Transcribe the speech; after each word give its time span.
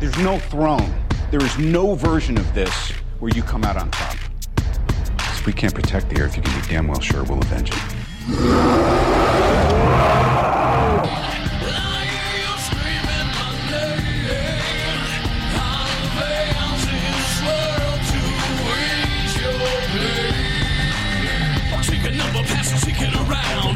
There's 0.00 0.18
no 0.18 0.38
throne. 0.38 0.92
There 1.30 1.42
is 1.42 1.58
no 1.58 1.94
version 1.94 2.36
of 2.36 2.54
this 2.54 2.92
where 3.20 3.30
you 3.34 3.42
come 3.42 3.64
out 3.64 3.76
on 3.76 3.90
top. 3.90 4.16
If 5.18 5.46
we 5.46 5.52
can't 5.52 5.74
protect 5.74 6.10
the 6.10 6.20
Earth, 6.20 6.36
you 6.36 6.42
can 6.42 6.60
be 6.60 6.68
damn 6.68 6.88
well 6.88 7.00
sure 7.00 7.24
we'll 7.24 7.38
avenge 7.38 7.70
it. 7.70 7.78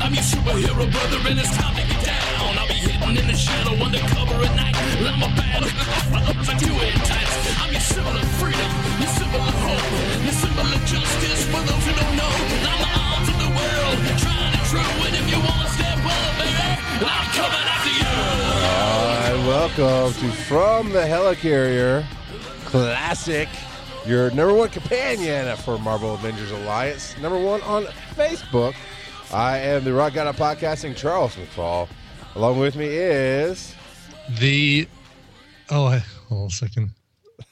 I'm 0.00 0.14
your 0.14 0.23
superhero 0.23 0.91
brother, 0.91 1.29
and 1.29 1.39
it's 1.39 1.55
time 1.57 1.75
to. 1.75 1.98
I'll 3.09 3.16
in 3.16 3.27
the 3.27 3.32
shadow 3.32 3.72
undercover 3.82 4.45
at 4.45 4.54
night. 4.54 4.77
I'm 4.77 5.22
a 5.22 5.32
bad 5.32 5.64
I 5.64 6.58
do 6.61 6.68
it 6.76 6.93
tight. 7.08 7.25
I'm 7.57 7.72
your 7.72 7.80
symbol 7.80 8.12
of 8.12 8.29
freedom, 8.36 8.68
your 9.00 9.08
symbol 9.08 9.40
of 9.40 9.57
hope, 9.64 10.25
your 10.25 10.36
symbol 10.36 10.68
of 10.68 10.85
justice. 10.85 11.49
For 11.49 11.64
those 11.64 11.85
who 11.89 11.96
don't 11.96 12.16
know, 12.21 12.29
I'm 12.68 12.80
the 12.85 12.93
arms 13.00 13.29
of 13.32 13.39
the 13.40 13.49
world, 13.49 13.96
trying 14.21 14.52
to 14.52 14.61
true. 14.68 14.93
And 15.08 15.16
if 15.16 15.25
you 15.25 15.40
want 15.40 15.57
to 15.57 15.72
step 15.72 15.96
up, 16.04 16.36
baby, 16.36 16.68
I'm 17.08 17.29
coming 17.32 17.64
after 17.64 17.93
you. 17.96 18.13
Hi, 18.61 19.32
welcome 19.49 20.13
to 20.21 20.29
From 20.44 20.90
the 20.90 21.00
Helicarrier 21.00 22.04
Classic, 22.66 23.49
your 24.04 24.30
number 24.32 24.52
one 24.52 24.68
companion 24.68 25.57
for 25.57 25.79
Marvel 25.79 26.13
Avengers 26.13 26.50
Alliance, 26.50 27.16
number 27.16 27.38
one 27.38 27.63
on 27.63 27.85
Facebook. 28.16 28.75
I 29.32 29.57
am 29.61 29.85
the 29.85 29.94
Rock 29.94 30.14
of 30.16 30.36
Podcasting, 30.36 30.94
Charles 30.94 31.36
McFall. 31.36 31.88
Along 32.34 32.59
with 32.59 32.77
me 32.77 32.87
is 32.87 33.75
the 34.39 34.89
oh 35.70 35.86
I, 35.86 35.98
hold 36.28 36.42
on 36.42 36.47
a 36.47 36.50
second. 36.50 36.91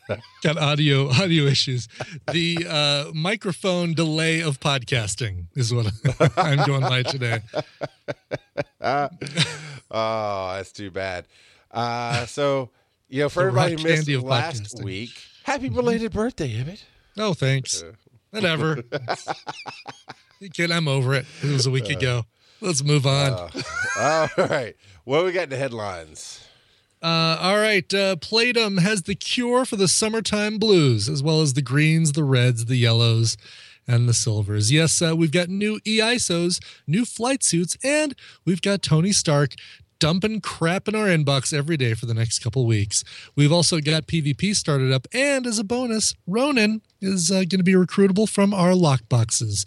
Got 0.43 0.59
audio 0.59 1.09
audio 1.11 1.45
issues. 1.45 1.89
The 2.33 2.67
uh 2.69 3.11
microphone 3.13 3.95
delay 3.95 4.41
of 4.43 4.61
podcasting 4.61 5.47
is 5.57 5.75
what 5.75 5.91
i'm 6.37 6.65
going 6.67 6.83
by 6.83 7.03
today. 7.03 7.41
Oh 9.89 10.53
that's 10.55 10.73
too 10.73 10.91
bad. 10.91 11.27
Uh 11.71 12.27
so 12.27 12.71
you 13.09 13.23
know 13.23 13.29
for 13.29 13.43
The 13.45 13.49
everybody 13.49 13.83
who 13.83 13.89
missed 13.89 14.25
last 14.25 14.83
week 14.83 15.11
happy 15.45 15.69
belated 15.69 16.13
birthday 16.13 16.53
Emmett. 16.55 16.85
no 17.17 17.35
thanks. 17.35 17.83
Whatever. 18.31 18.83
You 20.41 20.51
kid 20.51 20.71
i'm 20.71 20.87
over 20.87 21.15
it. 21.15 21.25
It 21.43 21.51
was 21.51 21.67
a 21.67 21.71
week 21.71 21.89
ago 21.89 22.25
let's 22.67 22.85
move 22.85 23.07
on 23.07 23.33
all 23.99 24.29
right 24.37 24.75
what 25.05 25.25
we 25.25 25.33
got 25.33 25.45
in 25.45 25.51
the 25.51 25.57
headlines 25.57 26.43
Uh, 27.03 27.39
all 27.41 27.59
right. 27.59 27.93
Uh, 27.95 28.17
Playdom 28.17 28.81
has 28.81 29.03
the 29.03 29.15
cure 29.15 29.65
for 29.67 29.77
the 29.77 29.87
summertime 29.87 30.59
blues, 30.59 31.09
as 31.11 31.23
well 31.23 31.43
as 31.43 31.53
the 31.53 31.63
greens, 31.63 32.13
the 32.13 32.25
reds, 32.25 32.65
the 32.65 32.77
yellows, 32.77 33.37
and 33.87 34.09
the 34.09 34.15
silvers. 34.15 34.73
Yes, 34.73 35.01
uh, 35.03 35.15
we've 35.15 35.31
got 35.31 35.49
new 35.49 35.79
EISOs, 35.81 36.59
new 36.87 37.05
flight 37.05 37.45
suits, 37.45 37.77
and 37.85 38.15
we've 38.47 38.63
got 38.63 38.83
Tony 38.83 39.13
Stark 39.13 39.53
dumping 39.99 40.41
crap 40.41 40.89
in 40.89 40.95
our 40.95 41.07
inbox 41.07 41.53
every 41.57 41.77
day 41.77 41.95
for 41.95 42.07
the 42.07 42.15
next 42.15 42.41
couple 42.41 42.67
weeks. 42.67 43.05
We've 43.37 43.53
also 43.53 43.79
got 43.81 44.07
PvP 44.07 44.57
started 44.57 44.91
up, 44.91 45.07
and 45.13 45.47
as 45.47 45.59
a 45.59 45.65
bonus, 45.65 46.15
Ronan 46.27 46.81
is 47.01 47.31
uh, 47.31 47.41
going 47.41 47.59
to 47.59 47.63
be 47.63 47.75
recruitable 47.75 48.29
from 48.29 48.53
our 48.55 48.73
lockboxes. 48.73 49.65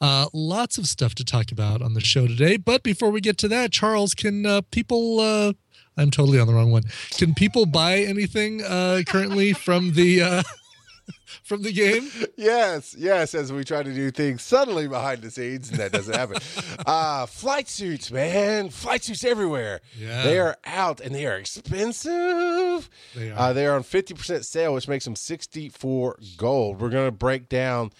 Uh, 0.00 0.26
lots 0.32 0.78
of 0.78 0.86
stuff 0.86 1.14
to 1.16 1.24
talk 1.24 1.52
about 1.52 1.82
on 1.82 1.94
the 1.94 2.00
show 2.00 2.26
today. 2.26 2.56
But 2.56 2.82
before 2.82 3.10
we 3.10 3.20
get 3.20 3.38
to 3.38 3.48
that, 3.48 3.72
Charles, 3.72 4.14
can 4.14 4.44
uh, 4.46 4.62
people? 4.70 5.20
Uh, 5.20 5.52
I'm 5.96 6.10
totally 6.10 6.40
on 6.40 6.46
the 6.46 6.54
wrong 6.54 6.72
one. 6.72 6.84
Can 7.10 7.34
people 7.34 7.66
buy 7.66 7.98
anything 7.98 8.62
uh, 8.62 9.02
currently 9.06 9.52
from 9.52 9.92
the 9.92 10.22
uh, 10.22 10.42
from 11.44 11.62
the 11.62 11.72
game? 11.72 12.10
Yes, 12.36 12.94
yes, 12.98 13.34
as 13.34 13.52
we 13.52 13.64
try 13.64 13.82
to 13.82 13.94
do 13.94 14.10
things 14.10 14.42
subtly 14.42 14.88
behind 14.88 15.22
the 15.22 15.30
scenes, 15.30 15.70
and 15.70 15.78
that 15.78 15.92
doesn't 15.92 16.14
happen. 16.14 16.38
uh, 16.86 17.26
flight 17.26 17.68
suits, 17.68 18.10
man. 18.10 18.70
Flight 18.70 19.04
suits 19.04 19.24
everywhere. 19.24 19.80
Yeah. 19.96 20.22
They 20.22 20.38
are 20.38 20.56
out 20.64 21.00
and 21.00 21.14
they 21.14 21.26
are 21.26 21.36
expensive. 21.36 22.90
They 23.14 23.30
are. 23.30 23.38
Uh, 23.38 23.52
they 23.52 23.66
are 23.66 23.76
on 23.76 23.84
50% 23.84 24.44
sale, 24.44 24.74
which 24.74 24.88
makes 24.88 25.04
them 25.04 25.16
64 25.16 26.18
gold. 26.36 26.80
We're 26.80 26.90
going 26.90 27.06
to 27.06 27.12
break 27.12 27.48
down. 27.48 27.92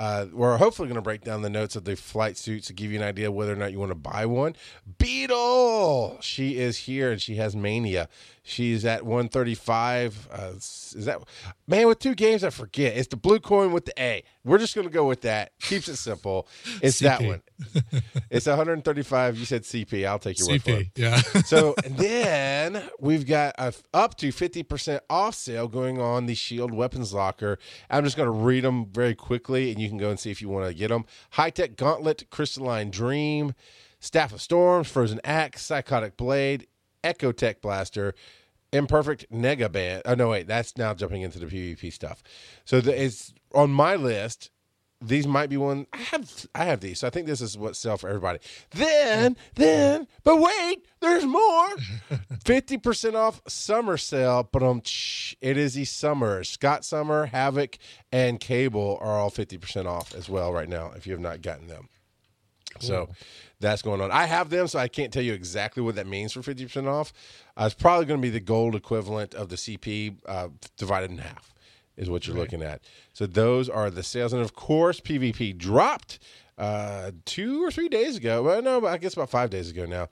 Uh, 0.00 0.24
we're 0.32 0.56
hopefully 0.56 0.88
going 0.88 0.96
to 0.96 1.02
break 1.02 1.20
down 1.20 1.42
the 1.42 1.50
notes 1.50 1.76
of 1.76 1.84
the 1.84 1.94
flight 1.94 2.38
suits 2.38 2.68
to 2.68 2.72
give 2.72 2.90
you 2.90 2.98
an 2.98 3.04
idea 3.04 3.30
whether 3.30 3.52
or 3.52 3.56
not 3.56 3.70
you 3.70 3.78
want 3.78 3.90
to 3.90 3.94
buy 3.94 4.24
one. 4.24 4.56
Beetle, 4.96 6.16
she 6.22 6.56
is 6.56 6.78
here 6.78 7.12
and 7.12 7.20
she 7.20 7.34
has 7.34 7.54
mania. 7.54 8.08
She's 8.42 8.86
at 8.86 9.04
135. 9.04 10.28
Uh, 10.32 10.52
is 10.56 11.04
that 11.04 11.20
man 11.66 11.86
with 11.86 11.98
two 11.98 12.14
games? 12.14 12.42
I 12.42 12.50
forget. 12.50 12.96
It's 12.96 13.08
the 13.08 13.16
blue 13.18 13.40
coin 13.40 13.72
with 13.72 13.84
the 13.84 14.02
A. 14.02 14.24
We're 14.42 14.56
just 14.56 14.74
going 14.74 14.86
to 14.86 14.92
go 14.92 15.06
with 15.06 15.20
that. 15.20 15.52
Keeps 15.60 15.86
it 15.88 15.96
simple. 15.96 16.48
It's 16.82 16.98
that 17.00 17.22
one. 17.22 17.42
It's 18.30 18.46
135. 18.46 19.36
You 19.36 19.44
said 19.44 19.64
CP. 19.64 20.06
I'll 20.06 20.18
take 20.18 20.38
your 20.38 20.48
word 20.48 20.62
for 20.62 20.70
it. 20.70 20.94
CP, 20.94 20.98
yeah. 20.98 21.20
So 21.42 21.74
and 21.84 21.96
then 21.96 22.82
we've 22.98 23.26
got 23.26 23.54
a 23.58 23.74
up 23.92 24.16
to 24.18 24.28
50% 24.28 25.00
off 25.10 25.34
sale 25.34 25.68
going 25.68 26.00
on 26.00 26.26
the 26.26 26.34
Shield 26.34 26.72
Weapons 26.72 27.12
Locker. 27.12 27.58
I'm 27.90 28.04
just 28.04 28.16
going 28.16 28.28
to 28.28 28.32
read 28.32 28.64
them 28.64 28.86
very 28.86 29.14
quickly 29.14 29.70
and 29.70 29.80
you 29.80 29.89
can 29.90 29.98
go 29.98 30.08
and 30.08 30.18
see 30.18 30.30
if 30.30 30.40
you 30.40 30.48
want 30.48 30.66
to 30.66 30.74
get 30.74 30.88
them. 30.88 31.04
High 31.32 31.50
Tech 31.50 31.76
Gauntlet, 31.76 32.30
Crystalline 32.30 32.90
Dream, 32.90 33.54
Staff 34.00 34.32
of 34.32 34.40
Storms, 34.40 34.88
Frozen 34.88 35.20
Axe, 35.22 35.62
Psychotic 35.62 36.16
Blade, 36.16 36.66
Echo 37.04 37.32
Tech 37.32 37.60
Blaster, 37.60 38.14
Imperfect 38.72 39.30
Nega 39.30 39.70
Band. 39.70 40.02
Oh, 40.06 40.14
no, 40.14 40.30
wait, 40.30 40.46
that's 40.46 40.78
now 40.78 40.94
jumping 40.94 41.22
into 41.22 41.38
the 41.38 41.46
PvP 41.46 41.92
stuff. 41.92 42.22
So 42.64 42.80
the, 42.80 42.98
it's 43.04 43.34
on 43.54 43.70
my 43.70 43.96
list 43.96 44.50
these 45.00 45.26
might 45.26 45.48
be 45.48 45.56
one 45.56 45.86
I 45.92 45.98
have 45.98 46.46
I 46.54 46.64
have 46.64 46.80
these, 46.80 47.00
so 47.00 47.06
I 47.06 47.10
think 47.10 47.26
this 47.26 47.40
is 47.40 47.56
what 47.56 47.76
sell 47.76 47.96
for 47.96 48.08
everybody. 48.08 48.38
Then, 48.72 49.36
then, 49.54 50.06
but 50.24 50.38
wait, 50.40 50.86
there's 51.00 51.24
more. 51.24 51.68
Fifty 52.44 52.78
percent 52.78 53.16
off 53.16 53.40
summer 53.48 53.96
sale, 53.96 54.48
but 54.50 54.62
um 54.62 54.82
it 55.40 55.56
is 55.56 55.74
the 55.74 55.84
summer. 55.84 56.44
Scott 56.44 56.84
Summer, 56.84 57.26
Havoc, 57.26 57.78
and 58.12 58.40
Cable 58.40 58.98
are 59.00 59.18
all 59.18 59.30
fifty 59.30 59.58
percent 59.58 59.86
off 59.86 60.14
as 60.14 60.28
well 60.28 60.52
right 60.52 60.68
now, 60.68 60.92
if 60.96 61.06
you 61.06 61.12
have 61.12 61.20
not 61.20 61.42
gotten 61.42 61.66
them. 61.66 61.88
So 62.78 63.08
that's 63.58 63.82
going 63.82 64.00
on. 64.00 64.10
I 64.10 64.26
have 64.26 64.50
them, 64.50 64.66
so 64.68 64.78
I 64.78 64.88
can't 64.88 65.12
tell 65.12 65.22
you 65.22 65.32
exactly 65.32 65.82
what 65.82 65.96
that 65.96 66.06
means 66.06 66.32
for 66.32 66.40
50% 66.40 66.86
off. 66.86 67.12
Uh, 67.56 67.64
it's 67.66 67.74
probably 67.74 68.06
going 68.06 68.20
to 68.20 68.22
be 68.22 68.30
the 68.30 68.40
gold 68.40 68.74
equivalent 68.74 69.34
of 69.34 69.48
the 69.48 69.56
CP 69.56 70.16
uh, 70.26 70.48
divided 70.76 71.10
in 71.10 71.18
half, 71.18 71.49
is 72.00 72.10
what 72.10 72.26
you're 72.26 72.36
looking 72.36 72.62
at. 72.62 72.82
So 73.12 73.26
those 73.26 73.68
are 73.68 73.90
the 73.90 74.02
sales. 74.02 74.32
And 74.32 74.42
of 74.42 74.54
course, 74.54 75.00
PvP 75.00 75.56
dropped 75.56 76.18
uh, 76.58 77.12
two 77.26 77.62
or 77.62 77.70
three 77.70 77.88
days 77.88 78.16
ago. 78.16 78.42
Well, 78.42 78.62
no, 78.62 78.86
I 78.86 78.96
guess 78.96 79.14
about 79.14 79.30
five 79.30 79.50
days 79.50 79.70
ago 79.70 79.84
now. 79.84 80.08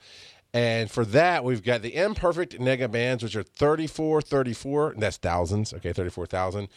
And 0.54 0.91
for 0.91 1.04
that, 1.06 1.44
we've 1.44 1.62
got 1.62 1.82
the 1.82 1.94
imperfect 1.94 2.59
nega 2.59 2.91
bands, 2.91 3.22
which 3.22 3.37
are 3.37 3.43
34, 3.43 4.22
34. 4.22 4.91
And 4.93 5.03
that's 5.03 5.16
thousands. 5.16 5.75
Okay, 5.75 5.93
34,000 5.93 6.69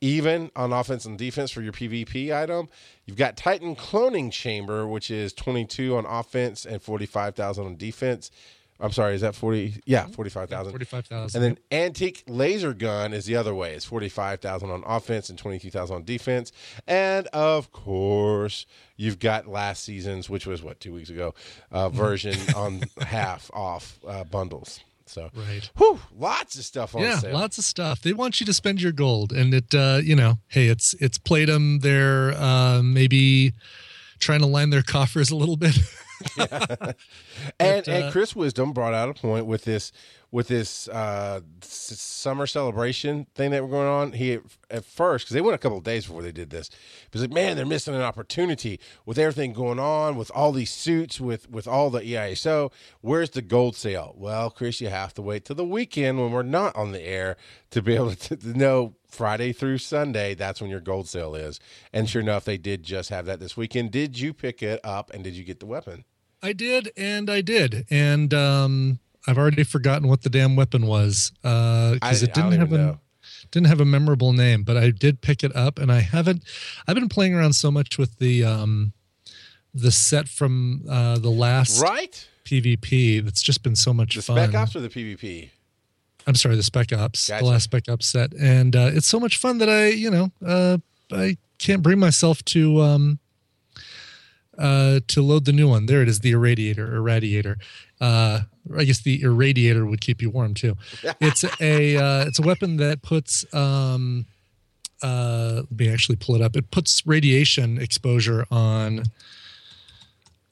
even 0.00 0.50
on 0.54 0.70
offense 0.70 1.06
and 1.06 1.16
defense 1.16 1.50
for 1.50 1.62
your 1.62 1.72
PvP 1.72 2.34
item. 2.34 2.68
You've 3.06 3.16
got 3.16 3.38
Titan 3.38 3.74
Cloning 3.74 4.30
Chamber, 4.30 4.86
which 4.86 5.10
is 5.10 5.32
22 5.32 5.96
on 5.96 6.04
offense 6.04 6.66
and 6.66 6.82
45,000 6.82 7.64
on 7.64 7.76
defense. 7.76 8.30
I'm 8.80 8.90
sorry, 8.92 9.14
is 9.14 9.20
that 9.20 9.34
40? 9.36 9.82
Yeah, 9.86 10.06
45,000. 10.06 10.72
45,000. 10.72 11.36
And 11.42 11.56
then 11.56 11.58
Antique 11.86 12.24
Laser 12.26 12.74
Gun 12.74 13.12
is 13.14 13.24
the 13.24 13.36
other 13.36 13.54
way. 13.54 13.74
It's 13.74 13.84
45,000 13.84 14.68
on 14.70 14.82
offense 14.84 15.30
and 15.30 15.38
22,000 15.38 15.94
on 15.96 16.04
defense. 16.04 16.50
And 16.86 17.26
of 17.28 17.70
course, 17.72 18.66
you've 18.96 19.18
got 19.20 19.46
last 19.46 19.84
season's, 19.84 20.28
which 20.28 20.46
was 20.46 20.62
what, 20.62 20.80
two 20.80 20.92
weeks 20.92 21.08
ago, 21.08 21.34
uh, 21.70 21.88
version 21.90 22.36
on 22.56 22.82
half 23.00 23.50
off 23.54 23.98
uh, 24.06 24.24
bundles. 24.24 24.80
So, 25.06 25.30
Right. 25.34 25.70
whew, 25.76 26.00
lots 26.18 26.56
of 26.58 26.64
stuff 26.64 26.94
on 26.96 27.02
yeah, 27.02 27.18
sale. 27.18 27.34
lots 27.34 27.58
of 27.58 27.64
stuff. 27.64 28.00
They 28.00 28.12
want 28.14 28.40
you 28.40 28.46
to 28.46 28.54
spend 28.54 28.80
your 28.80 28.90
gold, 28.90 29.32
and 29.32 29.52
it, 29.52 29.74
uh, 29.74 30.00
you 30.02 30.16
know, 30.16 30.38
hey, 30.48 30.66
it's 30.68 30.94
it's 30.94 31.18
Playdom. 31.18 31.82
They're 31.82 32.32
uh, 32.32 32.80
maybe 32.82 33.52
trying 34.18 34.40
to 34.40 34.46
line 34.46 34.70
their 34.70 34.82
coffers 34.82 35.30
a 35.30 35.36
little 35.36 35.56
bit. 35.58 35.76
and 37.58 37.84
But, 37.88 37.88
and 37.88 38.04
uh, 38.04 38.10
Chris 38.10 38.34
Wisdom 38.36 38.72
brought 38.72 38.94
out 38.94 39.08
a 39.08 39.14
point 39.14 39.46
with 39.46 39.64
this 39.64 39.92
with 40.30 40.48
this 40.48 40.88
uh, 40.88 41.40
s- 41.62 41.68
summer 42.00 42.46
celebration 42.46 43.26
thing 43.36 43.52
that 43.52 43.62
we're 43.62 43.70
going 43.70 43.86
on. 43.86 44.12
He 44.12 44.40
at 44.70 44.84
first 44.84 45.26
because 45.26 45.34
they 45.34 45.40
went 45.40 45.54
a 45.54 45.58
couple 45.58 45.78
of 45.78 45.84
days 45.84 46.06
before 46.06 46.22
they 46.22 46.32
did 46.32 46.50
this. 46.50 46.70
He 46.70 47.08
was 47.12 47.22
like, 47.22 47.32
"Man, 47.32 47.56
they're 47.56 47.66
missing 47.66 47.94
an 47.94 48.02
opportunity 48.02 48.80
with 49.06 49.18
everything 49.18 49.52
going 49.52 49.78
on, 49.78 50.16
with 50.16 50.30
all 50.34 50.52
these 50.52 50.72
suits, 50.72 51.20
with 51.20 51.50
with 51.50 51.68
all 51.68 51.90
the 51.90 52.00
EISO. 52.00 52.72
Where's 53.00 53.30
the 53.30 53.42
gold 53.42 53.76
sale?" 53.76 54.14
Well, 54.16 54.50
Chris, 54.50 54.80
you 54.80 54.88
have 54.88 55.14
to 55.14 55.22
wait 55.22 55.44
till 55.44 55.56
the 55.56 55.64
weekend 55.64 56.18
when 56.18 56.32
we're 56.32 56.42
not 56.42 56.74
on 56.76 56.92
the 56.92 57.02
air 57.02 57.36
to 57.70 57.82
be 57.82 57.94
able 57.94 58.14
to, 58.14 58.36
to 58.36 58.58
know 58.58 58.94
Friday 59.14 59.52
through 59.52 59.78
Sunday. 59.78 60.34
That's 60.34 60.60
when 60.60 60.68
your 60.70 60.80
gold 60.80 61.08
sale 61.08 61.34
is. 61.34 61.60
And 61.92 62.08
sure 62.08 62.20
enough, 62.20 62.44
they 62.44 62.58
did 62.58 62.82
just 62.82 63.08
have 63.10 63.26
that 63.26 63.40
this 63.40 63.56
weekend. 63.56 63.90
Did 63.92 64.18
you 64.18 64.32
pick 64.34 64.62
it 64.62 64.80
up 64.84 65.10
and 65.14 65.24
did 65.24 65.34
you 65.34 65.44
get 65.44 65.60
the 65.60 65.66
weapon? 65.66 66.04
I 66.42 66.52
did, 66.52 66.92
and 66.96 67.30
I 67.30 67.40
did, 67.40 67.86
and 67.90 68.34
um, 68.34 68.98
I've 69.26 69.38
already 69.38 69.64
forgotten 69.64 70.08
what 70.08 70.20
the 70.22 70.28
damn 70.28 70.56
weapon 70.56 70.86
was 70.86 71.32
because 71.40 71.98
I- 72.02 72.26
it 72.26 72.34
didn't 72.34 72.52
have 72.52 72.72
a 72.72 72.76
know. 72.76 72.98
didn't 73.50 73.68
have 73.68 73.80
a 73.80 73.86
memorable 73.86 74.34
name, 74.34 74.62
but 74.62 74.76
I 74.76 74.90
did 74.90 75.22
pick 75.22 75.42
it 75.42 75.56
up, 75.56 75.78
and 75.78 75.90
I 75.90 76.00
haven't. 76.00 76.42
I've 76.86 76.96
been 76.96 77.08
playing 77.08 77.32
around 77.34 77.54
so 77.54 77.70
much 77.70 77.96
with 77.96 78.18
the 78.18 78.44
um, 78.44 78.92
the 79.72 79.90
set 79.90 80.28
from 80.28 80.82
uh, 80.86 81.18
the 81.18 81.30
last 81.30 81.80
Right? 81.80 82.28
PvP 82.44 83.24
that's 83.24 83.40
just 83.40 83.62
been 83.62 83.74
so 83.74 83.94
much 83.94 84.14
The 84.16 84.20
fun. 84.22 84.36
Spec 84.36 84.54
Ops 84.54 84.76
or 84.76 84.80
the 84.80 84.90
PvP? 84.90 85.48
I'm 86.26 86.34
sorry, 86.34 86.56
the 86.56 86.62
Spec 86.62 86.92
Ops, 86.92 87.28
Gotcha. 87.28 87.44
the 87.44 87.50
last 87.50 87.64
Spec 87.64 87.88
Ops 87.88 88.06
set, 88.06 88.32
and 88.34 88.74
uh, 88.74 88.90
it's 88.92 89.06
so 89.06 89.20
much 89.20 89.36
fun 89.36 89.58
that 89.58 89.68
I, 89.68 89.88
you 89.88 90.10
know, 90.10 90.30
uh, 90.44 90.78
I 91.12 91.36
can't 91.58 91.82
bring 91.82 91.98
myself 91.98 92.44
to 92.46 92.80
um, 92.80 93.18
uh, 94.58 95.00
to 95.08 95.22
load 95.22 95.44
the 95.44 95.52
new 95.52 95.68
one. 95.68 95.86
There 95.86 96.02
it 96.02 96.08
is, 96.08 96.20
the 96.20 96.32
Irradiator, 96.32 96.88
Irradiator. 96.90 97.56
Uh, 98.00 98.40
I 98.76 98.84
guess 98.84 99.00
the 99.00 99.20
Irradiator 99.20 99.88
would 99.88 100.00
keep 100.00 100.22
you 100.22 100.30
warm 100.30 100.54
too. 100.54 100.76
It's 101.20 101.44
a 101.60 101.96
uh, 101.96 102.24
it's 102.26 102.38
a 102.38 102.42
weapon 102.42 102.78
that 102.78 103.02
puts 103.02 103.44
um, 103.54 104.26
uh, 105.02 105.62
let 105.70 105.78
me 105.78 105.92
actually 105.92 106.16
pull 106.16 106.34
it 106.34 106.40
up. 106.42 106.56
It 106.56 106.70
puts 106.70 107.06
radiation 107.06 107.78
exposure 107.78 108.46
on 108.50 109.02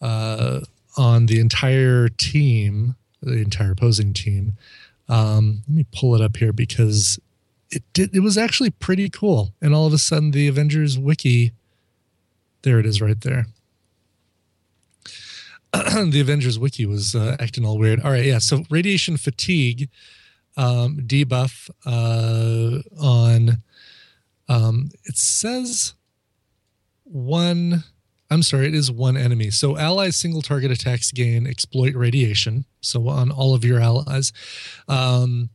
uh, 0.01 0.61
on 0.97 1.27
the 1.27 1.41
entire 1.41 2.09
team, 2.09 2.97
the 3.23 3.39
entire 3.39 3.73
opposing 3.73 4.13
team. 4.13 4.55
Um, 5.12 5.62
let 5.69 5.76
me 5.76 5.87
pull 5.93 6.14
it 6.14 6.23
up 6.23 6.38
here 6.38 6.55
because 6.55 7.20
it 7.70 7.82
did. 7.93 8.17
It 8.17 8.20
was 8.20 8.38
actually 8.38 8.70
pretty 8.70 9.11
cool. 9.11 9.53
And 9.61 9.75
all 9.75 9.87
of 9.87 9.93
a 9.93 9.99
sudden, 9.99 10.31
the 10.31 10.49
Avengers 10.49 10.99
wiki, 10.99 11.53
there 12.62 12.79
it 12.79 12.87
is, 12.87 13.03
right 13.03 13.20
there. 13.20 13.44
the 15.73 16.20
Avengers 16.20 16.59
wiki 16.59 16.87
was 16.87 17.14
uh, 17.14 17.37
acting 17.38 17.62
all 17.67 17.76
weird. 17.76 18.00
All 18.00 18.11
right, 18.11 18.25
yeah. 18.25 18.38
So 18.38 18.62
radiation 18.70 19.19
fatigue 19.19 19.91
um, 20.56 21.00
debuff 21.00 21.69
uh, 21.85 22.81
on. 22.99 23.59
Um, 24.49 24.91
it 25.05 25.19
says 25.19 25.93
one. 27.05 27.85
I'm 28.32 28.43
sorry, 28.43 28.67
it 28.69 28.75
is 28.75 28.90
one 28.90 29.17
enemy. 29.17 29.50
So 29.50 29.76
allies 29.76 30.17
single 30.17 30.40
target 30.40 30.70
attacks 30.70 31.12
gain 31.12 31.46
exploit 31.46 31.94
radiation. 31.94 32.64
So 32.81 33.08
on 33.08 33.31
all 33.31 33.55
of 33.55 33.62
your 33.62 33.79
allies, 33.79 34.32
um, 34.88 35.50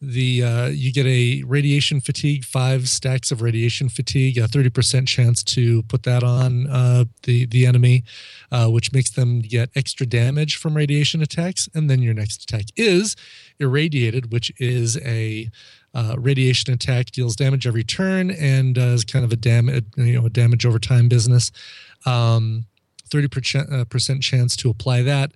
the 0.00 0.42
uh, 0.42 0.66
you 0.68 0.92
get 0.92 1.06
a 1.06 1.42
radiation 1.42 2.00
fatigue, 2.00 2.44
five 2.44 2.88
stacks 2.88 3.30
of 3.30 3.42
radiation 3.42 3.88
fatigue, 3.88 4.38
a 4.38 4.48
thirty 4.48 4.70
percent 4.70 5.08
chance 5.08 5.42
to 5.42 5.82
put 5.84 6.04
that 6.04 6.22
on 6.22 6.68
uh, 6.68 7.04
the 7.24 7.46
the 7.46 7.66
enemy, 7.66 8.04
uh, 8.50 8.68
which 8.68 8.92
makes 8.92 9.10
them 9.10 9.40
get 9.40 9.68
extra 9.74 10.06
damage 10.06 10.56
from 10.56 10.76
radiation 10.76 11.20
attacks. 11.20 11.68
And 11.74 11.90
then 11.90 12.00
your 12.00 12.14
next 12.14 12.44
attack 12.44 12.66
is 12.76 13.14
irradiated, 13.58 14.32
which 14.32 14.50
is 14.58 14.96
a 14.98 15.50
uh, 15.92 16.14
radiation 16.18 16.72
attack 16.72 17.06
deals 17.10 17.36
damage 17.36 17.66
every 17.66 17.84
turn 17.84 18.30
and 18.30 18.78
uh, 18.78 18.96
kind 19.06 19.24
of 19.24 19.32
a 19.32 19.36
damage 19.36 19.84
you 19.96 20.18
know 20.18 20.26
a 20.26 20.30
damage 20.30 20.64
over 20.64 20.78
time 20.78 21.08
business. 21.08 21.50
Um, 22.06 22.66
30% 23.10 23.72
uh, 23.72 23.84
percent 23.86 24.22
chance 24.22 24.56
to 24.56 24.70
apply 24.70 25.02
that, 25.02 25.32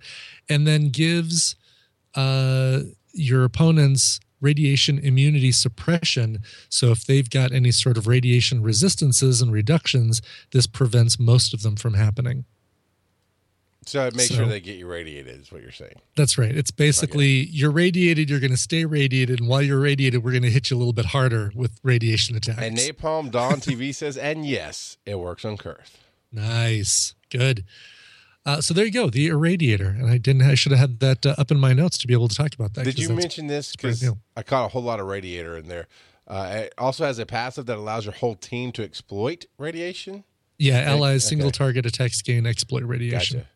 and 0.48 0.66
then 0.66 0.90
gives 0.90 1.56
uh, 2.14 2.80
your 3.12 3.44
opponents 3.44 4.20
radiation 4.40 4.98
immunity 4.98 5.50
suppression. 5.50 6.38
So 6.68 6.90
if 6.92 7.04
they've 7.04 7.28
got 7.28 7.50
any 7.50 7.72
sort 7.72 7.96
of 7.98 8.06
radiation 8.06 8.62
resistances 8.62 9.42
and 9.42 9.50
reductions, 9.52 10.22
this 10.52 10.66
prevents 10.66 11.18
most 11.18 11.52
of 11.54 11.62
them 11.62 11.76
from 11.76 11.94
happening. 11.94 12.44
So 13.86 14.10
make 14.14 14.28
So- 14.28 14.36
sure 14.36 14.46
they 14.46 14.60
get 14.60 14.78
you 14.78 14.86
radiated, 14.86 15.42
is 15.42 15.52
what 15.52 15.60
you're 15.60 15.72
saying. 15.72 16.00
That's 16.16 16.38
right. 16.38 16.56
It's 16.56 16.70
basically 16.70 17.46
you're 17.46 17.70
radiated, 17.70 18.30
you're 18.30 18.40
going 18.40 18.50
to 18.50 18.56
stay 18.56 18.84
radiated, 18.84 19.40
and 19.40 19.48
while 19.48 19.62
you're 19.62 19.80
radiated, 19.80 20.22
we're 20.24 20.30
going 20.30 20.42
to 20.42 20.50
hit 20.50 20.70
you 20.70 20.76
a 20.76 20.78
little 20.78 20.92
bit 20.94 21.06
harder 21.06 21.52
with 21.54 21.80
radiation 21.82 22.36
attacks. 22.36 22.62
And 22.62 22.76
Napalm 22.76 23.30
Dawn 23.30 23.60
TV 23.60 23.94
says, 23.94 24.16
and 24.16 24.46
yes, 24.46 24.96
it 25.04 25.18
works 25.18 25.44
on 25.44 25.56
Kurse. 25.58 25.90
Nice. 26.34 27.14
Good. 27.30 27.64
Uh, 28.46 28.60
so 28.60 28.74
there 28.74 28.84
you 28.84 28.90
go, 28.90 29.08
the 29.08 29.30
irradiator. 29.30 29.88
And 29.88 30.10
I 30.10 30.18
didn't, 30.18 30.42
I 30.42 30.54
should 30.54 30.72
have 30.72 30.78
had 30.78 31.00
that 31.00 31.24
uh, 31.24 31.34
up 31.38 31.50
in 31.50 31.58
my 31.58 31.72
notes 31.72 31.96
to 31.98 32.06
be 32.06 32.12
able 32.12 32.28
to 32.28 32.34
talk 32.34 32.54
about 32.54 32.74
that. 32.74 32.84
Did 32.84 32.98
you 32.98 33.08
mention 33.10 33.46
this? 33.46 33.72
Because. 33.72 34.04
I 34.36 34.42
caught 34.42 34.66
a 34.66 34.68
whole 34.68 34.82
lot 34.82 35.00
of 35.00 35.06
radiator 35.06 35.56
in 35.56 35.68
there. 35.68 35.86
Uh, 36.26 36.50
it 36.54 36.74
also 36.76 37.04
has 37.04 37.18
a 37.18 37.26
passive 37.26 37.66
that 37.66 37.78
allows 37.78 38.04
your 38.04 38.14
whole 38.14 38.34
team 38.34 38.72
to 38.72 38.82
exploit 38.82 39.46
radiation. 39.58 40.24
Yeah, 40.58 40.80
allies 40.80 41.24
okay. 41.24 41.30
single 41.30 41.50
target 41.50 41.86
attacks 41.86 42.22
gain 42.22 42.46
exploit 42.46 42.84
radiation. 42.84 43.38
Gotcha. 43.40 43.50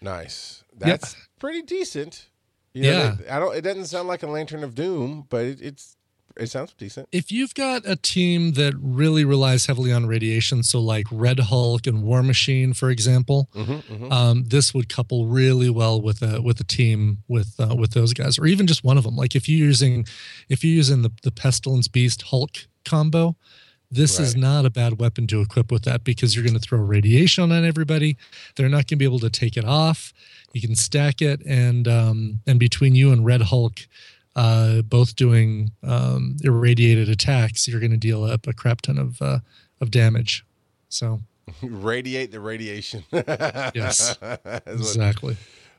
Nice. 0.00 0.64
That's 0.76 1.16
pretty 1.38 1.62
decent. 1.62 2.28
You 2.72 2.84
Yeah. 2.84 3.16
that- 3.16 3.32
I 3.32 3.38
don't. 3.38 3.56
It 3.56 3.62
doesn't 3.62 3.86
sound 3.86 4.08
like 4.08 4.22
a 4.22 4.26
Lantern 4.26 4.64
of 4.64 4.74
Doom, 4.74 5.26
but 5.28 5.44
it, 5.44 5.60
it's 5.60 5.96
it 6.36 6.48
sounds 6.48 6.72
decent. 6.72 7.08
If 7.12 7.30
you've 7.30 7.54
got 7.54 7.82
a 7.86 7.96
team 7.96 8.52
that 8.52 8.74
really 8.80 9.24
relies 9.24 9.66
heavily 9.66 9.92
on 9.92 10.06
radiation, 10.06 10.62
so 10.62 10.80
like 10.80 11.06
Red 11.10 11.38
Hulk 11.38 11.86
and 11.86 12.02
War 12.02 12.22
Machine, 12.22 12.72
for 12.74 12.90
example, 12.90 13.48
Mm-hmm, 13.54 14.12
um, 14.12 14.44
this 14.44 14.74
would 14.74 14.88
couple 14.88 15.26
really 15.26 15.70
well 15.70 16.00
with 16.00 16.22
a 16.22 16.42
with 16.42 16.58
a 16.60 16.64
team 16.64 17.18
with 17.28 17.54
uh, 17.58 17.74
with 17.74 17.92
those 17.92 18.12
guys, 18.12 18.38
or 18.38 18.46
even 18.46 18.66
just 18.66 18.82
one 18.84 18.98
of 18.98 19.04
them. 19.04 19.16
Like 19.16 19.34
if 19.36 19.48
you're 19.48 19.66
using 19.66 20.06
if 20.48 20.64
you're 20.64 20.74
using 20.74 21.02
the 21.02 21.10
the 21.22 21.30
Pestilence 21.30 21.88
Beast 21.88 22.22
Hulk 22.22 22.50
combo, 22.84 23.36
this 23.90 24.18
is 24.18 24.34
not 24.34 24.66
a 24.66 24.70
bad 24.70 24.98
weapon 25.00 25.26
to 25.28 25.40
equip 25.40 25.70
with 25.70 25.84
that 25.84 26.02
because 26.02 26.34
you're 26.34 26.44
going 26.44 26.58
to 26.58 26.60
throw 26.60 26.80
radiation 26.80 27.52
on 27.52 27.64
everybody. 27.64 28.16
They're 28.56 28.68
not 28.68 28.86
going 28.86 28.86
to 28.86 28.96
be 28.96 29.04
able 29.04 29.20
to 29.20 29.30
take 29.30 29.56
it 29.56 29.64
off. 29.64 30.12
You 30.52 30.60
can 30.60 30.74
stack 30.74 31.22
it, 31.22 31.40
and 31.46 31.86
um, 31.86 32.40
and 32.46 32.58
between 32.58 32.94
you 32.94 33.12
and 33.12 33.24
Red 33.24 33.42
Hulk, 33.42 33.80
uh, 34.36 34.82
both 34.82 35.14
doing 35.16 35.70
um, 35.82 36.36
irradiated 36.42 37.08
attacks, 37.08 37.68
you're 37.68 37.80
going 37.80 37.90
to 37.92 37.96
deal 37.96 38.24
up 38.24 38.46
a 38.46 38.52
crap 38.52 38.80
ton 38.82 38.98
of 38.98 39.20
uh, 39.22 39.38
of 39.80 39.90
damage. 39.90 40.44
So 40.88 41.20
Radiate 41.62 42.30
the 42.32 42.40
radiation. 42.40 43.04
Yes. 43.12 44.16
What- 44.20 44.62
exactly. 44.66 45.36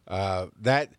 Uh, 0.08 0.48
that 0.62 0.90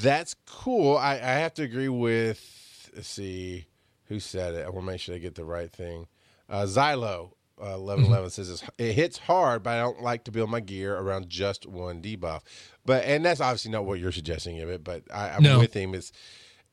that's 0.00 0.34
cool. 0.46 0.96
I, 0.96 1.14
I 1.14 1.16
have 1.16 1.54
to 1.54 1.62
agree 1.62 1.88
with. 1.88 2.90
Let's 2.94 3.08
see 3.08 3.66
who 4.06 4.20
said 4.20 4.54
it. 4.54 4.64
I 4.64 4.68
want 4.70 4.86
to 4.86 4.92
make 4.92 5.00
sure 5.00 5.14
I 5.14 5.18
get 5.18 5.34
the 5.34 5.44
right 5.44 5.70
thing. 5.70 6.06
Uh, 6.48 6.62
Xylo 6.62 7.32
uh, 7.60 7.74
eleven 7.74 8.04
eleven 8.04 8.30
says 8.30 8.62
it 8.78 8.92
hits 8.92 9.18
hard, 9.18 9.62
but 9.64 9.70
I 9.74 9.80
don't 9.80 10.00
like 10.02 10.24
to 10.24 10.30
build 10.30 10.48
my 10.50 10.60
gear 10.60 10.96
around 10.96 11.28
just 11.28 11.66
one 11.66 12.00
debuff. 12.00 12.42
But 12.86 13.04
and 13.04 13.24
that's 13.24 13.40
obviously 13.40 13.72
not 13.72 13.84
what 13.84 13.98
you're 13.98 14.12
suggesting 14.12 14.60
of 14.60 14.68
it. 14.70 14.84
But 14.84 15.02
I, 15.12 15.30
I'm 15.30 15.42
No. 15.42 15.58
with 15.58 15.74
him. 15.74 15.94
It's 15.94 16.12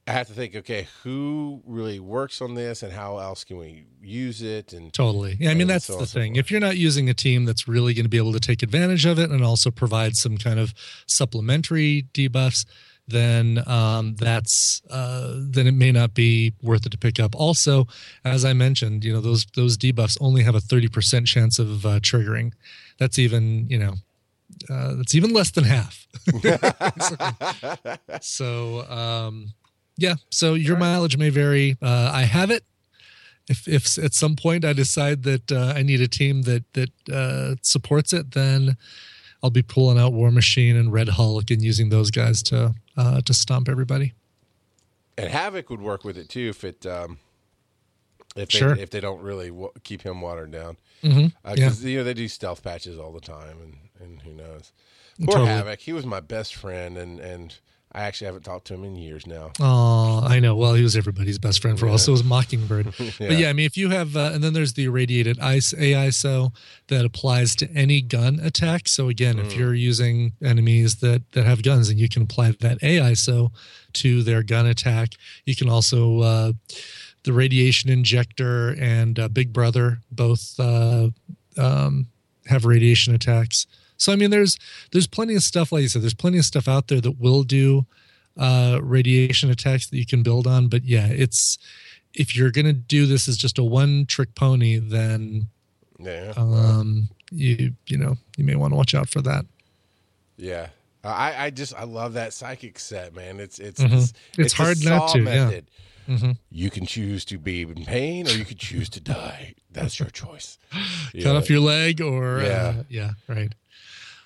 I 0.08 0.12
have 0.14 0.28
to 0.28 0.34
think. 0.34 0.56
Okay, 0.56 0.88
who 1.04 1.62
really 1.66 2.00
works 2.00 2.42
on 2.42 2.56
this, 2.56 2.84
and 2.84 2.92
how 2.92 3.20
else 3.20 3.44
can 3.44 3.58
we 3.58 3.86
use 4.02 4.42
it? 4.42 4.74
And 4.74 4.92
Totally. 4.92 5.38
Yeah, 5.40 5.52
I 5.52 5.54
mean 5.54 5.68
that's 5.68 5.86
so 5.86 5.98
the 5.98 6.08
so 6.08 6.20
thing. 6.20 6.36
If 6.36 6.50
you're 6.50 6.60
not 6.60 6.78
using 6.78 7.10
a 7.10 7.14
team 7.14 7.46
that's 7.46 7.68
really 7.68 7.94
going 7.94 8.06
to 8.06 8.10
be 8.10 8.18
able 8.18 8.34
to 8.34 8.40
take 8.40 8.64
advantage 8.64 9.06
of 9.06 9.20
it 9.20 9.30
and 9.30 9.44
also 9.44 9.70
provide 9.72 10.16
some 10.16 10.38
kind 10.38 10.60
of 10.60 10.74
supplementary 11.06 12.08
debuffs, 12.14 12.66
then 13.08 13.64
um, 13.68 14.16
that's 14.16 14.82
uh, 14.90 15.34
then 15.36 15.68
it 15.68 15.74
may 15.74 15.92
not 15.92 16.14
be 16.14 16.54
worth 16.62 16.86
it 16.86 16.92
to 16.92 16.98
pick 16.98 17.20
up. 17.20 17.36
Also, 17.36 17.88
as 18.26 18.44
I 18.44 18.54
mentioned, 18.54 19.04
you 19.04 19.14
know 19.14 19.22
those 19.22 19.46
those 19.56 19.78
debuffs 19.78 20.18
only 20.20 20.44
have 20.44 20.56
a 20.56 20.62
thirty 20.62 20.88
percent 20.88 21.28
chance 21.28 21.60
of 21.60 21.86
uh, 21.86 22.00
triggering. 22.00 22.54
That's 22.98 23.20
even 23.20 23.68
you 23.70 23.78
know 23.78 23.96
uh, 24.70 24.96
that's 24.96 25.16
even 25.16 25.34
less 25.34 25.52
than 25.52 25.64
half. 25.64 26.08
so 27.02 27.18
so, 28.22 28.90
um, 28.90 29.54
yeah, 29.98 30.16
so 30.30 30.54
your 30.54 30.78
mileage 30.78 31.18
may 31.18 31.30
vary. 31.30 31.78
Uh, 31.82 32.12
I 32.14 32.24
have 32.24 32.50
it 32.52 32.64
if 33.48 33.68
if 33.68 33.98
at 33.98 34.14
some 34.14 34.36
point 34.36 34.64
I 34.66 34.74
decide 34.74 35.24
that 35.24 35.52
uh, 35.52 35.74
I 35.76 35.84
need 35.84 36.02
a 36.02 36.08
team 36.08 36.44
that 36.44 36.64
that 36.74 36.90
uh, 37.12 37.56
supports 37.62 38.14
it, 38.14 38.32
then 38.32 38.78
I'll 39.44 39.50
be 39.50 39.64
pulling 39.64 39.98
out 40.00 40.14
War 40.14 40.32
Machine 40.32 40.76
and 40.76 40.94
Red 40.94 41.10
Hulk 41.10 41.50
and 41.52 41.62
using 41.62 41.90
those 41.90 42.12
guys 42.12 42.42
to 42.44 42.76
uh, 42.98 43.22
to 43.22 43.34
stomp 43.34 43.68
everybody. 43.70 44.14
and 45.18 45.30
Havoc 45.30 45.70
would 45.70 45.82
work 45.82 46.04
with 46.04 46.18
it 46.18 46.30
too 46.30 46.50
if 46.50 46.64
it 46.64 46.86
um, 46.86 47.18
if 48.36 48.50
they, 48.50 48.60
Sure. 48.60 48.76
if 48.78 48.90
they 48.92 49.00
don't 49.02 49.22
really 49.22 49.52
wa- 49.52 49.72
keep 49.84 50.04
him 50.04 50.22
watered 50.22 50.52
down. 50.52 50.78
Mm-hmm. 51.04 51.28
Uh, 51.44 51.56
Yeah. 51.58 51.72
you 51.82 51.98
know 51.98 52.04
they 52.04 52.14
do 52.14 52.28
stealth 52.28 52.64
patches 52.64 52.98
all 52.98 53.12
the 53.12 53.20
time, 53.20 53.58
and, 53.62 53.76
and 54.00 54.22
who 54.22 54.34
knows? 54.34 54.72
Poor 55.20 55.34
Totally. 55.34 55.50
Havoc. 55.50 55.80
He 55.80 55.92
was 55.94 56.06
my 56.06 56.20
best 56.22 56.56
friend, 56.56 56.98
and 56.98 57.20
and 57.20 57.58
I 57.94 58.04
actually 58.04 58.28
haven't 58.28 58.44
talked 58.44 58.68
to 58.68 58.74
him 58.74 58.84
in 58.86 58.96
years 58.96 59.28
now. 59.28 59.52
Oh, 59.60 60.22
I 60.26 60.40
know. 60.40 60.56
Well, 60.56 60.76
he 60.76 60.84
was 60.84 60.96
everybody's 60.96 61.38
best 61.38 61.62
friend 61.62 61.78
for 61.78 61.88
Yeah. 61.88 61.96
us. 61.96 62.06
So 62.06 62.14
was 62.14 62.24
Mockingbird. 62.24 62.94
Yeah. 63.00 63.12
But 63.20 63.38
yeah, 63.38 63.50
I 63.50 63.54
mean, 63.54 63.66
if 63.66 63.76
you 63.76 63.90
have, 63.90 64.16
uh, 64.16 64.32
and 64.34 64.42
then 64.44 64.54
there's 64.54 64.74
the 64.74 64.86
irradiated 64.86 65.40
ice 65.40 65.74
AISO 65.74 66.54
that 66.88 67.04
applies 67.06 67.56
to 67.58 67.70
any 67.72 68.02
gun 68.02 68.40
attack. 68.40 68.88
So 68.88 69.10
again, 69.10 69.36
Mm. 69.36 69.46
if 69.46 69.56
you're 69.58 69.74
using 69.74 70.34
enemies 70.42 70.96
that 70.98 71.24
that 71.34 71.46
have 71.46 71.64
guns, 71.64 71.90
and 71.90 72.00
you 72.00 72.08
can 72.08 72.22
apply 72.24 72.52
that 72.62 72.80
AISO 72.82 73.52
to 73.94 74.24
their 74.24 74.42
gun 74.44 74.66
attack. 74.66 75.16
You 75.46 75.56
can 75.56 75.68
also 75.70 76.20
uh, 76.22 76.54
the 77.24 77.34
radiation 77.34 77.90
injector 77.90 78.70
and 78.80 79.20
uh, 79.20 79.28
Big 79.28 79.52
Brother 79.52 80.00
both 80.12 80.58
uh, 80.60 81.10
um, 81.58 82.08
have 82.48 82.64
radiation 82.66 83.14
attacks. 83.14 83.68
So 84.02 84.12
I 84.12 84.16
mean, 84.16 84.32
there's 84.32 84.58
there's 84.92 85.08
plenty 85.08 85.36
of 85.36 85.44
stuff 85.44 85.72
like 85.72 85.84
you 85.84 85.88
said. 85.90 86.02
There's 86.02 86.14
plenty 86.14 86.38
of 86.40 86.46
stuff 86.46 86.68
out 86.68 86.88
there 86.88 87.00
that 87.02 87.20
will 87.20 87.44
do 87.44 87.86
uh, 88.38 88.80
radiation 88.82 89.50
attacks 89.52 89.88
that 89.88 89.98
you 89.98 90.06
can 90.06 90.24
build 90.24 90.48
on. 90.48 90.68
But 90.70 90.84
yeah, 90.86 91.08
it's 91.08 91.58
if 92.14 92.36
you're 92.36 92.52
gonna 92.52 92.74
do 92.74 93.06
this 93.06 93.28
as 93.28 93.38
just 93.38 93.60
a 93.60 93.64
one 93.64 94.06
trick 94.08 94.34
pony, 94.36 94.78
then 94.80 95.48
Yeah. 96.00 96.34
um, 96.36 97.10
you 97.32 97.74
you 97.88 97.98
know 97.98 98.18
you 98.38 98.44
may 98.44 98.56
want 98.56 98.72
to 98.74 98.76
watch 98.78 98.96
out 98.96 99.08
for 99.10 99.22
that. 99.22 99.46
Yeah. 100.38 100.70
I, 101.04 101.46
I 101.46 101.50
just 101.50 101.74
I 101.74 101.84
love 101.86 102.14
that 102.14 102.32
psychic 102.34 102.78
set, 102.80 103.16
man. 103.16 103.40
It's 103.40 103.58
it's 103.60 103.82
Mhm. 103.82 103.94
it's, 103.94 104.14
It's 104.38 104.54
the 104.58 104.64
hard 104.64 104.84
not 104.84 105.12
to, 105.14 105.24
yeah. 105.24 105.60
Mhm. 106.08 106.38
You 106.50 106.70
can 106.70 106.86
choose 106.86 107.24
to 107.26 107.38
be 107.38 107.62
in 107.62 107.86
pain 107.86 108.28
or 108.28 108.32
you 108.32 108.46
can 108.46 108.58
choose 108.58 108.90
to 108.90 109.00
die. 109.00 109.54
That's 109.72 110.00
your 110.00 110.10
choice. 110.10 110.58
cut 111.24 111.36
off 111.36 111.50
your 111.50 111.60
leg 111.60 112.02
or 112.02 112.42
Yeah. 112.42 112.74
uh, 112.80 112.84
yeah 112.90 113.12
right 113.28 113.54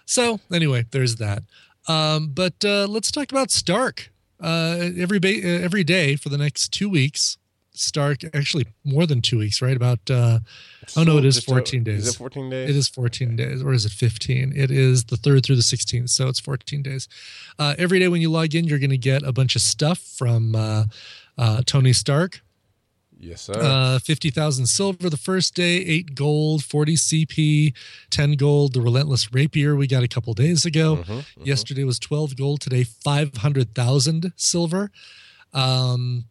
so 0.05 0.39
anyway 0.53 0.85
there's 0.91 1.15
that 1.15 1.43
um, 1.87 2.29
but 2.33 2.63
uh, 2.63 2.85
let's 2.87 3.11
talk 3.11 3.31
about 3.31 3.49
stark 3.51 4.11
uh, 4.41 4.89
every 4.97 5.19
ba- 5.19 5.41
uh, 5.43 5.63
every 5.63 5.83
day 5.83 6.15
for 6.15 6.29
the 6.29 6.37
next 6.37 6.69
two 6.69 6.89
weeks 6.89 7.37
stark 7.73 8.19
actually 8.33 8.65
more 8.83 9.05
than 9.05 9.21
two 9.21 9.37
weeks 9.39 9.61
right 9.61 9.75
about 9.75 9.99
uh, 10.09 10.39
oh 10.95 11.03
no 11.03 11.17
it 11.17 11.25
is 11.25 11.43
14 11.43 11.83
days 11.83 12.07
Is 12.07 12.13
it 12.15 12.17
14 12.17 12.49
days? 12.49 12.69
it 12.69 12.75
is 12.75 12.87
14 12.87 13.35
days 13.35 13.61
or 13.63 13.73
is 13.73 13.85
it 13.85 13.91
15 13.91 14.53
it 14.55 14.71
is 14.71 15.05
the 15.05 15.17
3rd 15.17 15.43
through 15.43 15.55
the 15.57 15.61
16th 15.61 16.09
so 16.09 16.27
it's 16.29 16.39
14 16.39 16.81
days 16.83 17.07
uh, 17.59 17.73
every 17.77 17.99
day 17.99 18.07
when 18.07 18.21
you 18.21 18.29
log 18.31 18.53
in 18.55 18.65
you're 18.65 18.79
going 18.79 18.89
to 18.91 18.97
get 18.97 19.23
a 19.23 19.33
bunch 19.33 19.55
of 19.55 19.61
stuff 19.61 19.99
from 19.99 20.55
uh, 20.55 20.85
uh, 21.37 21.61
tony 21.65 21.93
stark 21.93 22.41
Yes, 23.17 23.43
sir. 23.43 23.53
uh, 23.55 23.97
50,000 23.99 24.67
silver 24.67 25.09
the 25.09 25.17
first 25.17 25.55
day, 25.55 25.77
8 25.77 26.15
gold, 26.15 26.63
40 26.63 26.95
CP, 26.95 27.73
10 28.11 28.33
gold. 28.33 28.73
The 28.73 28.81
Relentless 28.81 29.33
Rapier 29.33 29.75
we 29.75 29.87
got 29.87 30.03
a 30.03 30.07
couple 30.07 30.33
days 30.33 30.65
ago. 30.65 30.97
Mhm, 30.97 31.05
mhm. 31.05 31.45
Yesterday 31.45 31.85
was 31.85 31.97
12 31.97 32.35
gold. 32.35 32.59
Today, 32.61 32.83
500,000 32.83 34.33
silver. 34.35 34.91
Um, 35.53 36.25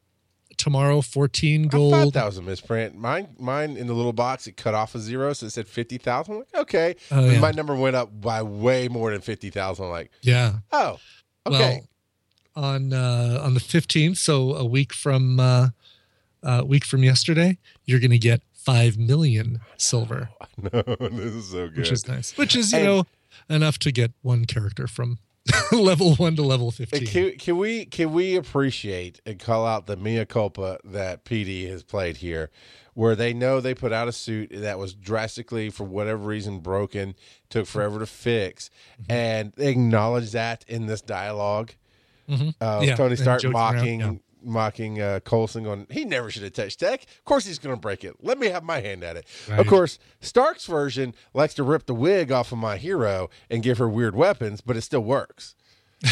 tomorrow, 0.57 1.01
14 1.01 1.65
I 1.65 1.69
gold. 1.69 1.93
5,000 2.15 2.45
misprint. 2.45 2.95
Mine, 2.97 3.29
mine 3.39 3.77
in 3.77 3.87
the 3.87 3.95
little 3.95 4.13
box, 4.13 4.47
it 4.47 4.57
cut 4.57 4.75
off 4.75 4.95
a 4.95 4.99
zero, 5.01 5.33
so 5.33 5.47
it 5.47 5.51
said 5.51 5.67
50,000. 5.67 6.33
I'm 6.33 6.39
like, 6.41 6.55
okay. 6.55 6.97
Oh, 7.11 7.29
yeah. 7.29 7.41
my 7.41 7.51
number 7.51 7.75
went 7.75 7.97
up 7.97 8.21
by 8.21 8.43
way 8.43 8.89
more 8.89 9.11
than 9.11 9.21
50,000. 9.23 9.85
I'm 9.87 9.91
like, 9.91 10.11
Yeah. 10.23 10.59
oh, 10.71 10.99
okay. 11.47 11.59
Well, 11.81 11.89
on 12.57 12.93
uh, 12.93 13.41
on 13.43 13.55
the 13.55 13.61
15th, 13.61 14.17
so 14.17 14.55
a 14.55 14.65
week 14.65 14.93
from 14.93 15.41
uh, 15.41 15.69
a 16.43 16.65
week 16.65 16.85
from 16.85 17.03
yesterday, 17.03 17.59
you're 17.85 18.01
going 18.01 18.11
to 18.11 18.19
get 18.19 18.43
5 18.53 18.97
million 18.99 19.61
silver, 19.77 20.31
no, 20.63 20.83
this 20.83 21.35
is 21.35 21.49
so 21.51 21.69
good. 21.69 21.79
which 21.79 21.93
is 21.93 22.09
nice. 22.09 22.37
Which 22.37 22.55
is, 22.57 22.73
you 22.73 22.79
And- 22.79 22.87
know, 22.87 23.07
enough 23.49 23.79
to 23.81 23.93
get 23.93 24.13
one 24.23 24.45
character 24.45 24.87
from 24.87 25.19
level 25.73 26.15
1 26.15 26.37
to 26.37 26.43
level 26.43 26.71
15. 26.71 27.07
Can, 27.07 27.33
can 27.39 27.59
we 27.59 27.85
can 27.85 28.13
we 28.13 28.37
appreciate 28.37 29.21
and 29.27 29.39
call 29.39 29.67
out 29.67 29.87
the 29.87 29.97
mea 29.97 30.25
culpa 30.25 30.79
that 30.85 31.25
PD 31.25 31.69
has 31.69 31.83
played 31.83 32.19
here, 32.19 32.51
where 32.95 33.15
they 33.15 33.35
know 33.35 33.61
they 33.61 33.75
put 33.75 33.93
out 33.93 34.09
a 34.09 34.13
suit 34.13 34.49
that 34.53 34.79
was 34.79 34.95
drastically 34.95 35.69
for 35.69 35.85
whatever 35.85 36.23
reason 36.25 36.61
broken, 36.61 37.15
took 37.51 37.67
forever 37.67 37.99
to 37.99 38.07
fix, 38.07 38.71
Mm-hmm. 39.03 39.13
and 39.13 39.53
they 39.57 39.71
acknowledge 39.73 40.31
that 40.33 40.65
in 40.69 40.87
this 40.87 41.01
dialogue. 41.03 41.73
Mhm. 42.29 42.55
Uh, 42.61 42.81
Yeah, 42.83 42.97
Tony 42.97 43.17
Stark 43.17 43.43
around, 43.45 43.53
mocking 43.53 44.01
yeah. 44.01 44.13
mocking 44.47 45.01
uh, 45.01 45.21
Coulson, 45.21 45.65
going, 45.65 45.87
he 45.91 46.05
never 46.05 46.31
should 46.31 46.43
have 46.43 46.53
touched 46.53 46.81
tech. 46.81 47.03
Of 47.03 47.25
course 47.25 47.47
he's 47.47 47.59
going 47.59 47.75
to 47.75 47.81
break 47.81 48.05
it. 48.05 48.15
Let 48.21 48.39
me 48.39 48.49
have 48.49 48.63
my 48.63 48.81
hand 48.81 49.03
at 49.03 49.17
it. 49.17 49.27
Of 49.49 49.67
course, 49.67 49.99
Stark's 50.21 50.67
version 50.67 51.15
likes 51.33 51.55
to 51.55 51.63
rip 51.63 51.87
the 51.87 51.95
wig 51.95 52.31
off 52.31 52.53
of 52.53 52.59
my 52.59 52.77
hero 52.77 53.31
and 53.49 53.63
give 53.63 53.79
her 53.79 53.89
weird 53.89 54.15
weapons, 54.15 54.61
but 54.61 54.77
it 54.77 54.83
still 54.83 55.01
works. 55.05 55.55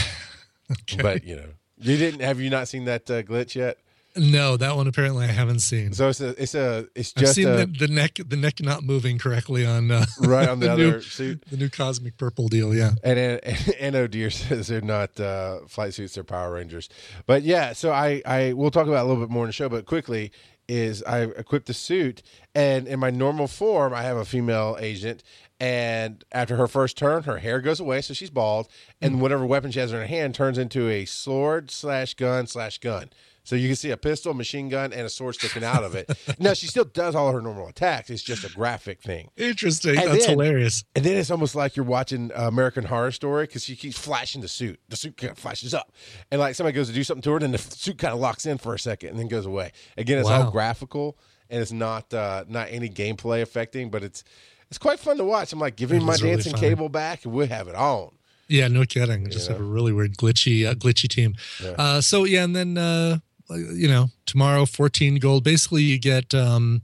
But 1.03 1.25
you 1.25 1.37
know, 1.37 1.49
you 1.79 1.97
didn't 1.99 2.21
have 2.21 2.41
you 2.41 2.49
not 2.49 2.69
seen 2.69 2.85
that 2.87 3.11
uh, 3.11 3.23
glitch 3.23 3.55
yet? 3.55 3.79
No, 4.15 4.57
that 4.59 4.77
one 4.77 4.87
apparently 4.87 5.25
I 5.25 5.29
haven't 5.29 5.61
seen. 5.61 5.93
So 5.95 6.09
it's 6.11 6.21
a 6.21 6.41
it's 6.43 6.55
a 6.55 6.87
it's 6.95 7.13
I've 7.17 7.21
just 7.23 7.35
seen 7.35 7.49
a, 7.49 7.65
the, 7.65 7.67
the 7.67 7.89
neck 7.89 8.19
the 8.27 8.37
neck 8.37 8.61
not 8.61 8.83
moving 8.85 9.19
correctly 9.19 9.65
on 9.65 9.91
uh, 9.91 10.05
right 10.21 10.49
on 10.49 10.61
the, 10.61 10.67
the 10.67 10.73
other 10.73 10.91
new- 10.93 11.01
suit. 11.01 11.45
the 11.51 11.57
new 11.57 11.69
cosmic 11.71 12.17
purple 12.19 12.49
deal. 12.49 12.75
Yeah, 12.75 12.91
And 13.03 13.19
and, 13.19 13.75
and 13.81 13.97
O'Deer 13.97 14.31
says 14.31 14.69
they're 14.69 14.81
not 14.83 15.19
uh, 15.19 15.61
flight 15.69 15.95
suits; 15.95 16.15
they're 16.15 16.25
Power 16.25 16.53
Rangers. 16.53 16.89
But 17.27 17.43
yeah, 17.43 17.73
so 17.73 17.93
I 17.93 18.21
I 18.27 18.53
we'll 18.53 18.71
talk 18.71 18.87
about 18.87 18.99
it 19.01 19.05
a 19.05 19.09
little 19.09 19.23
bit 19.23 19.31
more 19.31 19.45
in 19.45 19.49
the 19.49 19.53
show. 19.55 19.69
But 19.71 19.87
quickly 19.87 20.31
is 20.69 21.03
I 21.05 21.23
equip 21.23 21.65
the 21.65 21.75
suit, 21.75 22.23
and 22.55 22.87
in 22.87 23.01
my 23.01 23.11
normal 23.11 23.49
form, 23.49 23.93
I 23.95 24.03
have 24.03 24.17
a 24.17 24.25
female 24.25 24.77
agent. 24.81 25.23
And 25.59 26.25
after 26.33 26.57
her 26.57 26.67
first 26.67 26.97
turn, 26.99 27.23
her 27.23 27.39
hair 27.39 27.61
goes 27.61 27.79
away, 27.79 28.01
so 28.01 28.15
she's 28.15 28.31
bald, 28.31 28.67
and 29.01 29.21
whatever 29.21 29.47
weapon 29.47 29.71
she 29.71 29.79
has 29.79 29.93
in 29.93 29.99
her 29.99 30.07
hand 30.07 30.35
turns 30.35 30.59
into 30.59 30.89
a 30.89 31.05
sword 31.05 31.71
slash 31.71 32.15
gun 32.15 32.49
slash 32.49 32.79
gun. 32.79 33.11
So 33.45 33.57
you 33.57 33.69
can 33.69 33.75
see 33.77 33.91
a 33.91 33.97
pistol, 33.97 34.35
machine 34.35 34.69
gun, 34.69 34.93
and 34.93 35.03
a 35.05 35.09
sword 35.09 35.35
sticking 35.35 35.65
out 35.65 35.83
of 35.83 35.95
it. 35.97 36.09
now 36.39 36.53
she 36.55 36.67
still 36.69 36.85
does 36.85 37.15
all 37.17 37.33
her 37.33 37.41
normal 37.43 37.67
attacks. 37.67 38.09
It's 38.09 38.23
just 38.23 38.45
a 38.45 38.49
graphic 38.55 39.03
thing. 39.03 39.31
interesting. 39.37 39.99
And 39.99 40.11
That's 40.13 40.27
then- 40.27 40.39
hilarious. 40.39 40.85
And 40.95 41.05
then 41.05 41.17
it's 41.17 41.31
almost 41.31 41.55
like 41.57 41.75
you're 41.77 41.85
watching 41.85 42.31
uh, 42.33 42.47
American 42.47 42.85
Horror 42.85 43.11
Story 43.11 43.47
because 43.47 43.65
she 43.65 43.75
keeps 43.75 43.99
flashing 43.99 44.43
the 44.43 44.49
suit. 44.49 44.79
The 44.89 44.97
suit 44.97 45.17
kind 45.17 45.33
of 45.33 45.39
flashes 45.39 45.75
up, 45.75 45.91
and 46.31 46.41
like 46.41 46.55
somebody 46.55 46.75
goes 46.77 46.87
to 46.89 46.95
do 46.95 47.03
something 47.03 47.23
to 47.23 47.31
her, 47.31 47.37
and 47.37 47.43
then 47.43 47.53
the 47.53 47.59
suit 47.59 47.99
kind 47.99 48.15
of 48.15 48.21
locks 48.21 48.47
in 48.47 48.59
for 48.59 48.75
a 48.75 48.79
second 48.79 49.11
and 49.11 49.19
then 49.19 49.27
goes 49.29 49.47
away. 49.47 49.73
Again, 49.97 50.19
it's 50.19 50.29
Wow. 50.29 50.45
all 50.45 50.51
graphical 50.53 51.19
and 51.51 51.61
it's 51.61 51.73
not 51.73 52.15
uh, 52.15 52.45
not 52.49 52.69
any 52.71 52.89
gameplay 52.89 53.43
affecting, 53.43 53.91
but 53.91 54.03
it's 54.05 54.23
it's 54.69 54.79
quite 54.79 55.01
fun 55.01 55.17
to 55.19 55.25
watch. 55.25 55.53
I'm 55.53 55.59
like, 55.59 55.77
give 55.77 55.91
me 55.91 55.99
my 55.99 56.13
really 56.15 56.31
dancing 56.37 56.53
fun. 56.53 56.61
cable 56.61 56.89
back, 56.89 57.25
and 57.25 57.35
we'll 57.35 57.49
have 57.49 57.67
it 57.69 57.75
on. 57.75 58.13
Yeah, 58.49 58.69
no 58.69 58.85
kidding. 58.85 59.29
Just 59.31 59.49
have 59.49 59.61
a 59.61 59.63
really 59.65 59.93
weird 59.93 60.17
glitchy 60.17 60.67
uh, 60.67 60.75
glitchy 60.75 61.09
team. 61.09 61.35
Uh, 61.79 62.01
so 62.01 62.25
yeah, 62.25 62.45
and 62.45 62.55
then 62.57 62.77
uh, 62.79 63.19
you 63.55 63.89
know 63.89 64.09
tomorrow 64.27 64.67
14 64.67 65.17
gold. 65.17 65.45
Basically, 65.45 65.83
you 65.83 65.99
get 65.99 66.35
um, 66.35 66.83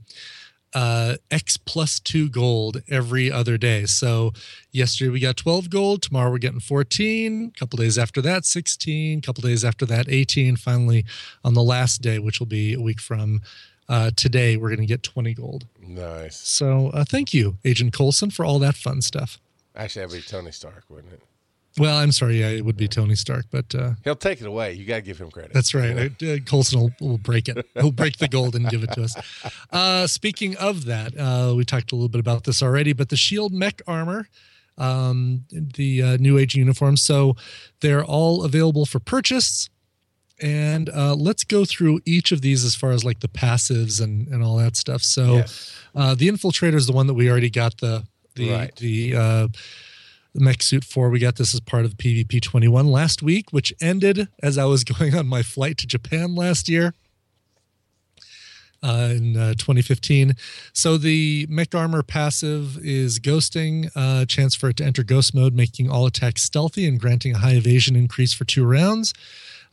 uh, 0.73 1.15
X 1.31 1.57
plus 1.57 1.99
two 1.99 2.29
gold 2.29 2.81
every 2.89 3.31
other 3.31 3.57
day. 3.57 3.85
So 3.85 4.33
yesterday 4.71 5.09
we 5.09 5.19
got 5.19 5.37
12 5.37 5.69
gold. 5.69 6.01
Tomorrow 6.01 6.31
we're 6.31 6.37
getting 6.37 6.59
14. 6.59 7.51
A 7.55 7.59
couple 7.59 7.77
days 7.77 7.97
after 7.97 8.21
that, 8.21 8.45
16. 8.45 9.19
A 9.19 9.21
couple 9.21 9.41
days 9.41 9.65
after 9.65 9.85
that, 9.87 10.07
18. 10.07 10.55
Finally, 10.55 11.05
on 11.43 11.53
the 11.53 11.63
last 11.63 12.01
day, 12.01 12.19
which 12.19 12.39
will 12.39 12.47
be 12.47 12.73
a 12.73 12.81
week 12.81 12.99
from 12.99 13.41
uh, 13.87 14.11
today, 14.15 14.55
we're 14.57 14.69
going 14.69 14.79
to 14.79 14.85
get 14.85 15.01
20 15.01 15.33
gold. 15.33 15.65
Nice. 15.81 16.37
So 16.37 16.89
uh, 16.93 17.03
thank 17.03 17.33
you, 17.33 17.57
Agent 17.65 17.93
Coulson, 17.93 18.29
for 18.29 18.45
all 18.45 18.59
that 18.59 18.75
fun 18.75 19.01
stuff. 19.01 19.39
Actually, 19.75 20.05
that'd 20.05 20.21
be 20.23 20.27
Tony 20.27 20.51
Stark, 20.51 20.83
wouldn't 20.89 21.13
it? 21.13 21.21
Well, 21.79 21.97
I'm 21.97 22.11
sorry, 22.11 22.41
yeah, 22.41 22.49
it 22.49 22.65
would 22.65 22.75
be 22.77 22.87
Tony 22.87 23.15
Stark, 23.15 23.45
but 23.49 23.73
uh, 23.73 23.91
He'll 24.03 24.15
take 24.15 24.41
it 24.41 24.47
away. 24.47 24.73
You 24.73 24.85
got 24.85 24.95
to 24.97 25.01
give 25.01 25.19
him 25.19 25.31
credit. 25.31 25.53
That's 25.53 25.73
right. 25.73 26.11
Uh, 26.21 26.37
Coulson 26.45 26.79
will, 26.79 26.91
will 26.99 27.17
break 27.17 27.47
it. 27.47 27.65
He'll 27.75 27.91
break 27.93 28.17
the 28.17 28.27
gold 28.27 28.55
and 28.55 28.67
give 28.69 28.83
it 28.83 28.91
to 28.93 29.03
us. 29.03 29.15
Uh, 29.71 30.07
speaking 30.07 30.55
of 30.57 30.85
that, 30.85 31.17
uh, 31.17 31.53
we 31.55 31.63
talked 31.63 31.91
a 31.91 31.95
little 31.95 32.09
bit 32.09 32.19
about 32.19 32.43
this 32.43 32.61
already, 32.63 32.91
but 32.91 33.09
the 33.09 33.15
Shield 33.15 33.53
mech 33.53 33.81
armor, 33.87 34.27
um, 34.77 35.45
the 35.51 36.01
uh, 36.01 36.17
new 36.17 36.37
age 36.37 36.55
uniforms, 36.55 37.01
so 37.03 37.35
they're 37.81 38.03
all 38.03 38.43
available 38.43 38.85
for 38.85 38.99
purchase. 38.99 39.69
And 40.41 40.89
uh, 40.89 41.15
let's 41.15 41.43
go 41.43 41.65
through 41.65 41.99
each 42.05 42.31
of 42.31 42.41
these 42.41 42.63
as 42.65 42.73
far 42.75 42.91
as 42.91 43.03
like 43.05 43.19
the 43.19 43.27
passives 43.27 44.01
and, 44.01 44.27
and 44.29 44.41
all 44.43 44.57
that 44.57 44.75
stuff. 44.75 45.03
So, 45.03 45.35
Yes. 45.37 45.75
uh, 45.95 46.15
the 46.15 46.27
infiltrator 46.29 46.75
is 46.75 46.87
the 46.87 46.93
one 46.93 47.07
that 47.07 47.13
we 47.13 47.29
already 47.29 47.49
got 47.49 47.77
the 47.79 48.05
the 48.35 48.51
Right. 48.51 48.75
the 48.77 49.15
uh, 49.15 49.47
the 50.33 50.41
mech 50.41 50.61
suit 50.61 50.83
for. 50.83 51.09
We 51.09 51.19
got 51.19 51.35
this 51.35 51.53
as 51.53 51.59
part 51.59 51.85
of 51.85 51.97
PvP 51.97 52.41
21 52.41 52.87
last 52.87 53.21
week, 53.21 53.51
which 53.51 53.73
ended 53.81 54.27
as 54.41 54.57
I 54.57 54.65
was 54.65 54.83
going 54.99 55.15
on 55.15 55.27
my 55.27 55.43
flight 55.43 55.77
to 55.79 55.87
Japan 55.87 56.35
last 56.35 56.69
year. 56.69 56.93
Uh, 58.81 59.09
in 59.11 59.35
uh, 59.35 59.49
2015. 59.55 60.37
So 60.71 60.95
the 60.95 61.45
mech 61.49 61.75
armor 61.75 62.01
passive 62.01 62.77
is 62.77 63.19
ghosting, 63.19 63.91
uh, 63.93 64.23
chance 64.23 64.55
for 64.55 64.69
it 64.69 64.77
to 64.77 64.85
enter 64.85 65.03
ghost 65.03 65.35
mode, 65.35 65.53
making 65.53 65.91
all 65.91 66.05
attacks 66.05 66.43
stealthy 66.43 66.87
and 66.87 66.97
granting 66.97 67.35
a 67.35 67.39
high 67.39 67.55
evasion 67.55 67.97
increase 67.97 68.31
for 68.31 68.45
two 68.45 68.65
rounds. 68.65 69.13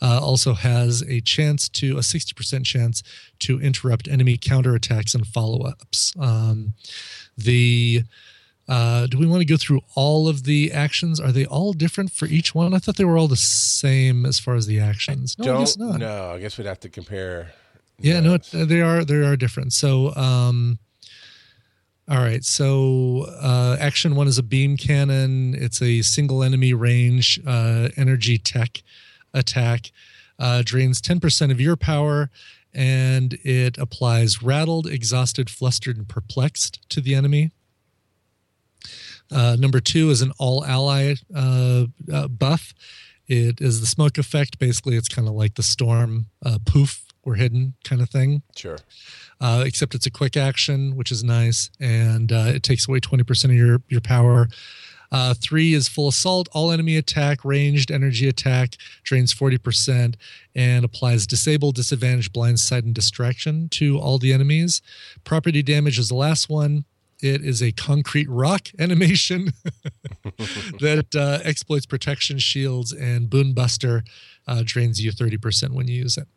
Uh, 0.03 0.19
also 0.21 0.55
has 0.55 1.03
a 1.03 1.21
chance 1.21 1.69
to 1.69 1.97
a 1.97 2.01
60% 2.01 2.65
chance 2.65 3.05
to 3.39 3.61
interrupt 3.61 4.09
enemy 4.09 4.37
counterattacks 4.37 5.15
and 5.15 5.25
follow-ups. 5.25 6.13
Um, 6.19 6.75
the 7.39 8.03
uh, 8.69 9.07
do 9.07 9.19
we 9.19 9.27
want 9.27 9.41
to 9.41 9.47
go 9.47 9.57
through 9.57 9.81
all 9.95 10.29
of 10.29 10.43
the 10.45 10.73
actions? 10.73 11.21
Are 11.21 11.31
they 11.31 11.47
all 11.47 11.73
different 11.73 12.11
for 12.11 12.27
each 12.27 12.55
one? 12.55 12.75
I 12.75 12.79
thought 12.79 12.97
they 12.97 13.05
were 13.05 13.17
all 13.17 13.29
the 13.29 13.37
same 13.37 14.27
as 14.27 14.41
far 14.41 14.55
as 14.57 14.67
the 14.67 14.81
actions. 14.81 15.37
No, 15.39 15.57
I 15.57 15.59
guess 15.61 15.77
Don't 15.77 15.99
no. 15.99 16.31
I 16.31 16.41
guess 16.41 16.59
we'd 16.59 16.67
have 16.67 16.81
to 16.81 16.89
compare. 16.89 17.53
Yeah, 17.99 18.21
no, 18.21 18.39
they 18.39 18.83
are 18.83 19.05
they 19.05 19.17
are 19.17 19.37
different. 19.37 19.73
So, 19.73 20.15
um, 20.17 20.79
all 22.09 22.19
right. 22.19 22.45
So, 22.45 23.27
uh, 23.41 23.77
action 23.81 24.17
one 24.17 24.27
is 24.27 24.39
a 24.39 24.43
beam 24.43 24.77
cannon. 24.77 25.55
It's 25.55 25.81
a 25.81 26.03
single 26.03 26.43
enemy 26.43 26.75
range 26.75 27.41
uh, 27.47 27.89
energy 27.97 28.39
tech 28.39 28.83
attack. 29.33 29.93
Uh, 30.39 30.63
drains 30.65 31.01
ten 31.01 31.21
percent 31.21 31.51
of 31.53 31.61
your 31.61 31.77
power, 31.77 32.31
and 32.75 33.35
it 33.45 33.79
applies 33.79 34.43
rattled, 34.43 34.87
exhausted, 34.87 35.49
flustered, 35.49 35.97
and 35.97 36.09
perplexed 36.09 36.87
to 36.91 37.01
the 37.01 37.15
enemy. 37.15 37.53
Uh, 39.31 39.57
number 39.59 39.81
two 39.81 40.11
is 40.11 40.23
an 40.23 40.33
all 40.39 40.65
ally 40.65 41.15
uh, 41.35 41.87
uh, 42.13 42.29
buff, 42.29 42.73
It 43.27 43.61
is 43.61 43.81
the 43.81 43.87
smoke 43.87 44.19
effect. 44.19 44.59
Basically, 44.59 44.97
it's 44.97 45.09
kind 45.09 45.29
of 45.29 45.35
like 45.35 45.55
the 45.55 45.63
storm 45.63 46.27
uh, 46.45 46.59
poof 46.65 47.05
or 47.23 47.35
hidden 47.35 47.75
kind 47.85 48.01
of 48.01 48.09
thing. 48.09 48.43
Sure. 48.55 48.79
Uh, 49.41 49.65
except 49.67 49.95
it's 49.95 50.07
a 50.07 50.11
quick 50.11 50.37
action, 50.37 50.97
which 50.97 51.11
is 51.11 51.25
nice, 51.25 51.71
and 51.81 52.33
uh, 52.33 52.53
it 52.55 52.63
takes 52.63 52.89
away 52.89 53.01
twenty 53.01 53.25
percent 53.25 53.53
of 53.53 53.59
your 53.59 53.83
your 53.89 54.01
power. 54.01 54.49
Uh, 55.13 55.35
three 55.35 55.73
is 55.73 55.89
full 55.89 56.09
assault. 56.09 56.49
All 56.53 56.71
enemy 56.73 56.97
attack, 56.97 57.45
ranged 57.45 57.91
energy 57.91 58.29
attack, 58.29 58.77
drains 59.05 59.33
40% 59.33 60.17
and 60.55 60.85
applies 60.85 61.27
disable, 61.27 61.73
disadvantage, 61.73 62.33
blind 62.33 62.59
sight, 62.59 62.85
and 62.85 62.95
distraction 62.95 63.69
to 63.71 63.99
all 63.99 64.19
the 64.19 64.33
enemies. 64.33 64.83
Property 65.25 65.63
damage 65.63 65.99
is 65.99 66.09
the 66.09 66.17
last 66.17 66.49
one. 66.49 66.85
It 67.23 67.45
is 67.45 67.63
a 67.63 67.73
concrete 67.73 68.29
rock 68.29 68.69
animation 68.79 69.53
that 70.81 71.15
uh, 71.15 71.39
exploits 71.45 71.87
protection 71.87 72.39
shields, 72.39 72.93
and 72.93 73.31
Boon 73.31 73.53
Buster 73.53 74.05
uh, 74.47 74.63
drains 74.65 75.03
you 75.03 75.13
30% 75.13 75.71
when 75.71 75.89
you 75.89 75.95
use 75.95 76.17
it. 76.17 76.29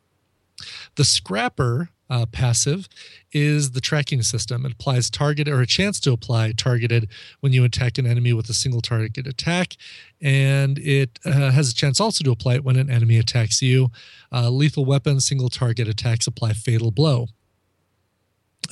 The 0.95 1.05
Scrapper 1.05 1.89
uh, 2.09 2.25
passive 2.25 2.89
is 3.31 3.71
the 3.71 3.81
tracking 3.81 4.23
system. 4.23 4.65
It 4.65 4.73
applies 4.73 5.09
target 5.09 5.47
or 5.47 5.61
a 5.61 5.67
chance 5.67 5.99
to 6.01 6.11
apply 6.11 6.53
targeted 6.53 7.07
when 7.39 7.53
you 7.53 7.63
attack 7.63 7.97
an 7.97 8.07
enemy 8.07 8.33
with 8.33 8.49
a 8.49 8.53
single 8.53 8.81
target 8.81 9.27
attack, 9.27 9.77
and 10.21 10.79
it 10.79 11.19
uh, 11.23 11.51
has 11.51 11.71
a 11.71 11.75
chance 11.75 11.99
also 11.99 12.23
to 12.23 12.31
apply 12.31 12.55
it 12.55 12.63
when 12.63 12.77
an 12.77 12.89
enemy 12.89 13.17
attacks 13.17 13.61
you. 13.61 13.91
Uh, 14.31 14.49
lethal 14.49 14.85
weapon, 14.85 15.19
single 15.19 15.49
target 15.49 15.87
attacks 15.87 16.25
apply 16.27 16.53
fatal 16.53 16.91
blow. 16.91 17.27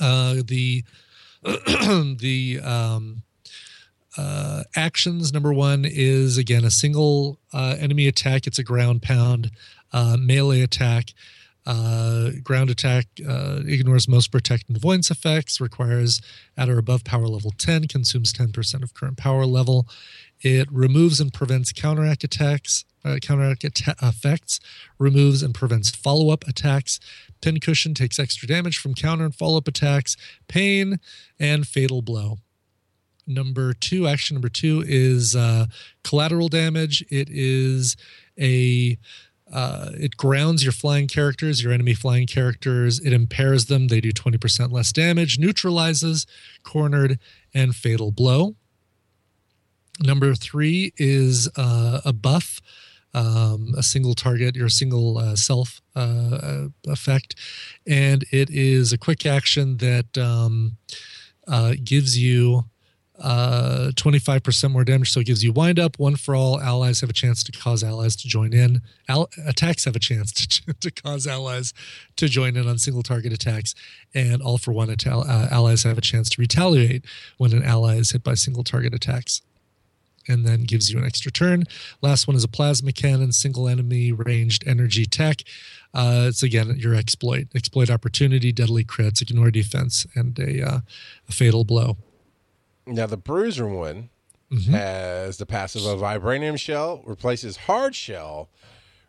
Uh, 0.00 0.36
the 0.44 0.84
the 1.42 2.60
um, 2.62 3.22
uh, 4.16 4.64
actions 4.74 5.32
number 5.32 5.52
one 5.52 5.84
is 5.84 6.36
again 6.36 6.64
a 6.64 6.70
single 6.70 7.38
uh, 7.52 7.76
enemy 7.78 8.08
attack. 8.08 8.46
It's 8.46 8.58
a 8.58 8.64
ground 8.64 9.02
pound 9.02 9.50
uh, 9.92 10.16
melee 10.18 10.62
attack. 10.62 11.12
Uh, 11.66 12.30
ground 12.42 12.70
attack 12.70 13.06
uh, 13.28 13.60
ignores 13.66 14.08
most 14.08 14.32
protect 14.32 14.68
and 14.68 14.76
avoidance 14.76 15.10
effects, 15.10 15.60
requires 15.60 16.20
at 16.56 16.68
or 16.68 16.78
above 16.78 17.04
power 17.04 17.28
level 17.28 17.52
10, 17.58 17.88
consumes 17.88 18.32
10% 18.32 18.82
of 18.82 18.94
current 18.94 19.18
power 19.18 19.44
level. 19.44 19.86
It 20.40 20.66
removes 20.72 21.20
and 21.20 21.30
prevents 21.30 21.72
counteract 21.72 22.24
attacks, 22.24 22.86
uh, 23.04 23.18
counteract 23.20 23.64
atta- 23.64 23.96
effects, 24.02 24.60
removes 24.98 25.42
and 25.42 25.54
prevents 25.54 25.90
follow 25.90 26.30
up 26.30 26.48
attacks. 26.48 27.00
Pincushion 27.40 27.94
takes 27.94 28.18
extra 28.18 28.48
damage 28.48 28.78
from 28.78 28.94
counter 28.94 29.24
and 29.24 29.34
follow 29.34 29.58
up 29.58 29.68
attacks, 29.68 30.16
pain, 30.48 30.98
and 31.38 31.66
fatal 31.66 32.02
blow. 32.02 32.38
Number 33.26 33.74
two, 33.74 34.06
action 34.08 34.34
number 34.34 34.48
two 34.48 34.82
is 34.86 35.36
uh, 35.36 35.66
collateral 36.02 36.48
damage. 36.48 37.04
It 37.10 37.28
is 37.30 37.96
a 38.40 38.98
uh, 39.52 39.90
it 39.94 40.16
grounds 40.16 40.62
your 40.62 40.72
flying 40.72 41.08
characters, 41.08 41.62
your 41.62 41.72
enemy 41.72 41.94
flying 41.94 42.26
characters. 42.26 43.00
It 43.00 43.12
impairs 43.12 43.66
them. 43.66 43.88
They 43.88 44.00
do 44.00 44.12
20% 44.12 44.72
less 44.72 44.92
damage, 44.92 45.38
neutralizes, 45.38 46.26
cornered, 46.64 47.18
and 47.54 47.74
fatal 47.74 48.10
blow. 48.10 48.56
Number 50.00 50.34
three 50.34 50.92
is 50.96 51.48
uh, 51.56 52.00
a 52.04 52.12
buff, 52.12 52.60
um, 53.14 53.74
a 53.76 53.82
single 53.82 54.14
target, 54.14 54.54
your 54.54 54.68
single 54.68 55.18
uh, 55.18 55.34
self 55.34 55.80
uh, 55.98 56.68
effect. 56.86 57.34
And 57.86 58.24
it 58.30 58.50
is 58.50 58.92
a 58.92 58.98
quick 58.98 59.26
action 59.26 59.78
that 59.78 60.16
um, 60.18 60.76
uh, 61.46 61.74
gives 61.82 62.18
you 62.18 62.64
uh 63.20 63.90
25% 63.96 64.70
more 64.70 64.84
damage. 64.84 65.10
So 65.10 65.18
it 65.18 65.26
gives 65.26 65.42
you 65.42 65.52
wind 65.52 65.80
up 65.80 65.98
one 65.98 66.14
for 66.14 66.36
all 66.36 66.60
allies 66.60 67.00
have 67.00 67.10
a 67.10 67.12
chance 67.12 67.42
to 67.42 67.50
cause 67.50 67.82
allies 67.82 68.14
to 68.14 68.28
join 68.28 68.52
in. 68.52 68.80
Al- 69.08 69.28
attacks 69.44 69.84
have 69.86 69.96
a 69.96 69.98
chance 69.98 70.30
to, 70.30 70.74
to 70.80 70.90
cause 70.92 71.26
allies 71.26 71.74
to 72.14 72.28
join 72.28 72.56
in 72.56 72.68
on 72.68 72.78
single 72.78 73.02
target 73.02 73.32
attacks. 73.32 73.74
And 74.14 74.40
all 74.40 74.56
for 74.56 74.72
one 74.72 74.88
atta- 74.88 75.10
uh, 75.10 75.48
allies 75.50 75.82
have 75.82 75.98
a 75.98 76.02
chance 76.02 76.28
to 76.30 76.40
retaliate 76.40 77.04
when 77.38 77.52
an 77.52 77.64
ally 77.64 77.96
is 77.96 78.12
hit 78.12 78.22
by 78.22 78.34
single 78.34 78.62
target 78.62 78.94
attacks 78.94 79.42
and 80.28 80.46
then 80.46 80.62
gives 80.62 80.90
you 80.92 80.98
an 80.98 81.04
extra 81.04 81.32
turn. 81.32 81.64
Last 82.02 82.26
one 82.26 82.36
is 82.36 82.44
a 82.44 82.48
plasma 82.48 82.92
cannon 82.92 83.32
single 83.32 83.68
enemy 83.68 84.12
ranged 84.12 84.66
energy 84.66 85.06
tech. 85.06 85.42
Uh, 85.94 86.26
it's 86.28 86.42
again 86.42 86.76
your 86.78 86.94
exploit 86.94 87.48
exploit 87.54 87.90
opportunity 87.90 88.52
deadly 88.52 88.84
crits 88.84 89.22
ignore 89.22 89.50
defense 89.50 90.06
and 90.14 90.38
a, 90.38 90.62
uh, 90.62 90.80
a 91.28 91.32
fatal 91.32 91.64
blow. 91.64 91.96
Now 92.86 93.06
the 93.06 93.16
bruiser 93.16 93.66
one 93.66 94.10
has 94.70 95.36
the 95.36 95.46
passive 95.46 95.84
of 95.84 96.00
vibranium 96.00 96.58
shell, 96.58 97.02
replaces 97.04 97.56
hard 97.56 97.94
shell, 97.94 98.48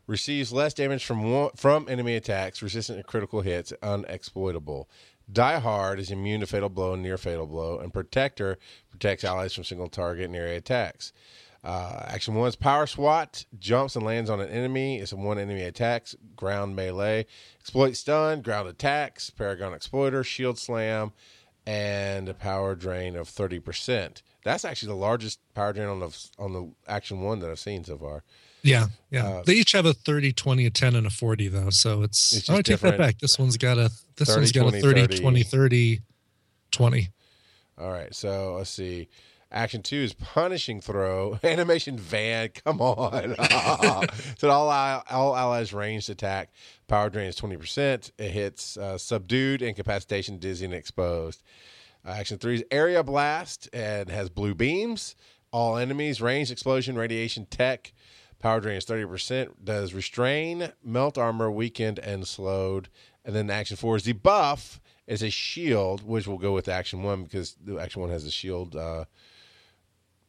receives 0.06 0.52
less 0.52 0.74
damage 0.74 1.06
from 1.06 1.32
one, 1.32 1.52
from 1.56 1.88
enemy 1.88 2.16
attacks, 2.16 2.62
resistant 2.62 2.98
to 2.98 3.04
critical 3.04 3.42
hits, 3.42 3.72
unexploitable. 3.82 4.86
Die 5.32 5.60
hard 5.60 6.00
is 6.00 6.12
immune 6.12 6.42
to 6.42 6.48
fatal 6.48 6.70
blow 6.70 6.94
and 6.94 7.04
near 7.04 7.18
fatal 7.18 7.46
blow, 7.46 7.80
and 7.80 7.94
protector 7.94 8.58
protects 8.90 9.24
allies 9.24 9.54
from 9.54 9.64
single 9.64 9.90
target 9.90 10.26
and 10.26 10.36
area 10.36 10.58
attacks. 10.58 11.14
Uh, 11.64 12.04
action 12.08 12.36
one 12.36 12.48
is 12.48 12.56
power 12.56 12.88
swat, 12.88 13.46
jumps 13.60 13.96
and 13.96 14.06
lands 14.06 14.30
on 14.30 14.40
an 14.40 14.50
enemy. 14.50 14.98
It's 14.98 15.12
a 15.12 15.18
one 15.18 15.38
enemy 15.38 15.62
attacks, 15.64 16.16
ground 16.36 16.76
melee, 16.76 17.26
exploit 17.60 17.96
stun, 17.96 18.42
ground 18.42 18.70
attacks, 18.70 19.30
paragon 19.30 19.74
exploiter, 19.74 20.24
shield 20.24 20.58
slam, 20.58 21.12
and 21.66 22.30
a 22.30 22.34
power 22.34 22.76
drain 22.76 23.16
of 23.16 23.28
30%. 23.28 24.22
That's 24.44 24.64
actually 24.64 24.88
the 24.88 24.96
largest 24.96 25.40
power 25.54 25.74
drain 25.74 25.88
on 25.90 26.00
the 26.00 26.30
on 26.40 26.54
the 26.54 26.72
action 26.88 27.22
one 27.22 27.40
that 27.40 27.50
I've 27.52 27.60
seen 27.60 27.84
so 27.84 27.98
far. 27.98 28.24
Yeah, 28.62 28.88
yeah. 29.10 29.28
Uh, 29.28 29.44
they 29.46 29.54
each 29.54 29.72
have 29.74 29.86
a 29.86 29.94
30, 29.94 30.34
20, 30.34 30.66
a 30.66 30.70
10, 30.70 30.96
and 30.96 31.08
a 31.08 31.10
40, 31.10 31.48
though. 31.48 31.70
So 31.70 32.04
it's, 32.04 32.36
It's 32.36 32.50
oh, 32.50 32.56
I 32.56 32.62
take 32.62 32.80
that 32.80 32.98
back. 32.98 33.20
This 33.20 33.40
one's 33.40 33.58
got 33.58 33.78
a 33.78 33.90
this 34.20 34.30
30, 34.30 34.40
one's 34.40 34.52
got 34.52 34.62
20, 34.62 34.78
a 34.78 34.82
30, 34.82 35.02
30. 35.02 35.18
20, 35.20 35.44
30, 35.44 36.00
20. 36.72 37.10
All 37.80 37.90
right, 37.90 38.14
so 38.14 38.56
let's 38.58 38.70
see. 38.70 39.08
Action 39.52 39.82
two 39.82 39.98
is 39.98 40.14
punishing 40.14 40.80
throw. 40.80 41.40
Animation 41.44 41.98
van, 41.98 42.50
come 42.50 42.82
on. 42.82 43.36
so 44.38 44.50
all 44.50 44.70
all 45.10 45.36
allies 45.36 45.74
ranged 45.74 46.10
attack. 46.12 46.52
Power 46.88 47.10
drain 47.10 47.28
is 47.28 47.36
twenty 47.36 47.58
percent. 47.58 48.12
It 48.20 48.30
hits 48.30 48.78
uh, 48.78 49.00
subdued, 49.00 49.64
incapacitation, 49.64 50.38
dizzy, 50.38 50.66
and 50.66 50.74
exposed. 50.74 51.42
Uh, 52.06 52.12
action 52.12 52.38
three 52.38 52.56
is 52.56 52.64
area 52.70 53.04
blast 53.04 53.68
and 53.74 54.10
has 54.10 54.30
blue 54.30 54.54
beams. 54.54 55.16
All 55.52 55.78
enemies 55.78 56.22
range 56.22 56.52
explosion, 56.52 56.96
radiation, 56.96 57.48
tech. 57.48 57.92
Power 58.38 58.60
drain 58.60 58.78
is 58.78 58.86
thirty 58.86 59.06
percent. 59.06 59.66
Does 59.66 59.96
restrain, 59.96 60.74
melt 60.84 61.18
armor, 61.18 61.50
weakened, 61.50 61.98
and 61.98 62.28
slowed. 62.28 62.90
And 63.26 63.36
then 63.36 63.50
action 63.50 63.78
four 63.78 63.96
is 63.96 64.04
debuff. 64.04 64.80
Is 65.08 65.24
a 65.24 65.30
shield, 65.32 66.08
which 66.08 66.28
will 66.28 66.38
go 66.38 66.54
with 66.54 66.68
action 66.68 67.02
one 67.02 67.24
because 67.24 67.56
the 67.64 67.80
action 67.80 68.00
one 68.02 68.12
has 68.12 68.26
a 68.26 68.32
shield. 68.32 68.76
Uh, 68.76 69.06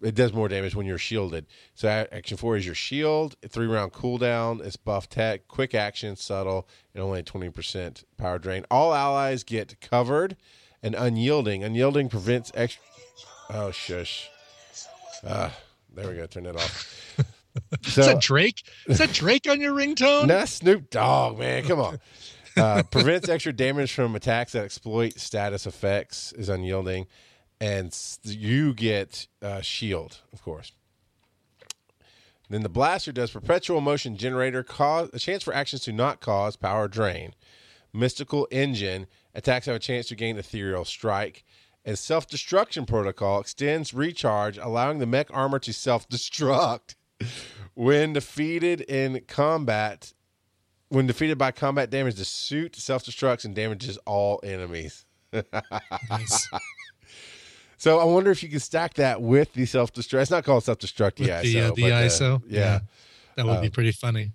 it 0.00 0.14
does 0.14 0.32
more 0.32 0.48
damage 0.48 0.74
when 0.74 0.86
you're 0.86 0.96
shielded. 0.96 1.44
So 1.74 1.86
action 1.88 2.38
four 2.38 2.56
is 2.56 2.64
your 2.64 2.74
shield, 2.74 3.36
three 3.46 3.66
round 3.66 3.92
cooldown. 3.92 4.64
It's 4.64 4.76
buff 4.76 5.08
tech, 5.10 5.46
quick 5.48 5.74
action, 5.74 6.16
subtle, 6.16 6.66
and 6.94 7.02
only 7.04 7.22
twenty 7.22 7.50
percent 7.50 8.04
power 8.16 8.38
drain. 8.38 8.64
All 8.70 8.94
allies 8.94 9.44
get 9.44 9.78
covered 9.82 10.36
and 10.82 10.94
unyielding. 10.94 11.62
Unyielding 11.62 12.08
prevents 12.08 12.50
extra. 12.54 12.82
Oh 13.50 13.70
shush. 13.72 14.30
Ah, 15.26 15.54
there 15.94 16.08
we 16.08 16.14
go. 16.16 16.24
Turn 16.24 16.44
that 16.44 16.56
off. 16.56 17.14
Is 17.84 17.92
So 17.94 18.02
that 18.04 18.20
Drake? 18.22 18.62
Is 18.86 18.98
that 18.98 19.12
Drake 19.12 19.46
on 19.50 19.60
your 19.60 19.74
ringtone? 19.74 20.28
not 20.28 20.48
Snoop 20.48 20.88
Dogg, 20.88 21.38
man. 21.38 21.64
Come 21.64 21.80
on. 21.80 22.00
Uh, 22.56 22.82
prevents 22.90 23.28
extra 23.28 23.52
damage 23.52 23.92
from 23.92 24.16
attacks 24.16 24.52
that 24.52 24.64
exploit 24.64 25.18
status 25.18 25.66
effects. 25.66 26.32
Is 26.32 26.48
unyielding, 26.48 27.06
and 27.60 27.96
you 28.22 28.74
get 28.74 29.26
uh, 29.42 29.60
shield, 29.60 30.18
of 30.32 30.42
course. 30.42 30.72
Then 32.50 32.62
the 32.62 32.68
blaster 32.68 33.12
does 33.12 33.30
perpetual 33.30 33.80
motion 33.80 34.16
generator, 34.16 34.64
cause 34.64 35.08
a 35.12 35.20
chance 35.20 35.44
for 35.44 35.54
actions 35.54 35.82
to 35.82 35.92
not 35.92 36.20
cause 36.20 36.56
power 36.56 36.88
drain. 36.88 37.32
Mystical 37.92 38.48
engine 38.50 39.06
attacks 39.34 39.66
have 39.66 39.76
a 39.76 39.80
chance 39.80 40.08
to 40.08 40.16
gain 40.16 40.36
ethereal 40.36 40.84
strike. 40.84 41.44
And 41.84 41.98
self 41.98 42.26
destruction 42.26 42.86
protocol 42.86 43.40
extends 43.40 43.94
recharge, 43.94 44.58
allowing 44.58 44.98
the 44.98 45.06
mech 45.06 45.28
armor 45.32 45.58
to 45.60 45.72
self 45.72 46.08
destruct 46.08 46.96
when 47.74 48.12
defeated 48.12 48.80
in 48.82 49.22
combat. 49.26 50.12
When 50.90 51.06
defeated 51.06 51.38
by 51.38 51.50
combat 51.52 51.88
damage, 51.90 52.16
the 52.16 52.24
suit 52.24 52.76
self 52.76 53.04
destructs 53.04 53.44
and 53.44 53.54
damages 53.54 53.96
all 54.06 54.40
enemies. 54.44 55.06
Nice. 55.32 56.48
So 57.76 57.98
I 57.98 58.04
wonder 58.04 58.30
if 58.30 58.42
you 58.42 58.50
can 58.50 58.60
stack 58.60 58.92
that 58.94 59.22
with 59.22 59.54
the 59.54 59.64
self 59.64 59.90
destruct. 59.90 60.20
It's 60.20 60.30
not 60.30 60.44
called 60.44 60.64
self 60.64 60.78
destruct 60.80 61.18
yet. 61.18 61.42
the, 61.44 61.60
uh, 61.62 61.70
the 61.72 61.82
ISO? 61.84 62.42
yeah. 62.46 62.58
Yeah. 62.60 62.78
That 63.36 63.46
would 63.46 63.62
be 63.62 63.68
Um, 63.68 63.72
pretty 63.72 63.92
funny. 63.92 64.32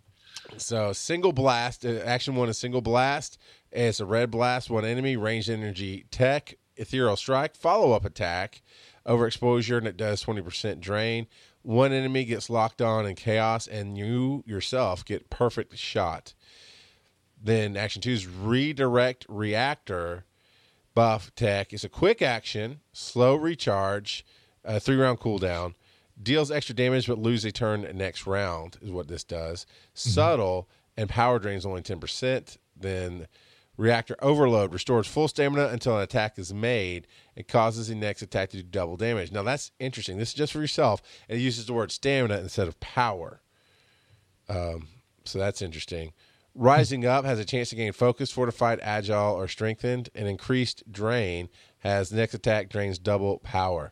So 0.57 0.93
single 0.93 1.31
blast, 1.31 1.85
uh, 1.85 1.89
action 2.03 2.35
one 2.35 2.49
is 2.49 2.57
single 2.57 2.81
blast. 2.81 3.37
It's 3.71 3.99
a 3.99 4.05
red 4.07 4.31
blast, 4.31 4.71
one 4.71 4.83
enemy, 4.83 5.15
ranged 5.15 5.47
energy 5.51 6.07
tech, 6.09 6.55
ethereal 6.75 7.15
strike, 7.17 7.55
follow 7.55 7.91
up 7.91 8.03
attack, 8.03 8.63
overexposure, 9.05 9.77
and 9.77 9.85
it 9.87 9.95
does 9.95 10.23
20% 10.23 10.79
drain. 10.79 11.27
one 11.61 11.91
enemy 11.93 12.25
gets 12.25 12.49
locked 12.49 12.81
on 12.81 13.05
in 13.05 13.13
chaos, 13.13 13.67
and 13.67 13.95
you 13.95 14.43
yourself 14.47 15.05
get 15.05 15.29
perfect 15.29 15.77
shot. 15.77 16.33
Then 17.45 17.77
action 17.77 18.01
two 18.01 18.09
is 18.09 18.25
redirect 18.27 19.27
reactor 19.29 20.25
buff 20.95 21.33
tech. 21.35 21.73
It's 21.73 21.83
a 21.83 21.89
quick 21.89 22.23
action, 22.23 22.79
slow 22.91 23.35
recharge, 23.35 24.25
uh, 24.65 24.79
three 24.79 24.95
round 24.95 25.19
cooldown. 25.19 25.75
Deals 26.21 26.49
extra 26.49 26.73
damage 26.73 27.05
but 27.05 27.19
lose 27.19 27.45
a 27.45 27.51
turn 27.51 27.87
next 27.93 28.25
round 28.25 28.77
is 28.81 28.89
what 28.89 29.07
this 29.07 29.23
does. 29.23 29.67
Subtle 29.93 30.67
and 30.97 31.07
power 31.07 31.37
drains 31.37 31.67
only 31.67 31.83
ten 31.83 31.99
percent. 31.99 32.57
Then 32.75 33.27
reactor 33.77 34.15
overload 34.23 34.73
restores 34.73 35.05
full 35.05 35.27
stamina 35.27 35.67
until 35.67 35.97
an 35.97 36.01
attack 36.01 36.39
is 36.39 36.51
made. 36.51 37.05
It 37.35 37.47
causes 37.47 37.89
the 37.89 37.95
next 37.95 38.23
attack 38.23 38.49
to 38.49 38.57
do 38.57 38.63
double 38.63 38.97
damage. 38.97 39.31
Now 39.31 39.43
that's 39.43 39.71
interesting. 39.79 40.17
This 40.17 40.29
is 40.29 40.35
just 40.35 40.51
for 40.51 40.61
yourself. 40.61 41.03
and 41.29 41.37
It 41.37 41.43
uses 41.43 41.67
the 41.67 41.73
word 41.73 41.91
stamina 41.91 42.39
instead 42.39 42.67
of 42.67 42.79
power. 42.79 43.41
Um, 44.49 44.87
so 45.25 45.37
that's 45.37 45.61
interesting. 45.61 46.13
Rising 46.57 47.05
up 47.05 47.25
has 47.25 47.37
a 47.37 47.43
chance 47.45 47.69
to 47.71 47.75
gain 47.75 47.91
focus, 47.91 48.31
fortified, 48.31 48.79
agile, 48.81 49.33
or 49.35 49.47
strengthened. 49.49 50.09
An 50.15 50.25
increased 50.25 50.89
drain 50.89 51.49
has 51.79 52.13
next 52.13 52.33
attack 52.33 52.69
drains 52.69 52.97
double 52.97 53.39
power. 53.39 53.91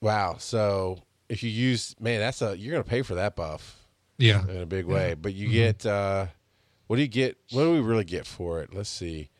Wow. 0.00 0.36
So 0.38 1.00
if 1.28 1.42
you 1.42 1.50
use 1.50 1.96
man, 2.00 2.20
that's 2.20 2.40
a 2.40 2.56
you're 2.56 2.72
gonna 2.72 2.84
pay 2.84 3.02
for 3.02 3.16
that 3.16 3.34
buff 3.36 3.76
Yeah. 4.16 4.46
in 4.48 4.58
a 4.62 4.66
big 4.66 4.86
way. 4.86 5.14
But 5.20 5.34
you 5.34 5.48
get 5.48 5.84
uh 5.84 6.26
what 6.86 6.96
do 6.96 7.02
you 7.02 7.08
get 7.08 7.36
what 7.50 7.62
do 7.64 7.72
we 7.72 7.80
really 7.80 8.04
get 8.04 8.26
for 8.26 8.60
it? 8.62 8.72
Let's 8.72 8.88
see. 8.88 9.30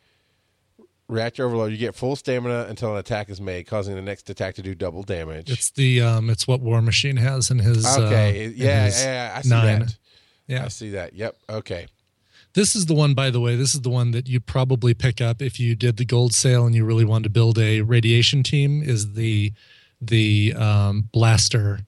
Reactor 1.07 1.43
overload, 1.43 1.71
you 1.71 1.77
get 1.77 1.95
full 1.95 2.15
stamina 2.15 2.67
until 2.69 2.91
an 2.91 2.99
attack 2.99 3.29
is 3.31 3.41
made, 3.41 3.65
causing 3.65 3.95
the 3.95 4.01
next 4.01 4.29
attack 4.29 4.53
to 4.55 4.61
do 4.61 4.75
double 4.75 5.01
damage. 5.01 5.49
It's 5.49 5.71
the 5.71 6.01
um 6.01 6.29
it's 6.29 6.47
what 6.47 6.59
War 6.61 6.81
Machine 6.81 7.17
has 7.17 7.49
in 7.49 7.59
his 7.59 7.85
uh, 7.85 8.01
okay. 8.01 8.45
in 8.45 8.53
yeah, 8.57 8.85
his 8.85 9.03
yeah, 9.03 9.33
I 9.35 9.41
see 9.41 9.49
nine. 9.49 9.79
that. 9.79 9.97
Yeah. 10.49 10.65
I 10.65 10.67
see 10.67 10.89
that. 10.89 11.13
Yep. 11.13 11.37
Okay. 11.49 11.87
This 12.53 12.75
is 12.75 12.87
the 12.87 12.95
one, 12.95 13.13
by 13.13 13.29
the 13.29 13.39
way. 13.39 13.55
This 13.55 13.75
is 13.75 13.81
the 13.81 13.89
one 13.91 14.11
that 14.11 14.27
you'd 14.27 14.47
probably 14.47 14.95
pick 14.95 15.21
up 15.21 15.41
if 15.41 15.59
you 15.59 15.75
did 15.75 15.97
the 15.97 16.05
gold 16.05 16.33
sale 16.33 16.65
and 16.65 16.75
you 16.75 16.83
really 16.83 17.05
wanted 17.05 17.25
to 17.25 17.29
build 17.29 17.59
a 17.59 17.81
radiation 17.81 18.41
team. 18.41 18.81
Is 18.81 19.13
the 19.13 19.53
the 20.01 20.53
um, 20.57 21.09
blaster 21.11 21.81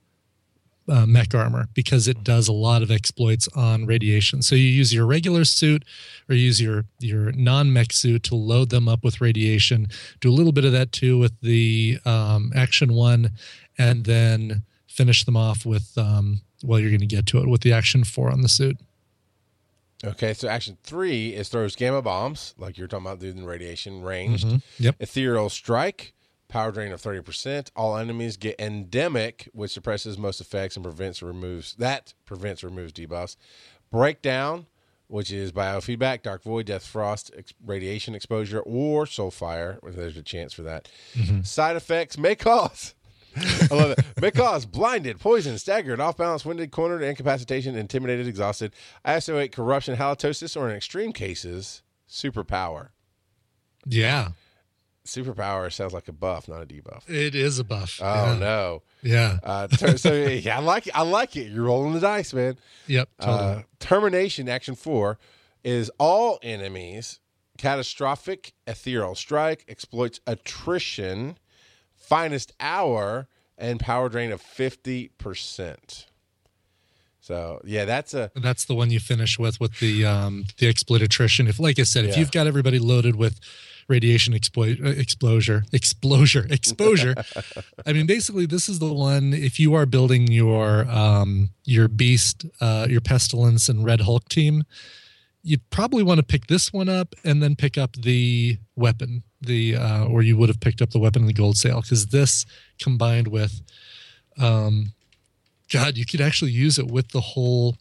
uh, 0.87 1.05
mech 1.07 1.33
armor 1.33 1.67
because 1.73 2.07
it 2.07 2.23
does 2.23 2.47
a 2.47 2.53
lot 2.53 2.83
of 2.83 2.91
exploits 2.91 3.47
on 3.55 3.85
radiation. 3.85 4.41
So 4.41 4.55
you 4.55 4.67
use 4.67 4.93
your 4.93 5.05
regular 5.07 5.45
suit 5.45 5.83
or 6.29 6.35
use 6.35 6.61
your 6.61 6.85
your 6.99 7.31
non 7.31 7.73
mech 7.73 7.91
suit 7.91 8.21
to 8.23 8.35
load 8.35 8.69
them 8.69 8.87
up 8.87 9.03
with 9.03 9.21
radiation. 9.21 9.87
Do 10.19 10.29
a 10.29 10.33
little 10.33 10.51
bit 10.51 10.65
of 10.65 10.71
that 10.73 10.91
too 10.91 11.17
with 11.17 11.39
the 11.41 11.97
um, 12.05 12.51
action 12.55 12.93
one, 12.93 13.31
and 13.79 14.05
then 14.05 14.61
finish 14.87 15.23
them 15.23 15.37
off 15.37 15.65
with 15.65 15.97
um, 15.97 16.41
well, 16.63 16.79
you're 16.79 16.89
going 16.91 16.99
to 17.01 17.05
get 17.05 17.25
to 17.27 17.39
it 17.39 17.47
with 17.47 17.61
the 17.61 17.73
action 17.73 18.03
four 18.03 18.29
on 18.31 18.41
the 18.41 18.49
suit. 18.49 18.77
Okay, 20.03 20.33
so 20.33 20.47
action 20.47 20.77
three 20.81 21.29
is 21.35 21.49
throws 21.49 21.75
gamma 21.75 22.01
bombs, 22.01 22.55
like 22.57 22.77
you're 22.77 22.87
talking 22.87 23.05
about 23.05 23.19
doing 23.19 23.45
radiation 23.45 24.01
ranged. 24.01 24.47
Mhm. 24.47 24.61
Yep. 24.79 24.95
Ethereal 24.99 25.49
strike, 25.49 26.13
power 26.47 26.71
drain 26.71 26.91
of 26.91 26.99
thirty 26.99 27.21
percent. 27.21 27.71
All 27.75 27.95
enemies 27.95 28.35
get 28.35 28.59
endemic, 28.59 29.47
which 29.53 29.71
suppresses 29.71 30.17
most 30.17 30.41
effects 30.41 30.75
and 30.75 30.83
prevents 30.83 31.21
or 31.21 31.27
removes 31.27 31.75
that 31.75 32.13
prevents 32.25 32.63
removes 32.63 32.93
debuffs. 32.93 33.35
Breakdown, 33.91 34.65
which 35.07 35.31
is 35.31 35.51
biofeedback, 35.51 36.23
dark 36.23 36.41
void, 36.43 36.65
death 36.65 36.85
frost, 36.85 37.29
ex- 37.37 37.53
radiation 37.63 38.15
exposure, 38.15 38.61
or 38.61 39.05
soul 39.05 39.29
fire. 39.29 39.77
If 39.83 39.95
there's 39.95 40.17
a 40.17 40.23
chance 40.23 40.51
for 40.51 40.63
that. 40.63 40.87
Side 41.43 41.75
effects 41.75 42.17
may 42.17 42.33
cause. 42.35 42.95
I 43.35 43.67
love 43.75 43.91
it. 43.91 44.05
May 44.21 44.31
cause 44.31 44.65
blinded, 44.65 45.19
poisoned, 45.19 45.59
staggered, 45.59 45.99
off 45.99 46.17
balance, 46.17 46.45
winded, 46.45 46.71
cornered, 46.71 47.03
incapacitation, 47.03 47.75
intimidated, 47.75 48.27
exhausted, 48.27 48.73
I 49.05 49.15
isolate, 49.15 49.51
corruption, 49.51 49.95
halitosis, 49.97 50.59
or 50.59 50.69
in 50.69 50.75
extreme 50.75 51.13
cases, 51.13 51.81
superpower. 52.09 52.89
Yeah. 53.85 54.29
Superpower 55.05 55.71
sounds 55.71 55.93
like 55.93 56.07
a 56.07 56.13
buff, 56.13 56.47
not 56.47 56.61
a 56.61 56.65
debuff. 56.65 57.09
It 57.09 57.33
is 57.33 57.57
a 57.57 57.63
buff. 57.63 57.99
Oh 58.03 58.33
yeah. 58.33 58.37
no! 58.37 58.83
Yeah. 59.01 59.39
Uh, 59.41 59.67
ter- 59.67 59.97
so 59.97 60.13
yeah, 60.13 60.57
I 60.57 60.61
like 60.61 60.85
it. 60.85 60.95
I 60.95 61.01
like 61.01 61.35
it. 61.35 61.51
You're 61.51 61.63
rolling 61.63 61.93
the 61.93 61.99
dice, 61.99 62.33
man. 62.35 62.57
Yep. 62.85 63.09
Totally. 63.19 63.39
Uh, 63.39 63.61
termination 63.79 64.47
action 64.47 64.75
four 64.75 65.17
is 65.63 65.89
all 65.97 66.37
enemies. 66.43 67.19
Catastrophic 67.57 68.53
ethereal 68.67 69.15
strike 69.15 69.65
exploits 69.67 70.19
attrition, 70.27 71.37
finest 72.11 72.51
hour, 72.59 73.27
and 73.57 73.79
power 73.79 74.09
drain 74.09 74.31
of 74.33 74.41
fifty 74.41 75.09
percent. 75.17 76.07
So 77.21 77.61
yeah, 77.63 77.85
that's 77.85 78.13
a 78.13 78.31
That's 78.35 78.65
the 78.65 78.75
one 78.75 78.91
you 78.91 78.99
finish 78.99 79.39
with 79.39 79.59
with 79.61 79.79
the 79.79 80.05
um 80.05 80.45
the 80.57 80.67
exploit 80.67 81.01
attrition. 81.01 81.47
If 81.47 81.57
like 81.59 81.79
I 81.79 81.83
said, 81.83 82.03
if 82.05 82.11
Yeah. 82.11 82.19
you've 82.19 82.31
got 82.31 82.47
everybody 82.47 82.79
loaded 82.79 83.15
with 83.15 83.39
radiation 83.87 84.33
exploit 84.33 84.77
uh, 84.83 84.89
exposure 84.89 85.63
exposure 85.73 86.45
exposure 86.49 87.13
i 87.85 87.91
mean 87.91 88.05
basically 88.05 88.45
this 88.45 88.69
is 88.69 88.79
the 88.79 88.93
one 88.93 89.33
if 89.33 89.59
you 89.59 89.73
are 89.73 89.85
building 89.85 90.27
your 90.27 90.87
um 90.89 91.49
your 91.65 91.89
beast 91.89 92.45
uh 92.61 92.87
your 92.89 93.01
pestilence 93.01 93.67
and 93.67 93.83
red 93.83 94.01
hulk 94.01 94.29
team 94.29 94.63
you'd 95.43 95.67
probably 95.69 96.03
want 96.03 96.19
to 96.19 96.23
pick 96.23 96.47
this 96.47 96.71
one 96.71 96.89
up 96.89 97.15
and 97.23 97.41
then 97.41 97.55
pick 97.55 97.77
up 97.77 97.93
the 97.93 98.57
weapon 98.75 99.23
the 99.41 99.75
uh 99.75 100.05
or 100.05 100.21
you 100.21 100.37
would 100.37 100.49
have 100.49 100.59
picked 100.59 100.81
up 100.81 100.91
the 100.91 100.99
weapon 100.99 101.23
in 101.23 101.27
the 101.27 101.33
gold 101.33 101.57
sale 101.57 101.81
because 101.81 102.07
this 102.07 102.45
combined 102.79 103.27
with 103.27 103.61
um 104.37 104.93
god 105.71 105.97
you 105.97 106.05
could 106.05 106.21
actually 106.21 106.51
use 106.51 106.77
it 106.77 106.87
with 106.87 107.09
the 107.09 107.21
whole 107.21 107.75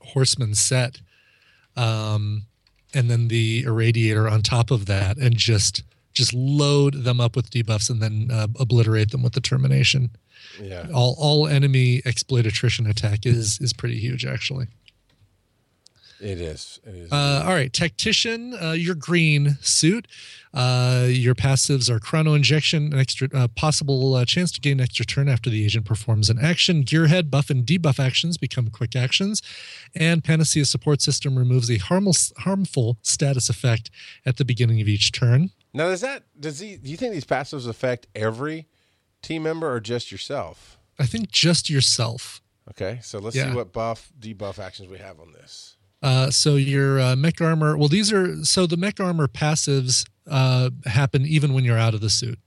horseman 0.00 0.54
set 0.54 1.00
um 1.76 2.42
and 2.94 3.10
then 3.10 3.28
the 3.28 3.64
irradiator 3.64 4.30
on 4.30 4.42
top 4.42 4.70
of 4.70 4.86
that 4.86 5.16
and 5.16 5.36
just 5.36 5.82
just 6.12 6.34
load 6.34 7.04
them 7.04 7.20
up 7.20 7.34
with 7.34 7.50
debuffs 7.50 7.88
and 7.88 8.02
then 8.02 8.28
uh, 8.30 8.46
obliterate 8.60 9.10
them 9.10 9.22
with 9.22 9.32
the 9.32 9.40
termination 9.40 10.10
yeah. 10.60 10.86
all 10.92 11.16
all 11.18 11.46
enemy 11.46 12.02
exploit 12.04 12.44
attrition 12.44 12.86
attack 12.86 13.24
is 13.24 13.58
is 13.60 13.72
pretty 13.72 13.98
huge 13.98 14.26
actually 14.26 14.66
It 16.22 16.40
is. 16.40 16.78
It 16.84 16.94
is. 16.94 17.12
uh, 17.12 17.42
all 17.44 17.52
right, 17.52 17.72
tactician, 17.72 18.54
uh, 18.54 18.72
your 18.72 18.94
green 18.94 19.58
suit. 19.60 20.06
Uh, 20.54 21.06
your 21.08 21.34
passives 21.34 21.88
are 21.90 21.98
chrono 21.98 22.34
injection, 22.34 22.92
an 22.92 22.98
extra 22.98 23.28
uh, 23.34 23.48
possible 23.48 24.14
uh, 24.14 24.24
chance 24.24 24.52
to 24.52 24.60
gain 24.60 24.78
an 24.78 24.84
extra 24.84 25.04
turn 25.04 25.28
after 25.28 25.48
the 25.50 25.64
agent 25.64 25.84
performs 25.86 26.28
an 26.30 26.38
action. 26.38 26.84
Gearhead 26.84 27.30
buff 27.30 27.50
and 27.50 27.64
debuff 27.66 27.98
actions 27.98 28.36
become 28.38 28.68
quick 28.70 28.94
actions, 28.94 29.42
and 29.94 30.22
Panacea 30.22 30.64
support 30.66 31.00
system 31.02 31.36
removes 31.38 31.70
a 31.70 31.78
harmful 31.78 32.14
harmful 32.38 32.98
status 33.02 33.48
effect 33.48 33.90
at 34.24 34.36
the 34.36 34.44
beginning 34.44 34.80
of 34.80 34.88
each 34.88 35.10
turn. 35.10 35.50
now, 35.74 35.88
does 35.88 36.02
that 36.02 36.22
does 36.38 36.60
he? 36.60 36.76
Do 36.76 36.90
you 36.90 36.96
think 36.96 37.14
these 37.14 37.24
passives 37.24 37.66
affect 37.66 38.06
every 38.14 38.68
team 39.22 39.42
member 39.42 39.72
or 39.72 39.80
just 39.80 40.12
yourself? 40.12 40.78
I 40.98 41.06
think 41.06 41.30
just 41.32 41.68
yourself. 41.70 42.40
Okay, 42.70 43.00
so 43.02 43.18
let's 43.18 43.34
Yeah. 43.34 43.50
see 43.50 43.56
what 43.56 43.72
buff 43.72 44.12
debuff 44.20 44.58
actions 44.58 44.88
we 44.88 44.98
have 44.98 45.18
on 45.18 45.32
this. 45.32 45.71
Uh, 46.02 46.30
so 46.30 46.56
your 46.56 46.98
uh, 47.00 47.16
mech 47.16 47.40
armor. 47.40 47.76
Well, 47.76 47.88
these 47.88 48.12
are 48.12 48.44
so 48.44 48.66
the 48.66 48.76
mech 48.76 48.98
armor 49.00 49.28
passives 49.28 50.04
uh, 50.28 50.70
happen 50.86 51.24
even 51.26 51.52
when 51.54 51.64
you're 51.64 51.78
out 51.78 51.94
of 51.94 52.00
the 52.00 52.10
suit, 52.10 52.38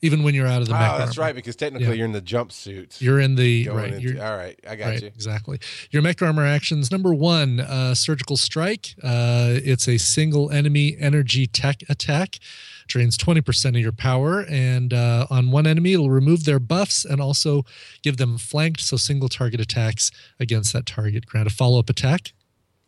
even 0.00 0.22
when 0.22 0.34
you're 0.34 0.46
out 0.46 0.62
of 0.62 0.68
the 0.68 0.74
Oh, 0.74 0.78
mech 0.78 0.98
that's 0.98 1.18
armor. 1.18 1.26
right, 1.28 1.34
because 1.34 1.54
technically 1.56 1.88
Yeah. 1.88 1.92
you're 1.94 2.06
in 2.06 2.12
the 2.12 2.22
jumpsuit. 2.22 3.00
You're 3.00 3.20
in 3.20 3.34
the 3.36 3.68
right. 3.68 3.92
into- 3.94 4.24
all 4.24 4.36
right, 4.36 4.58
I 4.68 4.76
got 4.76 4.86
right. 4.88 5.00
you. 5.02 5.06
Exactly. 5.08 5.58
Your 5.90 6.02
mech 6.02 6.20
armor 6.22 6.44
actions. 6.46 6.90
Number 6.90 7.12
one, 7.14 7.60
uh, 7.60 7.94
surgical 7.94 8.36
strike. 8.36 8.94
Uh, 9.02 9.60
it's 9.62 9.86
a 9.88 9.98
single 9.98 10.50
enemy 10.50 10.96
energy 10.98 11.46
tech 11.46 11.82
attack. 11.88 12.38
Drains 12.88 13.16
20% 13.16 13.76
of 13.76 13.80
your 13.80 13.92
power. 13.92 14.40
And 14.48 14.92
uh, 14.92 15.26
on 15.30 15.50
one 15.50 15.66
enemy, 15.66 15.92
it'll 15.92 16.10
remove 16.10 16.44
their 16.44 16.58
buffs 16.58 17.04
and 17.04 17.20
also 17.20 17.64
give 18.02 18.16
them 18.16 18.36
flanked. 18.38 18.80
So 18.80 18.96
single 18.96 19.28
target 19.28 19.60
attacks 19.60 20.10
against 20.40 20.72
that 20.72 20.84
target. 20.84 21.24
Grant 21.26 21.46
a 21.46 21.50
follow 21.50 21.78
up 21.78 21.88
attack. 21.88 22.32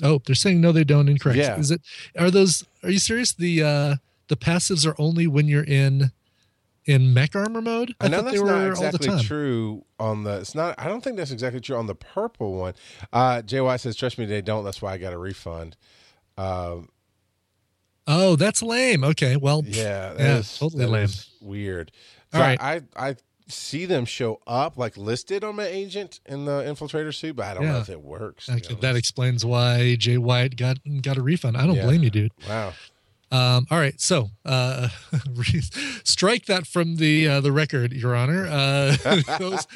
Oh, 0.03 0.21
they're 0.27 0.35
saying 0.35 0.61
no, 0.61 0.73
they 0.73 0.85
don't. 0.85 1.09
Incorrect. 1.09 1.39
Yeah. 1.39 1.57
Is 1.59 1.71
it? 1.71 1.81
Are 2.19 2.31
those? 2.31 2.65
Are 2.83 2.91
you 2.91 2.99
serious? 2.99 3.33
The 3.33 3.63
uh, 3.63 3.95
the 4.29 4.37
passives 4.37 4.87
are 4.87 4.95
only 4.99 5.27
when 5.27 5.47
you're 5.49 5.65
in 5.65 6.11
in 6.87 7.15
mech 7.15 7.35
armor 7.37 7.63
mode. 7.63 7.95
I 8.01 8.09
know 8.09 8.21
that's 8.23 8.35
they 8.35 8.41
were 8.41 8.47
not 8.47 8.55
all 8.77 8.83
the 8.91 8.97
exactly 8.97 9.23
true 9.25 9.85
on 10.01 10.25
the. 10.25 10.39
It's 10.41 10.55
not. 10.55 10.75
I 10.79 10.89
don't 10.89 11.03
think 11.03 11.17
that's 11.17 11.31
exactly 11.31 11.61
true 11.61 11.77
on 11.77 11.87
the 11.87 11.95
purple 11.95 12.55
one. 12.55 12.75
Uh, 13.13 13.43
JY 13.43 13.79
says, 13.81 13.95
"Trust 13.97 14.19
me, 14.19 14.25
they 14.27 14.43
don't." 14.43 14.65
That's 14.65 14.83
why 14.83 14.93
I 14.95 14.99
got 14.99 15.13
a 15.13 15.19
refund. 15.19 15.77
Um, 16.37 16.89
Oh, 18.07 18.37
that's 18.37 18.63
lame. 18.63 19.03
Okay, 19.03 19.37
well, 19.37 19.63
yeah, 19.67 20.13
that 20.13 20.19
yeah, 20.21 20.37
is- 20.39 20.59
totally 20.59 20.85
lame. 20.85 21.09
weird. 21.41 21.91
All 22.35 22.41
So 22.41 22.45
right. 22.45 22.61
I, 22.61 22.81
I 22.97 23.17
see 23.47 23.85
them 23.87 24.05
show 24.05 24.41
up 24.47 24.77
like 24.79 24.97
listed 24.97 25.45
on 25.45 25.57
my 25.57 25.67
agent 25.67 26.21
in 26.27 26.45
the 26.47 26.63
infiltrator 26.63 27.15
suit, 27.15 27.37
but 27.37 27.47
I 27.47 27.55
don't 27.55 27.67
know 27.67 27.79
if 27.79 27.89
it 27.91 28.01
works. 28.01 28.47
That, 28.47 28.81
that 28.81 28.97
explains 28.97 29.45
why 29.45 29.97
Jay 29.97 30.19
White 30.19 30.57
got 30.57 30.79
got 31.03 31.17
a 31.17 31.23
refund. 31.23 31.57
I 31.57 31.67
don't 31.67 31.77
Yeah. 31.77 31.85
blame 31.85 32.03
you, 32.03 32.11
dude. 32.11 32.33
wow. 32.49 32.73
Um, 33.35 33.67
all 33.69 33.79
right, 33.79 34.01
so 34.01 34.31
uh, 34.45 34.91
strike 36.05 36.47
that 36.47 36.69
from 36.69 36.97
the 36.97 37.27
uh, 37.27 37.41
the 37.41 37.51
record, 37.51 37.93
Your 37.93 38.15
Honor. 38.15 38.47
Uh, 38.47 38.95
those, 39.41 39.67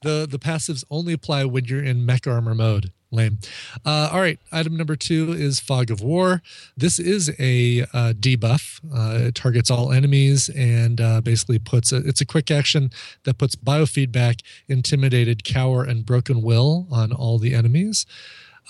the 0.00 0.26
the 0.30 0.38
passives 0.38 0.82
only 0.90 1.12
apply 1.12 1.44
when 1.44 1.66
you're 1.66 1.84
in 1.84 2.06
mech 2.06 2.26
armor 2.26 2.54
mode. 2.54 2.90
Lame. 3.10 3.38
Uh, 3.84 4.08
all 4.10 4.20
right, 4.20 4.38
item 4.50 4.78
number 4.78 4.96
two 4.96 5.32
is 5.32 5.60
Fog 5.60 5.90
of 5.90 6.00
War. 6.00 6.40
This 6.74 6.98
is 6.98 7.30
a 7.38 7.82
uh, 7.92 8.14
debuff. 8.18 8.80
Uh, 8.90 9.26
it 9.26 9.34
targets 9.34 9.70
all 9.70 9.92
enemies 9.92 10.48
and 10.48 10.98
uh, 10.98 11.20
basically 11.20 11.58
puts 11.58 11.92
a, 11.92 11.96
it's 11.96 12.22
a 12.22 12.26
quick 12.26 12.50
action 12.50 12.90
that 13.24 13.36
puts 13.36 13.54
biofeedback, 13.54 14.40
intimidated, 14.66 15.44
cower, 15.44 15.84
and 15.84 16.06
broken 16.06 16.40
will 16.40 16.88
on 16.90 17.12
all 17.12 17.38
the 17.38 17.54
enemies. 17.54 18.06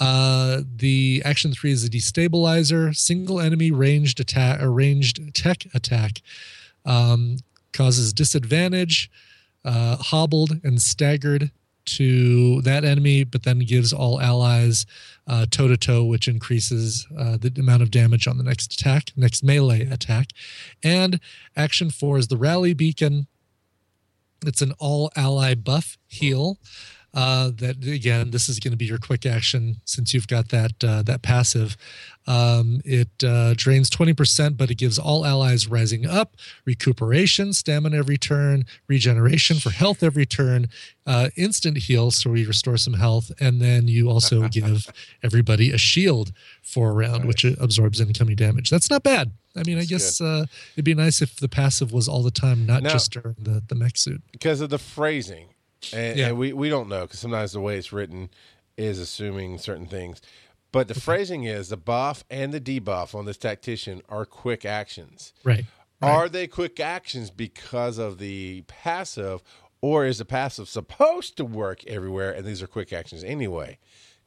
Uh, 0.00 0.62
the 0.76 1.22
action 1.24 1.52
three 1.52 1.72
is 1.72 1.84
a 1.84 1.90
destabilizer. 1.90 2.94
Single 2.96 3.40
enemy 3.40 3.70
ranged 3.70 4.20
attack, 4.20 4.60
or 4.62 4.70
ranged 4.72 5.34
tech 5.34 5.66
attack, 5.74 6.22
um, 6.84 7.38
causes 7.72 8.12
disadvantage, 8.12 9.10
uh, 9.64 9.96
hobbled 9.96 10.60
and 10.64 10.80
staggered 10.80 11.50
to 11.84 12.62
that 12.62 12.84
enemy, 12.84 13.24
but 13.24 13.42
then 13.42 13.58
gives 13.60 13.92
all 13.92 14.20
allies 14.20 14.86
toe 15.50 15.68
to 15.68 15.76
toe, 15.76 16.04
which 16.04 16.28
increases 16.28 17.06
uh, 17.18 17.36
the 17.36 17.52
amount 17.58 17.82
of 17.82 17.90
damage 17.90 18.26
on 18.26 18.38
the 18.38 18.44
next 18.44 18.72
attack, 18.72 19.10
next 19.16 19.42
melee 19.42 19.82
attack. 19.86 20.28
And 20.82 21.20
action 21.56 21.90
four 21.90 22.18
is 22.18 22.28
the 22.28 22.36
rally 22.36 22.74
beacon. 22.74 23.26
It's 24.46 24.62
an 24.62 24.72
all 24.78 25.10
ally 25.16 25.54
buff 25.54 25.98
heal 26.08 26.58
uh, 27.14 27.50
that 27.56 27.84
again, 27.84 28.30
this 28.30 28.48
is 28.48 28.58
going 28.58 28.72
to 28.72 28.76
be 28.76 28.86
your 28.86 28.98
quick 28.98 29.26
action 29.26 29.76
since 29.84 30.14
you've 30.14 30.28
got 30.28 30.48
that 30.48 30.82
uh, 30.82 31.02
that 31.02 31.22
passive. 31.22 31.76
Um, 32.26 32.80
it 32.84 33.08
uh, 33.24 33.54
drains 33.56 33.90
20%, 33.90 34.56
but 34.56 34.70
it 34.70 34.76
gives 34.76 34.96
all 34.96 35.26
allies 35.26 35.66
rising 35.66 36.06
up, 36.06 36.36
recuperation, 36.64 37.52
stamina 37.52 37.96
every 37.96 38.16
turn, 38.16 38.64
regeneration 38.86 39.56
for 39.58 39.70
health 39.70 40.02
every 40.04 40.24
turn, 40.24 40.68
uh, 41.04 41.30
instant 41.36 41.78
heal, 41.78 42.12
so 42.12 42.30
we 42.30 42.46
restore 42.46 42.76
some 42.76 42.94
health, 42.94 43.32
and 43.40 43.60
then 43.60 43.88
you 43.88 44.08
also 44.08 44.46
give 44.52 44.86
everybody 45.24 45.72
a 45.72 45.78
shield 45.78 46.32
for 46.62 46.90
a 46.90 46.92
round, 46.92 47.24
which 47.24 47.44
absorbs 47.44 48.00
incoming 48.00 48.36
damage. 48.36 48.70
That's 48.70 48.88
not 48.88 49.02
bad. 49.02 49.32
I 49.56 49.64
mean, 49.64 49.78
I 49.78 49.84
guess 49.84 50.20
uh, 50.20 50.46
it'd 50.74 50.84
be 50.84 50.94
nice 50.94 51.20
if 51.22 51.36
the 51.36 51.48
passive 51.48 51.92
was 51.92 52.08
all 52.08 52.22
the 52.22 52.30
time, 52.30 52.64
not 52.66 52.82
Now- 52.84 52.90
just 52.90 53.12
during 53.12 53.36
the, 53.38 53.62
the 53.66 53.74
mech 53.74 53.96
suit. 53.98 54.22
because 54.30 54.60
of 54.60 54.70
the 54.70 54.78
phrasing, 54.78 55.48
and, 55.92 56.18
Yeah. 56.18 56.28
and 56.28 56.38
we 56.38 56.52
we 56.52 56.68
don't 56.68 56.88
know 56.88 57.02
because 57.02 57.20
sometimes 57.20 57.52
the 57.52 57.60
way 57.60 57.76
it's 57.78 57.92
written 57.92 58.30
is 58.76 58.98
assuming 58.98 59.58
certain 59.58 59.86
things. 59.86 60.20
But 60.72 60.88
the 60.88 60.94
phrasing 60.94 61.44
is 61.44 61.68
the 61.68 61.76
buff 61.76 62.24
and 62.30 62.52
the 62.52 62.60
debuff 62.60 63.14
on 63.14 63.26
this 63.26 63.36
tactician 63.36 64.00
are 64.08 64.24
quick 64.24 64.64
actions. 64.64 65.34
Right. 65.44 65.66
Are 66.00 66.28
they 66.28 66.46
quick 66.46 66.80
actions 66.80 67.30
because 67.30 67.98
of 67.98 68.18
the 68.18 68.62
passive, 68.66 69.42
or 69.80 70.04
is 70.06 70.18
the 70.18 70.24
passive 70.24 70.68
supposed 70.68 71.36
to 71.36 71.44
work 71.44 71.84
everywhere 71.86 72.32
and 72.32 72.44
these 72.46 72.62
are 72.62 72.66
quick 72.66 72.92
actions 72.92 73.22
anyway? 73.22 73.78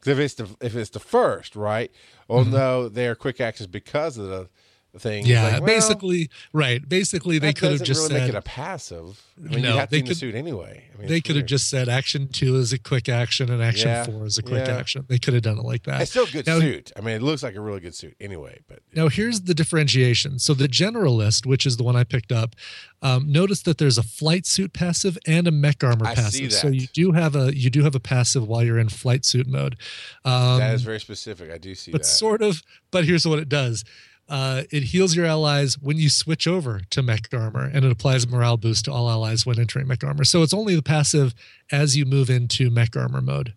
'Cause 0.02 0.12
if 0.12 0.20
it's 0.20 0.34
the 0.36 0.56
if 0.62 0.76
it's 0.76 0.92
the 0.92 1.00
first, 1.00 1.56
right? 1.56 1.92
Well, 2.28 2.44
Mm-hmm. 2.44 2.54
no, 2.54 2.90
they're 2.90 3.16
quick 3.16 3.42
actions 3.42 3.68
because 3.68 4.18
of 4.18 4.28
the 4.28 4.50
thing. 5.00 5.26
Yeah, 5.26 5.44
like, 5.44 5.52
well, 5.54 5.62
basically, 5.68 6.30
right. 6.54 6.88
Basically, 6.88 7.40
they 7.40 7.54
could 7.54 7.72
have 7.72 7.84
just 7.84 8.10
really 8.10 8.22
make 8.22 8.30
it 8.30 8.36
a 8.36 8.42
passive. 8.42 9.22
I 9.38 9.50
mean, 9.50 9.62
No, 9.64 9.74
you 9.74 9.78
have 9.80 9.90
they 9.90 9.98
be 9.98 10.00
in 10.00 10.06
the 10.06 10.10
could- 10.12 10.18
suit 10.18 10.36
anyway. 10.36 10.86
I 10.94 10.98
mean, 11.00 11.08
they 11.10 11.20
could 11.20 11.36
have 11.36 11.46
just 11.46 11.70
said 11.70 11.90
action 11.90 12.30
two 12.30 12.56
is 12.56 12.72
a 12.72 12.80
quick 12.80 13.10
action 13.10 13.52
and 13.52 13.62
action 13.62 13.90
Yeah, 13.90 14.06
four 14.06 14.26
is 14.26 14.38
a 14.38 14.44
quick 14.44 14.66
yeah. 14.66 14.78
action. 14.78 15.06
They 15.10 15.20
could 15.20 15.34
have 15.34 15.44
done 15.44 15.58
it 15.60 15.66
like 15.66 15.84
that. 15.84 16.02
It's 16.02 16.12
still 16.12 16.24
a 16.26 16.32
good 16.32 16.48
Now- 16.48 16.60
suit. 16.62 16.92
I 16.96 17.02
mean, 17.02 17.16
it 17.16 17.22
looks 17.22 17.44
like 17.44 17.56
a 17.56 17.60
really 17.62 17.82
good 17.82 17.96
suit 17.96 18.16
anyway. 18.22 18.60
But 18.68 18.80
Now, 18.94 19.10
here's 19.10 19.42
the 19.42 19.54
differentiation. 19.54 20.40
So, 20.40 20.54
the 20.54 20.68
generalist, 20.70 21.46
which 21.46 21.66
is 21.66 21.76
the 21.78 21.84
one 21.84 21.96
I 21.98 22.06
picked 22.06 22.32
up, 22.32 22.56
um, 23.02 23.30
notice 23.32 23.62
that 23.64 23.78
there's 23.78 23.98
a 23.98 24.04
flight 24.04 24.46
suit 24.46 24.72
passive 24.74 25.18
and 25.28 25.48
a 25.48 25.52
mech 25.52 25.84
armor 25.84 26.06
I 26.08 26.16
passive. 26.16 26.54
So 26.54 26.68
you 26.70 26.88
do 26.94 27.12
have 27.12 27.36
a 27.36 27.56
you 27.56 27.70
do 27.70 27.84
have 27.84 27.94
a 27.96 28.00
passive 28.00 28.48
while 28.48 28.64
you're 28.64 28.80
in 28.80 28.90
flight 28.90 29.26
suit 29.26 29.48
mode. 29.48 29.76
Um, 30.24 30.60
that 30.60 30.74
is 30.76 30.82
very 30.84 31.00
specific. 31.00 31.52
I 31.52 31.58
do 31.58 31.76
see 31.76 31.92
but 31.92 32.02
that. 32.02 32.08
sort 32.08 32.42
of. 32.42 32.64
But 32.92 33.04
here's 33.06 33.28
what 33.28 33.40
it 33.40 33.50
does. 33.50 33.84
Uh, 34.28 34.64
it 34.72 34.84
heals 34.84 35.16
your 35.16 35.26
allies 35.26 35.78
when 35.78 35.98
you 35.98 36.10
switch 36.10 36.48
over 36.48 36.82
to 36.90 37.04
mech 37.04 37.28
armor, 37.34 37.70
and 37.72 37.86
it 37.86 37.92
applies 37.92 38.28
morale 38.28 38.58
boost 38.58 38.86
to 38.86 38.92
all 38.92 39.10
allies 39.10 39.46
when 39.46 39.60
entering 39.60 39.88
mech 39.88 40.04
armor. 40.04 40.24
So 40.24 40.42
it's 40.42 40.54
only 40.54 40.76
the 40.76 40.82
passive 40.82 41.36
as 41.72 41.96
you 41.96 42.06
move 42.06 42.30
into 42.30 42.70
mech 42.70 42.96
armor 42.96 43.22
mode. 43.22 43.54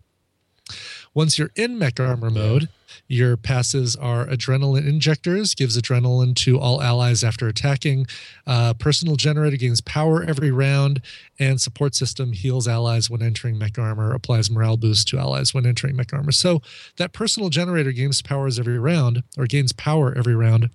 Once 1.13 1.39
you're 1.39 1.51
in 1.55 1.77
mech 1.77 1.99
armor 1.99 2.29
mode, 2.29 2.69
your 3.07 3.35
passives 3.35 3.95
are 3.99 4.25
adrenaline 4.27 4.87
injectors, 4.87 5.55
gives 5.55 5.77
adrenaline 5.77 6.35
to 6.35 6.59
all 6.59 6.81
allies 6.81 7.23
after 7.23 7.47
attacking. 7.47 8.05
Uh, 8.45 8.73
personal 8.73 9.15
generator 9.15 9.57
gains 9.57 9.81
power 9.81 10.23
every 10.23 10.51
round, 10.51 11.01
and 11.39 11.59
support 11.59 11.95
system 11.95 12.33
heals 12.33 12.67
allies 12.67 13.09
when 13.09 13.21
entering 13.21 13.57
mech 13.57 13.77
armor, 13.77 14.13
applies 14.13 14.51
morale 14.51 14.77
boost 14.77 15.07
to 15.07 15.17
allies 15.17 15.53
when 15.53 15.65
entering 15.65 15.95
mech 15.95 16.13
armor. 16.13 16.31
So 16.31 16.61
that 16.97 17.13
personal 17.13 17.49
generator 17.49 17.91
gains 17.91 18.21
powers 18.21 18.59
every 18.59 18.79
round, 18.79 19.23
or 19.37 19.45
gains 19.45 19.71
power 19.71 20.13
every 20.15 20.35
round, 20.35 20.69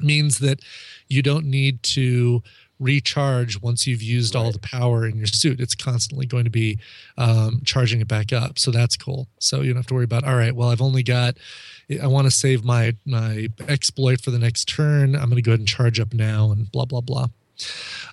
means 0.00 0.38
that 0.38 0.60
you 1.08 1.22
don't 1.22 1.46
need 1.46 1.82
to 1.82 2.42
recharge 2.84 3.60
once 3.60 3.86
you've 3.86 4.02
used 4.02 4.36
all 4.36 4.52
the 4.52 4.58
power 4.58 5.06
in 5.06 5.16
your 5.16 5.26
suit. 5.26 5.60
It's 5.60 5.74
constantly 5.74 6.26
going 6.26 6.44
to 6.44 6.50
be 6.50 6.78
um, 7.16 7.62
charging 7.64 8.00
it 8.00 8.08
back 8.08 8.32
up. 8.32 8.58
So 8.58 8.70
that's 8.70 8.96
cool. 8.96 9.26
So 9.38 9.62
you 9.62 9.72
don't 9.72 9.78
have 9.78 9.86
to 9.86 9.94
worry 9.94 10.04
about, 10.04 10.24
all 10.24 10.36
right, 10.36 10.54
well, 10.54 10.68
I've 10.68 10.82
only 10.82 11.02
got, 11.02 11.36
I 12.02 12.06
want 12.06 12.26
to 12.26 12.30
save 12.30 12.64
my, 12.64 12.94
my 13.04 13.48
exploit 13.68 14.20
for 14.20 14.30
the 14.30 14.38
next 14.38 14.66
turn. 14.66 15.14
I'm 15.14 15.30
going 15.30 15.36
to 15.36 15.42
go 15.42 15.52
ahead 15.52 15.60
and 15.60 15.68
charge 15.68 15.98
up 15.98 16.12
now 16.12 16.50
and 16.52 16.70
blah, 16.70 16.84
blah, 16.84 17.00
blah. 17.00 17.28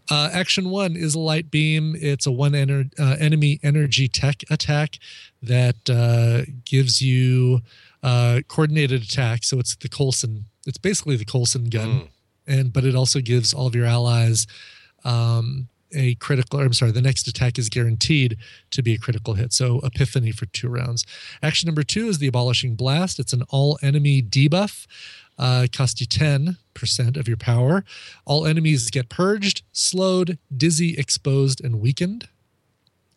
Uh, 0.10 0.30
action 0.32 0.70
one 0.70 0.96
is 0.96 1.16
a 1.16 1.20
light 1.20 1.50
beam. 1.50 1.96
It's 2.00 2.28
a 2.28 2.32
one 2.32 2.52
ener- 2.52 2.92
uh, 3.00 3.16
enemy 3.20 3.60
energy 3.64 4.08
tech 4.08 4.44
attack 4.50 5.00
that 5.42 5.90
uh, 5.90 6.44
gives 6.64 7.02
you 7.02 7.62
uh, 8.04 8.42
coordinated 8.48 9.02
attack. 9.02 9.44
So 9.44 9.60
it's 9.60 9.76
the 9.76 9.90
Coulson. 9.90 10.46
It's 10.68 10.78
basically 10.78 11.16
the 11.16 11.26
Coulson 11.26 11.70
gun, 11.70 12.10
and 12.52 12.74
but 12.74 12.84
it 12.84 12.96
also 12.96 13.22
gives 13.22 13.54
all 13.54 13.66
of 13.66 13.76
your 13.76 13.86
allies 13.86 14.46
um, 15.06 15.70
a 15.94 16.16
critical. 16.16 16.60
I'm 16.60 16.74
sorry, 16.74 16.92
the 16.92 17.02
next 17.02 17.28
attack 17.28 17.58
is 17.58 17.70
guaranteed 17.70 18.38
to 18.72 18.84
be 18.84 18.94
a 18.94 18.98
critical 18.98 19.34
hit. 19.36 19.54
So 19.54 19.80
Epiphany 19.84 20.32
for 20.32 20.46
two 20.48 20.68
rounds. 20.68 21.06
Action 21.42 21.68
number 21.68 21.84
two 21.84 22.08
is 22.08 22.20
the 22.20 22.28
Abolishing 22.28 22.76
Blast. 22.76 23.20
It's 23.20 23.34
an 23.34 23.44
all 23.50 23.80
enemy 23.82 24.22
debuff. 24.22 24.86
Uh, 25.40 25.66
cost 25.74 26.00
you 26.02 26.08
10% 26.08 27.18
of 27.18 27.28
your 27.28 27.38
power. 27.38 27.84
All 28.26 28.46
enemies 28.46 28.92
get 28.92 29.10
purged, 29.10 29.64
slowed, 29.72 30.38
dizzy, 30.56 30.96
exposed, 30.98 31.64
and 31.64 31.80
weakened. 31.80 32.28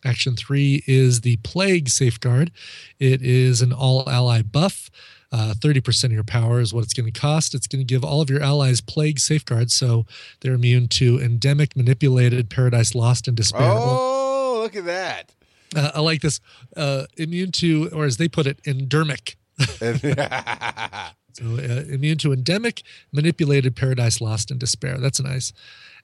Action 0.03 0.35
three 0.35 0.83
is 0.87 1.21
the 1.21 1.37
Plague 1.37 1.89
Safeguard. 1.89 2.51
It 2.99 3.21
is 3.21 3.61
an 3.61 3.73
all 3.73 4.09
ally 4.09 4.41
buff. 4.41 4.89
Uh, 5.31 5.53
30% 5.57 6.05
of 6.05 6.11
your 6.11 6.23
power 6.23 6.59
is 6.59 6.73
what 6.73 6.83
it's 6.83 6.93
going 6.93 7.11
to 7.11 7.19
cost. 7.19 7.53
It's 7.53 7.67
going 7.67 7.85
to 7.85 7.85
give 7.85 8.03
all 8.03 8.21
of 8.21 8.29
your 8.29 8.41
allies 8.41 8.79
Plague 8.81 9.19
Safeguard, 9.19 9.71
so 9.71 10.05
they're 10.41 10.53
immune 10.53 10.87
to 10.89 11.19
endemic, 11.19 11.75
manipulated, 11.75 12.49
Paradise 12.49 12.95
Lost, 12.95 13.27
and 13.27 13.35
Despair. 13.35 13.61
oh, 13.63 14.59
look 14.61 14.75
at 14.75 14.85
that. 14.85 15.31
Uh, 15.75 15.91
I 15.95 15.99
like 15.99 16.21
this. 16.21 16.39
Uh, 16.77 17.05
immune 17.17 17.51
to, 17.53 17.89
or 17.91 18.05
as 18.05 18.17
they 18.17 18.27
put 18.27 18.47
it, 18.47 18.59
endemic. 18.65 19.37
So 21.37 21.43
uh, 21.57 21.83
immune 21.93 22.17
to 22.19 22.31
endemic, 22.31 22.83
manipulated, 23.11 23.75
paradise 23.75 24.21
lost, 24.21 24.51
and 24.51 24.59
despair. 24.59 24.97
That's 24.97 25.19
nice. 25.19 25.51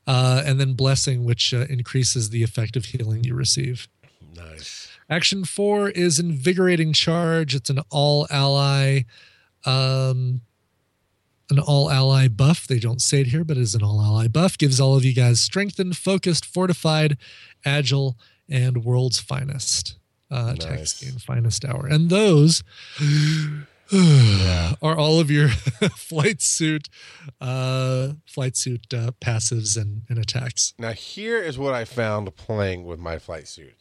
Uh, 0.05 0.43
and 0.45 0.59
then 0.59 0.73
blessing, 0.73 1.23
which 1.23 1.53
uh, 1.53 1.65
increases 1.69 2.31
the 2.31 2.43
effect 2.43 2.75
of 2.75 2.83
healing 2.83 3.23
you 3.23 3.33
receive. 3.33 3.87
nice. 4.35 4.89
Action 5.11 5.43
four 5.43 5.89
is 5.89 6.19
invigorating 6.19 6.93
charge. 6.93 7.53
It's 7.53 7.69
an 7.69 7.81
all 7.89 8.25
ally, 8.31 9.01
um, 9.65 10.39
an 11.49 11.59
all 11.59 11.91
ally 11.91 12.29
buff. 12.29 12.65
They 12.65 12.79
don't 12.79 13.01
say 13.01 13.19
it 13.19 13.27
here, 13.27 13.43
but 13.43 13.57
it 13.57 13.61
is 13.61 13.75
an 13.75 13.83
all 13.83 14.01
ally 14.01 14.29
buff. 14.29 14.57
Gives 14.57 14.79
all 14.79 14.95
of 14.95 15.03
you 15.03 15.13
guys 15.13 15.41
strengthened, 15.41 15.97
focused, 15.97 16.45
fortified, 16.45 17.17
agile, 17.65 18.17
and 18.49 18.85
world's 18.85 19.19
finest. 19.19 19.97
Uh, 20.31 20.53
Nice. 20.53 20.63
Text 20.63 21.01
game 21.01 21.19
finest 21.19 21.65
hour, 21.65 21.85
and 21.87 22.09
those 22.09 22.63
are 24.81 24.97
all 24.97 25.19
of 25.19 25.29
your 25.29 25.49
flight 25.97 26.41
suit, 26.41 26.87
uh, 27.41 28.13
flight 28.25 28.55
suit 28.55 28.93
uh, 28.93 29.11
passives 29.19 29.75
and, 29.75 30.03
and 30.07 30.17
attacks. 30.17 30.73
Now 30.79 30.93
here 30.93 31.37
is 31.41 31.57
what 31.59 31.73
I 31.73 31.83
found 31.83 32.33
playing 32.37 32.85
with 32.85 32.97
my 32.97 33.19
flight 33.19 33.49
suit, 33.49 33.73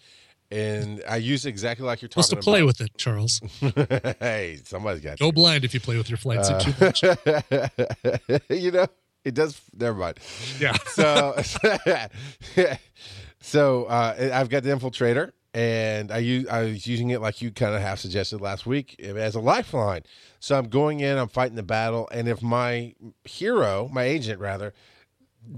and 0.51 1.03
I 1.09 1.17
use 1.17 1.47
it 1.47 1.51
exactly 1.51 1.87
like 1.87 2.03
you're 2.03 2.11
Supposed 2.11 2.31
talking 2.31 2.43
to 2.43 2.45
play 2.45 2.61
about. 2.61 2.67
with 2.67 2.81
it, 2.81 2.97
Charles. 2.97 3.41
hey, 4.21 4.59
somebody's 4.65 5.03
got 5.03 5.19
Go 5.19 5.27
you. 5.27 5.33
blind 5.33 5.65
if 5.65 5.73
you 5.75 5.81
play 5.81 5.97
with 5.97 6.09
your 6.11 6.17
flight 6.19 6.45
suit 6.45 6.55
Uh, 6.57 6.93
too 6.93 7.11
much. 8.31 8.41
you 8.51 8.71
know, 8.73 8.87
it 9.25 9.35
does. 9.35 9.61
Never 9.77 9.97
mind. 9.99 10.19
Yeah. 10.59 10.77
So, 10.89 11.37
so 13.41 13.85
uh, 13.85 14.31
I've 14.35 14.49
got 14.49 14.63
the 14.63 14.71
infiltrator, 14.71 15.33
and 15.55 16.11
I 16.13 16.19
use 16.19 16.47
I 16.49 16.63
was 16.65 16.87
using 16.87 17.11
it 17.11 17.21
like 17.21 17.41
you 17.41 17.51
kind 17.51 17.75
of 17.75 17.81
have 17.83 17.99
suggested 18.01 18.41
last 18.41 18.67
week 18.67 19.01
as 19.01 19.35
a 19.35 19.41
lifeline. 19.41 20.03
So 20.41 20.59
I'm 20.59 20.69
going 20.69 21.01
in, 21.01 21.17
I'm 21.17 21.29
fighting 21.29 21.57
the 21.57 21.63
battle, 21.63 22.09
and 22.13 22.29
if 22.29 22.43
my 22.43 22.95
hero, 23.25 23.89
my 23.93 24.05
agent 24.05 24.41
rather, 24.41 24.73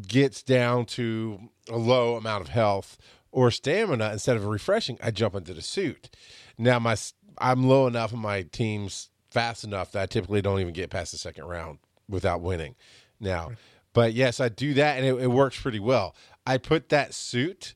gets 0.06 0.42
down 0.42 0.86
to 0.86 1.38
a 1.68 1.76
low 1.76 2.16
amount 2.16 2.42
of 2.42 2.48
health 2.48 2.98
or 3.32 3.50
stamina 3.50 4.12
instead 4.12 4.36
of 4.36 4.44
refreshing, 4.44 4.98
I 5.02 5.10
jump 5.10 5.34
into 5.34 5.54
the 5.54 5.62
suit. 5.62 6.10
Now 6.58 6.78
my 6.78 6.96
I'm 7.38 7.66
low 7.66 7.86
enough 7.86 8.12
and 8.12 8.20
my 8.20 8.42
team's 8.42 9.10
fast 9.30 9.64
enough 9.64 9.92
that 9.92 10.02
I 10.02 10.06
typically 10.06 10.42
don't 10.42 10.60
even 10.60 10.74
get 10.74 10.90
past 10.90 11.12
the 11.12 11.18
second 11.18 11.46
round 11.46 11.78
without 12.08 12.42
winning. 12.42 12.76
Now, 13.18 13.52
but 13.94 14.12
yes, 14.12 14.38
I 14.38 14.48
do 14.48 14.74
that 14.74 14.98
and 14.98 15.06
it, 15.06 15.14
it 15.22 15.28
works 15.28 15.58
pretty 15.60 15.80
well. 15.80 16.14
I 16.46 16.58
put 16.58 16.90
that 16.90 17.14
suit. 17.14 17.74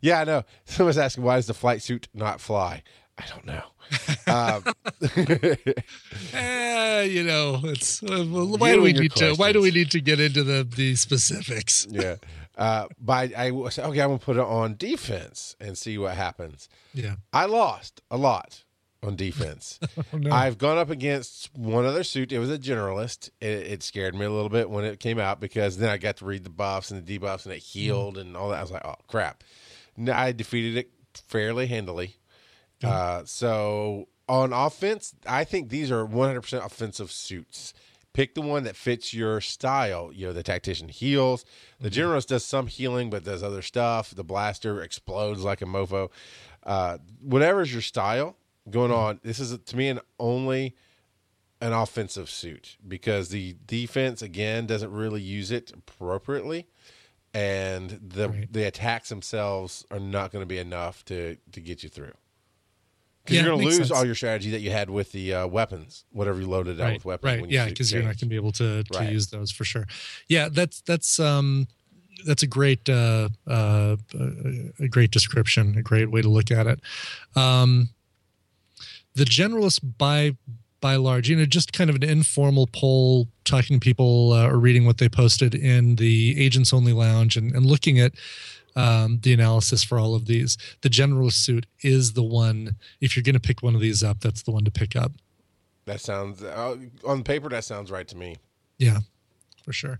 Yeah, 0.00 0.20
I 0.20 0.24
know. 0.24 0.44
Someone's 0.66 0.98
asking 0.98 1.24
why 1.24 1.36
does 1.36 1.46
the 1.46 1.54
flight 1.54 1.82
suit 1.82 2.08
not 2.14 2.40
fly? 2.40 2.82
I 3.16 3.24
don't 3.26 3.46
know. 3.46 3.64
um, 4.32 4.64
Eh, 6.34 7.02
you 7.02 7.22
know, 7.22 7.60
it's 7.64 8.02
uh, 8.02 8.24
why 8.24 8.72
do 8.72 8.82
we 8.82 8.92
need 8.92 9.12
to? 9.12 9.34
Why 9.34 9.52
do 9.52 9.60
we 9.60 9.70
need 9.70 9.90
to 9.92 10.00
get 10.00 10.20
into 10.20 10.42
the 10.42 10.64
the 10.64 10.94
specifics? 10.96 11.86
yeah. 11.90 12.16
Uh, 12.58 12.88
but 13.00 13.34
I, 13.36 13.52
was 13.52 13.78
okay. 13.78 14.00
I'm 14.00 14.08
gonna 14.08 14.18
put 14.18 14.36
it 14.36 14.42
on 14.42 14.76
defense 14.76 15.54
and 15.60 15.78
see 15.78 15.96
what 15.96 16.16
happens. 16.16 16.68
Yeah. 16.92 17.14
I 17.32 17.46
lost 17.46 18.02
a 18.10 18.16
lot 18.16 18.64
on 19.02 19.14
defense. 19.14 19.78
no. 20.12 20.32
I've 20.32 20.58
gone 20.58 20.76
up 20.76 20.90
against 20.90 21.54
one 21.56 21.86
other 21.86 22.02
suit. 22.02 22.32
It 22.32 22.40
was 22.40 22.50
a 22.50 22.58
generalist. 22.58 23.30
It, 23.40 23.46
it 23.46 23.82
scared 23.84 24.16
me 24.16 24.24
a 24.24 24.30
little 24.30 24.48
bit 24.48 24.68
when 24.68 24.84
it 24.84 24.98
came 24.98 25.20
out 25.20 25.38
because 25.40 25.78
then 25.78 25.88
I 25.88 25.98
got 25.98 26.16
to 26.16 26.24
read 26.24 26.42
the 26.42 26.50
buffs 26.50 26.90
and 26.90 27.06
the 27.06 27.18
debuffs 27.18 27.44
and 27.44 27.54
it 27.54 27.58
healed 27.58 28.18
and 28.18 28.36
all 28.36 28.48
that. 28.48 28.58
I 28.58 28.62
was 28.62 28.72
like, 28.72 28.84
oh 28.84 28.96
crap. 29.06 29.44
I 30.12 30.32
defeated 30.32 30.76
it 30.76 30.90
fairly 31.14 31.68
handily. 31.68 32.16
Uh, 32.82 33.22
so 33.24 34.08
on 34.28 34.52
offense, 34.52 35.14
I 35.26 35.44
think 35.44 35.68
these 35.68 35.90
are 35.90 36.06
100% 36.06 36.64
offensive 36.64 37.10
suits. 37.10 37.74
Pick 38.18 38.34
the 38.34 38.42
one 38.42 38.64
that 38.64 38.74
fits 38.74 39.14
your 39.14 39.40
style. 39.40 40.10
You 40.12 40.26
know, 40.26 40.32
the 40.32 40.42
tactician 40.42 40.88
heals. 40.88 41.44
The 41.80 41.88
generalist 41.88 42.26
does 42.26 42.44
some 42.44 42.66
healing, 42.66 43.10
but 43.10 43.22
does 43.22 43.44
other 43.44 43.62
stuff. 43.62 44.10
The 44.10 44.24
blaster 44.24 44.82
explodes 44.82 45.44
like 45.44 45.62
a 45.62 45.66
mofo. 45.66 46.10
Uh, 46.64 46.98
is 47.30 47.72
your 47.72 47.80
style 47.82 48.36
going 48.70 48.90
on, 48.90 49.20
this 49.22 49.38
is 49.38 49.56
to 49.56 49.76
me 49.76 49.88
an 49.88 50.00
only 50.18 50.74
an 51.60 51.72
offensive 51.72 52.28
suit 52.28 52.76
because 52.86 53.28
the 53.30 53.56
defense 53.66 54.22
again 54.22 54.66
doesn't 54.66 54.92
really 54.92 55.20
use 55.20 55.50
it 55.50 55.72
appropriately, 55.72 56.66
and 57.34 58.00
the 58.02 58.28
Right. 58.28 58.52
the 58.52 58.64
attacks 58.64 59.08
themselves 59.08 59.84
are 59.90 60.00
not 60.00 60.32
going 60.32 60.42
to 60.42 60.46
be 60.46 60.58
enough 60.58 61.04
to 61.06 61.36
to 61.52 61.60
get 61.60 61.82
you 61.82 61.88
through. 61.88 62.14
Because 63.28 63.36
Yeah, 63.36 63.42
you're 63.44 63.56
going 63.56 63.60
to 63.60 63.76
lose 63.76 63.88
sense. 63.88 63.90
all 63.90 64.06
your 64.06 64.14
strategy 64.14 64.50
that 64.52 64.60
you 64.60 64.70
had 64.70 64.88
with 64.88 65.12
the 65.12 65.34
uh, 65.34 65.46
weapons, 65.46 66.06
whatever 66.12 66.40
you 66.40 66.48
loaded 66.48 66.80
out 66.80 66.84
right, 66.84 66.94
with 66.94 67.04
weapons. 67.04 67.30
right, 67.30 67.40
when 67.42 67.50
you 67.50 67.56
yeah, 67.56 67.66
because 67.66 67.92
you're 67.92 68.02
not 68.02 68.16
going 68.16 68.16
to 68.20 68.26
be 68.26 68.36
able 68.36 68.52
to 68.52 68.84
to 68.84 68.98
Right. 68.98 69.12
use 69.12 69.26
those 69.26 69.50
for 69.50 69.64
sure. 69.66 69.86
Yeah, 70.28 70.48
that's 70.50 70.80
that's 70.80 71.20
um 71.20 71.68
that's 72.24 72.42
a 72.42 72.46
great 72.46 72.88
uh, 72.88 73.28
uh 73.46 73.96
a 74.80 74.88
great 74.88 75.10
description, 75.10 75.76
a 75.76 75.82
great 75.82 76.10
way 76.10 76.22
to 76.22 76.28
look 76.30 76.50
at 76.50 76.66
it. 76.66 76.80
Um, 77.36 77.90
the 79.14 79.24
generalist 79.24 79.80
by 79.98 80.36
by 80.80 80.96
large, 80.96 81.28
you 81.28 81.36
know, 81.36 81.44
just 81.44 81.74
kind 81.74 81.90
of 81.90 81.96
an 81.96 82.04
informal 82.04 82.66
poll, 82.72 83.28
talking 83.44 83.78
to 83.78 83.84
people 83.84 84.32
uh, 84.32 84.48
or 84.48 84.58
reading 84.58 84.86
what 84.86 84.96
they 84.96 85.08
posted 85.10 85.54
in 85.54 85.96
the 85.96 86.40
agents 86.42 86.72
only 86.72 86.94
lounge 86.94 87.36
and, 87.36 87.52
and 87.52 87.66
looking 87.66 87.98
at 87.98 88.12
um, 88.78 89.18
the 89.22 89.32
analysis 89.32 89.82
for 89.82 89.98
all 89.98 90.14
of 90.14 90.26
these. 90.26 90.56
The 90.82 90.88
generalist 90.88 91.32
suit 91.44 91.66
is 91.82 92.12
the 92.12 92.22
one. 92.22 92.76
If 93.00 93.16
you're 93.16 93.22
going 93.24 93.34
to 93.34 93.40
pick 93.40 93.62
one 93.62 93.74
of 93.74 93.80
these 93.80 94.02
up, 94.02 94.20
that's 94.20 94.42
the 94.42 94.50
one 94.52 94.64
to 94.64 94.70
pick 94.70 94.94
up. 94.96 95.12
That 95.86 96.00
sounds 96.00 96.42
uh, 96.42 96.76
on 97.04 97.24
paper. 97.24 97.48
That 97.48 97.64
sounds 97.64 97.90
right 97.90 98.06
to 98.08 98.16
me. 98.16 98.36
Yeah, 98.78 98.98
for 99.64 99.72
sure. 99.72 99.98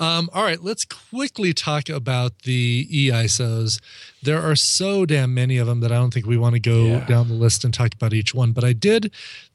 Um, 0.00 0.30
all 0.32 0.42
right, 0.44 0.62
let's 0.62 0.84
quickly 0.84 1.52
talk 1.52 1.88
about 1.88 2.42
the 2.42 2.86
EISOs. 2.90 3.80
There 4.22 4.40
are 4.40 4.56
so 4.56 5.04
damn 5.04 5.34
many 5.34 5.58
of 5.58 5.66
them 5.66 5.80
that 5.80 5.92
I 5.92 5.96
don't 5.96 6.14
think 6.14 6.26
we 6.26 6.38
want 6.38 6.54
to 6.54 6.60
go 6.60 6.86
Yeah. 6.86 7.04
down 7.06 7.28
the 7.28 7.34
list 7.34 7.64
and 7.64 7.74
talk 7.74 7.92
about 7.94 8.12
each 8.14 8.34
one. 8.34 8.52
But 8.52 8.64
I 8.64 8.72
did 8.72 9.12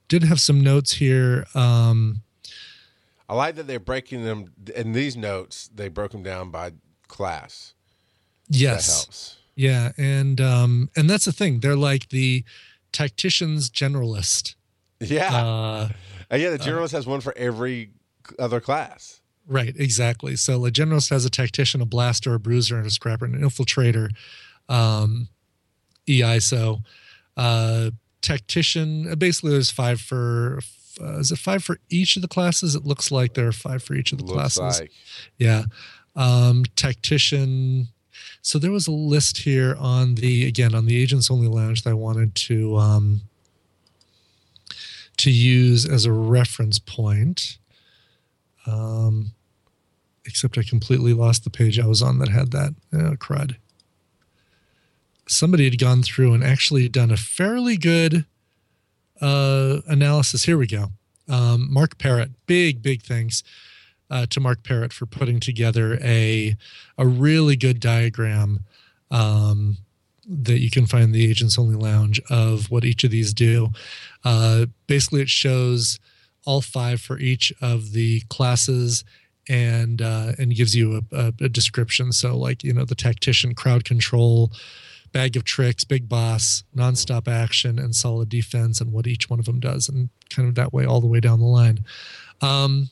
did 0.08 0.24
have 0.24 0.42
some 0.42 0.60
notes 0.62 0.94
here. 0.94 1.46
Um, 1.56 2.22
I 3.30 3.34
like 3.36 3.56
that 3.56 3.66
they're 3.66 3.80
breaking 3.80 4.26
them 4.26 4.52
in 4.76 4.92
these 4.92 5.16
notes. 5.16 5.70
They 5.74 5.88
broke 5.88 6.12
them 6.12 6.22
down 6.22 6.52
by 6.52 6.74
class. 7.08 7.74
That 8.52 8.58
yes, 8.58 8.96
helps. 9.06 9.38
yeah, 9.56 9.92
and 9.98 10.40
um, 10.42 10.90
and 10.96 11.10
that's 11.10 11.26
the 11.26 11.32
thing. 11.32 11.60
They're 11.62 11.76
like 11.76 12.10
the 12.10 12.44
tactician's 12.92 13.70
generalist. 13.70 14.56
Yeah, 15.00 15.34
Uh, 15.36 15.90
Uh, 16.32 16.36
yeah. 16.36 16.50
The 16.52 16.60
generalist 16.60 16.92
has 16.92 17.08
one 17.08 17.22
for 17.22 17.34
every 17.38 17.92
other 18.38 18.60
class. 18.60 19.22
Right, 19.48 19.74
exactly. 19.76 20.36
So 20.36 20.66
a 20.66 20.72
generalist 20.72 21.10
has 21.10 21.26
a 21.26 21.30
tactician, 21.30 21.82
a 21.82 21.86
blaster, 21.86 22.34
a 22.34 22.40
bruiser, 22.40 22.78
and 22.78 22.86
a 22.86 22.92
scrapper, 22.92 23.26
and 23.26 23.36
an 23.36 23.42
infiltrator. 23.42 24.10
Um, 24.70 25.28
EISO, 26.08 26.84
uh, 27.38 27.92
tactician. 28.22 29.14
Basically, 29.18 29.52
there's 29.52 29.72
five 29.72 30.00
for. 30.02 30.60
Uh, 31.02 31.20
is 31.20 31.32
it 31.32 31.40
five 31.40 31.64
for 31.64 31.80
each 31.90 32.16
of 32.18 32.22
the 32.22 32.28
classes? 32.28 32.76
It 32.76 32.86
looks 32.86 33.12
like 33.12 33.34
there 33.34 33.48
are 33.48 33.52
five 33.54 33.82
for 33.82 33.94
each 33.96 34.12
of 34.12 34.18
the 34.20 34.26
Looks 34.26 34.56
classes. 34.58 34.82
like 34.82 34.92
Yeah. 35.38 35.64
Um, 36.16 36.66
tactician. 36.76 37.88
So 38.42 38.58
there 38.58 38.72
was 38.72 38.88
a 38.88 38.92
list 38.92 39.40
here 39.40 39.76
on 39.80 40.16
the 40.16 40.48
again 40.48 40.74
on 40.74 40.86
the 40.86 41.02
agents 41.02 41.30
only 41.30 41.48
lounge 41.48 41.84
that 41.84 41.92
I 41.92 41.94
wanted 41.94 42.34
to 42.36 42.76
um, 42.78 43.22
to 45.18 45.32
use 45.32 45.86
as 45.86 46.06
a 46.06 46.12
reference 46.12 46.80
point. 46.80 47.58
Um, 48.66 49.32
except 50.26 50.58
I 50.58 50.64
completely 50.64 51.14
lost 51.14 51.44
the 51.44 51.50
page 51.50 51.80
I 51.80 51.88
was 51.88 52.02
on 52.02 52.20
that 52.20 52.30
had 52.30 52.52
that. 52.52 52.76
Oh, 52.94 53.16
crud. 53.16 53.56
Somebody 55.28 55.66
had 55.66 55.80
gone 55.80 56.04
through 56.04 56.34
and 56.34 56.44
actually 56.44 56.88
done 56.90 57.12
a 57.12 57.18
fairly 57.18 57.76
good 57.78 58.26
uh, 59.20 59.82
analysis. 59.88 60.44
Here 60.44 60.58
we 60.58 60.68
go. 60.68 60.92
Um, 61.28 61.72
Mark 61.74 61.98
Parrott, 61.98 62.32
big, 62.46 62.82
big 62.82 63.02
thanks 63.02 63.44
uh, 64.12 64.26
to 64.28 64.40
Mark 64.40 64.64
Parrott 64.64 64.94
for 64.94 65.08
putting 65.08 65.40
together 65.40 65.98
a 66.04 66.56
a 66.98 67.08
really 67.08 67.56
good 67.56 67.80
diagram 67.80 68.66
um, 69.10 69.78
that 70.28 70.60
you 70.60 70.70
can 70.70 70.86
find 70.86 71.06
in 71.06 71.12
the 71.14 71.30
Agents 71.30 71.58
Only 71.58 71.76
Lounge 71.76 72.22
of 72.30 72.70
what 72.70 72.86
each 72.86 73.04
of 73.04 73.12
these 73.12 73.34
do. 73.34 73.70
Uh, 74.24 74.68
basically, 74.86 75.22
it 75.22 75.30
shows 75.30 76.00
all 76.46 76.62
five 76.62 77.02
for 77.02 77.18
each 77.20 77.54
of 77.62 77.94
the 77.94 78.22
classes 78.30 79.04
and 79.50 80.02
uh, 80.02 80.34
and 80.38 80.56
gives 80.56 80.76
you 80.76 80.98
a, 81.12 81.16
a, 81.16 81.34
a 81.46 81.50
description. 81.50 82.12
So, 82.12 82.38
like 82.38 82.64
you 82.64 82.74
know, 82.74 82.86
the 82.86 82.96
tactician, 82.96 83.56
crowd 83.56 83.86
control, 83.86 84.52
bag 85.14 85.38
of 85.38 85.46
tricks, 85.46 85.86
big 85.86 86.10
boss, 86.10 86.64
nonstop 86.76 87.30
action, 87.30 87.80
and 87.80 87.96
solid 87.96 88.28
defense, 88.28 88.82
and 88.82 88.92
what 88.92 89.08
each 89.08 89.30
one 89.30 89.40
of 89.40 89.46
them 89.46 89.62
does, 89.62 89.88
and 89.88 90.10
kind 90.30 90.50
of 90.50 90.56
that 90.56 90.74
way 90.74 90.86
all 90.86 91.00
the 91.00 91.08
way 91.08 91.22
down 91.22 91.40
the 91.40 91.46
line. 91.46 91.86
Um, 92.42 92.90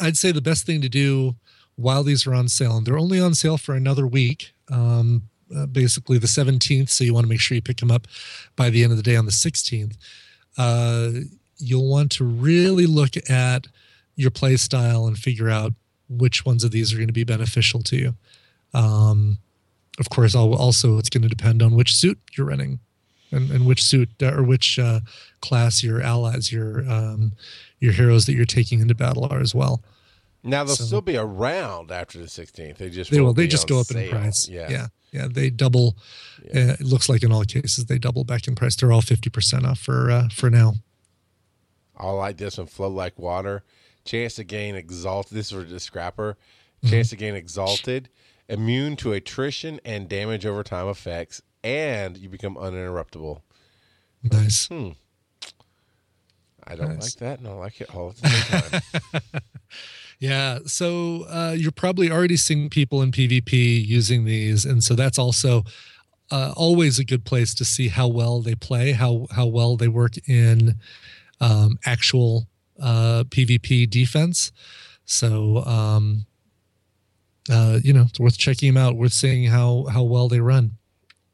I'd 0.00 0.16
say 0.16 0.32
the 0.32 0.40
best 0.40 0.66
thing 0.66 0.80
to 0.82 0.88
do 0.88 1.36
while 1.76 2.02
these 2.02 2.26
are 2.26 2.34
on 2.34 2.48
sale, 2.48 2.76
and 2.76 2.86
they're 2.86 2.98
only 2.98 3.20
on 3.20 3.34
sale 3.34 3.56
for 3.56 3.74
another 3.74 4.06
week, 4.06 4.52
um, 4.70 5.22
uh, 5.54 5.66
basically 5.66 6.18
the 6.18 6.26
17th. 6.26 6.88
So 6.88 7.04
you 7.04 7.14
want 7.14 7.24
to 7.24 7.28
make 7.28 7.40
sure 7.40 7.54
you 7.54 7.62
pick 7.62 7.78
them 7.78 7.90
up 7.90 8.06
by 8.56 8.70
the 8.70 8.82
end 8.82 8.92
of 8.92 8.96
the 8.96 9.02
day 9.02 9.16
on 9.16 9.26
the 9.26 9.30
16th. 9.30 9.96
Uh, 10.56 11.10
you'll 11.58 11.88
want 11.88 12.10
to 12.12 12.24
really 12.24 12.86
look 12.86 13.16
at 13.30 13.66
your 14.16 14.30
play 14.30 14.56
style 14.56 15.06
and 15.06 15.16
figure 15.16 15.48
out 15.48 15.72
which 16.08 16.44
ones 16.44 16.64
of 16.64 16.72
these 16.72 16.92
are 16.92 16.96
going 16.96 17.08
to 17.08 17.12
be 17.12 17.24
beneficial 17.24 17.82
to 17.84 17.96
you. 17.96 18.14
Um, 18.74 19.38
of 20.00 20.10
course, 20.10 20.34
also 20.34 20.98
it's 20.98 21.08
going 21.08 21.22
to 21.22 21.28
depend 21.28 21.62
on 21.62 21.74
which 21.74 21.94
suit 21.94 22.18
you're 22.36 22.46
running 22.46 22.80
and, 23.30 23.50
and 23.50 23.66
which 23.66 23.82
suit 23.84 24.10
uh, 24.22 24.32
or 24.34 24.42
which 24.42 24.78
uh, 24.78 25.00
class 25.40 25.82
your 25.82 26.00
allies, 26.02 26.50
your 26.52 26.88
um, 26.90 27.32
your 27.80 27.92
heroes 27.92 28.26
that 28.26 28.34
you're 28.34 28.44
taking 28.44 28.80
into 28.80 28.94
battle 28.94 29.26
are 29.30 29.40
as 29.40 29.54
well. 29.54 29.82
now 30.42 30.64
they'll 30.64 30.74
So- 30.76 30.84
still 30.84 31.00
be 31.00 31.16
around 31.16 31.90
after 31.90 32.18
the 32.18 32.26
16th. 32.26 32.76
They 32.78 32.90
just 32.90 33.10
They 33.10 33.20
will. 33.20 33.34
They 33.34 33.46
just 33.46 33.68
go 33.68 33.80
up 33.80 33.90
in 33.90 33.96
sale. 33.96 34.10
price. 34.10 34.48
Yeah. 34.48 34.68
yeah, 34.70 34.86
yeah. 35.12 35.28
They 35.30 35.50
double. 35.50 35.96
Uh, 36.44 36.74
it 36.80 36.82
looks 36.82 37.08
like 37.08 37.22
in 37.22 37.32
all 37.32 37.44
cases 37.44 37.86
they 37.86 37.98
double 37.98 38.24
back 38.24 38.46
in 38.48 38.54
price. 38.54 38.76
They're 38.76 38.92
all 38.92 39.02
fifty 39.02 39.30
percent 39.30 39.66
off 39.66 39.78
for 39.78 40.10
uh, 40.10 40.28
for 40.32 40.48
now. 40.50 40.74
All 41.96 42.16
like 42.16 42.36
this 42.36 42.58
and 42.58 42.70
Flow 42.70 42.88
like 42.88 43.18
water. 43.18 43.64
Chance 44.04 44.36
to 44.36 44.44
gain 44.44 44.74
exalted. 44.74 45.36
This 45.36 45.46
is 45.46 45.52
for 45.52 45.64
the 45.68 45.80
scrapper. 45.80 46.36
Mm-hmm. 46.82 46.90
Chance 46.94 47.10
to 47.10 47.16
gain 47.16 47.34
exalted. 47.34 48.08
Immune 48.48 48.96
to 48.96 49.12
attrition 49.12 49.80
and 49.84 50.08
damage 50.08 50.46
over 50.46 50.62
time 50.62 50.88
effects, 50.88 51.42
and 51.64 52.16
you 52.16 52.28
become 52.28 52.56
uninterruptible. 52.56 53.40
Nice. 54.22 54.68
I 54.70 54.94
don't 56.76 56.94
Nice. 56.94 57.02
like 57.02 57.14
that, 57.16 57.38
and 57.38 57.48
I 57.48 57.52
like 57.52 57.80
it 57.80 57.94
all 57.94 58.10
at 58.10 58.16
the 58.16 58.28
same 58.28 59.22
time. 59.32 59.42
Yeah. 60.20 60.58
So 60.66 61.26
uh, 61.28 61.54
you're 61.56 61.70
probably 61.70 62.10
already 62.10 62.36
seeing 62.36 62.70
people 62.70 63.02
in 63.02 63.12
PvP 63.12 63.86
using 63.86 64.24
these, 64.24 64.64
and 64.64 64.82
so 64.82 64.96
that's 64.96 65.16
also 65.16 65.62
uh, 66.32 66.52
always 66.56 66.98
a 66.98 67.04
good 67.04 67.24
place 67.24 67.54
to 67.54 67.64
see 67.64 67.86
how 67.86 68.08
well 68.08 68.42
they 68.42 68.56
play, 68.56 68.90
how 68.92 69.28
how 69.30 69.46
well 69.46 69.76
they 69.76 69.86
work 69.86 70.14
in 70.28 70.74
um, 71.40 71.78
actual 71.86 72.48
uh, 72.82 73.22
PvP 73.28 73.88
defense. 73.88 74.50
So 75.04 75.58
um, 75.64 76.26
uh, 77.48 77.78
you 77.84 77.92
know, 77.92 78.06
it's 78.08 78.18
worth 78.18 78.38
checking 78.38 78.74
them 78.74 78.82
out. 78.82 78.96
Worth 78.96 79.12
seeing 79.12 79.44
how 79.46 79.86
how 79.92 80.02
well 80.02 80.26
they 80.28 80.40
run. 80.40 80.72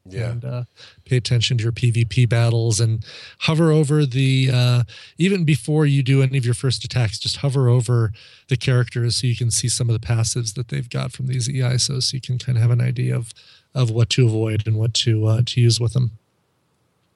Yeah. 0.07 0.31
And 0.31 0.45
uh, 0.45 0.63
pay 1.05 1.17
attention 1.17 1.57
to 1.57 1.63
your 1.63 1.71
PvP 1.71 2.29
battles 2.29 2.79
and 2.79 3.03
hover 3.39 3.71
over 3.71 4.05
the 4.05 4.51
uh, 4.53 4.83
even 5.17 5.45
before 5.45 5.85
you 5.85 6.03
do 6.03 6.21
any 6.21 6.37
of 6.37 6.45
your 6.45 6.53
first 6.53 6.83
attacks. 6.83 7.17
Just 7.17 7.37
hover 7.37 7.69
over 7.69 8.11
the 8.47 8.57
characters 8.57 9.15
so 9.15 9.27
you 9.27 9.35
can 9.35 9.49
see 9.49 9.67
some 9.67 9.89
of 9.89 9.99
the 9.99 10.05
passives 10.05 10.53
that 10.55 10.67
they've 10.67 10.89
got 10.89 11.11
from 11.11 11.27
these 11.27 11.49
EISOs, 11.49 12.03
so 12.03 12.15
you 12.15 12.21
can 12.21 12.37
kind 12.37 12.57
of 12.57 12.61
have 12.61 12.71
an 12.71 12.81
idea 12.81 13.15
of 13.15 13.33
of 13.73 13.89
what 13.89 14.09
to 14.11 14.25
avoid 14.25 14.67
and 14.67 14.77
what 14.77 14.93
to 14.93 15.25
uh, 15.25 15.41
to 15.45 15.59
use 15.59 15.79
with 15.79 15.93
them. 15.93 16.11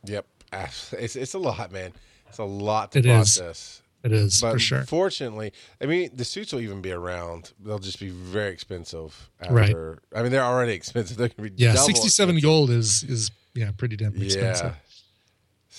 Yep. 0.06 0.26
Ah, 0.52 0.70
It's 0.94 1.16
it's 1.16 1.34
a 1.36 1.40
lot, 1.40 1.72
man. 1.72 1.94
It's 2.28 2.40
a 2.40 2.44
lot 2.44 2.94
to 2.94 3.00
It 3.00 3.06
is. 3.06 3.82
It 4.04 4.14
is 4.14 4.40
But 4.42 4.54
for 4.54 4.60
sure. 4.60 4.84
fortunately, 4.84 5.52
I 5.82 5.86
mean, 5.86 6.10
the 6.14 6.24
suits 6.24 6.54
will 6.54 6.62
even 6.62 6.82
be 6.82 6.92
around. 6.92 7.52
They'll 7.60 7.80
just 7.80 8.00
be 8.00 8.10
very 8.10 8.52
expensive 8.54 9.30
Right. 9.50 9.76
I 10.16 10.22
mean, 10.24 10.32
they're 10.32 10.44
already 10.44 10.74
expensive. 10.82 11.18
They're 11.18 11.30
to 11.30 11.42
be 11.42 11.52
Yeah, 11.58 11.76
sixty-seven 11.76 12.40
gold 12.40 12.70
is 12.70 13.04
is 13.04 13.32
yeah 13.56 13.72
pretty 13.78 13.96
damn 13.98 14.16
expensive. 14.22 14.74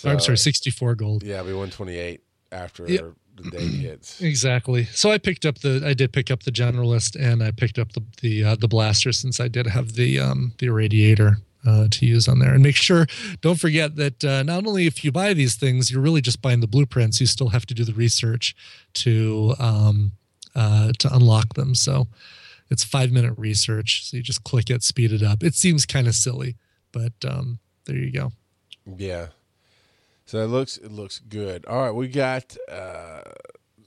Yeah. 0.05 0.11
Or, 0.11 0.13
I'm 0.15 0.21
sorry, 0.21 0.39
sixty-four 0.39 0.95
gold. 0.97 1.23
Yeah, 1.23 1.37
it'll 1.41 1.47
be 1.49 1.53
one 1.55 1.71
twenty 1.71 1.97
eight 1.97 2.23
after 2.53 2.87
Yep. 2.87 3.13
the 3.37 3.51
day 3.51 3.67
hits. 3.67 4.21
Exactly. 4.21 4.85
So 4.87 5.11
I 5.11 5.19
picked 5.19 5.47
up 5.47 5.59
the 5.61 5.83
I 5.85 5.95
did 5.95 6.13
pick 6.13 6.31
up 6.31 6.43
the 6.43 6.53
generalist 6.53 7.17
and 7.19 7.43
I 7.43 7.51
picked 7.53 7.79
up 7.79 7.93
the 7.93 8.03
the 8.21 8.45
uh, 8.45 8.55
the 8.57 8.69
blaster 8.69 9.13
since 9.13 9.41
I 9.41 9.49
did 9.49 9.67
have 9.67 9.95
the 9.95 10.19
um 10.21 10.53
the 10.59 10.67
irradiator 10.67 11.37
uh, 11.67 11.89
to 11.91 12.07
use 12.07 12.27
on 12.29 12.39
there 12.39 12.55
and 12.55 12.63
make 12.63 12.77
sure 12.77 13.07
don't 13.41 13.61
forget 13.61 13.97
that 13.97 14.25
uh, 14.25 14.43
not 14.43 14.67
only 14.67 14.87
if 14.87 15.05
you 15.05 15.13
buy 15.13 15.35
these 15.35 15.57
things 15.57 15.91
you're 15.91 16.01
really 16.01 16.21
just 16.21 16.41
buying 16.41 16.61
the 16.61 16.67
blueprints 16.67 17.21
you 17.21 17.27
still 17.27 17.49
have 17.51 17.67
to 17.67 17.75
do 17.75 17.85
the 17.85 17.93
research 17.95 18.55
to 18.95 19.55
um 19.59 20.13
uh 20.55 20.91
to 20.99 21.13
unlock 21.15 21.55
them 21.55 21.75
so 21.75 22.09
it's 22.71 22.85
five 22.85 23.11
minute 23.13 23.35
research 23.37 24.07
so 24.07 24.17
you 24.17 24.23
just 24.23 24.43
click 24.45 24.71
it 24.71 24.83
speed 24.83 25.13
it 25.13 25.23
up 25.23 25.43
it 25.43 25.55
seems 25.55 25.85
kind 25.87 26.07
of 26.09 26.15
silly 26.15 26.57
but 26.93 27.13
um 27.29 27.59
there 27.87 27.97
you 27.97 28.11
go 28.13 28.33
Yeah. 28.97 29.29
So 30.27 30.39
it 30.39 30.47
looks 30.47 30.77
it 30.77 30.93
looks 30.93 31.19
good. 31.19 31.67
All 31.67 31.83
right, 31.83 31.91
we 31.91 32.07
got 32.09 32.57
uh 32.71 33.23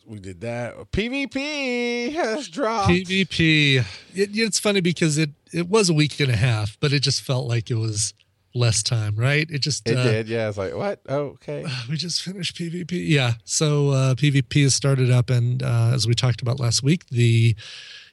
we 0.06 0.20
did 0.20 0.42
that. 0.42 0.76
PvP 0.92 2.14
has 2.14 2.48
dropped. 2.48 2.90
PvP. 2.90 3.78
It, 4.14 4.30
it's 4.34 4.60
funny 4.60 4.82
because 4.82 5.18
it 5.18 5.32
it 5.52 5.68
was 5.68 5.90
a 5.90 5.94
week 5.94 6.20
and 6.20 6.32
a 6.32 6.36
half, 6.36 6.78
but 6.80 6.94
it 6.94 7.00
just 7.02 7.22
felt 7.22 7.48
like 7.48 7.70
it 7.70 7.76
was 7.76 8.14
less 8.56 8.84
time, 8.84 9.16
right? 9.16 9.50
It 9.50 9.60
just 9.60 9.88
It 9.88 9.98
uh, 9.98 10.04
did. 10.04 10.28
Yeah, 10.28 10.50
it's 10.50 10.58
like 10.58 10.76
what? 10.76 11.00
Oh, 11.10 11.36
okay. 11.36 11.66
we 11.90 11.96
just 11.96 12.22
finished 12.22 12.56
PvP. 12.56 13.08
Yeah, 13.08 13.34
so 13.44 13.90
uh, 13.90 14.16
PvP 14.16 14.64
has 14.64 14.76
started 14.76 15.10
up, 15.12 15.30
and 15.30 15.64
uh, 15.64 15.92
as 15.94 16.08
we 16.08 16.14
talked 16.14 16.42
about 16.42 16.60
last 16.60 16.84
week, 16.84 17.08
the 17.10 17.56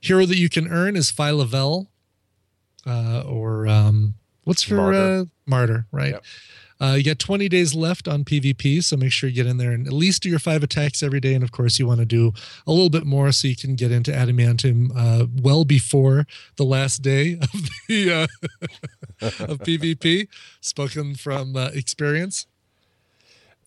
hero 0.01 0.27
that 0.27 0.37
you 0.37 0.49
can 0.49 0.69
earn 0.69 0.97
is 0.97 1.11
Phyla-Vell, 1.13 1.91
uh, 2.87 3.23
or 3.27 3.69
um, 3.69 4.15
what's 4.45 4.63
for 4.63 4.77
Martyr. 4.77 4.99
Uh, 4.99 5.25
martyr, 5.47 5.87
right? 5.93 6.13
Yep. 6.13 6.25
Uh, 6.81 6.95
you 6.97 7.05
got 7.05 7.19
20 7.19 7.49
days 7.49 7.75
left 7.75 8.09
on 8.09 8.25
PvP, 8.25 8.83
so 8.83 8.97
make 8.97 9.13
sure 9.13 9.29
you 9.29 9.35
get 9.35 9.47
in 9.47 9.59
there 9.59 9.73
and 9.73 9.87
at 9.87 9.93
least 9.93 10.23
do 10.23 10.31
your 10.31 10.39
five 10.39 10.63
attacks 10.63 11.03
every 11.03 11.21
day. 11.21 11.35
And 11.35 11.45
of 11.45 11.53
course, 11.53 11.79
you 11.79 11.87
want 11.87 12.01
to 12.01 12.07
do 12.07 12.33
a 12.67 12.73
little 12.73 12.89
bit 12.89 13.05
more 13.05 13.31
so 13.33 13.49
you 13.49 13.57
can 13.57 13.75
get 13.75 13.93
into 13.93 14.11
Adamantium 14.11 14.91
uh, 14.97 15.27
well 15.43 15.65
before 15.65 16.27
the 16.57 16.65
last 16.65 17.03
day 17.03 17.35
of 17.43 17.69
the 17.89 18.13
uh, 18.13 18.27
of 19.45 19.59
PvP. 19.59 20.29
Spoken 20.61 21.15
from 21.15 21.57
uh, 21.57 21.71
experience. 21.75 22.47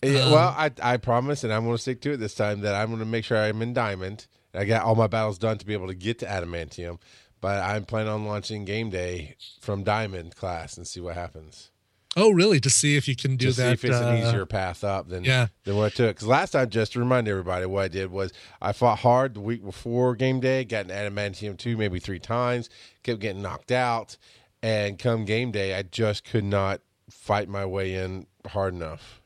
Yeah, 0.02 0.26
Um, 0.26 0.32
well, 0.32 0.56
I 0.58 0.72
I 0.82 0.98
promise, 0.98 1.44
and 1.44 1.54
I'm 1.54 1.64
going 1.64 1.76
to 1.76 1.82
stick 1.82 2.02
to 2.02 2.14
it 2.14 2.18
this 2.18 2.36
time. 2.36 2.62
That 2.62 2.76
I'm 2.76 2.88
going 2.88 3.00
to 3.00 3.06
make 3.06 3.26
sure 3.26 3.38
I'm 3.38 3.62
in 3.62 3.74
diamond. 3.74 4.28
I 4.54 4.66
got 4.66 4.84
all 4.84 4.96
my 4.96 5.08
battles 5.08 5.38
done 5.38 5.58
to 5.58 5.66
be 5.66 5.74
able 5.74 5.88
to 5.88 5.96
get 5.96 6.20
to 6.20 6.26
adamantium, 6.26 7.00
but 7.42 7.64
I'm 7.64 7.86
planning 7.86 8.12
on 8.12 8.26
launching 8.26 8.66
game 8.66 8.90
day 8.90 9.36
from 9.62 9.84
diamond 9.84 10.36
class 10.36 10.78
and 10.78 10.88
see 10.88 11.00
what 11.00 11.16
happens. 11.16 11.72
Oh, 12.16 12.32
really? 12.32 12.60
To 12.60 12.70
see 12.70 12.96
if 12.96 13.08
you 13.08 13.16
can 13.16 13.38
do 13.38 13.50
to 13.52 13.58
that. 13.58 13.68
see 13.68 13.74
if 13.74 13.86
it's 13.86 13.98
an 13.98 14.24
uh, 14.24 14.28
easier 14.28 14.46
path 14.46 14.84
up 14.84 15.10
than 15.10 15.24
yeah. 15.24 15.48
than 15.64 15.76
what 15.76 15.86
I 15.86 15.90
took. 15.90 16.16
Because 16.16 16.28
last 16.28 16.52
time, 16.52 16.70
just 16.70 16.94
to 16.94 17.00
remind 17.00 17.28
everybody, 17.28 17.66
what 17.66 17.84
I 17.84 17.88
did 17.88 18.12
was 18.12 18.32
I 18.62 18.72
fought 18.72 19.00
hard 19.00 19.34
the 19.34 19.42
week 19.42 19.64
before 19.64 20.16
game 20.16 20.40
day, 20.40 20.64
got 20.64 20.90
an 20.90 20.92
adamantium 20.92 21.58
two, 21.58 21.76
maybe 21.76 22.00
three 22.00 22.20
times, 22.20 22.70
kept 23.02 23.20
getting 23.20 23.42
knocked 23.42 23.72
out, 23.72 24.18
and 24.62 25.00
come 25.00 25.26
game 25.26 25.52
day, 25.52 25.76
I 25.76 25.82
just 25.84 26.24
could 26.24 26.44
not 26.44 26.82
fight 27.10 27.50
my 27.50 27.66
way 27.66 27.96
in 27.96 28.28
hard 28.48 28.74
enough. 28.74 29.22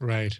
Right. 0.00 0.38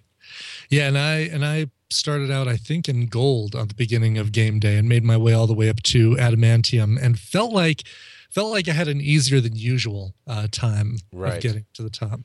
Yeah, 0.71 0.89
and 0.89 0.97
I 0.97 1.19
and 1.19 1.45
I 1.45 1.67
started 1.91 2.31
out 2.31 2.47
I 2.47 2.57
think 2.57 2.89
in 2.89 3.07
gold 3.07 3.57
at 3.57 3.69
the 3.69 3.75
beginning 3.75 4.19
of 4.19 4.31
game 4.31 4.59
day 4.59 4.77
and 4.77 4.89
made 4.89 5.05
my 5.05 5.17
way 5.17 5.33
all 5.33 5.47
the 5.47 5.55
way 5.55 5.71
up 5.71 5.83
to 5.83 6.17
adamantium 6.17 7.03
and 7.03 7.19
felt 7.19 7.53
like 7.53 7.83
felt 8.31 8.51
like 8.51 8.69
I 8.69 8.73
had 8.73 8.89
an 8.89 9.01
easier 9.01 9.41
than 9.41 9.57
usual 9.57 10.15
uh, 10.27 10.49
time 10.51 10.97
Right. 11.13 11.37
of 11.37 11.43
getting 11.43 11.67
to 11.75 11.83
the 11.83 11.91
top. 11.91 12.21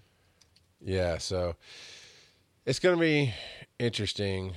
Yeah, 0.82 1.18
so 1.18 1.56
it's 2.66 2.80
going 2.80 2.95
to 2.95 2.99
be 3.01 3.34
interesting. 3.80 4.54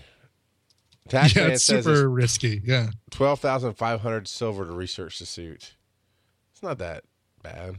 yeah, 1.12 1.28
it's 1.34 1.62
super 1.64 2.09
risky. 2.11 2.61
Yeah. 2.64 2.88
twelve 3.11 3.38
thousand 3.40 3.74
five 3.74 4.01
hundred 4.01 4.26
silver 4.26 4.64
to 4.64 4.72
research 4.72 5.20
the 5.20 5.26
suit. 5.26 5.74
It's 6.53 6.62
not 6.62 6.78
that 6.78 7.05
bad. 7.42 7.76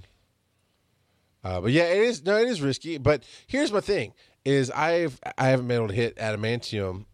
Uh, 1.43 1.61
but 1.61 1.71
yeah, 1.71 1.83
it 1.83 2.03
is. 2.03 2.23
No, 2.25 2.37
it 2.37 2.47
is 2.47 2.61
risky. 2.61 2.97
But 2.97 3.23
here's 3.47 3.71
my 3.71 3.81
thing: 3.81 4.13
is 4.45 4.71
I've 4.71 5.19
I 5.37 5.47
haven't 5.49 5.67
been 5.67 5.77
able 5.77 5.87
to 5.89 5.93
hit 5.93 6.15
adamantium 6.15 7.05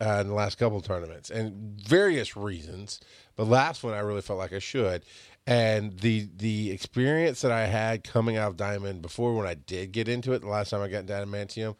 uh, 0.00 0.18
in 0.20 0.28
the 0.28 0.34
last 0.34 0.56
couple 0.56 0.78
of 0.78 0.84
tournaments, 0.84 1.30
and 1.30 1.80
various 1.80 2.36
reasons. 2.36 3.00
The 3.36 3.44
last 3.44 3.82
one 3.84 3.92
I 3.92 3.98
really 3.98 4.22
felt 4.22 4.38
like 4.38 4.52
I 4.52 4.58
should, 4.60 5.02
and 5.46 5.98
the 6.00 6.28
the 6.36 6.70
experience 6.72 7.40
that 7.42 7.52
I 7.52 7.66
had 7.66 8.02
coming 8.04 8.36
out 8.36 8.48
of 8.50 8.56
diamond 8.56 9.02
before 9.02 9.34
when 9.34 9.46
I 9.46 9.54
did 9.54 9.92
get 9.92 10.08
into 10.08 10.32
it, 10.32 10.40
the 10.40 10.48
last 10.48 10.70
time 10.70 10.80
I 10.82 10.88
got 10.88 11.00
into 11.00 11.12
adamantium, 11.12 11.76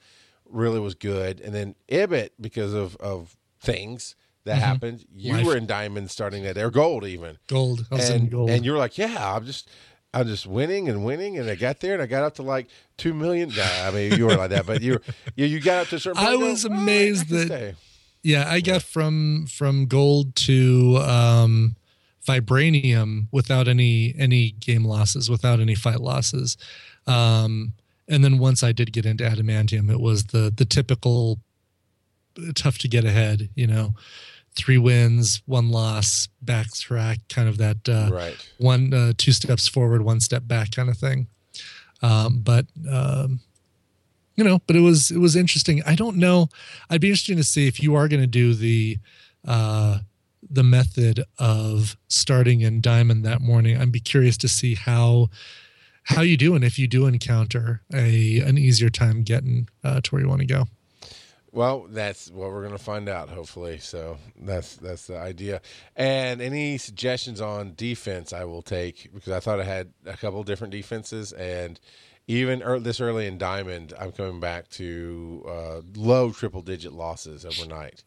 really 0.48 0.78
was 0.80 0.94
good. 0.94 1.40
And 1.40 1.54
then 1.54 1.74
Ibit 1.88 2.30
because 2.40 2.74
of 2.74 2.96
of 2.96 3.36
things 3.60 4.14
that 4.44 4.58
happened, 4.58 5.04
you 5.12 5.32
Life. 5.32 5.46
were 5.46 5.56
in 5.56 5.66
diamond 5.66 6.10
starting 6.10 6.44
that 6.44 6.56
or 6.56 6.70
gold 6.70 7.04
even 7.04 7.38
Gold. 7.48 7.84
I 7.90 7.96
was 7.96 8.08
in 8.10 8.22
and 8.22 8.30
gold. 8.30 8.50
and 8.50 8.64
you're 8.64 8.78
like, 8.78 8.96
yeah, 8.98 9.34
I'm 9.34 9.44
just. 9.44 9.68
I'm 10.14 10.26
just 10.26 10.46
winning 10.46 10.88
and 10.88 11.04
winning, 11.04 11.36
and 11.36 11.50
I 11.50 11.56
got 11.56 11.80
there, 11.80 11.92
and 11.92 12.00
I 12.02 12.06
got 12.06 12.22
up 12.22 12.36
to 12.36 12.42
like 12.42 12.68
two 12.96 13.12
million. 13.12 13.50
Nah, 13.50 13.64
I 13.86 13.90
mean, 13.90 14.12
you 14.14 14.24
were 14.24 14.34
like 14.36 14.48
that, 14.48 14.64
but 14.64 14.80
you 14.80 14.98
you 15.36 15.44
you 15.44 15.60
got 15.60 15.82
up 15.82 15.88
to 15.88 15.96
a 15.96 15.98
certain. 15.98 16.24
I 16.24 16.36
was 16.36 16.64
go, 16.64 16.70
"All 16.70 16.74
right, 16.74 16.82
amazed 16.82 17.26
I 17.34 17.36
that- 17.36 17.46
stay." 17.48 17.74
Yeah, 18.22 18.48
I 18.48 18.60
got 18.60 18.80
from 18.80 19.44
from 19.46 19.84
gold 19.86 20.34
to 20.36 20.96
um 21.02 21.76
vibranium 22.26 23.28
without 23.32 23.68
any 23.68 24.14
any 24.18 24.52
game 24.52 24.84
losses, 24.84 25.30
without 25.30 25.60
any 25.60 25.74
fight 25.74 26.00
losses. 26.00 26.56
Um 27.06 27.72
and 28.08 28.22
then 28.22 28.38
once 28.38 28.62
I 28.62 28.72
did 28.72 28.92
get 28.92 29.06
into 29.06 29.24
adamantium, 29.24 29.90
it 29.90 30.00
was 30.00 30.26
the 30.26 30.52
the 30.54 30.64
typical 30.64 31.38
uh, 32.38 32.52
tough 32.54 32.78
to 32.78 32.88
get 32.88 33.04
ahead, 33.04 33.50
you 33.54 33.66
know. 33.66 33.94
Three 34.54 34.78
wins, 34.78 35.42
one 35.44 35.70
loss, 35.70 36.28
backtrack, 36.42 37.18
kind 37.28 37.48
of 37.48 37.58
that 37.58 37.88
uh 37.88 38.08
right. 38.10 38.36
one 38.58 38.92
uh, 38.94 39.12
two 39.16 39.32
steps 39.32 39.68
forward, 39.68 40.02
one 40.02 40.20
step 40.20 40.46
back 40.46 40.70
kind 40.70 40.88
of 40.88 40.96
thing. 40.96 41.26
Um, 42.02 42.40
but 42.42 42.66
um, 42.90 43.40
you 44.36 44.44
know, 44.44 44.60
but 44.66 44.76
it 44.76 44.80
was 44.80 45.10
it 45.10 45.18
was 45.18 45.34
interesting. 45.34 45.82
I 45.86 45.94
don't 45.94 46.16
know. 46.16 46.48
I'd 46.90 47.00
be 47.00 47.08
interested 47.08 47.36
to 47.38 47.44
see 47.44 47.66
if 47.66 47.82
you 47.82 47.94
are 47.94 48.08
going 48.08 48.20
to 48.20 48.26
do 48.26 48.54
the 48.54 48.98
uh, 49.46 49.98
the 50.48 50.62
method 50.62 51.24
of 51.38 51.96
starting 52.08 52.60
in 52.60 52.80
diamond 52.80 53.24
that 53.24 53.40
morning. 53.40 53.76
I'd 53.76 53.92
be 53.92 54.00
curious 54.00 54.36
to 54.38 54.48
see 54.48 54.74
how 54.74 55.28
how 56.04 56.22
you 56.22 56.36
do 56.36 56.54
and 56.54 56.62
if 56.62 56.78
you 56.78 56.86
do 56.86 57.06
encounter 57.06 57.82
a 57.92 58.40
an 58.40 58.58
easier 58.58 58.90
time 58.90 59.22
getting 59.22 59.68
uh, 59.82 60.00
to 60.00 60.10
where 60.10 60.22
you 60.22 60.28
want 60.28 60.40
to 60.40 60.46
go. 60.46 60.66
Well, 61.52 61.86
that's 61.88 62.30
what 62.30 62.50
we're 62.50 62.62
gonna 62.62 62.76
find 62.76 63.08
out, 63.08 63.30
hopefully. 63.30 63.78
So 63.78 64.18
that's 64.38 64.76
that's 64.76 65.06
the 65.06 65.18
idea. 65.18 65.62
And 65.96 66.42
any 66.42 66.76
suggestions 66.76 67.40
on 67.40 67.72
defense, 67.76 68.34
I 68.34 68.44
will 68.44 68.60
take 68.60 69.10
because 69.14 69.32
I 69.32 69.40
thought 69.40 69.60
I 69.60 69.64
had 69.64 69.92
a 70.04 70.16
couple 70.18 70.42
different 70.42 70.72
defenses, 70.72 71.32
and 71.32 71.80
even 72.28 72.60
ear 72.60 72.80
this 72.80 73.00
early 73.00 73.26
in 73.26 73.38
Diamond, 73.38 73.92
I'm 73.98 74.12
coming 74.12 74.40
back 74.40 74.68
to 74.70 75.44
uh, 75.48 75.80
low 75.94 76.32
triple 76.32 76.62
digit 76.62 76.92
losses 76.92 77.44
overnight. 77.44 78.02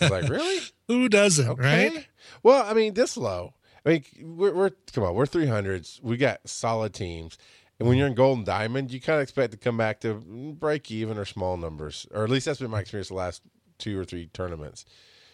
Like, 0.00 0.28
really? 0.28 0.60
Who 0.88 1.08
doesn't, 1.08 1.48
Okay. 1.48 1.88
right? 1.90 2.06
Well, 2.42 2.64
I 2.68 2.74
mean, 2.74 2.94
this 2.94 3.16
low. 3.16 3.54
I 3.84 3.88
mean, 3.90 4.04
we're, 4.36 4.52
we're 4.54 4.70
come 4.92 5.04
on, 5.04 5.14
we're 5.14 5.26
three 5.26 5.46
hundreds. 5.46 6.00
We 6.02 6.16
got 6.16 6.40
solid 6.48 6.92
teams, 6.92 7.38
and 7.78 7.88
when 7.88 7.96
you're 7.98 8.08
in 8.08 8.14
gold 8.14 8.38
and 8.38 8.46
diamond, 8.46 8.90
you 8.90 9.00
kind 9.00 9.18
of 9.18 9.22
expect 9.22 9.52
to 9.52 9.58
come 9.58 9.76
back 9.76 10.00
to 10.00 10.14
break 10.58 10.90
even 10.90 11.16
or 11.18 11.24
small 11.24 11.56
numbers, 11.56 12.04
or 12.12 12.24
at 12.24 12.30
least 12.30 12.46
that's 12.46 12.58
been 12.58 12.70
my 12.70 12.80
experience 12.80 13.08
the 13.08 13.14
last 13.14 13.42
two 13.78 13.96
or 13.98 14.04
three 14.04 14.26
tournaments. 14.32 14.84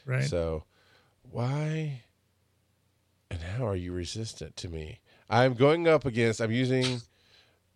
Right. 0.05 0.25
So, 0.25 0.65
why 1.23 2.03
and 3.31 3.41
how 3.41 3.67
are 3.67 3.77
you 3.77 3.93
resistant 3.93 4.57
to 4.57 4.69
me? 4.69 5.01
I'm 5.31 5.55
going 5.55 5.89
up 5.89 6.05
against. 6.05 6.43
I'm 6.43 6.53
using 6.53 7.01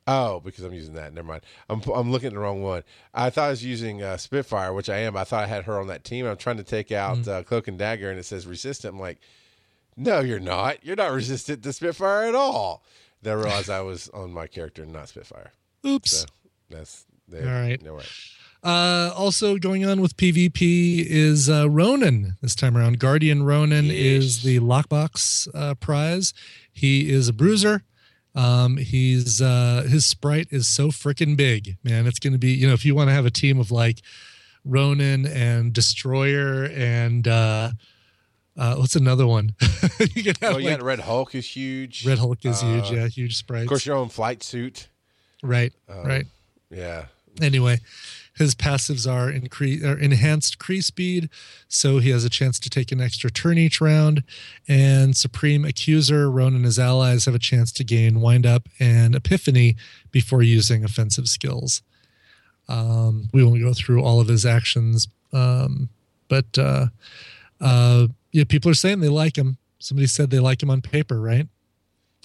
Oh, 0.08 0.38
because 0.40 0.62
I'm 0.64 0.72
using 0.72 0.94
that. 0.94 1.12
Never 1.12 1.26
mind. 1.26 1.42
I'm 1.68 1.80
I'm 1.92 2.12
looking 2.12 2.28
at 2.28 2.32
the 2.34 2.38
wrong 2.38 2.62
one. 2.62 2.84
I 3.12 3.28
thought 3.30 3.46
I 3.46 3.50
was 3.50 3.64
using 3.64 4.02
uh, 4.02 4.16
Spitfire, 4.16 4.72
which 4.72 4.88
I 4.88 4.98
am. 4.98 5.16
I 5.16 5.24
thought 5.24 5.42
I 5.44 5.46
had 5.48 5.64
her 5.64 5.80
on 5.80 5.88
that 5.88 6.04
team. 6.04 6.26
I'm 6.26 6.36
trying 6.36 6.58
to 6.58 6.62
take 6.62 6.92
out 6.92 7.18
Mm. 7.18 7.28
uh, 7.28 7.42
Cloak 7.42 7.66
and 7.68 7.76
Dagger, 7.78 8.08
and 8.10 8.18
it 8.18 8.24
says 8.24 8.46
resistant. 8.46 8.94
I'm 8.94 9.00
like, 9.00 9.18
no, 9.96 10.20
you're 10.20 10.38
not. 10.38 10.84
You're 10.84 10.94
not 10.96 11.10
resistant 11.12 11.62
to 11.64 11.72
Spitfire 11.72 12.28
at 12.28 12.34
all. 12.36 12.84
Then 13.22 13.36
I 13.38 13.40
realized 13.40 13.68
I 13.70 13.80
was 13.80 14.08
on 14.10 14.32
my 14.32 14.46
character, 14.46 14.86
not 14.86 15.08
Spitfire. 15.08 15.50
Oops. 15.84 16.10
So 16.18 16.26
that's 16.70 17.04
there. 17.26 17.48
All 17.48 17.60
right. 17.62 17.82
No 17.82 17.94
way. 17.94 18.04
Uh, 18.62 19.12
also 19.16 19.58
going 19.58 19.84
on 19.84 20.00
with 20.00 20.16
PvP 20.16 21.04
is 21.06 21.48
uh, 21.48 21.68
Ronan 21.70 22.36
this 22.42 22.54
time 22.54 22.76
around. 22.76 22.98
Guardian 22.98 23.42
Ronan 23.44 23.90
is 23.90 24.42
the 24.42 24.58
lockbox 24.60 25.48
uh, 25.54 25.74
prize. 25.74 26.32
He 26.72 27.10
is 27.10 27.28
a 27.28 27.32
bruiser. 27.32 27.82
Um, 28.36 28.76
he's 28.76 29.40
uh, 29.40 29.86
his 29.88 30.04
sprite 30.06 30.48
is 30.50 30.68
so 30.68 30.88
freaking 30.88 31.36
big, 31.36 31.76
man. 31.82 32.06
It's 32.06 32.18
going 32.18 32.34
to 32.34 32.38
be 32.38 32.52
you 32.52 32.68
know 32.68 32.74
if 32.74 32.84
you 32.84 32.94
want 32.94 33.08
to 33.08 33.14
have 33.14 33.24
a 33.26 33.30
team 33.30 33.58
of 33.58 33.70
like 33.72 34.02
Ronan 34.64 35.26
and 35.26 35.72
Destroyer 35.72 36.64
and 36.66 37.26
uh, 37.26 37.70
uh, 38.56 38.74
what's 38.76 38.94
another 38.96 39.26
one? 39.26 39.54
you 40.14 40.22
could 40.22 40.36
have 40.38 40.56
Oh, 40.56 40.58
yeah. 40.58 40.72
like, 40.72 40.82
Red 40.82 41.00
Hulk 41.00 41.34
is 41.34 41.48
huge. 41.48 42.06
Red 42.06 42.18
Hulk 42.18 42.44
is 42.44 42.60
huge, 42.60 42.90
Uh, 42.90 42.94
yeah, 42.94 43.08
huge 43.08 43.36
sprites. 43.36 43.62
Of 43.64 43.68
course, 43.68 43.86
your 43.86 43.96
own 43.96 44.08
flight 44.10 44.42
suit. 44.42 44.88
right, 45.42 45.72
Um, 45.88 46.04
right. 46.04 46.26
Yeah. 46.70 47.06
anyway 47.40 47.78
his 48.36 48.54
passives 48.54 49.10
are 49.10 49.30
increase 49.30 49.82
or 49.82 49.98
enhanced 49.98 50.58
Kree 50.58 50.82
speed 50.82 51.30
so 51.68 51.98
he 51.98 52.10
has 52.10 52.24
a 52.24 52.30
chance 52.30 52.58
to 52.60 52.70
take 52.70 52.92
an 52.92 53.00
extra 53.00 53.30
turn 53.30 53.58
each 53.58 53.80
round. 53.80 54.22
And 54.68 55.16
supreme 55.16 55.64
accuser 55.64 56.30
ronan 56.30 56.56
and 56.56 56.64
his 56.64 56.78
allies 56.78 57.24
have 57.24 57.34
a 57.34 57.40
chance 57.40 57.72
to 57.72 57.84
gain 57.84 58.20
wind 58.20 58.46
up 58.46 58.68
and 58.78 59.14
epiphany 59.14 59.76
before 60.10 60.42
using 60.42 60.84
offensive 60.84 61.28
skills. 61.28 61.82
Um, 62.68 63.28
we 63.32 63.44
won't 63.44 63.62
go 63.62 63.72
through 63.72 64.02
all 64.02 64.20
of 64.20 64.28
his 64.28 64.44
actions 64.44 65.08
um, 65.32 65.88
but 66.28 66.58
uh, 66.58 66.86
uh, 67.60 68.08
yeah 68.32 68.44
people 68.44 68.70
are 68.70 68.74
saying 68.74 69.00
they 69.00 69.08
like 69.08 69.36
him. 69.36 69.58
Somebody 69.78 70.06
said 70.06 70.30
they 70.30 70.40
like 70.40 70.62
him 70.62 70.70
on 70.70 70.80
paper 70.80 71.20
right 71.20 71.46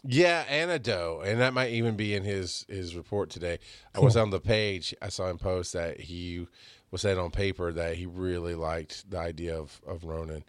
Yeah, 0.03 0.45
Antidote, 0.49 1.25
and 1.27 1.39
that 1.41 1.53
might 1.53 1.71
even 1.71 1.95
be 1.95 2.15
in 2.15 2.23
his 2.23 2.65
his 2.67 2.95
report 2.95 3.29
today. 3.29 3.59
I 3.93 3.99
was 3.99 4.17
on 4.17 4.31
the 4.31 4.39
page. 4.39 4.95
I 5.01 5.09
saw 5.09 5.29
him 5.29 5.37
post 5.37 5.73
that 5.73 5.99
he 5.99 6.47
was 6.89 7.01
saying 7.01 7.19
on 7.19 7.29
paper 7.31 7.71
that 7.71 7.95
he 7.95 8.05
really 8.07 8.55
liked 8.55 9.09
the 9.09 9.19
idea 9.19 9.55
of 9.57 9.79
of 9.85 10.03
Ronan. 10.03 10.43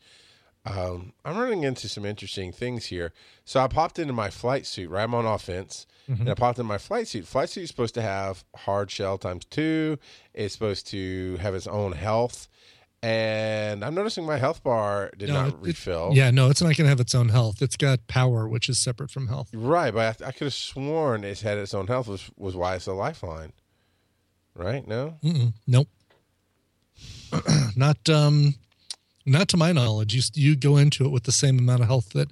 Um, 0.65 1.13
I'm 1.25 1.37
running 1.37 1.65
into 1.65 1.89
some 1.89 2.05
interesting 2.07 2.53
things 2.53 2.87
here. 2.87 3.13
So 3.45 3.61
I 3.61 3.67
popped 3.67 3.99
into 3.99 4.13
my 4.13 4.31
flight 4.31 4.65
suit. 4.65 4.89
Right, 4.89 5.03
I'm 5.03 5.15
on 5.15 5.27
offense, 5.27 5.87
and 6.07 6.31
I 6.31 6.35
popped 6.35 6.59
in 6.59 6.67
my 6.67 6.79
flight 6.79 7.09
suit. 7.09 7.27
Flight 7.27 7.49
suit 7.51 7.65
is 7.65 7.69
supposed 7.69 7.95
to 7.95 8.03
have 8.03 8.45
hard 8.57 8.91
shell 8.91 9.19
times 9.19 9.45
two. 9.45 9.99
It's 10.33 10.55
supposed 10.55 10.87
to 10.89 11.37
have 11.41 11.55
its 11.55 11.67
own 11.67 11.93
health, 11.93 12.49
and 13.05 13.85
I'm 13.85 13.95
noticing 13.95 14.25
my 14.25 14.37
health 14.37 14.63
bar 14.63 15.11
did 15.17 15.29
No, 15.29 15.35
not 15.35 15.49
it- 15.49 15.55
it- 15.55 15.61
refill. 15.61 16.11
yeah 16.13 16.31
no 16.31 16.49
it's 16.51 16.61
not 16.63 16.77
going 16.77 16.85
to 16.85 16.89
have 16.89 17.01
its 17.01 17.15
own 17.15 17.31
health 17.31 17.61
it's 17.61 17.77
got 17.77 18.07
power 18.07 18.47
which 18.49 18.69
is 18.69 18.79
separate 18.79 19.11
from 19.11 19.27
health 19.29 19.49
Right, 19.53 19.93
but 19.93 20.23
I, 20.23 20.29
I 20.29 20.33
could 20.33 20.45
have 20.47 20.55
sworn 20.55 21.25
it 21.25 21.41
had 21.41 21.59
its 21.59 21.75
own 21.75 21.87
health 21.89 22.07
was 22.09 22.31
was 22.37 22.55
why 22.57 22.77
it's 22.77 22.87
a 22.87 22.93
lifeline. 22.93 23.53
Right? 24.55 24.87
No. 24.87 25.17
Mm-mm. 25.25 25.55
Nope. 25.67 25.89
not 27.77 28.09
um, 28.11 28.55
not 29.25 29.49
to 29.49 29.57
my 29.57 29.73
knowledge. 29.73 30.15
You 30.15 30.23
you 30.35 30.57
go 30.57 30.77
into 30.77 31.05
it 31.07 31.09
with 31.11 31.25
the 31.25 31.33
same 31.33 31.59
amount 31.59 31.81
of 31.81 31.89
health 31.89 32.11
that 32.11 32.31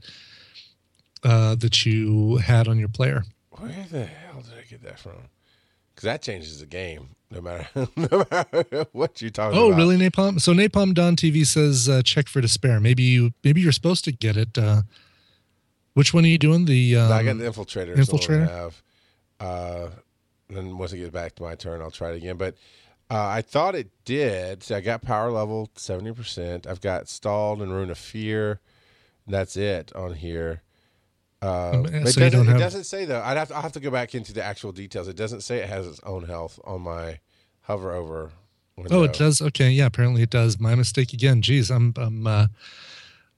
uh, 1.24 1.54
that 1.56 1.86
you 1.86 2.36
had 2.36 2.68
on 2.68 2.78
your 2.78 2.88
player. 2.88 3.24
Where 3.52 3.86
the 3.90 4.04
hell 4.04 4.42
did 4.42 4.52
I 4.58 4.62
get 4.68 4.82
that 4.84 4.98
from? 4.98 5.28
Because 5.94 6.04
that 6.04 6.22
changes 6.22 6.60
the 6.60 6.66
game, 6.66 7.10
no 7.30 7.40
matter 7.40 7.68
no 7.96 8.24
matter 8.30 8.86
what 8.92 9.20
you're 9.20 9.30
talking 9.30 9.58
Oh, 9.58 9.68
about. 9.68 9.76
really, 9.78 9.96
Napalm? 9.96 10.40
So 10.40 10.52
Napalm 10.52 10.94
Don 10.94 11.16
TV 11.16 11.44
says 11.46 11.88
uh, 11.88 12.02
check 12.02 12.28
for 12.28 12.40
despair. 12.40 12.80
Maybe 12.80 13.02
you 13.02 13.32
maybe 13.44 13.60
you're 13.60 13.72
supposed 13.72 14.04
to 14.04 14.12
get 14.12 14.36
it. 14.36 14.56
Uh, 14.56 14.82
which 15.94 16.14
one 16.14 16.24
are 16.24 16.28
you 16.28 16.38
doing? 16.38 16.64
The 16.66 16.96
um, 16.96 17.12
I 17.12 17.22
got 17.22 17.38
the 17.38 17.44
infiltrator. 17.44 17.94
the 17.94 18.00
I 18.00 18.04
Infiltrator? 18.04 18.48
Have. 18.48 18.82
Uh, 19.40 19.88
then 20.48 20.78
once 20.78 20.92
it 20.92 20.98
gets 20.98 21.10
back 21.10 21.34
to 21.36 21.42
my 21.42 21.54
turn, 21.54 21.80
I'll 21.82 21.90
try 21.90 22.10
it 22.10 22.16
again. 22.16 22.36
But 22.36 22.54
uh, 23.10 23.26
I 23.26 23.42
thought 23.42 23.74
it 23.74 23.90
did. 24.04 24.62
So 24.62 24.76
I 24.76 24.80
got 24.80 25.02
power 25.02 25.30
level 25.30 25.68
seventy 25.76 26.12
percent. 26.12 26.66
I've 26.66 26.80
got 26.80 27.08
stalled 27.08 27.60
and 27.60 27.72
rune 27.72 27.90
of 27.90 27.98
fear. 27.98 28.60
That's 29.26 29.56
it 29.56 29.92
on 29.94 30.14
here. 30.14 30.62
Uh, 31.42 31.70
Um, 31.72 31.84
so 31.86 31.90
it, 31.90 32.30
doesn't, 32.30 32.40
it 32.48 32.50
have- 32.50 32.58
doesn't 32.58 32.84
say 32.84 33.04
though. 33.06 33.20
I'd 33.22 33.36
have 33.36 33.48
to, 33.48 33.54
I'll 33.56 33.62
have 33.62 33.72
to 33.72 33.80
go 33.80 33.90
back 33.90 34.14
into 34.14 34.32
the 34.32 34.42
actual 34.44 34.72
details. 34.72 35.08
It 35.08 35.16
doesn't 35.16 35.40
say 35.40 35.58
it 35.58 35.68
has 35.68 35.86
its 35.86 36.00
own 36.04 36.24
health 36.24 36.60
on 36.64 36.82
my 36.82 37.18
hover 37.62 37.92
over. 37.92 38.30
Window. 38.76 39.00
Oh, 39.00 39.02
it 39.04 39.12
does. 39.14 39.40
Okay, 39.42 39.70
yeah. 39.70 39.86
Apparently 39.86 40.22
it 40.22 40.30
does. 40.30 40.58
My 40.60 40.74
mistake 40.74 41.12
again. 41.12 41.42
Geez, 41.42 41.70
I'm 41.70 41.92
I'm. 41.96 42.26
Uh, 42.26 42.46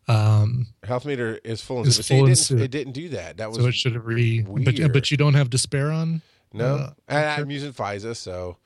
um, 0.08 0.66
Health 0.82 1.04
meter 1.04 1.38
is 1.44 1.62
full. 1.62 1.86
Is 1.86 1.96
suit, 1.96 2.00
but 2.00 2.04
see, 2.06 2.18
full 2.18 2.26
it, 2.26 2.34
didn't, 2.34 2.62
it 2.64 2.70
didn't 2.70 2.92
do 2.92 3.08
that. 3.10 3.36
That 3.38 3.48
was 3.50 3.58
so 3.58 3.66
it 3.66 3.74
should 3.74 3.94
have 3.94 4.04
re. 4.06 4.42
But 4.42 4.76
weird. 4.78 4.92
but 4.92 5.10
you 5.10 5.16
don't 5.16 5.34
have 5.34 5.48
despair 5.50 5.90
on. 5.92 6.22
No, 6.52 6.74
Uh, 6.74 6.90
and. 7.08 7.42
I'm 7.42 7.50
using 7.50 7.72
FISA, 7.72 8.14
so 8.16 8.56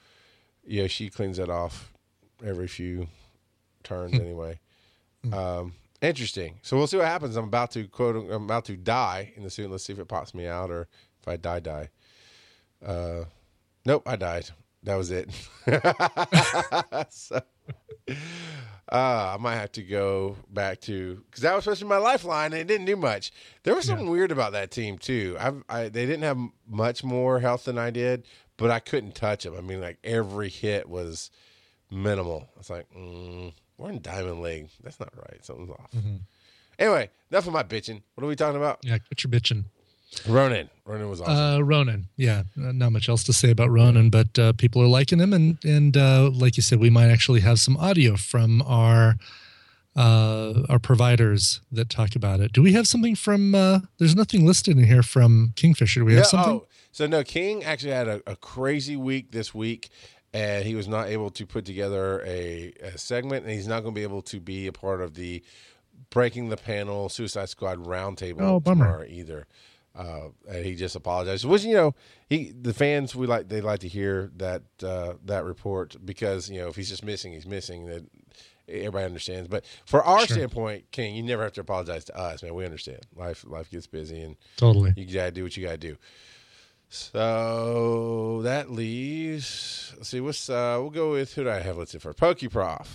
yeah, 0.66 0.86
she 0.86 1.08
cleans 1.10 1.38
it 1.38 1.48
off 1.50 1.92
every 2.44 2.66
few 2.68 3.06
turns 3.84 4.14
Hmm. 4.16 4.20
anyway. 4.22 4.58
Um, 5.32 5.72
interesting. 6.00 6.58
So 6.62 6.76
we'll 6.76 6.86
see 6.86 6.96
what 6.96 7.06
happens. 7.06 7.36
I'm 7.36 7.44
about 7.44 7.70
to 7.72 7.86
quote. 7.88 8.16
I'm 8.16 8.44
about 8.44 8.64
to 8.66 8.76
die 8.76 9.32
in 9.36 9.42
the 9.42 9.50
suit. 9.50 9.70
Let's 9.70 9.84
see 9.84 9.92
if 9.92 9.98
it 9.98 10.08
pops 10.08 10.34
me 10.34 10.46
out 10.46 10.70
or 10.70 10.88
if 11.20 11.28
I 11.28 11.36
die. 11.36 11.60
Die. 11.60 11.88
Uh, 12.84 13.24
nope, 13.84 14.02
I 14.06 14.16
died. 14.16 14.50
That 14.82 14.96
was 14.96 15.10
it. 15.10 15.30
so, 17.10 17.40
uh, 18.92 19.34
I 19.34 19.36
might 19.40 19.56
have 19.56 19.72
to 19.72 19.82
go 19.82 20.36
back 20.48 20.80
to 20.82 21.22
because 21.28 21.42
that 21.42 21.54
was 21.54 21.64
supposed 21.64 21.80
to 21.80 21.86
be 21.86 21.88
my 21.88 21.96
lifeline 21.96 22.52
and 22.52 22.60
it 22.60 22.68
didn't 22.68 22.86
do 22.86 22.94
much. 22.94 23.32
There 23.64 23.74
was 23.74 23.84
something 23.84 24.08
weird 24.08 24.30
about 24.30 24.52
that 24.52 24.70
team 24.70 24.98
too. 24.98 25.36
I've, 25.40 25.64
I 25.68 25.88
they 25.88 26.06
didn't 26.06 26.22
have 26.22 26.38
much 26.68 27.02
more 27.02 27.40
health 27.40 27.64
than 27.64 27.78
I 27.78 27.90
did, 27.90 28.26
but 28.56 28.70
I 28.70 28.78
couldn't 28.78 29.16
touch 29.16 29.42
them. 29.42 29.56
I 29.56 29.60
mean, 29.60 29.80
like 29.80 29.98
every 30.04 30.48
hit 30.48 30.88
was 30.88 31.30
minimal. 31.90 32.48
It's 32.58 32.70
like 32.70 32.86
mm, 32.96 33.52
we're 33.78 33.90
in 33.90 34.00
Diamond 34.00 34.42
League. 34.42 34.68
That's 34.82 34.98
not 35.00 35.10
right. 35.16 35.44
Something's 35.44 35.70
off. 35.70 35.90
Anyway, 36.78 37.10
enough 37.30 37.46
of 37.46 37.52
my 37.52 37.62
bitching. 37.62 38.02
What 38.14 38.24
are 38.24 38.28
we 38.28 38.36
talking 38.36 38.56
about? 38.56 38.80
Yeah, 38.82 38.98
quit 38.98 39.24
your 39.24 39.30
bitching. 39.30 39.64
Ronan. 40.28 40.70
Ronan 40.84 41.10
was 41.10 41.20
awesome. 41.20 41.34
Uh, 41.34 41.58
Ronan, 41.60 42.08
yeah, 42.16 42.44
uh, 42.58 42.72
not 42.72 42.92
much 42.92 43.08
else 43.08 43.24
to 43.24 43.32
say 43.32 43.50
about 43.50 43.70
Ronan, 43.70 44.08
but 44.10 44.38
uh, 44.38 44.52
people 44.52 44.80
are 44.82 44.86
liking 44.86 45.18
him, 45.18 45.32
and 45.32 45.58
and 45.64 45.96
uh, 45.96 46.30
like 46.32 46.56
you 46.56 46.62
said, 46.62 46.78
we 46.78 46.90
might 46.90 47.08
actually 47.08 47.40
have 47.40 47.58
some 47.58 47.76
audio 47.76 48.16
from 48.16 48.62
our 48.62 49.16
uh, 49.96 50.62
our 50.68 50.78
providers 50.78 51.60
that 51.72 51.90
talk 51.90 52.14
about 52.14 52.40
it. 52.40 52.52
Do 52.52 52.62
we 52.62 52.72
have 52.72 52.86
something 52.86 53.14
from? 53.16 53.54
Uh, 53.54 53.80
there's 53.98 54.14
nothing 54.14 54.46
listed 54.46 54.78
in 54.78 54.84
here 54.84 55.02
from 55.02 55.52
Kingfisher. 55.56 56.00
Do 56.00 56.06
we 56.06 56.14
have 56.14 56.26
something? 56.26 56.54
oh, 56.54 56.66
so 56.92 57.06
no, 57.06 57.24
King 57.24 57.64
actually 57.64 57.92
had 57.92 58.08
a, 58.08 58.22
a 58.26 58.36
crazy 58.36 58.96
week 58.96 59.32
this 59.32 59.54
week, 59.54 59.90
and 60.32 60.64
he 60.64 60.74
was 60.74 60.88
not 60.88 61.08
able 61.08 61.30
to 61.30 61.46
put 61.46 61.64
together 61.64 62.22
a, 62.26 62.72
a 62.82 62.98
segment, 62.98 63.44
and 63.44 63.52
he's 63.54 63.66
not 63.68 63.82
going 63.82 63.94
to 63.94 63.98
be 63.98 64.02
able 64.02 64.22
to 64.22 64.40
be 64.40 64.66
a 64.66 64.72
part 64.72 65.00
of 65.00 65.14
the 65.14 65.42
Breaking 66.10 66.50
the 66.50 66.56
Panel 66.58 67.08
Suicide 67.08 67.48
Squad 67.48 67.78
roundtable 67.84 68.42
Oh, 68.42 68.60
bummer. 68.60 68.84
tomorrow 68.84 69.04
either. 69.08 69.46
Uh, 69.94 70.28
and 70.46 70.64
he 70.66 70.74
just 70.74 70.94
apologized. 70.94 71.46
Which 71.46 71.64
you 71.64 71.72
know, 71.74 71.94
he 72.28 72.52
the 72.52 72.74
fans 72.74 73.16
we 73.16 73.26
like 73.26 73.48
they 73.48 73.62
like 73.62 73.80
to 73.80 73.88
hear 73.88 74.30
that 74.36 74.62
uh, 74.84 75.14
that 75.24 75.44
report 75.44 75.96
because 76.04 76.50
you 76.50 76.60
know 76.60 76.68
if 76.68 76.76
he's 76.76 76.90
just 76.90 77.02
missing, 77.02 77.32
he's 77.32 77.46
missing. 77.46 77.86
That 77.86 78.04
everybody 78.68 79.06
understands. 79.06 79.48
But 79.48 79.64
for 79.86 80.04
our 80.04 80.26
standpoint, 80.26 80.90
King, 80.90 81.14
you 81.14 81.22
never 81.22 81.42
have 81.44 81.52
to 81.54 81.62
apologize 81.62 82.04
to 82.06 82.18
us, 82.18 82.42
man. 82.42 82.54
We 82.54 82.66
understand. 82.66 83.00
Life 83.16 83.46
life 83.48 83.70
gets 83.70 83.86
busy 83.86 84.20
and 84.20 84.36
Totally. 84.58 84.92
you 84.98 85.06
gotta 85.06 85.30
do 85.30 85.44
what 85.44 85.56
you 85.56 85.64
gotta 85.64 85.78
do. 85.78 85.96
So 86.88 88.40
that 88.42 88.70
leaves. 88.70 89.92
Let's 89.96 90.08
see. 90.08 90.20
What's 90.20 90.48
uh? 90.48 90.78
We'll 90.80 90.90
go 90.90 91.12
with 91.12 91.34
who 91.34 91.44
do 91.44 91.50
I 91.50 91.60
have 91.60 91.76
Let's 91.76 91.94
listed 91.94 92.02
first? 92.02 92.18
PokeProf. 92.18 92.86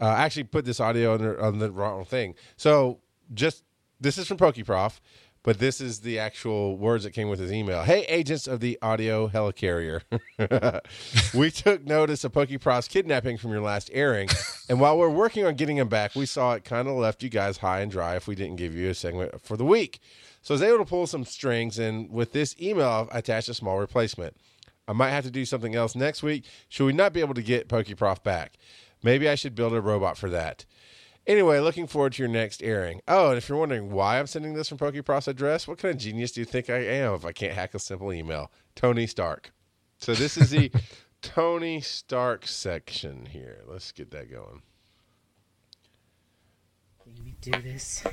Uh, 0.00 0.04
I 0.04 0.24
actually 0.24 0.44
put 0.44 0.64
this 0.64 0.80
audio 0.80 1.14
on 1.14 1.22
the, 1.22 1.40
on 1.42 1.58
the 1.58 1.70
wrong 1.70 2.04
thing. 2.04 2.34
So 2.56 3.00
just 3.32 3.64
this 4.00 4.18
is 4.18 4.26
from 4.26 4.36
PokeProf, 4.36 5.00
but 5.42 5.58
this 5.58 5.80
is 5.80 6.00
the 6.00 6.18
actual 6.18 6.76
words 6.76 7.04
that 7.04 7.12
came 7.12 7.28
with 7.28 7.38
his 7.38 7.52
email. 7.52 7.82
Hey, 7.82 8.04
agents 8.04 8.46
of 8.46 8.60
the 8.60 8.78
audio 8.82 9.28
helicarrier, 9.28 10.02
we 11.34 11.50
took 11.50 11.86
notice 11.86 12.24
of 12.24 12.32
PokeProf's 12.32 12.88
kidnapping 12.88 13.38
from 13.38 13.52
your 13.52 13.62
last 13.62 13.90
airing, 13.92 14.28
and 14.68 14.80
while 14.80 14.98
we're 14.98 15.08
working 15.08 15.46
on 15.46 15.54
getting 15.54 15.78
him 15.78 15.88
back, 15.88 16.14
we 16.14 16.26
saw 16.26 16.52
it 16.54 16.64
kind 16.64 16.88
of 16.88 16.94
left 16.94 17.22
you 17.22 17.30
guys 17.30 17.58
high 17.58 17.80
and 17.80 17.90
dry 17.90 18.16
if 18.16 18.26
we 18.26 18.34
didn't 18.34 18.56
give 18.56 18.74
you 18.74 18.90
a 18.90 18.94
segment 18.94 19.40
for 19.40 19.56
the 19.56 19.64
week. 19.64 20.00
So 20.46 20.54
I 20.54 20.58
was 20.58 20.62
able 20.62 20.78
to 20.78 20.84
pull 20.84 21.08
some 21.08 21.24
strings, 21.24 21.76
and 21.76 22.08
with 22.08 22.30
this 22.30 22.54
email, 22.62 23.08
I 23.10 23.18
attached 23.18 23.48
a 23.48 23.54
small 23.54 23.80
replacement. 23.80 24.36
I 24.86 24.92
might 24.92 25.10
have 25.10 25.24
to 25.24 25.30
do 25.32 25.44
something 25.44 25.74
else 25.74 25.96
next 25.96 26.22
week. 26.22 26.44
Should 26.68 26.86
we 26.86 26.92
not 26.92 27.12
be 27.12 27.18
able 27.18 27.34
to 27.34 27.42
get 27.42 27.68
PokeProf 27.68 28.22
back? 28.22 28.52
Maybe 29.02 29.28
I 29.28 29.34
should 29.34 29.56
build 29.56 29.74
a 29.74 29.80
robot 29.80 30.16
for 30.16 30.30
that. 30.30 30.64
Anyway, 31.26 31.58
looking 31.58 31.88
forward 31.88 32.12
to 32.12 32.22
your 32.22 32.30
next 32.30 32.62
airing. 32.62 33.00
Oh, 33.08 33.30
and 33.30 33.38
if 33.38 33.48
you're 33.48 33.58
wondering 33.58 33.90
why 33.90 34.20
I'm 34.20 34.28
sending 34.28 34.54
this 34.54 34.68
from 34.68 34.78
PokeProf's 34.78 35.26
address, 35.26 35.66
what 35.66 35.78
kind 35.78 35.92
of 35.92 36.00
genius 36.00 36.30
do 36.30 36.42
you 36.42 36.44
think 36.44 36.70
I 36.70 36.78
am 36.78 37.14
if 37.14 37.24
I 37.24 37.32
can't 37.32 37.54
hack 37.54 37.74
a 37.74 37.80
simple 37.80 38.12
email? 38.12 38.52
Tony 38.76 39.08
Stark. 39.08 39.50
So 39.98 40.14
this 40.14 40.36
is 40.36 40.50
the 40.50 40.70
Tony 41.22 41.80
Stark 41.80 42.46
section 42.46 43.26
here. 43.26 43.64
Let's 43.66 43.90
get 43.90 44.12
that 44.12 44.30
going. 44.30 44.62
Let 47.04 47.18
me 47.24 47.34
do 47.40 47.50
this. 47.50 48.04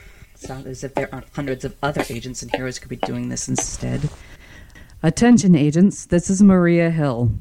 It's 0.44 0.68
as 0.68 0.84
if 0.84 0.94
there 0.94 1.08
aren't 1.14 1.30
hundreds 1.34 1.64
of 1.64 1.74
other 1.82 2.04
agents 2.10 2.42
and 2.42 2.54
heroes 2.54 2.78
could 2.78 2.90
be 2.90 2.98
doing 2.98 3.30
this 3.30 3.48
instead. 3.48 4.10
Attention, 5.02 5.56
agents. 5.56 6.06
This 6.06 6.30
is 6.30 6.44
Maria 6.44 6.90
Hill. 6.90 7.32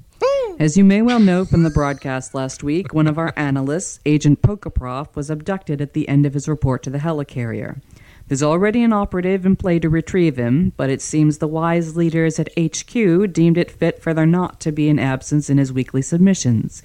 As 0.61 0.77
you 0.77 0.85
may 0.85 1.03
well 1.03 1.19
know 1.19 1.45
from 1.45 1.65
the 1.65 1.71
broadcast 1.71 2.33
last 2.33 2.63
week, 2.63 2.95
one 2.95 3.09
of 3.09 3.19
our 3.19 3.33
analysts, 3.37 3.99
Agent 4.07 4.41
Pokeprof, 4.41 5.17
was 5.17 5.31
abducted 5.31 5.81
at 5.81 5.95
the 5.95 6.09
end 6.09 6.27
of 6.27 6.35
his 6.35 6.47
report 6.47 6.85
to 6.85 6.91
the 6.91 6.99
helicarrier. 6.99 7.81
There's 8.29 8.43
already 8.43 8.85
an 8.85 8.93
operative 8.93 9.45
in 9.45 9.57
play 9.57 9.81
to 9.81 9.89
retrieve 9.89 10.37
him, 10.37 10.73
but 10.77 10.89
it 10.89 11.03
seems 11.03 11.39
the 11.39 11.49
wise 11.49 11.97
leaders 11.97 12.39
at 12.39 12.57
HQ 12.57 13.33
deemed 13.33 13.59
it 13.59 13.73
fit 13.73 14.01
for 14.01 14.15
there 14.15 14.27
not 14.27 14.61
to 14.61 14.71
be 14.71 14.89
an 14.89 15.01
absence 15.01 15.51
in 15.51 15.59
his 15.59 15.73
weekly 15.73 16.03
submissions. 16.03 16.85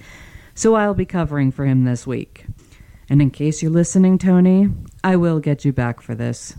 So 0.56 0.74
I'll 0.74 0.94
be 0.94 1.06
covering 1.06 1.52
for 1.52 1.64
him 1.64 1.84
this 1.84 2.08
week. 2.08 2.46
And 3.08 3.22
in 3.22 3.30
case 3.30 3.62
you're 3.62 3.70
listening, 3.70 4.18
Tony, 4.18 4.68
I 5.02 5.16
will 5.16 5.40
get 5.40 5.64
you 5.64 5.72
back 5.72 6.00
for 6.00 6.14
this. 6.14 6.56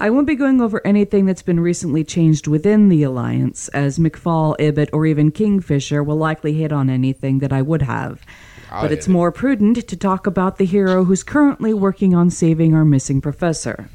I 0.00 0.10
won't 0.10 0.28
be 0.28 0.36
going 0.36 0.60
over 0.60 0.80
anything 0.86 1.26
that's 1.26 1.42
been 1.42 1.58
recently 1.58 2.04
changed 2.04 2.46
within 2.46 2.88
the 2.88 3.02
Alliance, 3.02 3.66
as 3.68 3.98
McFall, 3.98 4.54
Ibbot, 4.60 4.90
or 4.92 5.06
even 5.06 5.32
Kingfisher 5.32 6.04
will 6.04 6.16
likely 6.16 6.52
hit 6.52 6.72
on 6.72 6.88
anything 6.88 7.40
that 7.40 7.52
I 7.52 7.62
would 7.62 7.82
have. 7.82 8.24
I'll 8.70 8.82
but 8.82 8.92
it's 8.92 9.08
it. 9.08 9.10
more 9.10 9.32
prudent 9.32 9.88
to 9.88 9.96
talk 9.96 10.26
about 10.26 10.58
the 10.58 10.64
hero 10.64 11.04
who's 11.04 11.24
currently 11.24 11.74
working 11.74 12.14
on 12.14 12.30
saving 12.30 12.74
our 12.74 12.84
missing 12.84 13.20
professor. 13.20 13.88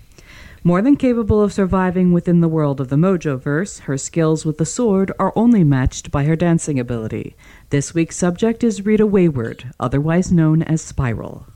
More 0.65 0.81
than 0.81 0.97
capable 0.97 1.41
of 1.41 1.53
surviving 1.53 2.11
within 2.11 2.41
the 2.41 2.47
world 2.49 2.81
of 2.81 2.89
the 2.89 2.95
Mojoverse, 2.95 3.81
her 3.81 3.97
skills 3.97 4.45
with 4.45 4.57
the 4.57 4.65
sword 4.65 5.11
are 5.19 5.33
only 5.37 5.63
matched 5.63 6.11
by 6.11 6.25
her 6.25 6.35
dancing 6.35 6.79
ability. 6.79 7.35
This 7.69 7.93
week's 7.93 8.17
subject 8.17 8.63
is 8.63 8.85
Rita 8.85 9.05
Wayward, 9.05 9.71
otherwise 9.79 10.31
known 10.31 10.63
as 10.63 10.81
Spiral. 10.81 11.47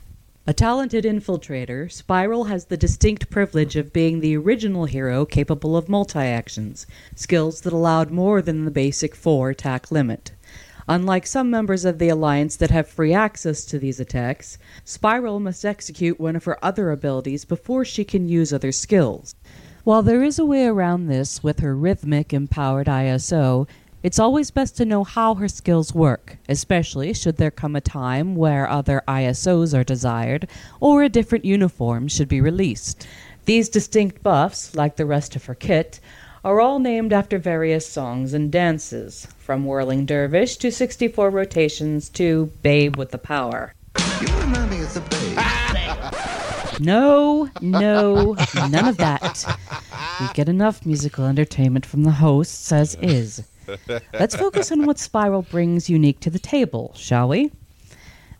A 0.48 0.54
talented 0.54 1.04
infiltrator, 1.04 1.92
Spiral 1.92 2.44
has 2.44 2.64
the 2.64 2.78
distinct 2.78 3.28
privilege 3.28 3.76
of 3.76 3.92
being 3.92 4.20
the 4.20 4.34
original 4.34 4.86
hero 4.86 5.26
capable 5.26 5.76
of 5.76 5.90
multi 5.90 6.20
actions, 6.20 6.86
skills 7.14 7.60
that 7.60 7.72
allowed 7.74 8.10
more 8.10 8.40
than 8.40 8.64
the 8.64 8.70
basic 8.70 9.14
four 9.14 9.50
attack 9.50 9.92
limit. 9.92 10.32
Unlike 10.88 11.26
some 11.26 11.50
members 11.50 11.84
of 11.84 11.98
the 11.98 12.08
Alliance 12.08 12.56
that 12.56 12.70
have 12.70 12.88
free 12.88 13.12
access 13.12 13.66
to 13.66 13.78
these 13.78 14.00
attacks, 14.00 14.56
Spiral 14.86 15.38
must 15.38 15.66
execute 15.66 16.18
one 16.18 16.34
of 16.34 16.44
her 16.44 16.64
other 16.64 16.92
abilities 16.92 17.44
before 17.44 17.84
she 17.84 18.02
can 18.02 18.26
use 18.26 18.50
other 18.50 18.72
skills. 18.72 19.34
While 19.84 20.02
there 20.02 20.22
is 20.22 20.38
a 20.38 20.46
way 20.46 20.64
around 20.64 21.08
this 21.08 21.42
with 21.42 21.60
her 21.60 21.76
rhythmic 21.76 22.32
empowered 22.32 22.86
ISO, 22.86 23.68
it's 24.02 24.18
always 24.18 24.50
best 24.50 24.76
to 24.76 24.84
know 24.84 25.02
how 25.02 25.34
her 25.34 25.48
skills 25.48 25.94
work, 25.94 26.38
especially 26.48 27.12
should 27.12 27.36
there 27.36 27.50
come 27.50 27.74
a 27.74 27.80
time 27.80 28.36
where 28.36 28.68
other 28.68 29.02
ISOs 29.08 29.76
are 29.76 29.84
desired 29.84 30.48
or 30.80 31.02
a 31.02 31.08
different 31.08 31.44
uniform 31.44 32.06
should 32.06 32.28
be 32.28 32.40
released. 32.40 33.06
These 33.44 33.68
distinct 33.68 34.22
buffs, 34.22 34.76
like 34.76 34.96
the 34.96 35.06
rest 35.06 35.34
of 35.34 35.46
her 35.46 35.54
kit, 35.54 36.00
are 36.44 36.60
all 36.60 36.78
named 36.78 37.12
after 37.12 37.38
various 37.38 37.86
songs 37.86 38.32
and 38.34 38.52
dances, 38.52 39.26
from 39.38 39.64
Whirling 39.64 40.06
Dervish 40.06 40.56
to 40.58 40.70
64 40.70 41.30
rotations 41.30 42.08
to 42.10 42.52
Babe 42.62 42.96
with 42.96 43.10
the 43.10 43.18
Power. 43.18 43.72
You 44.20 44.28
remind 44.38 44.70
me 44.70 44.82
of 44.82 44.94
the 44.94 45.00
babe. 45.00 45.38
No, 46.80 47.50
no, 47.60 48.36
none 48.54 48.86
of 48.86 48.98
that. 48.98 49.44
We 50.20 50.28
get 50.34 50.48
enough 50.48 50.86
musical 50.86 51.24
entertainment 51.24 51.84
from 51.84 52.04
the 52.04 52.12
hosts 52.12 52.70
as 52.70 52.94
is. 53.02 53.42
Let's 54.12 54.36
focus 54.36 54.72
on 54.72 54.86
what 54.86 54.98
Spiral 54.98 55.42
brings 55.42 55.90
unique 55.90 56.20
to 56.20 56.30
the 56.30 56.38
table, 56.38 56.92
shall 56.96 57.28
we? 57.28 57.50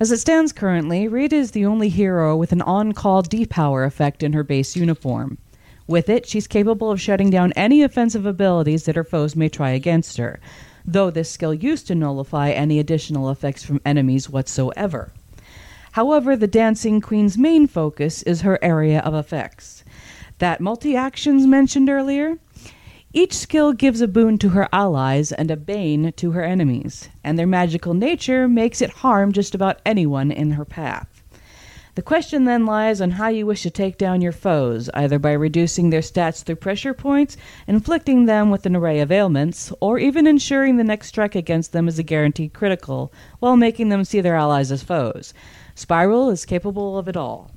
As 0.01 0.13
it 0.13 0.19
stands 0.19 0.53
currently, 0.53 1.09
Rita 1.09 1.35
is 1.35 1.51
the 1.51 1.67
only 1.67 1.89
hero 1.89 2.37
with 2.37 2.53
an 2.53 2.63
on 2.63 2.93
call 2.93 3.23
depower 3.23 3.87
effect 3.87 4.23
in 4.23 4.33
her 4.33 4.45
base 4.45 4.77
uniform. 4.77 5.39
With 5.89 6.09
it, 6.09 6.27
she's 6.27 6.47
capable 6.47 6.91
of 6.91 7.01
shutting 7.01 7.31
down 7.31 7.53
any 7.53 7.83
offensive 7.83 8.27
abilities 8.27 8.85
that 8.85 8.97
her 8.97 9.05
foes 9.05 9.35
may 9.35 9.49
try 9.49 9.71
against 9.71 10.17
her, 10.19 10.39
though 10.85 11.11
this 11.11 11.31
skill 11.31 11.53
used 11.53 11.87
to 11.89 11.95
nullify 11.95 12.51
any 12.51 12.79
additional 12.79 13.31
effects 13.31 13.65
from 13.65 13.81
enemies 13.85 14.31
whatsoever. 14.31 15.13
However, 15.93 16.37
the 16.37 16.47
Dancing 16.47 17.01
Queen's 17.01 17.37
main 17.37 17.67
focus 17.67 18.23
is 18.23 18.43
her 18.43 18.59
area 18.63 19.01
of 19.01 19.15
effects. 19.15 19.83
That 20.39 20.61
multi 20.61 20.95
actions 20.95 21.47
mentioned 21.47 21.89
earlier? 21.91 22.39
Each 23.15 23.33
skill 23.33 23.73
gives 23.73 24.03
a 24.03 24.07
boon 24.07 24.37
to 24.37 24.51
her 24.51 24.69
allies 24.71 25.33
and 25.33 25.51
a 25.51 25.57
bane 25.57 26.13
to 26.17 26.33
her 26.33 26.43
enemies, 26.43 27.09
and 27.25 27.39
their 27.39 27.47
magical 27.47 27.95
nature 27.95 28.47
makes 28.47 28.83
it 28.83 28.91
harm 28.91 29.33
just 29.33 29.55
about 29.55 29.81
anyone 29.87 30.31
in 30.31 30.51
her 30.53 30.67
path. 30.67 31.23
The 31.95 32.03
question 32.03 32.45
then 32.45 32.67
lies 32.67 33.01
on 33.01 33.13
how 33.13 33.29
you 33.29 33.47
wish 33.47 33.63
to 33.63 33.71
take 33.71 33.97
down 33.97 34.21
your 34.21 34.33
foes, 34.33 34.91
either 34.93 35.19
by 35.19 35.33
reducing 35.33 35.89
their 35.89 36.03
stats 36.03 36.45
through 36.45 36.57
pressure 36.57 36.93
points, 36.93 37.39
inflicting 37.67 38.27
them 38.27 38.51
with 38.51 38.67
an 38.67 38.77
array 38.77 39.01
of 39.01 39.11
ailments, 39.11 39.73
or 39.81 39.99
even 39.99 40.27
ensuring 40.27 40.77
the 40.77 40.85
next 40.85 41.09
strike 41.09 41.35
against 41.35 41.73
them 41.73 41.89
is 41.89 41.99
a 41.99 42.03
guaranteed 42.03 42.53
critical, 42.53 43.11
while 43.39 43.57
making 43.57 43.89
them 43.89 44.05
see 44.05 44.21
their 44.21 44.37
allies 44.37 44.71
as 44.71 44.83
foes. 44.83 45.33
Spiral 45.75 46.29
is 46.29 46.45
capable 46.45 46.99
of 46.99 47.09
it 47.09 47.17
all. 47.17 47.51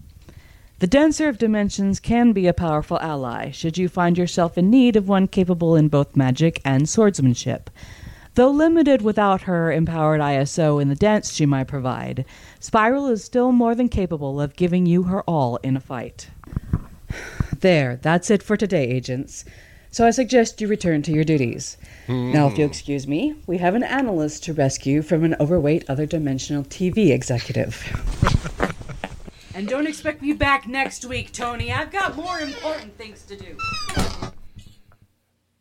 The 0.82 0.88
Dancer 0.88 1.30
of 1.30 1.38
Dimensions 1.38 2.00
can 2.00 2.32
be 2.32 2.48
a 2.48 2.56
powerful 2.56 2.98
ally, 3.02 3.52
should 3.52 3.78
you 3.78 3.88
find 3.88 4.18
yourself 4.18 4.58
in 4.58 4.72
need 4.72 4.96
of 4.96 5.08
one 5.08 5.28
capable 5.28 5.76
in 5.76 5.90
both 5.90 6.16
magic 6.16 6.60
and 6.66 6.90
swordsmanship. 6.90 7.70
Though 8.34 8.50
limited 8.50 9.04
without 9.04 9.44
her 9.44 9.72
empowered 9.72 10.22
ISO 10.22 10.82
in 10.82 10.90
the 10.90 10.96
dance 10.96 11.32
she 11.32 11.46
might 11.46 11.68
provide, 11.68 12.26
Spiral 12.60 13.10
is 13.10 13.24
still 13.24 13.52
more 13.52 13.76
than 13.76 13.90
capable 13.90 14.42
of 14.42 14.56
giving 14.56 14.88
you 14.88 15.04
her 15.04 15.22
all 15.30 15.58
in 15.58 15.78
a 15.78 15.80
fight. 15.80 16.32
There, 17.60 18.00
that's 18.02 18.32
it 18.32 18.42
for 18.42 18.58
today, 18.58 18.88
agents. 18.88 19.46
So 19.92 20.08
I 20.08 20.10
suggest 20.10 20.62
you 20.62 20.68
return 20.68 21.04
to 21.04 21.12
your 21.12 21.24
duties. 21.24 21.78
Now, 22.08 22.48
if 22.48 22.58
you'll 22.58 22.70
hmm. 22.70 22.72
excuse 22.72 23.06
me, 23.06 23.36
we 23.46 23.60
have 23.60 23.76
an 23.76 23.84
analyst 23.84 24.46
to 24.46 24.54
rescue 24.54 25.04
from 25.04 25.26
an 25.26 25.36
overweight 25.40 25.88
other 25.88 26.08
dimensional 26.08 26.64
TV 26.64 27.12
executive. 27.12 27.86
and 29.54 29.68
don't 29.68 29.88
expect 29.88 30.22
me 30.22 30.34
back 30.34 30.68
next 30.68 31.06
week, 31.06 31.32
Tony. 31.32 31.72
I've 31.72 31.92
got 31.92 32.16
more 32.16 32.40
important 32.40 32.98
things 32.98 33.24
to 33.24 33.36
do. 33.36 33.58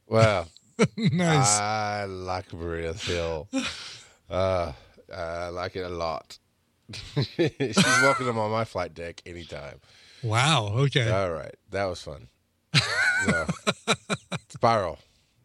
Wow. 0.07 0.47
nice. 0.97 1.59
I 1.61 2.05
like 2.07 2.53
Maria 2.53 2.93
Hill. 2.95 3.49
Uh, 4.31 4.73
I 5.13 5.49
like 5.49 5.75
it 5.75 5.81
a 5.81 5.89
lot. 5.89 6.39
She's 7.37 7.77
welcome 7.77 8.39
on 8.39 8.53
my 8.53 8.65
flight 8.65 8.95
deck 8.95 9.21
anytime. 9.27 9.81
wow. 10.23 10.69
Okay. 10.73 11.11
All 11.11 11.33
right, 11.33 11.57
that 11.71 11.87
was 11.87 12.01
fun. 12.01 12.29
So, 13.27 13.47
Spiral, 14.51 15.01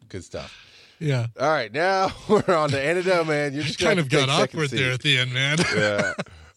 good 0.08 0.22
stuff. 0.22 0.56
yeah. 1.00 1.26
All 1.40 1.50
right, 1.50 1.72
now 1.72 2.12
we're 2.28 2.44
on 2.54 2.70
to 2.70 2.80
Antidote, 2.80 3.26
man. 3.26 3.54
You're 3.54 3.64
just 3.64 3.80
Kind 3.80 3.98
of 3.98 4.08
got 4.08 4.28
awkward 4.28 4.70
there 4.70 4.92
at 4.92 5.00
the 5.02 5.18
end, 5.18 5.34
man. 5.34 5.58
yeah. 5.76 6.12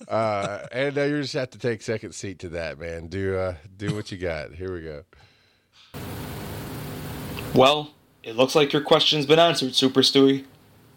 Uh, 0.09 0.65
and 0.71 0.97
uh, 0.97 1.03
you 1.03 1.21
just 1.21 1.35
have 1.35 1.51
to 1.51 1.59
take 1.59 1.83
second 1.83 2.13
seat 2.13 2.39
to 2.39 2.49
that, 2.49 2.79
man. 2.79 3.07
Do 3.07 3.37
uh, 3.37 3.55
do 3.77 3.93
what 3.93 4.11
you 4.11 4.17
got. 4.17 4.53
Here 4.53 4.73
we 4.73 4.81
go. 4.81 5.03
Well, 7.53 7.91
it 8.23 8.35
looks 8.35 8.55
like 8.55 8.73
your 8.73 8.81
question's 8.81 9.27
been 9.27 9.37
answered, 9.37 9.75
Super 9.75 10.01
Stewie. 10.01 10.45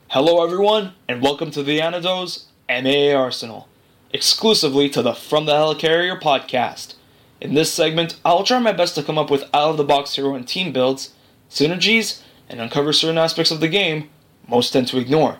Hello, 0.08 0.42
everyone, 0.42 0.94
and 1.06 1.22
welcome 1.22 1.50
to 1.50 1.62
the 1.62 1.80
Anados 1.80 2.46
MAA 2.68 3.14
Arsenal, 3.14 3.68
exclusively 4.12 4.88
to 4.88 5.02
the 5.02 5.14
From 5.14 5.44
the 5.44 5.52
Helicarrier 5.52 6.18
podcast. 6.18 6.94
In 7.40 7.52
this 7.52 7.72
segment, 7.72 8.18
I'll 8.24 8.44
try 8.44 8.58
my 8.60 8.72
best 8.72 8.94
to 8.94 9.02
come 9.02 9.18
up 9.18 9.30
with 9.30 9.42
out 9.52 9.70
of 9.70 9.76
the 9.76 9.84
box 9.84 10.14
hero 10.14 10.34
and 10.34 10.48
team 10.48 10.72
builds, 10.72 11.12
synergies, 11.50 12.22
and 12.48 12.60
uncover 12.60 12.92
certain 12.92 13.18
aspects 13.18 13.50
of 13.50 13.60
the 13.60 13.68
game 13.68 14.08
most 14.48 14.72
tend 14.72 14.88
to 14.88 14.98
ignore. 14.98 15.38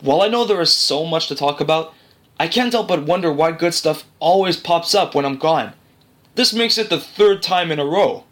While 0.00 0.22
I 0.22 0.28
know 0.28 0.44
there 0.44 0.60
is 0.60 0.72
so 0.72 1.04
much 1.04 1.28
to 1.28 1.34
talk 1.34 1.60
about, 1.60 1.94
I 2.38 2.48
can't 2.48 2.72
help 2.72 2.88
but 2.88 3.04
wonder 3.04 3.32
why 3.32 3.52
good 3.52 3.74
stuff 3.74 4.04
always 4.20 4.56
pops 4.56 4.94
up 4.94 5.14
when 5.14 5.24
I'm 5.24 5.38
gone. 5.38 5.72
This 6.34 6.52
makes 6.52 6.78
it 6.78 6.88
the 6.88 7.00
third 7.00 7.42
time 7.42 7.72
in 7.72 7.80
a 7.80 7.84
row. 7.84 8.24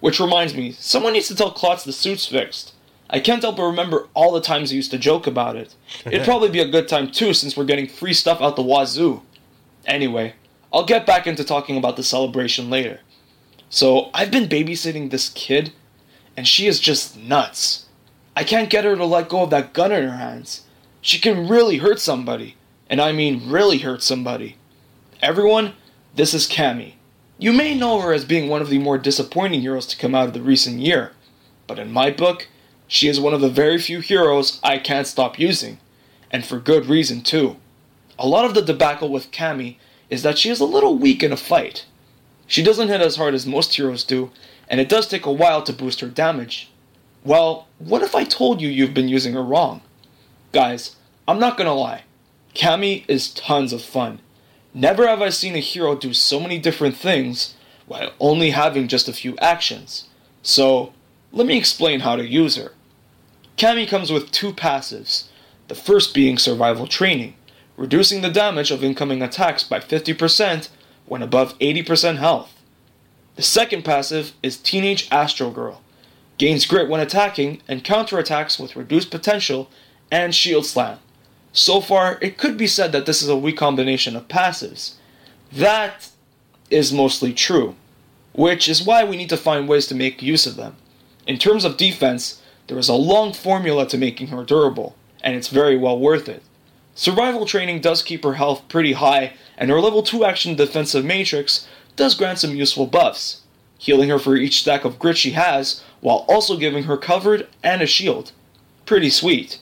Which 0.00 0.20
reminds 0.20 0.54
me, 0.54 0.72
someone 0.72 1.12
needs 1.12 1.28
to 1.28 1.34
tell 1.34 1.52
Klotz 1.52 1.84
the 1.84 1.92
suit's 1.92 2.26
fixed. 2.26 2.74
I 3.08 3.20
can't 3.20 3.42
help 3.42 3.56
but 3.56 3.64
remember 3.64 4.08
all 4.14 4.32
the 4.32 4.40
times 4.40 4.70
he 4.70 4.76
used 4.76 4.90
to 4.92 4.98
joke 4.98 5.26
about 5.26 5.54
it. 5.54 5.74
It'd 6.06 6.24
probably 6.24 6.48
be 6.48 6.60
a 6.60 6.68
good 6.68 6.88
time 6.88 7.10
too 7.10 7.34
since 7.34 7.56
we're 7.56 7.64
getting 7.64 7.86
free 7.86 8.14
stuff 8.14 8.40
out 8.40 8.56
the 8.56 8.62
wazoo. 8.62 9.22
Anyway, 9.86 10.34
I'll 10.72 10.84
get 10.84 11.06
back 11.06 11.26
into 11.26 11.44
talking 11.44 11.76
about 11.76 11.96
the 11.96 12.02
celebration 12.02 12.70
later. 12.70 13.00
So, 13.68 14.10
I've 14.12 14.30
been 14.30 14.48
babysitting 14.48 15.10
this 15.10 15.30
kid, 15.30 15.72
and 16.36 16.46
she 16.46 16.66
is 16.66 16.78
just 16.78 17.16
nuts. 17.16 17.86
I 18.36 18.44
can't 18.44 18.70
get 18.70 18.84
her 18.84 18.96
to 18.96 19.04
let 19.04 19.28
go 19.28 19.42
of 19.42 19.50
that 19.50 19.72
gun 19.72 19.92
in 19.92 20.08
her 20.08 20.16
hands. 20.16 20.62
She 21.00 21.18
can 21.18 21.48
really 21.48 21.78
hurt 21.78 22.00
somebody, 22.00 22.56
and 22.88 23.00
I 23.00 23.12
mean 23.12 23.50
really 23.50 23.78
hurt 23.78 24.02
somebody. 24.02 24.56
Everyone, 25.22 25.74
This 26.14 26.34
is 26.34 26.48
Cammi. 26.48 26.94
You 27.38 27.52
may 27.52 27.74
know 27.74 28.00
her 28.00 28.12
as 28.12 28.24
being 28.24 28.48
one 28.48 28.62
of 28.62 28.68
the 28.68 28.78
more 28.78 28.98
disappointing 28.98 29.62
heroes 29.62 29.86
to 29.86 29.96
come 29.96 30.14
out 30.14 30.28
of 30.28 30.34
the 30.34 30.42
recent 30.42 30.80
year, 30.80 31.12
but 31.66 31.78
in 31.78 31.90
my 31.90 32.10
book, 32.10 32.48
she 32.86 33.08
is 33.08 33.18
one 33.18 33.32
of 33.32 33.40
the 33.40 33.48
very 33.48 33.78
few 33.78 34.00
heroes 34.00 34.60
I 34.62 34.78
can't 34.78 35.06
stop 35.06 35.38
using, 35.38 35.78
and 36.30 36.44
for 36.44 36.58
good 36.58 36.86
reason 36.86 37.22
too. 37.22 37.56
A 38.18 38.28
lot 38.28 38.44
of 38.44 38.54
the 38.54 38.62
debacle 38.62 39.08
with 39.08 39.30
Cammi 39.32 39.76
is 40.10 40.22
that 40.22 40.38
she 40.38 40.50
is 40.50 40.60
a 40.60 40.64
little 40.66 40.96
weak 40.98 41.22
in 41.22 41.32
a 41.32 41.36
fight. 41.36 41.86
She 42.46 42.62
doesn't 42.62 42.88
hit 42.88 43.00
as 43.00 43.16
hard 43.16 43.32
as 43.32 43.46
most 43.46 43.74
heroes 43.74 44.04
do, 44.04 44.30
and 44.68 44.78
it 44.78 44.88
does 44.88 45.08
take 45.08 45.24
a 45.24 45.32
while 45.32 45.62
to 45.62 45.72
boost 45.72 46.00
her 46.00 46.08
damage. 46.08 46.70
Well, 47.24 47.66
what 47.78 48.02
if 48.02 48.14
I 48.14 48.24
told 48.24 48.60
you 48.60 48.68
you've 48.68 48.94
been 48.94 49.08
using 49.08 49.32
her 49.32 49.42
wrong? 49.42 49.80
Guys, 50.52 50.96
I'm 51.26 51.40
not 51.40 51.56
gonna 51.56 51.74
lie. 51.74 52.02
Cammi 52.54 53.04
is 53.08 53.32
tons 53.32 53.72
of 53.72 53.82
fun. 53.82 54.20
Never 54.74 55.06
have 55.06 55.22
I 55.22 55.30
seen 55.30 55.54
a 55.54 55.60
hero 55.60 55.94
do 55.94 56.12
so 56.12 56.38
many 56.38 56.58
different 56.58 56.96
things 56.96 57.54
while 57.86 58.12
only 58.20 58.50
having 58.50 58.88
just 58.88 59.08
a 59.08 59.12
few 59.12 59.36
actions. 59.38 60.08
So, 60.42 60.92
let 61.32 61.46
me 61.46 61.56
explain 61.56 62.00
how 62.00 62.16
to 62.16 62.26
use 62.26 62.56
her. 62.56 62.72
Cammi 63.56 63.88
comes 63.88 64.12
with 64.12 64.30
two 64.30 64.52
passives, 64.52 65.28
the 65.68 65.74
first 65.74 66.14
being 66.14 66.36
survival 66.36 66.86
training, 66.86 67.34
reducing 67.76 68.20
the 68.20 68.30
damage 68.30 68.70
of 68.70 68.84
incoming 68.84 69.22
attacks 69.22 69.64
by 69.64 69.78
50% 69.78 70.68
when 71.06 71.22
above 71.22 71.58
80% 71.58 72.18
health. 72.18 72.52
The 73.36 73.42
second 73.42 73.82
passive 73.82 74.32
is 74.42 74.58
Teenage 74.58 75.08
Astro 75.10 75.50
Girl, 75.50 75.80
gains 76.36 76.66
grit 76.66 76.88
when 76.88 77.00
attacking 77.00 77.62
and 77.66 77.84
counterattacks 77.84 78.60
with 78.60 78.76
reduced 78.76 79.10
potential 79.10 79.70
and 80.10 80.34
shield 80.34 80.66
slam. 80.66 80.98
So 81.52 81.80
far, 81.80 82.18
it 82.22 82.38
could 82.38 82.56
be 82.56 82.66
said 82.66 82.92
that 82.92 83.04
this 83.04 83.22
is 83.22 83.28
a 83.28 83.36
weak 83.36 83.58
combination 83.58 84.16
of 84.16 84.28
passives. 84.28 84.94
That 85.52 86.10
is 86.70 86.92
mostly 86.92 87.34
true, 87.34 87.76
which 88.32 88.68
is 88.68 88.84
why 88.84 89.04
we 89.04 89.16
need 89.16 89.28
to 89.28 89.36
find 89.36 89.68
ways 89.68 89.86
to 89.88 89.94
make 89.94 90.22
use 90.22 90.46
of 90.46 90.56
them. 90.56 90.76
In 91.26 91.38
terms 91.38 91.64
of 91.64 91.76
defense, 91.76 92.40
there 92.66 92.78
is 92.78 92.88
a 92.88 92.94
long 92.94 93.32
formula 93.34 93.86
to 93.88 93.98
making 93.98 94.28
her 94.28 94.44
durable, 94.44 94.96
and 95.22 95.36
it's 95.36 95.48
very 95.48 95.76
well 95.76 95.98
worth 95.98 96.28
it. 96.28 96.42
Survival 96.94 97.46
training 97.46 97.80
does 97.80 98.02
keep 98.02 98.24
her 98.24 98.34
health 98.34 98.66
pretty 98.68 98.92
high, 98.92 99.34
and 99.58 99.70
her 99.70 99.80
level 99.80 100.02
2 100.02 100.24
action 100.24 100.54
defensive 100.54 101.04
matrix 101.04 101.68
does 101.96 102.14
grant 102.14 102.38
some 102.38 102.54
useful 102.54 102.86
buffs, 102.86 103.42
healing 103.78 104.08
her 104.08 104.18
for 104.18 104.36
each 104.36 104.60
stack 104.60 104.84
of 104.84 104.98
grit 104.98 105.18
she 105.18 105.30
has, 105.32 105.82
while 106.00 106.24
also 106.28 106.56
giving 106.56 106.84
her 106.84 106.96
covered 106.96 107.46
and 107.62 107.82
a 107.82 107.86
shield. 107.86 108.32
Pretty 108.86 109.10
sweet. 109.10 109.58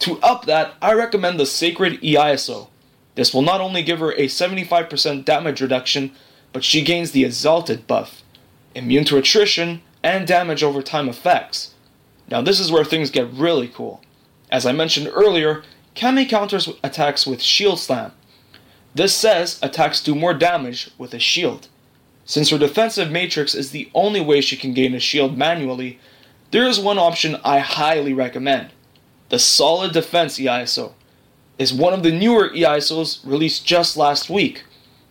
To 0.00 0.18
up 0.20 0.46
that, 0.46 0.74
I 0.80 0.92
recommend 0.94 1.38
the 1.38 1.46
Sacred 1.46 2.00
EISO. 2.00 2.68
This 3.14 3.34
will 3.34 3.42
not 3.42 3.60
only 3.60 3.82
give 3.82 3.98
her 3.98 4.12
a 4.12 4.26
75% 4.28 5.24
damage 5.24 5.60
reduction, 5.60 6.12
but 6.52 6.64
she 6.64 6.82
gains 6.82 7.10
the 7.12 7.24
Exalted 7.24 7.86
buff, 7.86 8.22
immune 8.74 9.04
to 9.04 9.18
attrition 9.18 9.82
and 10.02 10.26
damage 10.26 10.62
over 10.62 10.80
time 10.80 11.08
effects. 11.08 11.74
Now, 12.30 12.40
this 12.40 12.60
is 12.60 12.72
where 12.72 12.84
things 12.84 13.10
get 13.10 13.30
really 13.32 13.68
cool. 13.68 14.00
As 14.50 14.64
I 14.64 14.72
mentioned 14.72 15.10
earlier, 15.12 15.62
Cammi 15.94 16.28
counters 16.28 16.68
attacks 16.82 17.26
with 17.26 17.42
Shield 17.42 17.78
Slam. 17.78 18.12
This 18.94 19.14
says 19.14 19.58
attacks 19.62 20.02
do 20.02 20.14
more 20.14 20.34
damage 20.34 20.90
with 20.96 21.12
a 21.12 21.18
shield. 21.18 21.68
Since 22.24 22.50
her 22.50 22.58
defensive 22.58 23.10
matrix 23.10 23.54
is 23.54 23.70
the 23.70 23.90
only 23.94 24.20
way 24.20 24.40
she 24.40 24.56
can 24.56 24.72
gain 24.72 24.94
a 24.94 25.00
shield 25.00 25.36
manually, 25.36 25.98
there 26.52 26.66
is 26.66 26.80
one 26.80 26.98
option 26.98 27.36
I 27.44 27.58
highly 27.58 28.14
recommend. 28.14 28.70
The 29.30 29.38
Solid 29.38 29.92
Defense 29.92 30.40
EISO 30.40 30.92
is 31.56 31.72
one 31.72 31.92
of 31.92 32.02
the 32.02 32.10
newer 32.10 32.48
EISOs 32.48 33.24
released 33.24 33.64
just 33.64 33.96
last 33.96 34.28
week. 34.28 34.64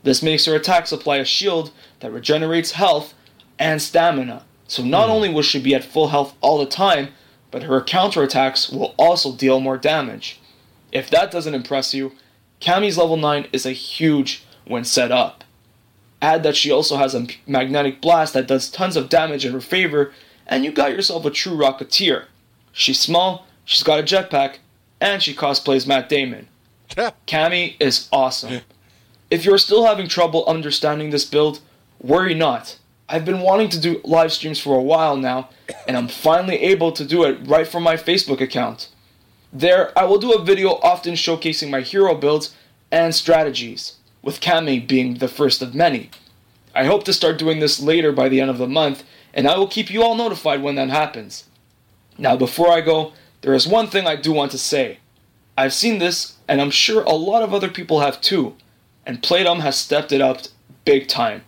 This 0.03 0.22
makes 0.22 0.43
her 0.43 0.55
attack 0.55 0.88
supply 0.88 1.17
a 1.17 1.26
shield 1.26 1.72
that 2.01 2.11
regenerates 2.11 2.72
health 2.72 3.13
and 3.57 3.82
stamina. 3.82 4.43
So 4.67 4.84
not 4.84 5.05
hmm. 5.05 5.11
only 5.11 5.30
will 5.30 5.41
she 5.41 5.61
be 5.61 5.74
at 5.74 5.86
full 5.86 6.09
health 6.09 6.36
all 6.41 6.57
the 6.57 6.65
time, 6.65 7.09
but 7.49 7.63
her 7.63 7.80
counterattacks 7.80 8.74
will 8.74 8.93
also 8.97 9.34
deal 9.34 9.61
more 9.61 9.78
damage. 9.78 10.41
If 10.91 11.09
that 11.11 11.32
doesn't 11.32 11.55
impress 11.55 11.93
you, 11.93 12.11
Cammi's 12.59 12.97
level 12.97 13.15
9 13.15 13.47
is 13.53 13.65
a 13.65 13.72
huge 13.72 14.43
when 14.65 14.84
set 14.84 15.13
up. 15.13 15.45
Add 16.22 16.43
that 16.43 16.57
she 16.57 16.72
also 16.72 16.97
has 16.97 17.15
a 17.15 17.28
magnetic 17.47 18.01
blast 18.01 18.34
that 18.34 18.47
does 18.47 18.70
tons 18.70 18.97
of 18.97 19.07
damage 19.07 19.45
in 19.45 19.53
her 19.53 19.61
favor, 19.61 20.11
and 20.45 20.65
you 20.65 20.74
got 20.74 20.91
yourself 20.91 21.24
a 21.24 21.32
true 21.32 21.55
rocketeer. 21.55 22.26
She's 22.74 22.99
small, 22.99 23.47
she's 23.70 23.84
got 23.84 23.99
a 23.99 24.03
jetpack, 24.03 24.57
and 24.99 25.22
she 25.22 25.34
cosplays 25.34 25.88
Matt 25.88 26.09
Damon. 26.09 26.47
Cammi 27.28 27.76
is 27.80 28.09
awesome. 28.11 28.61
If 29.30 29.45
you're 29.45 29.59
still 29.59 29.86
having 29.86 30.07
trouble 30.07 30.43
understanding 30.47 31.11
this 31.11 31.24
build, 31.24 31.61
worry 32.01 32.34
not. 32.34 32.80
I've 33.07 33.26
been 33.26 33.41
wanting 33.41 33.70
to 33.70 33.80
do 33.80 34.01
live 34.03 34.34
streams 34.34 34.59
for 34.59 34.76
a 34.76 34.82
while 34.82 35.15
now, 35.15 35.49
and 35.88 35.95
I'm 35.95 36.07
finally 36.07 36.57
able 36.57 36.91
to 36.93 37.05
do 37.05 37.24
it 37.24 37.38
right 37.45 37.67
from 37.67 37.84
my 37.84 37.95
Facebook 37.95 38.41
account. 38.41 38.89
There, 39.53 39.97
I 39.97 40.03
will 40.05 40.17
do 40.17 40.34
a 40.34 40.43
video 40.43 40.80
often 40.82 41.13
showcasing 41.13 41.70
my 41.70 41.82
hero 41.82 42.15
builds 42.15 42.55
and 42.91 43.13
strategies, 43.13 43.97
with 44.24 44.41
Cammi 44.41 44.86
being 44.88 45.15
the 45.15 45.28
first 45.28 45.61
of 45.61 45.76
many. 45.76 46.09
I 46.74 46.86
hope 46.86 47.03
to 47.03 47.13
start 47.13 47.38
doing 47.38 47.59
this 47.59 47.80
later 47.80 48.11
by 48.11 48.30
the 48.30 48.41
end 48.41 48.49
of 48.49 48.57
the 48.57 48.67
month, 48.67 49.03
and 49.32 49.47
I 49.47 49.57
will 49.57 49.67
keep 49.67 49.91
you 49.91 50.01
all 50.01 50.15
notified 50.15 50.63
when 50.63 50.76
that 50.76 50.89
happens. 50.89 51.45
Now, 52.17 52.36
before 52.36 52.72
I 52.72 52.82
go, 52.82 53.13
there 53.41 53.53
is 53.53 53.67
one 53.67 53.87
thing 53.87 54.07
I 54.07 54.15
do 54.15 54.31
want 54.31 54.51
to 54.51 54.57
say. 54.57 54.99
I've 55.57 55.73
seen 55.73 55.99
this, 55.99 56.37
and 56.47 56.61
I'm 56.61 56.71
sure 56.71 57.03
a 57.03 57.11
lot 57.11 57.43
of 57.43 57.53
other 57.53 57.69
people 57.69 57.99
have 57.99 58.21
too, 58.21 58.55
and 59.05 59.21
Playdom 59.21 59.59
has 59.59 59.77
stepped 59.77 60.11
it 60.11 60.21
up 60.21 60.41
big 60.85 61.07
time. 61.07 61.43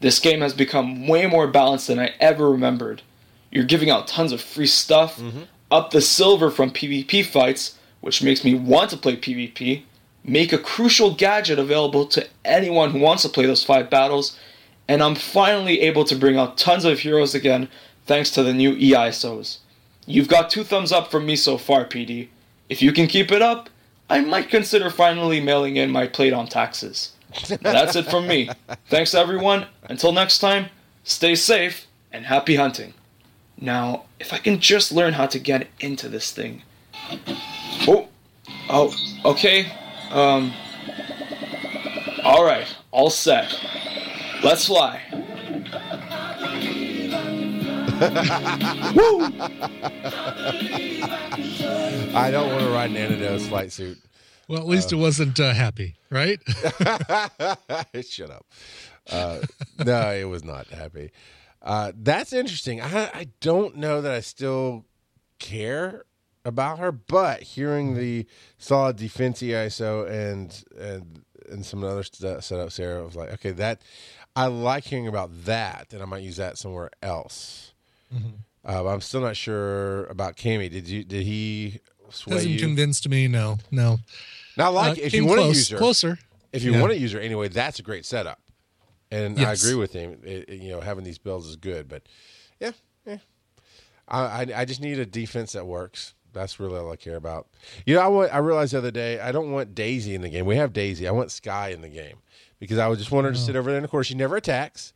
This 0.00 0.18
game 0.18 0.40
has 0.40 0.54
become 0.54 1.06
way 1.06 1.26
more 1.26 1.46
balanced 1.46 1.88
than 1.88 1.98
I 1.98 2.14
ever 2.20 2.50
remembered. 2.50 3.02
You're 3.50 3.64
giving 3.64 3.90
out 3.90 4.08
tons 4.08 4.32
of 4.32 4.40
free 4.40 4.66
stuff, 4.66 5.18
mm-hmm. 5.18 5.42
up 5.70 5.90
the 5.90 6.00
silver 6.00 6.50
from 6.50 6.70
PvP 6.70 7.24
fights, 7.24 7.78
which 8.00 8.22
makes 8.22 8.44
me 8.44 8.54
want 8.54 8.90
to 8.90 8.96
play 8.96 9.16
PvP, 9.16 9.82
make 10.24 10.52
a 10.52 10.58
crucial 10.58 11.14
gadget 11.14 11.58
available 11.58 12.06
to 12.06 12.26
anyone 12.44 12.90
who 12.90 12.98
wants 12.98 13.22
to 13.24 13.28
play 13.28 13.46
those 13.46 13.64
five 13.64 13.90
battles, 13.90 14.38
and 14.88 15.02
I'm 15.02 15.14
finally 15.14 15.80
able 15.82 16.04
to 16.04 16.16
bring 16.16 16.36
out 16.36 16.58
tons 16.58 16.84
of 16.84 17.00
heroes 17.00 17.34
again 17.34 17.68
thanks 18.06 18.30
to 18.32 18.42
the 18.42 18.54
new 18.54 18.74
EISOs. 18.74 19.58
You've 20.10 20.28
got 20.28 20.50
two 20.50 20.64
thumbs 20.64 20.92
up 20.92 21.10
from 21.10 21.26
me 21.26 21.36
so 21.36 21.56
far, 21.56 21.84
PD. 21.84 22.28
If 22.68 22.82
you 22.82 22.92
can 22.92 23.06
keep 23.06 23.30
it 23.30 23.42
up, 23.42 23.70
I 24.08 24.20
might 24.20 24.48
consider 24.48 24.90
finally 24.90 25.40
mailing 25.40 25.76
in 25.76 25.90
my 25.90 26.06
plate 26.06 26.32
on 26.32 26.48
taxes. 26.48 27.12
That's 27.60 27.94
it 27.94 28.06
from 28.06 28.26
me. 28.26 28.50
Thanks 28.88 29.14
everyone. 29.14 29.66
Until 29.84 30.12
next 30.12 30.38
time, 30.38 30.66
stay 31.04 31.36
safe 31.36 31.86
and 32.10 32.26
happy 32.26 32.56
hunting. 32.56 32.94
Now, 33.60 34.04
if 34.18 34.32
I 34.32 34.38
can 34.38 34.58
just 34.58 34.90
learn 34.90 35.12
how 35.12 35.26
to 35.26 35.38
get 35.38 35.68
into 35.78 36.08
this 36.08 36.32
thing. 36.32 36.62
Oh, 37.86 38.08
oh, 38.68 38.94
okay. 39.24 39.70
Um. 40.10 40.52
All 42.24 42.44
right, 42.44 42.66
all 42.90 43.10
set. 43.10 43.58
Let's 44.42 44.66
fly. 44.66 45.00
I 52.14 52.30
don't 52.30 52.50
want 52.50 52.64
to 52.64 52.70
ride 52.70 52.90
an 52.90 52.96
Anados 52.96 53.46
flight 53.48 53.72
suit. 53.72 53.98
Well, 54.48 54.60
at 54.60 54.66
least 54.66 54.92
it 54.92 54.96
wasn't 54.96 55.38
uh, 55.38 55.52
happy, 55.52 55.96
right? 56.10 56.40
Shut 58.04 58.30
up. 58.30 58.46
Uh, 59.08 59.40
no, 59.84 60.10
it 60.12 60.24
was 60.24 60.42
not 60.44 60.66
happy. 60.68 61.10
Uh, 61.62 61.92
that's 61.94 62.32
interesting. 62.32 62.80
I, 62.80 63.10
I 63.14 63.26
don't 63.40 63.76
know 63.76 64.00
that 64.00 64.12
I 64.12 64.20
still 64.20 64.86
care 65.38 66.04
about 66.44 66.78
her, 66.78 66.90
but 66.90 67.42
hearing 67.42 67.96
the 67.96 68.26
solid 68.58 68.96
defense 68.96 69.42
ISO 69.42 70.08
and 70.10 70.64
and 70.78 71.22
and 71.50 71.66
some 71.66 71.84
other 71.84 72.02
st- 72.02 72.38
setups 72.38 72.76
there, 72.76 72.98
I 72.98 73.02
was 73.02 73.16
like, 73.16 73.32
okay, 73.34 73.50
that 73.52 73.82
I 74.36 74.46
like 74.46 74.84
hearing 74.84 75.06
about 75.08 75.44
that, 75.44 75.92
and 75.92 76.02
I 76.02 76.06
might 76.06 76.22
use 76.22 76.36
that 76.36 76.58
somewhere 76.58 76.90
else. 77.02 77.74
Uh, 78.12 78.82
but 78.82 78.86
I'm 78.88 79.00
still 79.00 79.20
not 79.20 79.36
sure 79.36 80.04
about 80.06 80.36
Cammi. 80.36 80.70
Did 80.70 80.88
you? 80.88 81.04
Did 81.04 81.22
he 81.22 81.80
sway 82.10 82.34
Hasn't 82.36 82.52
you? 82.54 82.58
convinced 82.60 83.08
me. 83.08 83.28
No, 83.28 83.58
no. 83.70 83.98
Not 84.56 84.74
like 84.74 84.98
Uh, 84.98 85.02
if 85.02 85.14
you 85.14 85.24
want 85.26 85.40
to 85.40 85.46
use 85.48 85.68
her, 85.70 85.78
closer. 85.78 86.18
if 86.52 86.62
you 86.62 86.72
Yeah. 86.72 86.80
want 86.80 86.92
to 86.92 86.98
use 86.98 87.12
her 87.12 87.20
anyway, 87.20 87.48
that's 87.48 87.78
a 87.78 87.82
great 87.82 88.04
setup. 88.04 88.40
And 89.10 89.40
I 89.40 89.52
agree 89.52 89.74
with 89.74 89.92
him. 89.92 90.20
It, 90.24 90.48
it- 90.48 90.60
you 90.62 90.70
know, 90.70 90.80
having 90.80 91.04
these 91.04 91.18
builds 91.18 91.46
is 91.46 91.56
good, 91.56 91.88
but 91.88 92.02
yeah, 92.60 92.72
yeah. 93.06 93.18
I, 94.06 94.20
I 94.42 94.46
I 94.56 94.64
just 94.64 94.80
need 94.80 94.98
a 94.98 95.06
defense 95.06 95.52
that 95.52 95.66
works. 95.66 96.14
That's 96.32 96.60
really 96.60 96.78
all 96.78 96.92
I 96.92 96.96
care 96.96 97.16
about. 97.16 97.48
You 97.86 97.94
know, 97.96 98.02
I 98.02 98.06
want. 98.08 98.32
I 98.34 98.38
realized 98.38 98.72
the 98.72 98.78
other 98.78 98.90
day 98.92 99.18
I 99.20 99.32
don't 99.32 99.50
want 99.50 99.74
Daisy 99.74 100.14
in 100.14 100.20
the 100.22 100.28
game. 100.28 100.46
We 100.46 100.56
have 100.56 100.72
Daisy. 100.72 101.08
I 101.08 101.10
want 101.12 101.32
Skye 101.32 101.70
in 101.70 101.80
the 101.80 101.88
game 101.88 102.18
because 102.60 102.78
I 102.78 102.86
would 102.88 102.98
just 102.98 103.10
want 103.10 103.24
her 103.26 103.32
to 103.32 103.38
sit 103.38 103.56
over 103.56 103.70
there. 103.70 103.78
And 103.78 103.84
of 103.84 103.90
course, 103.90 104.06
she 104.06 104.14
never 104.14 104.36
attacks. 104.36 104.92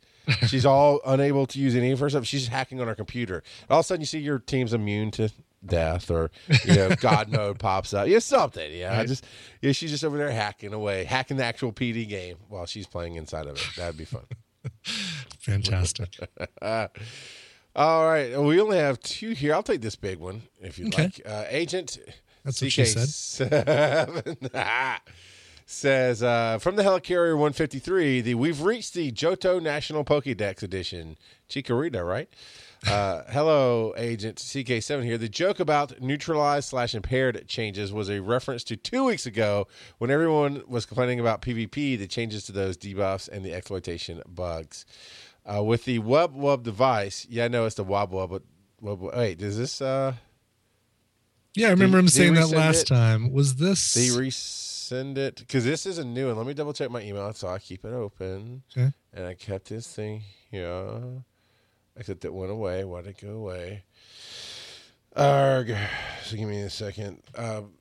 She's 0.47 0.65
all 0.65 0.99
unable 1.05 1.45
to 1.47 1.59
use 1.59 1.75
any 1.75 1.91
of 1.91 1.99
her 1.99 2.09
stuff. 2.09 2.25
She's 2.25 2.47
hacking 2.47 2.79
on 2.81 2.87
her 2.87 2.95
computer. 2.95 3.43
All 3.69 3.79
of 3.79 3.85
a 3.85 3.87
sudden, 3.87 4.01
you 4.01 4.05
see 4.05 4.19
your 4.19 4.39
team's 4.39 4.73
immune 4.73 5.11
to 5.11 5.29
death, 5.65 6.11
or 6.11 6.31
you 6.63 6.75
know, 6.75 6.89
God 6.99 7.29
mode 7.29 7.59
pops 7.59 7.93
up. 7.93 8.07
Yeah, 8.07 8.19
something. 8.19 8.71
Yeah, 8.73 8.93
I 8.93 8.97
Right. 8.99 9.07
just 9.07 9.25
yeah, 9.61 9.71
she's 9.71 9.91
just 9.91 10.03
over 10.03 10.17
there 10.17 10.31
hacking 10.31 10.73
away, 10.73 11.03
hacking 11.05 11.37
the 11.37 11.43
actual 11.43 11.71
PD 11.73 12.07
game 12.07 12.37
while 12.49 12.65
she's 12.65 12.87
playing 12.87 13.15
inside 13.15 13.47
of 13.47 13.55
it. 13.55 13.67
That'd 13.75 13.97
be 13.97 14.05
fun. 14.05 14.25
Fantastic. 15.39 16.17
All 17.77 18.07
right, 18.07 18.39
we 18.39 18.59
only 18.61 18.77
have 18.77 18.99
two 19.01 19.31
here. 19.31 19.53
I'll 19.53 19.63
take 19.63 19.81
this 19.81 19.95
big 19.97 20.17
one 20.19 20.43
if 20.61 20.79
you'd 20.79 20.93
Okay. 20.93 21.03
like. 21.03 21.21
Uh, 21.25 21.43
Agent 21.49 21.97
That's 22.45 22.61
what 22.61 22.71
she 22.71 22.85
said. 22.85 23.49
CK7 23.49 24.49
says 25.65 26.21
uh, 26.21 26.59
from 26.59 26.75
the 26.75 26.83
Helicarrier 26.83 27.33
153, 27.33 28.21
the 28.21 28.35
we've 28.35 28.61
reached 28.61 28.93
the 28.93 29.11
Johto 29.11 29.61
National 29.61 30.03
Pokédex 30.03 30.61
edition. 30.63 31.17
Chikorita, 31.49 32.07
right? 32.07 32.29
Uh, 32.87 33.23
hello, 33.29 33.93
Agent 33.97 34.37
CK7 34.37 35.03
here. 35.03 35.17
The 35.17 35.29
joke 35.29 35.59
about 35.59 36.01
neutralized 36.01 36.69
slash 36.69 36.93
impaired 36.93 37.47
changes 37.47 37.91
was 37.91 38.09
a 38.09 38.21
reference 38.21 38.63
to 38.65 38.75
two 38.77 39.05
weeks 39.05 39.25
ago 39.25 39.67
when 39.97 40.11
everyone 40.11 40.63
was 40.67 40.85
complaining 40.85 41.19
about 41.19 41.41
PvP, 41.41 41.97
the 41.97 42.07
changes 42.07 42.43
to 42.45 42.51
those 42.51 42.77
debuffs 42.77 43.27
and 43.27 43.43
the 43.43 43.53
exploitation 43.53 44.21
bugs. 44.27 44.85
Uh, 45.45 45.63
with 45.63 45.85
the 45.85 45.99
Wub 45.99 46.35
Wub 46.35 46.63
device, 46.63 47.25
yeah, 47.29 47.45
I 47.45 47.47
know 47.47 47.65
it's 47.65 47.75
the 47.75 47.85
Wub 47.85 48.11
Wub, 48.11 48.29
but 48.29 48.41
Wub, 48.83 49.15
wait, 49.15 49.37
does 49.37 49.57
this 49.57 49.79
uh, 49.81 50.13
Yeah, 51.55 51.67
I 51.67 51.71
remember 51.71 51.99
him 51.99 52.05
Did 52.05 52.13
he 52.13 52.17
saying 52.17 52.33
that 52.35 52.49
last 52.49 52.83
it? 52.83 52.87
time. 52.87 53.31
Was 53.31 53.55
this? 53.55 53.93
they 53.93 54.09
resend 54.91 55.17
it? 55.17 55.35
Because 55.37 55.63
this 55.65 55.85
is 55.85 55.97
a 55.97 56.05
new 56.05 56.27
one. 56.27 56.37
Let 56.37 56.45
me 56.45 56.53
double 56.53 56.73
check 56.73 56.89
my 56.91 57.01
email. 57.01 57.31
So 57.33 57.47
I 57.47 57.59
keep 57.59 57.85
it 57.85 57.93
open, 57.93 58.63
Okay. 58.75 58.91
and 59.13 59.25
I 59.25 59.33
kept 59.33 59.69
this 59.69 59.87
thing 59.87 60.23
here. 60.51 61.23
Except 61.97 62.25
it 62.25 62.33
went 62.33 62.51
away. 62.51 62.83
Why 62.83 63.01
did 63.01 63.11
it 63.11 63.21
go 63.25 63.33
away? 63.37 63.83
Arg. 65.15 65.73
So 66.25 66.35
give 66.35 66.49
me 66.49 66.61
a 66.61 66.69
second. 66.69 67.21
Um, 67.35 67.71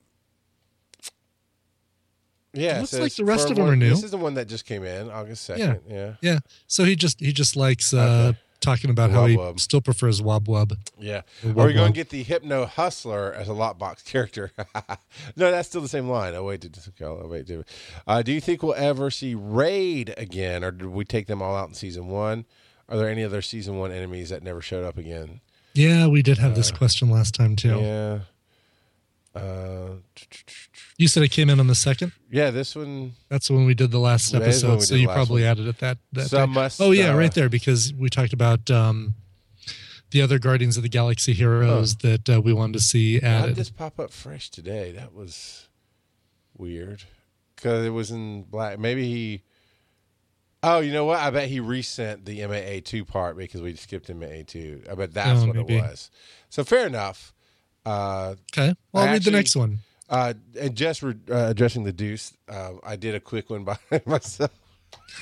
yeah, 2.52 2.76
It 2.78 2.80
looks 2.82 2.92
like 2.92 3.14
the 3.16 3.24
rest 3.24 3.50
of 3.50 3.56
them 3.56 3.64
one- 3.64 3.72
are 3.72 3.76
new. 3.76 3.90
This 3.90 4.04
is 4.04 4.12
the 4.12 4.16
one 4.16 4.34
that 4.34 4.46
just 4.46 4.64
came 4.66 4.84
in 4.84 5.10
August 5.10 5.44
second. 5.44 5.80
Yeah. 5.88 6.14
Yeah. 6.20 6.38
So 6.68 6.84
he 6.84 6.94
just 6.94 7.18
he 7.18 7.32
just 7.32 7.56
likes 7.56 7.92
uh, 7.92 7.98
Okay. 8.34 8.38
Talking 8.64 8.90
about 8.90 9.10
how 9.10 9.26
he 9.26 9.36
Wub 9.36 9.54
Wub. 9.54 9.60
still 9.60 9.80
prefers 9.80 10.20
Wob 10.22 10.46
Wub. 10.46 10.76
Yeah. 10.98 11.22
Or 11.44 11.64
Are 11.64 11.66
we 11.66 11.72
going 11.74 11.92
to 11.92 11.96
get 11.96 12.08
the 12.10 12.22
Hypno 12.22 12.66
Hustler 12.66 13.32
as 13.32 13.48
a 13.48 13.52
lockbox 13.52 14.04
character? 14.04 14.52
no, 15.36 15.50
that's 15.50 15.68
still 15.68 15.80
the 15.80 15.88
same 15.88 16.08
line. 16.08 16.34
Oh, 16.34 16.44
wait. 16.44 16.60
Did, 16.60 16.78
oh, 17.02 17.26
wait 17.26 17.46
did, 17.46 17.64
uh, 18.06 18.22
do 18.22 18.32
you 18.32 18.40
think 18.40 18.62
we'll 18.62 18.74
ever 18.74 19.10
see 19.10 19.34
Raid 19.34 20.14
again, 20.16 20.64
or 20.64 20.70
did 20.70 20.86
we 20.88 21.04
take 21.04 21.26
them 21.26 21.42
all 21.42 21.54
out 21.56 21.68
in 21.68 21.74
season 21.74 22.08
one? 22.08 22.46
Are 22.88 22.96
there 22.96 23.08
any 23.08 23.24
other 23.24 23.42
season 23.42 23.78
one 23.78 23.92
enemies 23.92 24.30
that 24.30 24.42
never 24.42 24.60
showed 24.60 24.84
up 24.84 24.98
again? 24.98 25.40
Yeah, 25.74 26.06
we 26.06 26.22
did 26.22 26.38
have 26.38 26.54
this 26.54 26.70
question 26.70 27.10
last 27.10 27.34
time 27.34 27.56
too. 27.56 27.74
Uh, 27.74 27.78
Yeah. 27.80 28.18
Uh, 29.34 29.96
You 30.96 31.08
said 31.08 31.22
it 31.24 31.30
came 31.30 31.50
in 31.50 31.58
on 31.58 31.66
the 31.66 31.74
second. 31.74 32.12
yeah, 32.30 32.50
this 32.50 32.76
one. 32.76 33.14
That's 33.28 33.50
when 33.50 33.64
we 33.66 33.74
did 33.74 33.90
the 33.90 33.98
last 33.98 34.30
That 34.32 34.42
is 34.42 34.62
when 34.62 34.72
episode. 34.74 34.86
So 34.88 34.94
you 34.94 35.08
probably 35.08 35.42
one. 35.42 35.50
added 35.50 35.66
it 35.66 35.78
that. 35.78 35.98
that 36.12 36.28
So 36.28 36.46
must, 36.46 36.80
oh 36.80 36.92
yeah, 36.92 37.10
uh, 37.12 37.16
right 37.16 37.34
there 37.34 37.48
because 37.48 37.92
we 37.92 38.08
talked 38.08 38.32
about 38.32 38.70
um, 38.70 39.14
the 40.12 40.22
other 40.22 40.38
Guardians 40.38 40.76
of 40.76 40.84
the 40.84 40.88
Galaxy 40.88 41.32
heroes 41.32 41.96
that 41.96 42.30
uh, 42.30 42.40
we 42.40 42.52
wanted 42.52 42.74
to 42.74 42.80
see 42.80 43.14
How 43.14 43.20
did 43.20 43.26
added. 43.42 43.56
this 43.56 43.70
pop 43.70 43.98
up 43.98 44.12
fresh 44.12 44.50
today? 44.50 44.92
That 44.92 45.12
was 45.12 45.68
weird. 46.56 47.02
Because 47.56 47.84
it 47.84 47.90
was 47.90 48.10
in 48.12 48.44
black. 48.44 48.78
Maybe 48.78 49.06
he. 49.08 49.42
Oh, 50.62 50.80
you 50.80 50.92
know 50.92 51.04
what? 51.04 51.18
I 51.18 51.30
bet 51.30 51.48
he 51.48 51.60
resent 51.60 52.24
the 52.24 52.46
MAA 52.46 52.80
two 52.84 53.04
part 53.04 53.36
because 53.36 53.60
we 53.60 53.74
skipped 53.74 54.08
MAA 54.14 54.44
two. 54.46 54.82
I 54.90 54.94
bet 54.94 55.12
that's 55.12 55.42
Oh, 55.42 55.46
what 55.48 55.56
maybe. 55.56 55.76
it 55.76 55.82
was. 55.82 56.10
So 56.50 56.64
fair 56.64 56.86
enough. 56.86 57.33
Uh, 57.84 58.34
Okay, 58.52 58.74
well, 58.92 59.04
I'll 59.04 59.12
read 59.12 59.22
the 59.24 59.30
next 59.30 59.56
one. 59.56 59.78
uh, 60.08 60.34
and 60.58 60.74
just 60.74 61.02
re- 61.02 61.14
uh, 61.30 61.48
addressing 61.50 61.84
the 61.84 61.92
deuce, 61.92 62.32
uh, 62.48 62.72
I 62.84 62.96
did 62.96 63.14
a 63.14 63.20
quick 63.20 63.50
one 63.50 63.64
by 63.64 63.76
myself. 64.06 64.50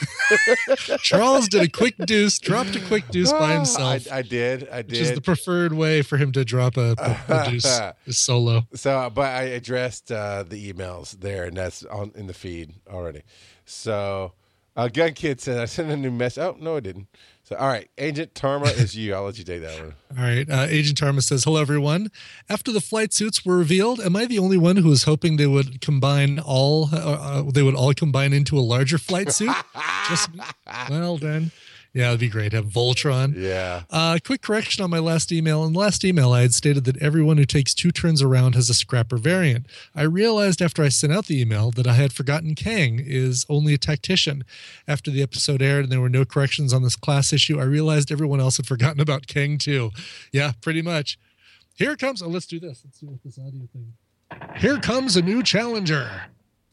Charles 1.03 1.49
did 1.49 1.63
a 1.63 1.69
quick 1.69 1.95
deuce, 2.07 2.39
dropped 2.39 2.75
a 2.77 2.81
quick 2.81 3.09
deuce 3.09 3.33
by 3.33 3.55
himself, 3.55 4.07
I, 4.11 4.19
I 4.19 4.23
did. 4.23 4.69
I 4.69 4.83
which 4.83 4.99
is 4.99 5.13
the 5.13 5.21
preferred 5.21 5.73
way 5.73 6.03
for 6.03 6.17
him 6.17 6.33
to 6.33 6.45
drop 6.45 6.77
a, 6.77 6.95
a, 6.99 7.33
a 7.35 7.51
deuce 7.51 7.81
is 8.07 8.19
solo. 8.19 8.63
So, 8.75 9.11
but 9.15 9.27
I 9.31 9.43
addressed 9.43 10.11
uh, 10.13 10.45
the 10.45 10.73
emails 10.73 11.13
there, 11.21 11.45
and 11.45 11.57
that's 11.57 11.85
on 11.85 12.13
in 12.15 12.27
the 12.27 12.35
feed 12.35 12.75
already. 12.89 13.23
So, 13.65 14.33
uh, 14.77 14.89
Gun 14.89 15.13
Kid 15.15 15.41
said 15.41 15.59
I 15.59 15.65
sent 15.67 15.91
a 15.91 15.97
new 15.97 16.11
message. 16.11 16.43
Oh 16.43 16.57
no, 16.59 16.77
I 16.77 16.81
didn't. 16.81 17.09
So, 17.53 17.59
all 17.59 17.69
right, 17.69 17.91
Agent 17.99 18.33
Tarma 18.33 18.75
is 18.79 18.97
you. 18.97 19.15
I'll 19.15 19.25
let 19.25 19.37
you 19.37 19.45
take 19.45 19.61
that 19.61 19.79
one. 19.79 19.95
All 20.17 20.25
right. 20.25 20.49
Uh, 20.49 20.67
Agent 20.71 20.99
Tarma 20.99 21.23
says, 21.23 21.45
Hello, 21.45 21.61
everyone. 21.61 22.11
After 22.49 22.73
the 22.73 22.81
flight 22.81 23.13
suits 23.13 23.45
were 23.45 23.59
revealed, 23.59 24.01
am 24.01 24.17
I 24.17 24.25
the 24.25 24.39
only 24.39 24.57
one 24.57 24.77
who 24.77 24.89
was 24.89 25.05
hoping 25.05 25.37
they 25.37 25.47
would 25.47 25.83
combine 25.83 26.39
all, 26.39 26.89
uh, 26.95 26.97
uh, 26.97 27.43
they 27.43 27.63
would 27.63 27.75
all 27.75 27.93
combine 27.93 28.33
into 28.33 28.59
a 28.59 28.61
larger 28.61 28.97
flight 28.97 29.33
suit? 29.33 29.55
Just, 30.09 30.31
well, 30.89 31.19
then. 31.19 31.51
Yeah, 31.95 32.09
it'd 32.09 32.21
be 32.21 32.29
great. 32.31 32.55
Have 32.55 32.67
Voltron. 32.67 33.35
Yeah. 33.37 33.83
Uh, 33.91 34.19
quick 34.25 34.41
correction 34.41 34.83
on 34.83 34.89
my 34.89 34.99
last 34.99 35.31
email. 35.31 35.63
In 35.65 35.75
the 35.75 35.79
last 35.79 36.05
email, 36.07 36.33
I 36.33 36.41
had 36.41 36.55
stated 36.55 36.85
that 36.85 36.97
everyone 37.03 37.37
who 37.37 37.45
takes 37.45 37.75
two 37.75 37.91
turns 37.91 38.23
around 38.23 38.55
has 38.55 38.71
a 38.71 38.75
scrapper 38.75 39.19
variant. 39.19 39.67
I 39.95 40.03
realized 40.05 40.63
after 40.63 40.83
I 40.83 40.89
sent 40.89 41.13
out 41.13 41.27
the 41.27 41.39
email 41.39 41.71
that 41.73 41.87
I 41.87 41.93
had 41.93 42.15
forgotten 42.15 42.55
Kang 42.55 42.99
is 43.05 43.45
only 43.51 43.75
a 43.75 43.79
tactician. 43.79 44.45
After 44.89 45.11
the 45.11 45.23
episode 45.23 45.61
aired 45.61 45.85
and 45.85 45.93
there 45.93 46.01
were 46.01 46.09
no 46.09 46.25
corrections 46.25 46.73
on 46.73 46.83
this 46.83 46.97
class 46.97 47.31
issue, 47.31 47.61
I 47.61 47.65
realized 47.65 48.11
everyone 48.11 48.41
else 48.41 48.57
had 48.57 48.67
forgotten 48.67 49.01
about 49.01 49.27
Kang 49.27 49.59
too. 49.59 49.91
Yeah, 50.33 50.53
pretty 50.63 50.81
much. 50.81 51.19
Here 51.75 51.97
comes. 51.97 52.23
Oh, 52.23 52.29
let's 52.29 52.47
do 52.47 52.59
this. 52.59 52.81
Let's 52.85 53.01
see 53.01 53.07
what 53.07 53.23
this 53.23 53.39
audio 53.39 53.69
thing. 53.71 53.93
Here 54.57 54.79
comes 54.79 55.17
a 55.17 55.23
new 55.23 55.43
challenger. 55.43 56.23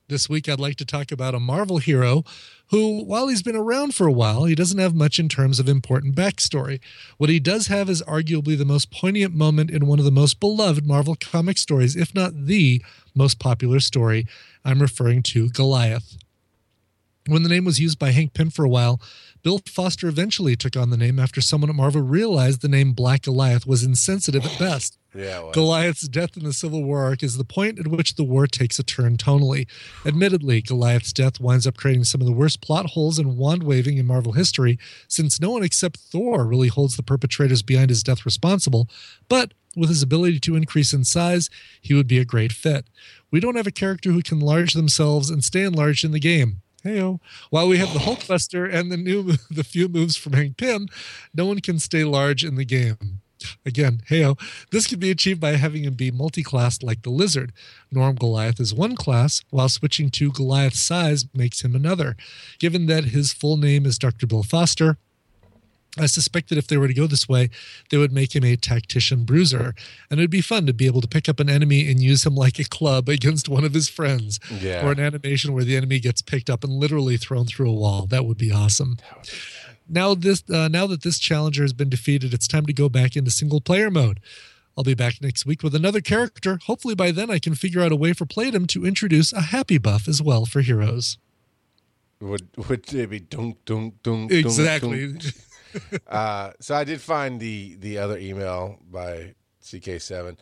This 0.09 0.27
week, 0.27 0.49
I'd 0.49 0.59
like 0.59 0.77
to 0.77 0.85
talk 0.85 1.11
about 1.11 1.35
a 1.35 1.39
Marvel 1.39 1.77
hero 1.77 2.23
who, 2.71 3.03
while 3.03 3.27
he's 3.27 3.43
been 3.43 3.55
around 3.55 3.93
for 3.93 4.07
a 4.07 4.11
while, 4.11 4.45
he 4.45 4.55
doesn't 4.55 4.79
have 4.79 4.95
much 4.95 5.19
in 5.19 5.29
terms 5.29 5.59
of 5.59 5.69
important 5.69 6.15
backstory. 6.15 6.79
What 7.17 7.29
he 7.29 7.39
does 7.39 7.67
have 7.67 7.91
is 7.91 8.01
arguably 8.01 8.57
the 8.57 8.65
most 8.65 8.89
poignant 8.89 9.35
moment 9.35 9.69
in 9.69 9.85
one 9.85 9.99
of 9.99 10.05
the 10.05 10.11
most 10.11 10.39
beloved 10.39 10.83
Marvel 10.83 11.15
comic 11.15 11.59
stories, 11.59 11.95
if 11.95 12.15
not 12.15 12.47
the 12.47 12.83
most 13.13 13.37
popular 13.37 13.79
story. 13.79 14.25
I'm 14.65 14.81
referring 14.81 15.21
to 15.23 15.49
Goliath. 15.49 16.17
When 17.27 17.43
the 17.43 17.49
name 17.49 17.65
was 17.65 17.79
used 17.79 17.99
by 17.99 18.09
Hank 18.09 18.33
Pym 18.33 18.49
for 18.49 18.65
a 18.65 18.69
while, 18.69 18.99
Bill 19.43 19.61
Foster 19.67 20.07
eventually 20.07 20.55
took 20.55 20.75
on 20.75 20.89
the 20.89 20.97
name 20.97 21.19
after 21.19 21.39
someone 21.39 21.69
at 21.69 21.75
Marvel 21.75 22.01
realized 22.01 22.61
the 22.61 22.67
name 22.67 22.93
Black 22.93 23.21
Goliath 23.21 23.67
was 23.67 23.83
insensitive 23.83 24.43
at 24.43 24.57
best. 24.57 24.98
Yeah. 25.13 25.49
Goliath's 25.53 26.07
death 26.07 26.37
in 26.37 26.43
the 26.43 26.53
Civil 26.53 26.83
War 26.83 27.03
arc 27.03 27.23
is 27.23 27.37
the 27.37 27.43
point 27.43 27.79
at 27.79 27.87
which 27.87 28.15
the 28.15 28.23
war 28.23 28.45
takes 28.45 28.77
a 28.77 28.83
turn 28.83 29.17
tonally. 29.17 29.67
Admittedly, 30.05 30.61
Goliath's 30.61 31.13
death 31.13 31.39
winds 31.39 31.65
up 31.65 31.77
creating 31.77 32.03
some 32.03 32.21
of 32.21 32.27
the 32.27 32.33
worst 32.33 32.61
plot 32.61 32.91
holes 32.91 33.17
and 33.17 33.37
wand 33.37 33.63
waving 33.63 33.97
in 33.97 34.05
Marvel 34.05 34.33
history, 34.33 34.77
since 35.07 35.41
no 35.41 35.51
one 35.51 35.63
except 35.63 35.97
Thor 35.97 36.45
really 36.45 36.67
holds 36.67 36.95
the 36.95 37.03
perpetrators 37.03 37.63
behind 37.63 37.89
his 37.89 38.03
death 38.03 38.25
responsible. 38.25 38.87
But 39.27 39.53
with 39.75 39.89
his 39.89 40.03
ability 40.03 40.39
to 40.41 40.55
increase 40.55 40.93
in 40.93 41.03
size, 41.03 41.49
he 41.81 41.93
would 41.93 42.07
be 42.07 42.19
a 42.19 42.25
great 42.25 42.51
fit. 42.51 42.85
We 43.31 43.39
don't 43.39 43.55
have 43.55 43.67
a 43.67 43.71
character 43.71 44.11
who 44.11 44.21
can 44.21 44.39
large 44.39 44.73
themselves 44.73 45.29
and 45.29 45.43
stay 45.43 45.63
enlarged 45.63 46.03
in 46.03 46.11
the 46.11 46.19
game. 46.19 46.61
Heyo. 46.83 47.19
While 47.49 47.67
we 47.67 47.77
have 47.77 47.93
the 47.93 47.99
Hulkbuster 47.99 48.71
and 48.71 48.91
the 48.91 48.97
new 48.97 49.33
the 49.51 49.63
few 49.63 49.87
moves 49.87 50.15
from 50.15 50.33
Hank 50.33 50.57
Pym, 50.57 50.87
no 51.33 51.45
one 51.45 51.59
can 51.59 51.79
stay 51.79 52.03
large 52.03 52.43
in 52.43 52.55
the 52.55 52.65
game. 52.65 53.21
Again, 53.65 54.01
heyo. 54.09 54.39
This 54.71 54.87
can 54.87 54.99
be 54.99 55.11
achieved 55.11 55.39
by 55.39 55.51
having 55.51 55.83
him 55.83 55.93
be 55.93 56.11
multi-classed 56.11 56.83
like 56.83 57.03
the 57.03 57.09
lizard. 57.09 57.51
Norm 57.91 58.15
Goliath 58.15 58.59
is 58.59 58.73
one 58.73 58.95
class, 58.95 59.43
while 59.49 59.69
switching 59.69 60.09
to 60.11 60.31
Goliath 60.31 60.75
size 60.75 61.25
makes 61.33 61.61
him 61.61 61.75
another. 61.75 62.15
Given 62.59 62.85
that 62.87 63.05
his 63.05 63.33
full 63.33 63.57
name 63.57 63.85
is 63.85 63.97
Dr. 63.97 64.27
Bill 64.27 64.43
Foster, 64.43 64.97
I 65.97 66.05
suspect 66.05 66.49
that 66.49 66.57
if 66.57 66.67
they 66.67 66.77
were 66.77 66.87
to 66.87 66.93
go 66.93 67.07
this 67.07 67.27
way, 67.27 67.49
they 67.89 67.97
would 67.97 68.11
make 68.11 68.35
him 68.35 68.43
a 68.43 68.55
tactician 68.55 69.25
bruiser. 69.25 69.73
And 70.09 70.19
it'd 70.19 70.29
be 70.29 70.41
fun 70.41 70.65
to 70.67 70.73
be 70.73 70.85
able 70.85 71.01
to 71.01 71.07
pick 71.07 71.27
up 71.27 71.39
an 71.39 71.49
enemy 71.49 71.89
and 71.89 71.99
use 71.99 72.25
him 72.25 72.35
like 72.35 72.59
a 72.59 72.63
club 72.63 73.09
against 73.09 73.49
one 73.49 73.63
of 73.63 73.73
his 73.73 73.89
friends. 73.89 74.39
Yeah. 74.61 74.85
Or 74.85 74.91
an 74.91 74.99
animation 74.99 75.53
where 75.53 75.63
the 75.63 75.75
enemy 75.75 75.99
gets 75.99 76.21
picked 76.21 76.49
up 76.49 76.63
and 76.63 76.73
literally 76.73 77.17
thrown 77.17 77.45
through 77.45 77.69
a 77.69 77.73
wall. 77.73 78.05
That 78.05 78.25
would 78.25 78.37
be 78.37 78.51
awesome. 78.51 78.97
Now 79.89 80.13
this 80.15 80.43
uh, 80.49 80.67
now 80.67 80.85
that 80.87 81.01
this 81.03 81.19
challenger 81.19 81.63
has 81.63 81.73
been 81.73 81.89
defeated, 81.89 82.33
it's 82.33 82.47
time 82.47 82.65
to 82.67 82.73
go 82.73 82.89
back 82.89 83.15
into 83.15 83.31
single 83.31 83.59
player 83.61 83.89
mode. 83.89 84.19
I'll 84.77 84.83
be 84.83 84.93
back 84.93 85.21
next 85.21 85.45
week 85.45 85.61
with 85.63 85.75
another 85.75 85.99
character. 85.99 86.59
Hopefully 86.65 86.95
by 86.95 87.11
then 87.11 87.29
I 87.29 87.39
can 87.39 87.55
figure 87.55 87.81
out 87.81 87.91
a 87.91 87.95
way 87.97 88.13
for 88.13 88.25
Playdom 88.25 88.67
to 88.67 88.85
introduce 88.85 89.33
a 89.33 89.41
happy 89.41 89.77
buff 89.77 90.07
as 90.07 90.21
well 90.21 90.45
for 90.45 90.61
heroes. 90.61 91.17
would 92.21 92.47
would 92.69 92.93
it 92.93 93.09
be 93.09 93.19
dunk 93.19 93.57
dunk 93.65 93.95
dunk? 94.03 94.29
dunk, 94.29 94.45
Exactly. 94.45 95.13
dunk? 95.13 95.23
Uh, 96.07 96.51
so 96.59 96.73
I 96.73 96.83
did 96.83 96.99
find 96.99 97.39
the 97.39 97.75
the 97.79 97.99
other 97.99 98.17
email 98.17 98.79
by 98.89 99.35
CK7. 99.63 100.35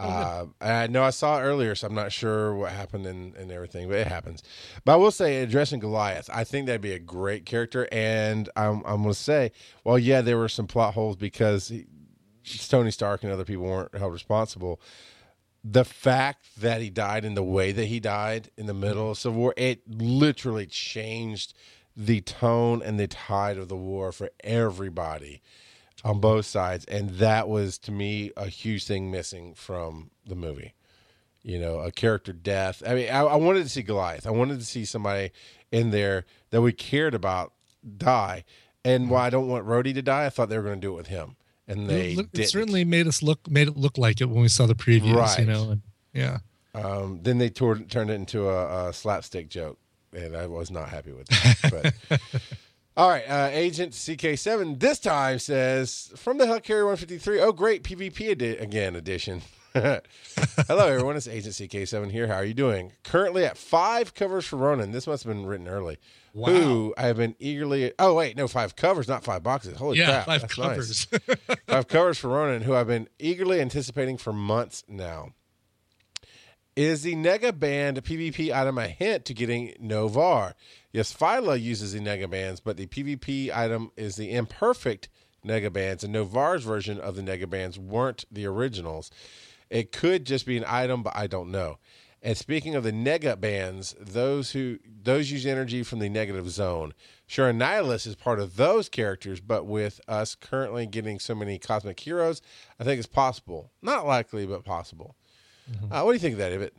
Uh, 0.00 0.46
I 0.62 0.86
know 0.86 1.02
I 1.02 1.10
saw 1.10 1.38
it 1.38 1.42
earlier, 1.42 1.74
so 1.74 1.86
I'm 1.86 1.94
not 1.94 2.10
sure 2.10 2.54
what 2.54 2.72
happened 2.72 3.06
and, 3.06 3.34
and 3.36 3.52
everything, 3.52 3.86
but 3.88 3.98
it 3.98 4.06
happens. 4.06 4.42
But 4.84 4.94
I 4.94 4.96
will 4.96 5.10
say, 5.10 5.42
addressing 5.42 5.78
Goliath, 5.80 6.30
I 6.32 6.44
think 6.44 6.66
that'd 6.66 6.80
be 6.80 6.92
a 6.92 6.98
great 6.98 7.44
character. 7.44 7.86
And 7.92 8.48
I'm, 8.56 8.82
I'm 8.86 9.02
going 9.02 9.08
to 9.08 9.14
say, 9.14 9.52
well, 9.84 9.98
yeah, 9.98 10.22
there 10.22 10.38
were 10.38 10.48
some 10.48 10.66
plot 10.66 10.94
holes 10.94 11.16
because 11.16 11.68
he, 11.68 11.86
Tony 12.68 12.90
Stark 12.90 13.22
and 13.22 13.32
other 13.32 13.44
people 13.44 13.64
weren't 13.64 13.94
held 13.94 14.12
responsible. 14.12 14.80
The 15.62 15.84
fact 15.84 16.46
that 16.62 16.80
he 16.80 16.88
died 16.88 17.26
in 17.26 17.34
the 17.34 17.42
way 17.42 17.70
that 17.70 17.84
he 17.84 18.00
died 18.00 18.50
in 18.56 18.64
the 18.64 18.74
middle 18.74 19.10
of 19.10 19.18
Civil 19.18 19.38
War, 19.38 19.54
it 19.58 19.82
literally 19.86 20.66
changed 20.66 21.52
the 21.94 22.22
tone 22.22 22.80
and 22.82 22.98
the 22.98 23.06
tide 23.06 23.58
of 23.58 23.68
the 23.68 23.76
war 23.76 24.12
for 24.12 24.30
everybody 24.42 25.42
on 26.04 26.20
both 26.20 26.46
sides. 26.46 26.84
And 26.86 27.10
that 27.10 27.48
was, 27.48 27.78
to 27.78 27.92
me, 27.92 28.32
a 28.36 28.46
huge 28.46 28.86
thing 28.86 29.10
missing 29.10 29.54
from 29.54 30.10
the 30.26 30.34
movie. 30.34 30.74
You 31.42 31.58
know, 31.58 31.78
a 31.78 31.90
character 31.90 32.32
death. 32.32 32.82
I 32.86 32.94
mean, 32.94 33.08
I, 33.08 33.20
I 33.20 33.36
wanted 33.36 33.62
to 33.62 33.68
see 33.70 33.82
Goliath. 33.82 34.26
I 34.26 34.30
wanted 34.30 34.58
to 34.58 34.64
see 34.66 34.84
somebody 34.84 35.30
in 35.72 35.90
there 35.90 36.26
that 36.50 36.60
we 36.60 36.72
cared 36.72 37.14
about 37.14 37.52
die. 37.96 38.44
And 38.84 39.08
while 39.10 39.22
I 39.22 39.30
don't 39.30 39.48
want 39.48 39.66
Rhodey 39.66 39.94
to 39.94 40.02
die, 40.02 40.26
I 40.26 40.30
thought 40.30 40.48
they 40.50 40.58
were 40.58 40.64
going 40.64 40.80
to 40.80 40.86
do 40.86 40.92
it 40.92 40.96
with 40.96 41.06
him. 41.06 41.36
And 41.66 41.88
they 41.88 42.12
it, 42.12 42.16
look- 42.16 42.28
it 42.34 42.48
certainly 42.48 42.84
made 42.84 43.06
us 43.06 43.22
look 43.22 43.48
made 43.48 43.68
it 43.68 43.76
look 43.76 43.96
like 43.96 44.20
it 44.20 44.28
when 44.28 44.42
we 44.42 44.48
saw 44.48 44.66
the 44.66 44.74
previews. 44.74 45.14
Right. 45.14 45.38
You 45.38 45.46
know, 45.46 45.70
and 45.70 45.82
yeah. 46.12 46.38
Um, 46.74 47.20
then 47.22 47.38
they 47.38 47.48
tore, 47.48 47.78
turned 47.78 48.10
it 48.10 48.14
into 48.14 48.48
a, 48.48 48.88
a 48.88 48.92
slapstick 48.92 49.48
joke, 49.48 49.78
and 50.12 50.36
I 50.36 50.46
was 50.46 50.70
not 50.70 50.88
happy 50.88 51.12
with 51.12 51.26
that. 51.28 51.94
But 52.08 52.20
all 52.96 53.08
right, 53.08 53.24
uh, 53.28 53.48
Agent 53.52 53.92
CK7 53.92 54.78
this 54.80 54.98
time 54.98 55.38
says 55.38 56.12
from 56.16 56.38
the 56.38 56.44
Helicarrier 56.44 56.84
153. 56.84 57.40
Oh, 57.40 57.52
great 57.52 57.82
PvP 57.82 58.20
edi- 58.20 58.56
again 58.56 58.96
edition. 58.96 59.42
Hello, 59.72 60.88
everyone. 60.88 61.16
It's 61.16 61.28
Agent 61.28 61.54
CK7 61.54 62.10
here. 62.10 62.26
How 62.26 62.34
are 62.34 62.44
you 62.44 62.54
doing? 62.54 62.92
Currently 63.04 63.44
at 63.44 63.56
five 63.56 64.14
covers 64.14 64.44
for 64.44 64.56
Ronan. 64.56 64.90
This 64.90 65.06
must 65.06 65.22
have 65.22 65.32
been 65.32 65.46
written 65.46 65.68
early. 65.68 65.98
Who 66.34 66.94
I 66.98 67.02
have 67.02 67.16
been 67.16 67.36
eagerly. 67.38 67.92
Oh 67.98 68.14
wait, 68.14 68.36
no, 68.36 68.46
five 68.48 68.76
covers, 68.76 69.08
not 69.08 69.24
five 69.24 69.42
boxes. 69.42 69.76
Holy 69.76 69.98
yeah, 69.98 70.22
crap! 70.22 70.26
five 70.26 70.40
that's 70.42 70.58
nice. 70.58 71.06
covers. 71.06 71.58
five 71.68 71.88
covers 71.88 72.18
for 72.18 72.28
Ronan, 72.28 72.62
who 72.62 72.74
I've 72.74 72.86
been 72.86 73.08
eagerly 73.18 73.60
anticipating 73.60 74.16
for 74.16 74.32
months 74.32 74.84
now. 74.88 75.30
Is 76.80 77.02
the 77.02 77.14
Nega 77.14 77.58
Band 77.58 78.02
PvP 78.02 78.54
item 78.54 78.78
a 78.78 78.88
hint 78.88 79.26
to 79.26 79.34
getting 79.34 79.74
Novar? 79.82 80.54
Yes, 80.94 81.14
Phyla 81.14 81.60
uses 81.60 81.92
the 81.92 82.00
Nega 82.00 82.30
Bands, 82.30 82.58
but 82.58 82.78
the 82.78 82.86
PvP 82.86 83.54
item 83.54 83.92
is 83.98 84.16
the 84.16 84.32
imperfect 84.32 85.10
Nega 85.44 85.70
Bands, 85.70 86.04
and 86.04 86.14
Novar's 86.14 86.64
version 86.64 86.98
of 86.98 87.16
the 87.16 87.22
Nega 87.22 87.50
Bands 87.50 87.78
weren't 87.78 88.24
the 88.32 88.46
originals. 88.46 89.10
It 89.68 89.92
could 89.92 90.24
just 90.24 90.46
be 90.46 90.56
an 90.56 90.64
item, 90.66 91.02
but 91.02 91.14
I 91.14 91.26
don't 91.26 91.50
know. 91.50 91.76
And 92.22 92.34
speaking 92.38 92.74
of 92.74 92.82
the 92.82 92.92
nega 92.92 93.38
bands, 93.38 93.94
those 94.00 94.52
who 94.52 94.78
those 95.02 95.30
use 95.30 95.44
energy 95.44 95.82
from 95.82 95.98
the 95.98 96.08
negative 96.08 96.48
zone. 96.48 96.94
Sure, 97.26 97.52
Annihilus 97.52 98.06
is 98.06 98.14
part 98.14 98.40
of 98.40 98.56
those 98.56 98.88
characters, 98.88 99.40
but 99.40 99.66
with 99.66 100.00
us 100.08 100.34
currently 100.34 100.86
getting 100.86 101.18
so 101.18 101.34
many 101.34 101.58
cosmic 101.58 102.00
heroes, 102.00 102.40
I 102.78 102.84
think 102.84 102.98
it's 102.98 103.06
possible. 103.06 103.70
Not 103.82 104.06
likely, 104.06 104.46
but 104.46 104.64
possible. 104.64 105.16
Uh, 105.90 106.02
what 106.02 106.10
do 106.10 106.14
you 106.14 106.18
think 106.18 106.32
of 106.34 106.38
that, 106.38 106.52
Ibbot? 106.52 106.72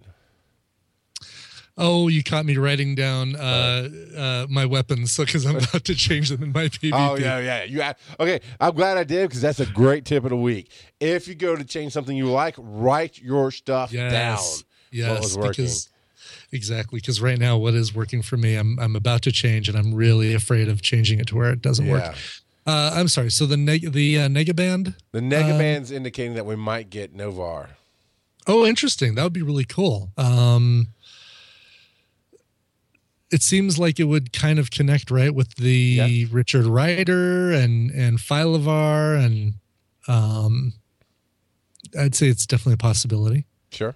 oh, 1.77 2.07
you 2.09 2.23
caught 2.23 2.45
me 2.45 2.57
writing 2.57 2.95
down 2.95 3.35
uh, 3.35 3.89
uh, 4.15 4.47
my 4.49 4.65
weapons 4.65 5.15
because 5.25 5.45
I'm 5.45 5.55
about 5.55 5.85
to 5.85 5.95
change 5.95 6.29
them 6.29 6.43
in 6.43 6.51
my 6.51 6.65
PvP. 6.67 6.91
Oh 6.93 7.15
yeah, 7.15 7.39
yeah. 7.39 7.63
You 7.63 7.81
okay? 8.19 8.41
I'm 8.59 8.75
glad 8.75 8.97
I 8.97 9.03
did 9.03 9.29
because 9.29 9.41
that's 9.41 9.59
a 9.59 9.65
great 9.65 10.05
tip 10.05 10.23
of 10.23 10.29
the 10.29 10.37
week. 10.37 10.71
If 10.99 11.27
you 11.27 11.35
go 11.35 11.55
to 11.55 11.63
change 11.63 11.93
something 11.93 12.15
you 12.15 12.29
like, 12.29 12.55
write 12.57 13.19
your 13.19 13.51
stuff 13.51 13.91
Yes. 13.91 14.11
down. 14.11 14.65
Yes, 14.91 15.37
because 15.37 15.89
exactly 16.51 16.99
because 16.99 17.21
right 17.21 17.39
now 17.39 17.57
what 17.57 17.73
is 17.73 17.95
working 17.95 18.21
for 18.21 18.35
me, 18.37 18.55
I'm 18.55 18.77
I'm 18.79 18.95
about 18.95 19.21
to 19.23 19.31
change, 19.31 19.69
and 19.69 19.77
I'm 19.77 19.93
really 19.93 20.33
afraid 20.33 20.67
of 20.67 20.81
changing 20.81 21.19
it 21.19 21.27
to 21.27 21.35
where 21.37 21.51
it 21.51 21.61
doesn't 21.61 21.85
Yeah. 21.85 21.93
work. 22.09 22.15
Uh, 22.67 22.91
I'm 22.93 23.07
sorry. 23.07 23.31
So 23.31 23.45
the 23.47 23.57
neg- 23.57 23.91
the 23.93 24.19
uh, 24.19 24.27
Negaband. 24.27 24.95
The 25.13 25.19
nega 25.19 25.57
band's 25.57 25.89
indicating 25.89 26.35
that 26.35 26.45
we 26.45 26.55
might 26.55 26.89
get 26.91 27.15
Novar. 27.15 27.69
Oh, 28.47 28.65
interesting. 28.65 29.15
That 29.15 29.23
would 29.23 29.33
be 29.33 29.41
really 29.41 29.65
cool. 29.65 30.11
Um, 30.17 30.87
it 33.31 33.41
seems 33.41 33.79
like 33.79 33.99
it 33.99 34.05
would 34.05 34.33
kind 34.33 34.59
of 34.59 34.71
connect 34.71 35.09
right 35.11 35.33
with 35.33 35.55
the 35.55 35.71
Yeah. 35.71 36.27
Richard 36.31 36.65
Rider 36.65 37.51
and 37.51 37.89
and 37.91 38.17
Phyla-Vell 38.17 39.23
and 39.23 39.53
um, 40.07 40.73
I'd 41.97 42.15
say 42.15 42.27
it's 42.27 42.45
definitely 42.45 42.73
a 42.73 42.77
possibility. 42.77 43.45
Sure. 43.71 43.95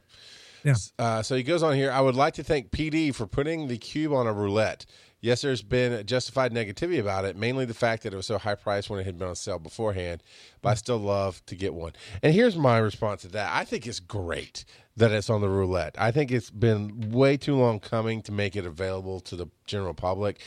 Yeah. 0.63 0.75
Uh, 0.97 1.21
so 1.21 1.35
he 1.35 1.43
goes 1.43 1.61
on 1.63 1.75
here. 1.75 1.91
I 1.91 2.01
would 2.01 2.15
like 2.15 2.33
to 2.35 2.43
thank 2.43 2.71
PD 2.71 3.13
for 3.13 3.27
putting 3.27 3.67
the 3.67 3.77
cube 3.77 4.13
on 4.13 4.25
a 4.27 4.33
roulette. 4.33 4.85
Yes, 5.21 5.41
there's 5.41 5.63
been 5.63 6.05
justified 6.05 6.53
negativity 6.53 6.99
about 6.99 7.25
it, 7.25 7.35
mainly 7.35 7.65
the 7.65 7.73
fact 7.73 8.03
that 8.03 8.13
it 8.13 8.15
was 8.15 8.27
so 8.27 8.37
high 8.37 8.53
priced 8.55 8.89
when 8.89 8.99
it 8.99 9.05
had 9.05 9.17
been 9.17 9.29
on 9.29 9.35
sale 9.35 9.57
beforehand. 9.57 10.21
But 10.61 10.69
I 10.69 10.73
still 10.75 10.99
love 10.99 11.43
to 11.47 11.55
get 11.55 11.73
one. 11.73 11.93
And 12.21 12.33
here's 12.33 12.55
my 12.55 12.77
response 12.77 13.21
to 13.23 13.29
that. 13.29 13.51
I 13.51 13.65
think 13.65 13.87
it's 13.87 13.99
great 13.99 14.65
that 14.97 15.11
it's 15.11 15.29
on 15.29 15.41
the 15.41 15.49
roulette. 15.49 15.95
I 15.97 16.11
think 16.11 16.31
it's 16.31 16.51
been 16.51 17.11
way 17.11 17.37
too 17.37 17.55
long 17.55 17.79
coming 17.79 18.21
to 18.23 18.31
make 18.31 18.55
it 18.55 18.65
available 18.65 19.19
to 19.21 19.35
the 19.35 19.47
general 19.65 19.93
public. 19.95 20.41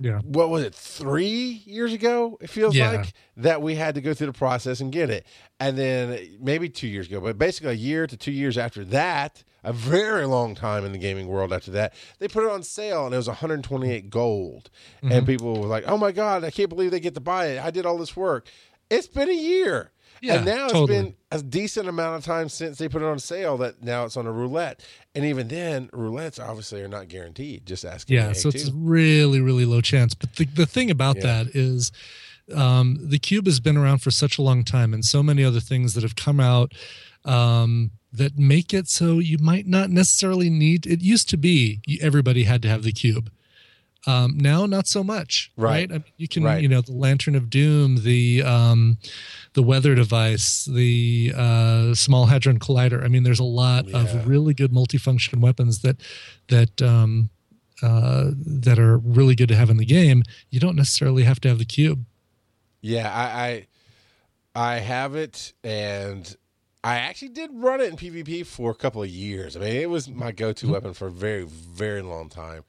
Yeah. 0.00 0.20
What 0.20 0.48
was 0.48 0.64
it, 0.64 0.74
three 0.74 1.62
years 1.66 1.92
ago? 1.92 2.36
It 2.40 2.50
feels 2.50 2.74
Yeah. 2.74 2.90
like 2.92 3.12
that 3.36 3.62
we 3.62 3.74
had 3.76 3.94
to 3.94 4.00
go 4.00 4.12
through 4.14 4.28
the 4.28 4.32
process 4.32 4.80
and 4.80 4.90
get 4.90 5.10
it. 5.10 5.26
And 5.60 5.76
then 5.78 6.38
maybe 6.40 6.68
two 6.68 6.88
years 6.88 7.06
ago, 7.06 7.20
but 7.20 7.38
basically 7.38 7.70
a 7.72 7.74
year 7.76 8.06
to 8.06 8.16
two 8.16 8.32
years 8.32 8.58
after 8.58 8.84
that, 8.86 9.44
a 9.64 9.72
very 9.72 10.26
long 10.26 10.54
time 10.54 10.84
in 10.84 10.92
the 10.92 10.98
gaming 10.98 11.26
world 11.26 11.52
after 11.52 11.70
that, 11.72 11.94
they 12.18 12.28
put 12.28 12.44
it 12.44 12.50
on 12.50 12.62
sale 12.62 13.06
and 13.06 13.14
it 13.14 13.16
was 13.16 13.28
128 13.28 14.10
gold. 14.10 14.70
Mm-hmm. 14.98 15.12
And 15.12 15.26
people 15.26 15.60
were 15.60 15.66
like, 15.66 15.84
oh 15.86 15.96
my 15.96 16.12
God, 16.12 16.44
I 16.44 16.50
can't 16.50 16.68
believe 16.68 16.90
they 16.90 17.00
get 17.00 17.14
to 17.14 17.20
buy 17.20 17.46
it. 17.46 17.64
I 17.64 17.70
did 17.70 17.86
all 17.86 17.98
this 17.98 18.16
work. 18.16 18.46
It's 18.90 19.08
been 19.08 19.28
a 19.30 19.32
year. 19.32 19.90
Yeah, 20.20 20.36
and 20.36 20.46
now 20.46 20.68
totally. 20.68 20.82
it's 20.82 21.04
been 21.04 21.14
a 21.32 21.42
decent 21.42 21.88
amount 21.88 22.16
of 22.16 22.24
time 22.24 22.48
since 22.48 22.78
they 22.78 22.88
put 22.88 23.02
it 23.02 23.06
on 23.06 23.18
sale 23.18 23.58
that 23.58 23.82
now 23.82 24.04
it's 24.04 24.16
on 24.16 24.26
a 24.26 24.32
roulette. 24.32 24.80
And 25.14 25.24
even 25.24 25.48
then, 25.48 25.88
roulettes 25.88 26.40
obviously 26.42 26.80
are 26.82 26.88
not 26.88 27.08
guaranteed. 27.08 27.66
Just 27.66 27.84
asking. 27.84 28.16
Yeah, 28.16 28.32
so 28.32 28.48
it's 28.48 28.70
really, 28.70 29.40
really 29.40 29.66
low 29.66 29.80
chance. 29.80 30.14
But 30.14 30.36
the, 30.36 30.46
the 30.46 30.66
thing 30.66 30.90
about 30.90 31.16
Yeah. 31.16 31.22
that 31.42 31.56
is 31.56 31.92
um, 32.54 32.98
the 33.00 33.18
cube 33.18 33.46
has 33.46 33.60
been 33.60 33.76
around 33.76 33.98
for 33.98 34.10
such 34.10 34.38
a 34.38 34.42
long 34.42 34.64
time 34.64 34.94
and 34.94 35.04
so 35.04 35.22
many 35.22 35.44
other 35.44 35.60
things 35.60 35.94
that 35.94 36.02
have 36.02 36.16
come 36.16 36.40
out 36.40 36.72
um, 37.24 37.90
that 38.16 38.38
make 38.38 38.72
it 38.72 38.88
so 38.88 39.18
you 39.18 39.38
might 39.38 39.66
not 39.66 39.90
necessarily 39.90 40.48
need 40.48 40.86
it 40.86 41.00
used 41.02 41.28
to 41.28 41.36
be 41.36 41.80
everybody 42.00 42.44
had 42.44 42.62
to 42.62 42.68
have 42.68 42.82
the 42.82 42.92
cube 42.92 43.30
um, 44.06 44.36
now 44.36 44.66
not 44.66 44.86
so 44.86 45.02
much 45.02 45.50
Right. 45.56 45.88
right, 45.88 45.90
I 45.90 45.94
mean, 45.94 46.12
you 46.16 46.28
can 46.28 46.44
Right. 46.44 46.62
you 46.62 46.68
know 46.68 46.80
the 46.82 46.92
lantern 46.92 47.34
of 47.34 47.48
doom 47.50 48.02
the 48.02 48.42
um, 48.42 48.98
the 49.54 49.62
weather 49.62 49.94
device 49.94 50.64
the 50.66 51.32
uh, 51.34 51.94
small 51.94 52.26
hadron 52.26 52.58
collider 52.58 53.02
i 53.04 53.08
mean 53.08 53.22
there's 53.22 53.40
a 53.40 53.44
lot 53.64 53.86
Yeah. 53.88 53.98
of 54.02 54.26
really 54.26 54.54
good 54.54 54.72
multifunction 54.72 55.40
weapons 55.40 55.80
that 55.80 55.96
that 56.48 56.82
um, 56.82 57.30
uh, 57.82 58.30
that 58.64 58.78
are 58.78 58.98
really 58.98 59.34
good 59.34 59.48
to 59.48 59.56
have 59.56 59.70
in 59.70 59.78
the 59.78 59.84
game 59.86 60.22
you 60.50 60.60
don't 60.60 60.76
necessarily 60.76 61.24
have 61.24 61.40
to 61.40 61.48
have 61.48 61.58
the 61.58 61.64
cube 61.64 62.04
Yeah, 62.82 63.10
I, 63.12 63.26
I 63.48 64.72
I 64.74 64.78
have 64.78 65.16
it, 65.16 65.52
and 65.64 66.36
I 66.84 66.96
actually 66.96 67.30
did 67.30 67.50
run 67.54 67.80
it 67.80 67.88
in 67.88 67.96
PvP 67.96 68.44
for 68.44 68.70
a 68.70 68.74
couple 68.74 69.02
of 69.02 69.08
years. 69.08 69.56
I 69.56 69.60
mean, 69.60 69.76
it 69.76 69.88
was 69.88 70.08
my 70.08 70.32
go-to 70.32 70.70
weapon 70.70 70.92
for 70.92 71.06
a 71.06 71.10
very, 71.10 71.44
very 71.44 72.02
long 72.02 72.28
time. 72.28 72.64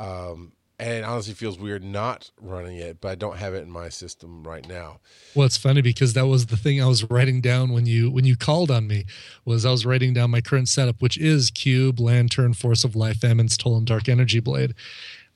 Um, 0.00 0.52
and 0.80 0.94
it 0.94 1.04
honestly 1.04 1.34
feels 1.34 1.60
weird 1.60 1.84
not 1.84 2.32
running 2.40 2.76
it, 2.76 3.00
but 3.00 3.12
I 3.12 3.14
don't 3.14 3.36
have 3.36 3.54
it 3.54 3.62
in 3.62 3.70
my 3.70 3.88
system 3.88 4.42
right 4.42 4.66
now. 4.68 4.98
Well, 5.36 5.46
it's 5.46 5.56
funny 5.56 5.80
because 5.80 6.14
that 6.14 6.26
was 6.26 6.46
the 6.46 6.56
thing 6.56 6.82
I 6.82 6.86
was 6.86 7.08
writing 7.08 7.40
down 7.40 7.72
when 7.72 7.86
you 7.86 8.10
when 8.10 8.24
you 8.24 8.36
called 8.36 8.68
on 8.68 8.88
me 8.88 9.04
was 9.44 9.64
I 9.64 9.70
was 9.70 9.86
writing 9.86 10.12
down 10.12 10.32
my 10.32 10.40
current 10.40 10.68
setup, 10.68 11.00
which 11.00 11.16
is 11.16 11.52
Cube, 11.52 12.00
Lantern, 12.00 12.54
Force 12.54 12.82
of 12.82 12.96
Life, 12.96 13.18
Famines, 13.18 13.56
Toll, 13.56 13.76
and 13.76 13.86
Dark 13.86 14.08
Energy 14.08 14.40
Blade, 14.40 14.74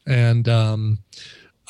and 0.04 0.48
um, 0.48 0.98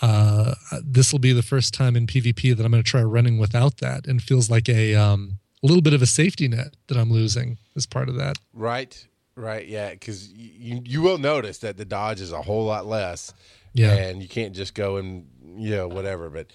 uh, 0.00 0.54
this 0.82 1.12
will 1.12 1.18
be 1.18 1.32
the 1.32 1.42
first 1.42 1.74
time 1.74 1.96
in 1.96 2.06
PvP 2.06 2.56
that 2.56 2.64
I'm 2.64 2.72
going 2.72 2.82
to 2.82 2.90
try 2.90 3.02
running 3.02 3.36
without 3.36 3.76
that, 3.78 4.06
and 4.06 4.22
feels 4.22 4.48
like 4.48 4.70
a 4.70 4.94
um, 4.94 5.38
a 5.66 5.68
little 5.68 5.82
bit 5.82 5.92
of 5.94 6.02
a 6.02 6.06
safety 6.06 6.46
net 6.48 6.74
that 6.86 6.96
I'm 6.96 7.10
losing 7.10 7.58
as 7.74 7.86
part 7.86 8.08
of 8.08 8.14
that. 8.16 8.38
Right, 8.52 9.06
right, 9.34 9.66
yeah, 9.66 9.90
because 9.90 10.32
you 10.32 10.80
you 10.84 11.02
will 11.02 11.18
notice 11.18 11.58
that 11.58 11.76
the 11.76 11.84
dodge 11.84 12.20
is 12.20 12.30
a 12.32 12.40
whole 12.42 12.64
lot 12.64 12.86
less. 12.86 13.34
Yeah. 13.72 13.92
and 13.92 14.22
you 14.22 14.28
can't 14.28 14.54
just 14.54 14.74
go 14.74 14.96
and 14.96 15.26
you 15.58 15.70
know 15.76 15.86
whatever. 15.88 16.30
But 16.30 16.46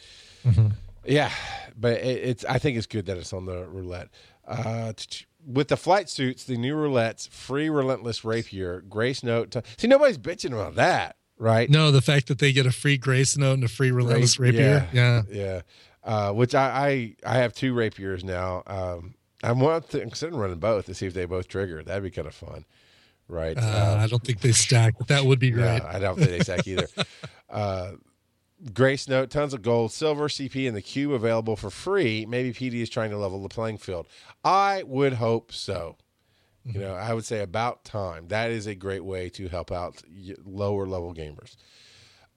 yeah, 1.06 1.32
but 1.78 2.00
it, 2.00 2.24
it's 2.30 2.46
I 2.46 2.58
think 2.58 2.78
it's 2.78 2.88
good 2.88 3.06
that 3.08 3.18
it's 3.18 3.34
on 3.34 3.46
the 3.46 3.66
roulette. 3.68 4.10
Uh, 4.48 4.94
t- 4.96 5.26
with 5.46 5.68
the 5.68 5.78
flight 5.78 6.10
suits, 6.10 6.44
the 6.46 6.58
new 6.58 6.76
roulettes, 6.76 7.28
free 7.30 7.70
relentless 7.70 8.24
rapier, 8.26 8.82
grace 8.82 9.24
note. 9.24 9.52
T- 9.52 9.62
See, 9.78 9.88
nobody's 9.88 10.18
bitching 10.18 10.54
about 10.54 10.76
that, 10.76 11.16
right? 11.38 11.70
No, 11.70 11.92
the 11.92 12.02
fact 12.02 12.28
that 12.28 12.40
they 12.40 12.52
get 12.52 12.66
a 12.66 12.72
free 12.72 12.98
Grace 12.98 13.38
Note 13.38 13.54
and 13.54 13.64
a 13.64 13.68
free 13.68 13.92
Relentless 13.92 14.40
Rapier, 14.40 14.88
yeah, 14.94 15.22
yeah. 15.30 15.62
Uh, 16.04 16.32
which 16.34 16.56
I, 16.56 17.16
I 17.24 17.36
I 17.36 17.38
have 17.38 17.54
two 17.54 17.74
rapiers 17.74 18.24
now. 18.24 18.64
Um, 18.66 19.14
I'm 19.44 19.60
one 19.60 19.82
considering 19.82 20.40
running 20.40 20.60
both 20.60 20.86
to 20.88 20.94
see 20.94 21.06
if 21.06 21.14
they 21.14 21.26
both 21.26 21.48
trigger. 21.48 21.84
That'd 21.84 22.04
be 22.04 22.12
kind 22.12 22.28
of 22.28 22.34
fun, 22.34 22.66
right? 23.28 23.58
Uh, 23.58 23.98
I 24.00 24.08
don't 24.08 24.24
think 24.24 24.42
they 24.42 24.52
stack, 24.52 24.98
that 25.08 25.26
would 25.26 25.40
be 25.40 25.48
Yeah, 25.50 25.80
great. 25.80 25.82
I 25.84 26.00
don't 26.00 26.18
think 26.18 26.30
they 26.30 26.40
stack 26.40 26.68
either. 26.68 26.88
uh, 27.50 27.92
Grace 28.74 29.08
Note, 29.08 29.32
tons 29.32 29.54
of 29.56 29.64
gold, 29.64 29.92
silver, 29.92 30.28
CP, 30.28 30.68
and 30.68 30.76
the 30.78 30.82
cube 30.82 31.12
available 31.12 31.56
for 31.56 31.72
free. 31.72 32.28
Maybe 32.28 32.54
PD 32.54 32.82
is 32.82 32.90
trying 32.90 33.10
to 33.10 33.18
level 33.18 33.42
the 33.42 33.50
playing 33.50 33.80
field. 33.80 34.08
I 34.44 34.84
would 34.86 35.14
hope 35.14 35.52
so. 35.52 35.98
You 36.64 36.80
know, 36.80 36.94
I 36.94 37.16
would 37.16 37.26
say 37.26 37.42
about 37.42 37.84
time. 37.84 38.28
That 38.28 38.52
is 38.52 38.68
a 38.68 38.76
great 38.76 39.04
way 39.04 39.30
to 39.30 39.48
help 39.48 39.72
out 39.72 40.04
lower 40.46 40.86
level 40.86 41.12
gamers. 41.12 41.56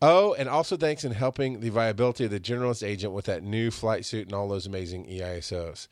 Oh, 0.03 0.35
and 0.35 0.49
also 0.49 0.77
thanks 0.77 1.05
in 1.05 1.13
helping 1.13 1.61
the 1.61 1.71
viability 1.71 2.25
of 2.25 2.31
the 2.31 2.41
generalist 2.41 2.87
agent 2.87 3.13
with 3.13 3.25
that 3.27 3.43
new 3.43 3.71
flight 3.71 4.05
suit 4.05 4.27
and 4.27 4.35
all 4.35 4.49
those 4.49 4.67
amazing 4.67 5.07
EISOs. 5.07 5.89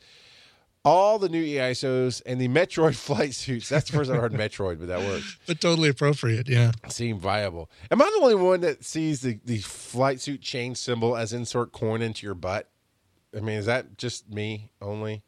All 0.85 1.17
the 1.17 1.29
new 1.29 1.43
EISOs 1.43 2.21
and 2.25 2.39
the 2.39 2.49
Metroid 2.49 2.95
flight 3.07 3.33
suits. 3.33 3.69
That's 3.69 3.89
the 3.89 3.97
first 3.97 4.11
I 4.11 4.17
heard 4.17 4.33
Metroid, 4.33 4.79
but 4.79 4.89
that 4.89 4.99
works. 4.99 5.37
But 5.47 5.61
totally 5.61 5.89
appropriate. 5.89 6.49
Yeah. 6.49 6.71
Seem 6.89 7.17
viable. 7.17 7.69
Am 7.89 8.01
I 8.01 8.05
the 8.05 8.21
only 8.23 8.35
one 8.35 8.61
that 8.61 8.83
sees 8.83 9.21
the, 9.21 9.39
the 9.45 9.59
flight 9.59 10.19
suit 10.19 10.41
chain 10.41 10.75
symbol 10.75 11.15
as 11.15 11.31
insert 11.33 11.71
coin 11.71 12.01
into 12.01 12.25
your 12.25 12.35
butt? 12.35 12.69
I 13.35 13.39
mean, 13.39 13.57
is 13.57 13.65
that 13.65 13.97
just 13.97 14.29
me 14.29 14.69
only? 14.81 15.23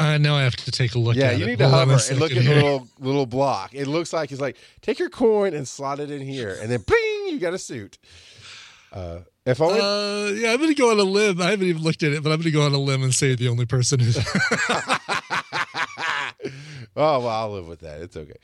Uh, 0.00 0.18
now 0.18 0.34
I 0.36 0.42
have 0.42 0.56
to 0.56 0.70
take 0.70 0.94
a 0.94 0.98
look 0.98 1.16
Yeah, 1.16 1.26
at 1.32 1.38
you 1.38 1.44
it. 1.44 1.48
need 1.48 1.58
to 1.58 1.68
hover 1.68 1.98
and 2.10 2.18
look 2.18 2.32
at 2.32 2.42
the 2.44 2.54
little 2.54 2.88
little 2.98 3.26
block. 3.26 3.74
It 3.74 3.86
looks 3.86 4.12
like 4.12 4.30
he's 4.30 4.40
like 4.40 4.56
take 4.82 4.98
your 4.98 5.10
coin 5.10 5.54
and 5.54 5.66
slot 5.68 6.00
it 6.00 6.10
in 6.10 6.20
here, 6.22 6.56
and 6.60 6.70
then 6.70 6.80
bing, 6.86 7.28
you 7.28 7.38
got 7.38 7.54
a 7.54 7.58
suit. 7.58 7.98
Uh, 8.92 9.20
if 9.46 9.60
only 9.60 9.78
Uh, 9.80 10.32
yeah, 10.34 10.50
I'm 10.52 10.56
going 10.58 10.68
to 10.68 10.74
go 10.74 10.90
on 10.90 10.98
a 10.98 11.04
limb. 11.04 11.40
I 11.40 11.50
haven't 11.50 11.66
even 11.68 11.82
looked 11.82 12.02
at 12.02 12.12
it, 12.12 12.22
but 12.22 12.30
I'm 12.32 12.38
going 12.38 12.44
to 12.44 12.50
go 12.50 12.62
on 12.62 12.72
a 12.72 12.78
limb 12.78 13.02
and 13.02 13.14
say 13.14 13.34
the 13.34 13.48
only 13.48 13.66
person 13.66 14.00
who's. 14.00 14.16
Oh, 16.96 17.20
well, 17.20 17.28
I'll 17.28 17.52
live 17.52 17.68
with 17.68 17.80
that. 17.80 18.00
It's 18.02 18.16
okay. 18.16 18.34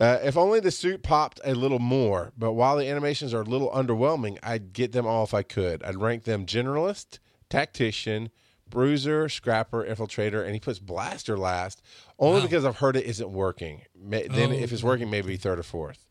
Uh, 0.00 0.18
if 0.24 0.36
only 0.36 0.60
the 0.60 0.70
suit 0.70 1.02
popped 1.02 1.40
a 1.44 1.54
little 1.54 1.78
more, 1.78 2.32
but 2.38 2.52
while 2.54 2.76
the 2.78 2.88
animations 2.88 3.34
are 3.34 3.42
a 3.42 3.44
little 3.44 3.70
underwhelming, 3.70 4.38
I'd 4.42 4.72
get 4.72 4.92
them 4.92 5.06
all 5.06 5.24
if 5.24 5.34
I 5.34 5.42
could. 5.42 5.82
I'd 5.82 5.96
rank 6.00 6.24
them 6.24 6.46
generalist, 6.46 7.18
tactician, 7.50 8.30
bruiser, 8.72 9.28
scrapper, 9.28 9.84
infiltrator, 9.84 10.42
and 10.44 10.54
he 10.54 10.58
puts 10.60 10.78
blaster 10.80 11.36
last, 11.38 11.82
only 12.18 12.40
because 12.40 12.64
I've 12.64 12.78
heard 12.78 12.96
it 12.96 13.04
isn't 13.04 13.30
working. 13.30 13.82
Ma- 13.94 14.22
Then 14.28 14.50
Oh. 14.50 14.54
if 14.54 14.72
it's 14.72 14.82
working, 14.82 15.10
maybe 15.10 15.36
third 15.36 15.58
or 15.60 15.62
fourth. 15.62 16.04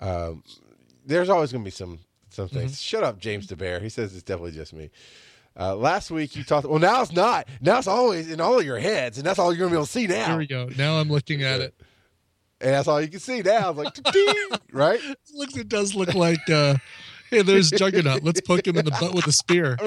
Um, 0.00 0.42
there's 1.04 1.28
always 1.28 1.52
going 1.52 1.62
to 1.62 1.66
be 1.66 1.70
some 1.70 1.98
some 2.30 2.46
Mm-hmm. 2.48 2.56
things. 2.58 2.80
Shut 2.80 3.02
up, 3.02 3.18
James 3.18 3.46
DeBear. 3.46 3.82
He 3.82 3.88
says 3.88 4.14
it's 4.14 4.22
definitely 4.22 4.52
just 4.52 4.72
me. 4.72 4.90
Uh, 5.58 5.74
last 5.74 6.10
week 6.10 6.36
you 6.36 6.44
talked. 6.44 6.66
Well, 6.68 6.78
now 6.78 7.00
it's 7.02 7.12
not. 7.12 7.48
Now 7.60 7.78
it's 7.78 7.86
always 7.88 8.30
in 8.30 8.40
all 8.40 8.58
of 8.58 8.64
your 8.66 8.78
heads, 8.78 9.16
and 9.18 9.26
that's 9.26 9.38
all 9.38 9.52
you're 9.52 9.58
going 9.58 9.70
to 9.70 9.74
be 9.74 9.78
able 9.78 9.86
to 9.86 9.92
see 9.92 10.06
now. 10.06 10.26
Here 10.28 10.36
we 10.38 10.46
go. 10.46 10.68
Now 10.76 10.98
I'm 11.00 11.08
looking 11.10 11.42
at 11.42 11.60
it. 11.60 11.74
And 12.60 12.72
that's 12.72 12.88
all 12.88 13.00
you 13.02 13.08
can 13.08 13.20
see 13.20 13.40
now. 13.42 13.70
It's 13.70 13.78
like, 13.78 14.60
right? 14.72 15.00
It 15.02 15.18
looks. 15.34 15.56
It 15.56 15.68
does 15.68 15.94
look 15.94 16.14
like. 16.14 16.40
Uh, 16.50 16.76
hey, 17.30 17.42
there's 17.42 17.70
Juggernaut. 17.70 18.22
Let's 18.22 18.40
poke 18.42 18.66
him 18.66 18.76
in 18.76 18.84
the 18.84 18.90
butt 18.92 19.14
with 19.14 19.26
a 19.26 19.32
spear. 19.32 19.76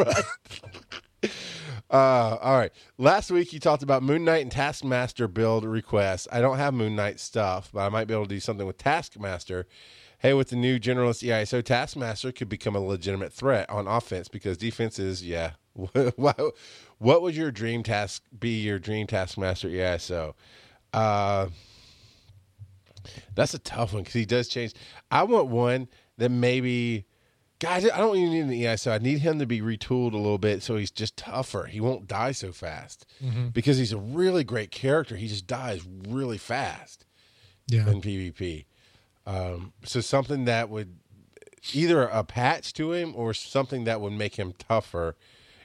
Uh, 1.90 2.38
all 2.42 2.58
right. 2.58 2.72
Last 2.98 3.32
week 3.32 3.52
you 3.52 3.60
talked 3.60 3.82
about 3.82 4.04
Moon 4.04 4.24
Knight 4.24 4.44
and 4.44 4.52
Taskmaster 4.52 5.28
build 5.28 5.66
requests. 5.66 6.28
I 6.32 6.40
don't 6.40 6.58
have 6.58 6.74
Moon 6.74 6.96
Knight 6.96 7.20
stuff, 7.20 7.72
but 7.74 7.82
I 7.82 7.90
might 7.90 8.06
be 8.06 8.14
able 8.14 8.26
to 8.26 8.30
do 8.30 8.40
something 8.40 8.68
with 8.68 8.78
Taskmaster. 8.78 9.66
Hey, 10.20 10.34
with 10.34 10.50
the 10.50 10.56
new 10.56 10.80
generalist 10.80 11.26
EISO, 11.28 11.64
Taskmaster 11.64 12.32
could 12.32 12.50
become 12.50 12.76
a 12.76 12.80
legitimate 12.80 13.34
threat 13.34 13.70
on 13.70 13.88
offense 13.88 14.28
because 14.28 14.58
defense 14.58 15.00
is, 15.00 15.26
yeah. 15.26 15.52
what, 16.16 16.54
would 17.00 17.36
your 17.36 17.52
dream 17.52 17.84
task 17.84 18.24
be? 18.38 18.60
Your 18.60 18.80
dream 18.80 19.08
Taskmaster 19.08 19.70
EISO? 19.70 20.34
Uh, 20.94 21.48
that's 23.34 23.54
a 23.54 23.60
tough 23.60 23.94
one 23.94 24.04
because 24.04 24.14
he 24.14 24.26
does 24.26 24.48
change. 24.48 24.74
I 25.10 25.24
want 25.24 25.48
one 25.48 25.88
that 26.18 26.30
maybe, 26.30 27.06
guys, 27.60 27.84
I 27.90 27.98
don't 27.98 28.16
even 28.18 28.32
need 28.32 28.40
an 28.42 28.50
EISO. 28.74 28.92
I 28.92 28.98
need 28.98 29.20
him 29.20 29.40
to 29.40 29.46
be 29.46 29.62
retooled 29.62 30.14
a 30.14 30.18
little 30.18 30.38
bit 30.38 30.64
so 30.64 30.78
he's 30.78 30.92
just 30.92 31.18
tougher. 31.18 31.66
He 31.66 31.80
won't 31.80 32.08
die 32.08 32.32
so 32.32 32.52
fast 32.52 33.06
because 33.54 33.78
he's 33.78 33.92
a 33.94 33.98
really 33.98 34.44
great 34.44 34.72
character. 34.72 35.16
He 35.18 35.28
just 35.28 35.46
dies 35.48 35.82
really 36.08 36.38
fast 36.38 37.06
Yeah. 37.68 37.90
in 37.90 38.02
PvP. 38.02 38.66
Um, 39.26 39.74
so 39.84 40.00
something 40.02 40.46
that 40.46 40.70
would 40.70 40.96
either 41.74 42.04
a 42.04 42.24
patch 42.24 42.74
to 42.74 42.94
him 42.94 43.14
or 43.16 43.34
something 43.34 43.84
that 43.84 44.00
would 44.02 44.14
make 44.14 44.36
him 44.36 44.54
tougher. 44.58 45.16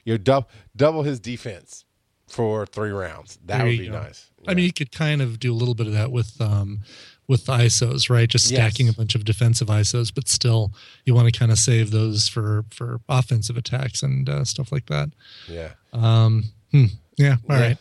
You 0.03 0.13
know, 0.13 0.17
dub, 0.17 0.47
double 0.75 1.03
his 1.03 1.19
defense 1.19 1.85
for 2.27 2.65
three 2.65 2.91
rounds. 2.91 3.39
That 3.45 3.57
There 3.59 3.67
would 3.67 3.77
be 3.79 3.87
go. 3.87 3.93
nice. 3.93 4.29
I 4.47 4.53
mean, 4.53 4.65
you 4.65 4.73
could 4.73 4.91
kind 4.91 5.21
of 5.21 5.39
do 5.39 5.51
a 5.51 5.55
little 5.55 5.73
bit 5.73 5.87
of 5.87 5.93
that 5.93 6.11
with 6.11 6.39
um, 6.41 6.81
with 7.27 7.45
ISOs, 7.45 8.09
right? 8.09 8.29
Just 8.29 8.51
Yes. 8.51 8.59
stacking 8.59 8.87
a 8.89 8.93
bunch 8.93 9.15
of 9.15 9.25
defensive 9.25 9.67
ISOs, 9.67 10.13
but 10.13 10.27
still, 10.27 10.71
you 11.05 11.15
want 11.15 11.31
to 11.31 11.37
kind 11.37 11.51
of 11.51 11.57
save 11.57 11.91
those 11.91 12.27
for 12.27 12.65
for 12.69 12.99
offensive 13.09 13.57
attacks 13.57 14.03
and 14.03 14.29
uh, 14.29 14.43
stuff 14.45 14.71
like 14.71 14.85
that. 14.87 15.09
yeah. 15.49 15.71
Um, 15.93 16.45
hmm. 16.71 16.85
Yeah. 17.17 17.37
All 17.49 17.55
right. 17.57 17.77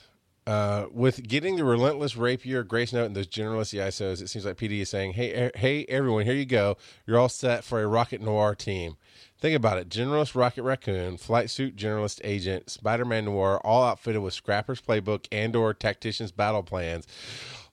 Uh, 0.46 0.86
with 0.92 1.26
getting 1.26 1.56
the 1.56 1.64
relentless 1.64 2.16
rapier, 2.16 2.62
grace 2.62 2.92
note, 2.92 3.06
and 3.06 3.16
those 3.16 3.26
generalist 3.26 3.72
ISOs, 3.78 4.20
it 4.20 4.28
seems 4.28 4.44
like 4.44 4.56
PD 4.58 4.80
is 4.80 4.90
saying, 4.90 5.14
"Hey, 5.14 5.46
e- 5.46 5.58
hey, 5.58 5.84
everyone, 5.88 6.24
here 6.26 6.34
you 6.34 6.44
go. 6.44 6.76
You're 7.06 7.18
all 7.18 7.30
set 7.30 7.64
for 7.64 7.82
a 7.82 7.86
Rocket 7.86 8.20
Noir 8.20 8.54
team. 8.54 8.96
Think 9.40 9.56
about 9.56 9.78
it: 9.78 9.88
Generalist 9.88 10.34
Rocket 10.34 10.62
Raccoon, 10.62 11.16
Flight 11.16 11.48
Suit 11.48 11.76
Generalist 11.76 12.20
Agent, 12.24 12.68
Spider-Man 12.68 13.24
Noir, 13.24 13.58
all 13.64 13.84
outfitted 13.84 14.20
with 14.20 14.34
Scrapper's 14.34 14.82
Playbook 14.82 15.26
and/or 15.32 15.72
Tactician's 15.72 16.30
battle 16.30 16.62
plans. 16.62 17.06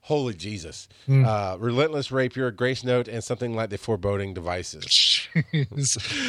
Holy 0.06 0.34
Jesus! 0.34 0.88
Uh, 1.08 1.56
relentless 1.60 2.10
rapier, 2.10 2.50
grace 2.50 2.82
note, 2.82 3.06
and 3.06 3.22
something 3.22 3.54
like 3.54 3.70
the 3.70 3.78
foreboding 3.78 4.34
devices. 4.34 5.28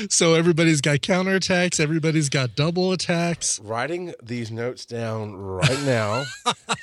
so 0.09 0.33
everybody's 0.35 0.79
got 0.79 0.99
counterattacks. 0.99 1.79
Everybody's 1.79 2.29
got 2.29 2.55
double 2.55 2.91
attacks. 2.91 3.59
Writing 3.61 4.13
these 4.21 4.51
notes 4.51 4.85
down 4.85 5.33
right 5.35 5.81
now 5.85 6.23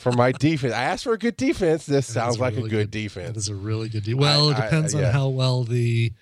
for 0.01 0.11
my 0.13 0.33
defense. 0.33 0.75
I 0.75 0.83
asked 0.83 1.05
for 1.05 1.13
a 1.13 1.19
good 1.19 1.37
defense. 1.37 1.87
This 1.87 2.09
That 2.09 2.13
sounds 2.13 2.41
like 2.41 2.55
a 2.55 2.57
really 2.57 2.71
good 2.71 2.87
That 2.89 2.91
defense. 2.91 3.37
is 3.37 3.49
a 3.49 3.55
really 3.55 3.89
good. 3.89 4.03
defense. 4.03 4.21
well, 4.21 4.51
it 4.51 4.55
I- 4.55 4.59
I- 4.59 4.61
depends 4.65 4.93
yeah. 4.95 5.07
on 5.09 5.13
how 5.13 5.29
well 5.29 5.63
the 5.65 6.13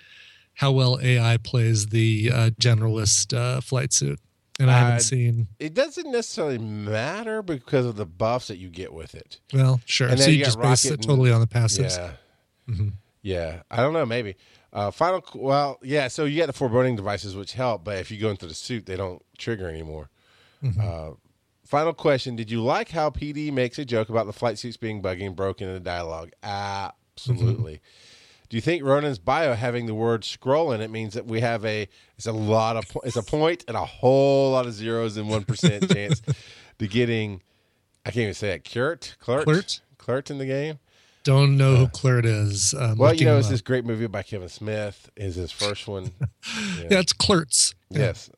how 0.55 0.73
well 0.73 0.99
AI 1.03 1.37
plays 1.39 1.87
the 1.87 2.31
uh, 2.35 2.51
generalist 2.61 3.35
uh, 3.37 3.61
flight 3.63 3.93
suit, 3.93 4.19
and 4.59 4.71
I 4.71 4.79
haven't 4.79 4.97
Uh, 4.97 5.01
seen. 5.01 5.49
It 5.59 5.75
doesn't 5.75 6.11
necessarily 6.11 6.59
matter 6.59 7.43
because 7.43 7.87
of 7.87 7.97
the 7.97 8.07
buffs 8.07 8.49
that 8.49 8.59
you 8.59 8.69
get 8.69 8.93
with 8.93 9.15
it. 9.15 9.39
Well, 9.53 9.81
sure. 9.85 10.09
and 10.09 10.19
So 10.21 10.31
you 10.31 10.39
you 10.39 10.45
just 10.45 10.61
base 10.61 10.85
it 10.87 10.95
and- 10.95 11.03
totally 11.03 11.31
on 11.33 11.41
the 11.41 11.47
passives. 11.47 11.97
Yeah. 11.97 12.13
Mm-hmm. 12.69 12.89
Yeah. 13.23 13.63
I 13.71 13.77
don't 13.77 13.93
know. 13.93 14.07
Maybe. 14.07 14.37
Uh, 14.73 14.91
final. 14.91 15.25
Well, 15.35 15.79
yeah. 15.83 16.09
So 16.09 16.25
you 16.25 16.35
get 16.37 16.47
the 16.47 16.53
foreboding 16.53 16.97
devices, 16.97 17.35
which 17.35 17.55
help, 17.55 17.85
but 17.85 17.99
if 17.99 18.11
you 18.11 18.19
go 18.19 18.31
into 18.31 18.47
the 18.47 18.55
suit, 18.55 18.85
they 18.87 18.97
don't 18.97 19.23
trigger 19.39 19.69
anymore. 19.69 20.11
Mm-hmm. 20.63 20.81
Uh, 20.81 21.15
final 21.65 21.95
question: 21.95 22.37
Did 22.37 22.51
you 22.51 22.63
like 22.63 22.91
how 22.91 23.09
PD 23.11 23.51
makes 23.51 23.79
a 23.79 23.85
joke 23.87 24.11
about 24.11 24.27
the 24.27 24.33
flight 24.35 24.59
suits 24.59 24.77
being 24.77 25.01
buggy 25.01 25.25
and 25.25 25.35
broken 25.35 25.69
in 25.69 25.75
the 25.75 25.81
dialogue? 25.81 26.33
Absolutely. 26.43 27.75
Mm-hmm. 27.75 28.08
Do 28.49 28.57
you 28.57 28.61
think 28.63 28.83
Ronan's 28.83 29.19
bio 29.19 29.53
having 29.55 29.87
the 29.87 29.95
word 29.95 30.23
Skrull 30.23 30.75
in 30.75 30.81
it 30.81 30.91
means 30.91 31.15
that 31.15 31.27
we 31.27 31.41
have 31.43 31.65
a 31.65 31.87
it's 32.17 32.27
a 32.27 32.33
lot 32.33 32.77
of 32.77 32.85
it's 33.05 33.17
a 33.17 33.23
point 33.23 33.65
and 33.69 33.77
a 33.77 33.85
whole 33.85 34.53
lot 34.53 34.67
of 34.67 34.73
zeros 34.73 35.17
and 35.17 35.29
one 35.29 35.45
percent 35.45 35.91
chance 35.93 36.23
to 36.79 36.87
getting 36.89 37.43
I 38.07 38.11
can't 38.11 38.23
even 38.23 38.35
say 38.35 38.51
it 38.53 38.65
Curt 38.71 39.17
Clert 39.23 39.45
Clert? 39.45 39.81
Kl'rt 39.99 40.31
in 40.31 40.39
the 40.39 40.47
game? 40.47 40.79
Don't 41.25 41.59
know 41.59 41.77
who 41.77 41.89
Claret 41.89 42.25
is. 42.25 42.73
Um, 42.73 42.93
Uh, 42.93 42.95
Well, 42.97 43.15
you 43.15 43.27
know, 43.27 43.37
it's 43.37 43.49
up. 43.49 43.51
this 43.51 43.61
great 43.61 43.85
movie 43.85 44.07
by 44.07 44.23
Kevin 44.23 44.49
Smith. 44.49 45.11
Is 45.15 45.35
his 45.35 45.53
first 45.53 45.87
one? 45.87 46.05
yeah, 46.79 47.01
it's 47.01 47.13
Clerts. 47.13 47.75
Yes. 47.91 48.31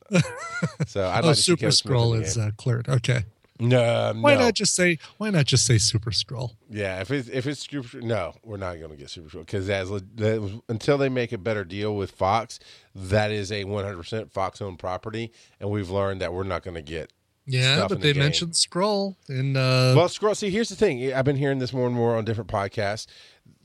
So 0.87 1.07
I'd 1.07 1.23
Oh, 1.23 1.27
like 1.27 1.35
to 1.37 1.41
see 1.41 1.41
Super 1.43 1.59
Kevin 1.59 1.71
Smith 1.71 1.91
in 1.93 1.97
Skrull 1.97 2.21
is 2.21 2.37
uh, 2.37 2.49
Kl'rt. 2.57 2.89
Okay. 2.89 3.23
No, 3.61 4.13
Why 4.19 4.33
no. 4.35 4.41
not 4.41 4.53
just 4.55 4.75
say 4.75 4.97
Why 5.17 5.29
not 5.29 5.45
just 5.45 5.65
say 5.65 5.77
Super 5.77 6.11
Skrull? 6.11 6.55
Yeah, 6.69 6.99
if 7.01 7.11
it's 7.11 7.29
if 7.29 7.45
it's 7.47 7.67
super, 7.69 8.01
no, 8.01 8.33
we're 8.43 8.57
not 8.57 8.77
going 8.79 8.89
to 8.91 8.97
get 8.97 9.09
super 9.09 9.29
Skrull 9.29 9.45
because 9.45 9.69
as 9.69 9.89
le- 9.91 10.01
that 10.15 10.41
was, 10.41 10.53
until 10.67 10.97
they 10.97 11.09
make 11.09 11.31
a 11.31 11.37
better 11.37 11.63
deal 11.63 11.95
with 11.95 12.11
Fox, 12.11 12.59
that 12.95 13.31
is 13.31 13.51
a 13.51 13.63
one 13.65 13.83
hundred 13.83 13.97
percent 13.97 14.31
Fox 14.31 14.61
owned 14.61 14.79
property, 14.79 15.31
and 15.59 15.69
we've 15.69 15.89
learned 15.89 16.21
that 16.21 16.33
we're 16.33 16.43
not 16.43 16.63
going 16.63 16.75
to 16.75 16.81
get. 16.81 17.11
Yeah, 17.45 17.81
but 17.87 17.89
the 17.89 17.95
they 18.07 18.13
game. 18.13 18.23
mentioned 18.23 18.53
Skrull 18.53 19.15
and 19.27 19.57
Uh, 19.57 19.93
Well, 19.95 20.07
Skrull. 20.07 20.35
See, 20.35 20.49
here's 20.49 20.69
the 20.69 20.75
thing. 20.75 21.13
I've 21.13 21.25
been 21.25 21.35
hearing 21.37 21.59
this 21.59 21.73
more 21.73 21.87
and 21.87 21.95
more 21.95 22.15
on 22.15 22.23
different 22.25 22.49
podcasts. 22.49 23.07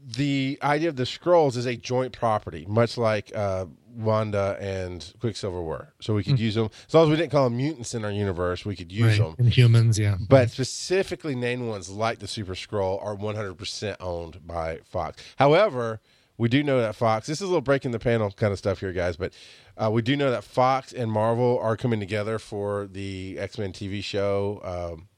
The 0.05 0.59
idea 0.63 0.89
of 0.89 0.97
the 0.97 1.03
Skrulls 1.05 1.57
is 1.57 1.67
a 1.67 1.77
joint 1.77 2.13
property, 2.13 2.65
much 2.69 2.97
like 2.97 3.33
uh, 3.35 3.67
Wanda 3.97 4.57
and 4.61 5.13
Quicksilver 5.21 5.63
were. 5.63 5.93
So 6.01 6.15
we 6.15 6.23
could 6.23 6.39
use 6.39 6.55
them 6.55 6.71
as 6.87 6.95
long 6.95 7.05
as 7.05 7.11
we 7.11 7.17
didn't 7.17 7.33
call 7.33 7.45
them 7.45 7.57
mutants 7.57 7.95
in 7.95 8.05
our 8.05 8.11
universe. 8.11 8.65
We 8.65 8.77
could 8.77 8.93
use 8.93 9.19
right, 9.19 9.37
them. 9.37 9.47
in 9.47 9.51
humans, 9.51 9.99
yeah. 9.99 10.17
But 10.29 10.51
specifically, 10.51 11.35
named 11.35 11.67
ones 11.67 11.89
like 11.89 12.19
the 12.19 12.29
Super 12.29 12.55
Skrull 12.55 13.03
are 13.03 13.17
100% 13.17 13.97
owned 14.01 14.47
by 14.47 14.81
Fox. 14.85 15.23
However, 15.37 16.01
we 16.39 16.49
do 16.49 16.63
know 16.63 16.81
that 16.81 16.95
Fox, 16.95 17.27
this 17.27 17.39
is 17.39 17.43
a 17.43 17.47
little 17.47 17.63
breaking 17.63 17.93
the 17.93 17.99
panel 17.99 18.31
kind 18.31 18.53
of 18.53 18.59
stuff 18.59 18.81
here, 18.81 18.93
guys, 18.93 19.17
but 19.17 19.33
uh, 19.77 19.91
we 19.91 20.03
do 20.03 20.17
know 20.17 20.31
that 20.31 20.45
Fox 20.45 20.93
and 20.93 21.11
Marvel 21.11 21.59
are 21.61 21.77
coming 21.77 22.01
together 22.01 22.39
for 22.39 22.87
the 22.87 23.39
X 23.39 23.59
Men 23.59 23.73
TV 23.73 24.05
show. 24.05 24.61
Um, 24.63 25.09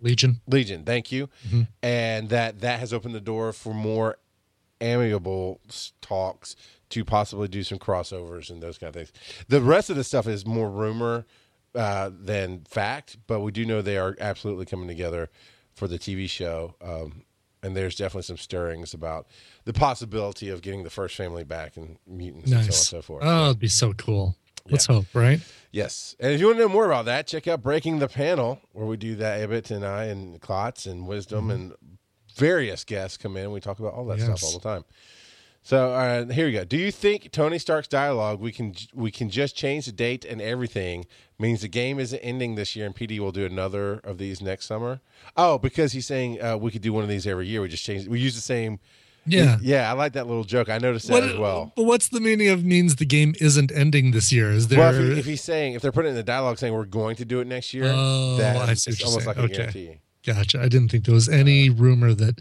Legion. 0.00 0.40
Legion, 0.46 0.84
thank 0.84 1.10
you. 1.10 1.30
And 1.82 2.28
that 2.28 2.60
that 2.60 2.80
has 2.80 2.92
opened 2.92 3.14
the 3.14 3.20
door 3.20 3.52
for 3.52 3.72
more 3.72 4.18
amiable 4.80 5.60
talks 6.02 6.54
to 6.90 7.04
possibly 7.04 7.48
do 7.48 7.62
some 7.62 7.78
crossovers 7.78 8.50
and 8.50 8.62
those 8.62 8.78
kind 8.78 8.88
of 8.88 8.94
things. 8.94 9.12
The 9.48 9.60
rest 9.60 9.90
of 9.90 9.96
the 9.96 10.04
stuff 10.04 10.26
is 10.26 10.46
more 10.46 10.70
rumor 10.70 11.26
uh, 11.74 12.10
than 12.12 12.62
fact, 12.68 13.16
but 13.26 13.40
we 13.40 13.52
do 13.52 13.66
know 13.66 13.82
they 13.82 13.98
are 13.98 14.16
absolutely 14.20 14.66
coming 14.66 14.88
together 14.88 15.28
for 15.74 15.88
the 15.88 15.98
TV 15.98 16.28
show. 16.28 16.74
Um, 16.80 17.22
and 17.62 17.76
there's 17.76 17.96
definitely 17.96 18.22
some 18.22 18.36
stirrings 18.36 18.94
about 18.94 19.26
the 19.64 19.72
possibility 19.72 20.48
of 20.48 20.62
getting 20.62 20.84
the 20.84 20.90
first 20.90 21.16
family 21.16 21.42
back 21.42 21.76
and 21.76 21.98
mutants 22.06 22.52
and 22.52 22.60
so 22.60 22.60
on 22.60 22.64
and 22.66 22.74
so 22.74 23.02
forth. 23.02 23.22
Oh, 23.26 23.46
it'd 23.46 23.58
be 23.58 23.66
so 23.68 23.92
cool. 23.94 24.36
Let's 24.68 24.86
hope, 24.86 25.06
right? 25.14 25.40
Yes. 25.72 26.16
And 26.18 26.32
if 26.32 26.40
you 26.40 26.46
want 26.46 26.58
to 26.58 26.62
know 26.64 26.68
more 26.68 26.86
about 26.86 27.04
that, 27.04 27.26
check 27.26 27.46
out 27.46 27.62
Breaking 27.62 27.98
the 27.98 28.08
Panel, 28.08 28.60
where 28.72 28.86
we 28.86 28.96
do 28.96 29.14
that. 29.16 29.40
Ibbot 29.40 29.70
and 29.70 29.84
I 29.84 30.04
and 30.06 30.40
Klotz 30.40 30.86
and 30.86 31.06
Wisdom 31.06 31.50
and 31.50 31.72
various 32.36 32.84
guests 32.84 33.16
come 33.16 33.36
in. 33.36 33.44
and 33.44 33.52
We 33.52 33.60
talk 33.60 33.78
about 33.78 33.94
all 33.94 34.06
that 34.06 34.18
Yes. 34.18 34.26
stuff 34.26 34.42
all 34.44 34.52
the 34.58 34.60
time. 34.60 34.84
So 35.66 35.90
uh, 35.94 36.26
here 36.26 36.46
we 36.46 36.52
go. 36.52 36.64
Do 36.64 36.76
you 36.76 36.92
think 36.92 37.32
Tony 37.32 37.58
Stark's 37.58 37.88
dialogue 37.88 38.38
we 38.38 38.52
can 38.52 38.72
we 38.94 39.10
can 39.10 39.28
just 39.28 39.56
change 39.56 39.86
the 39.86 39.90
date 39.90 40.24
and 40.24 40.40
everything 40.40 41.06
means 41.40 41.62
the 41.62 41.66
game 41.66 41.98
isn't 41.98 42.20
ending 42.20 42.54
this 42.54 42.76
year 42.76 42.86
and 42.86 42.94
PD 42.94 43.18
will 43.18 43.32
do 43.32 43.44
another 43.44 43.94
of 44.04 44.18
these 44.18 44.40
next 44.40 44.66
summer? 44.66 45.00
Oh, 45.36 45.58
because 45.58 45.90
he's 45.90 46.06
saying 46.06 46.40
uh, 46.40 46.56
we 46.56 46.70
could 46.70 46.82
do 46.82 46.92
one 46.92 47.02
of 47.02 47.08
these 47.08 47.26
every 47.26 47.48
year. 47.48 47.62
We 47.62 47.68
just 47.68 47.84
change. 47.84 48.06
We 48.06 48.20
use 48.20 48.36
the 48.36 48.42
same. 48.42 48.78
Yeah. 49.26 49.58
Yeah, 49.60 49.90
I 49.90 49.94
like 49.94 50.12
that 50.12 50.28
little 50.28 50.44
joke. 50.44 50.68
I 50.68 50.78
noticed 50.78 51.08
that 51.08 51.14
What, 51.14 51.24
as 51.24 51.36
well. 51.36 51.72
But 51.74 51.82
what's 51.82 52.10
the 52.10 52.20
meaning 52.20 52.46
of 52.46 52.64
means 52.64 52.94
the 52.94 53.04
game 53.04 53.34
isn't 53.40 53.72
ending 53.72 54.12
this 54.12 54.32
year? 54.32 54.52
Is 54.52 54.68
there? 54.68 54.78
Well, 54.78 54.94
if, 54.94 55.14
he, 55.14 55.18
if 55.18 55.26
he's 55.26 55.42
saying 55.42 55.74
if 55.74 55.82
they're 55.82 55.90
putting 55.90 56.10
in 56.10 56.16
the 56.16 56.22
dialogue 56.22 56.58
saying 56.58 56.74
we're 56.74 56.84
going 56.84 57.16
to 57.16 57.24
do 57.24 57.40
it 57.40 57.48
next 57.48 57.74
year, 57.74 57.90
Oh, 57.92 58.36
that 58.36 58.54
I 58.56 58.74
see 58.74 58.92
what 58.92 59.00
it's 59.00 59.04
almost 59.04 59.24
saying. 59.24 59.26
like 59.26 59.36
a 59.36 59.40
Okay. 59.42 59.54
guarantee. 59.56 59.98
Gotcha. 60.24 60.60
I 60.62 60.68
didn't 60.68 60.92
think 60.92 61.06
there 61.06 61.14
was 61.14 61.28
any 61.28 61.70
rumor 61.70 62.14
that 62.14 62.40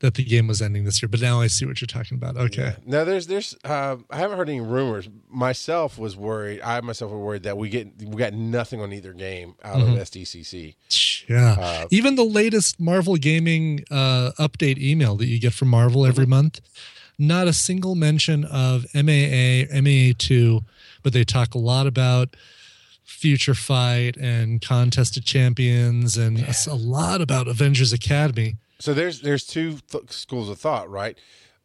that 0.00 0.14
the 0.14 0.24
game 0.24 0.46
was 0.48 0.60
ending 0.60 0.84
this 0.84 1.00
year, 1.02 1.08
but 1.08 1.20
now 1.20 1.40
I 1.40 1.46
see 1.46 1.64
what 1.64 1.80
you're 1.80 1.86
talking 1.86 2.16
about. 2.16 2.36
Okay. 2.36 2.74
No, 2.84 3.04
there's 3.04 3.26
there's 3.26 3.54
uh, 3.64 3.96
I 4.10 4.16
haven't 4.18 4.36
heard 4.36 4.48
any 4.50 4.60
rumors. 4.60 5.08
Myself 5.30 5.98
was 5.98 6.16
worried. 6.16 6.60
I 6.62 6.80
myself 6.82 7.10
were 7.10 7.18
worried 7.18 7.44
that 7.44 7.56
we 7.56 7.68
get 7.70 7.88
we 8.02 8.16
got 8.16 8.34
nothing 8.34 8.80
on 8.80 8.92
either 8.92 9.12
game 9.12 9.54
out 9.62 9.76
Mm-hmm. 9.76 9.92
of 9.94 9.98
SDCC. 10.00 10.74
Yeah. 11.28 11.56
Uh, 11.58 11.86
Even 11.90 12.16
the 12.16 12.24
latest 12.24 12.78
Marvel 12.80 13.16
Gaming 13.16 13.84
uh, 13.90 14.32
update 14.38 14.78
email 14.78 15.16
that 15.16 15.26
you 15.26 15.38
get 15.40 15.54
from 15.54 15.68
Marvel 15.68 16.02
Mm-hmm. 16.02 16.10
every 16.10 16.26
month, 16.26 16.60
not 17.18 17.46
a 17.46 17.52
single 17.52 17.94
mention 17.94 18.44
of 18.44 18.84
MAA, 18.94 19.64
MAA2, 19.72 20.60
but 21.02 21.12
they 21.12 21.24
talk 21.24 21.54
a 21.54 21.58
lot 21.58 21.86
about 21.86 22.34
Future 23.04 23.54
Fight 23.54 24.16
and 24.16 24.60
Contest 24.60 25.16
of 25.16 25.24
Champions 25.24 26.16
and 26.16 26.44
a 26.66 26.74
lot 26.74 27.20
about 27.20 27.48
Avengers 27.48 27.92
Academy. 27.92 28.56
So 28.78 28.94
there's 28.94 29.20
there's 29.20 29.46
two 29.46 29.78
th- 29.90 30.10
schools 30.12 30.48
of 30.48 30.58
thought, 30.58 30.90
right? 30.90 31.18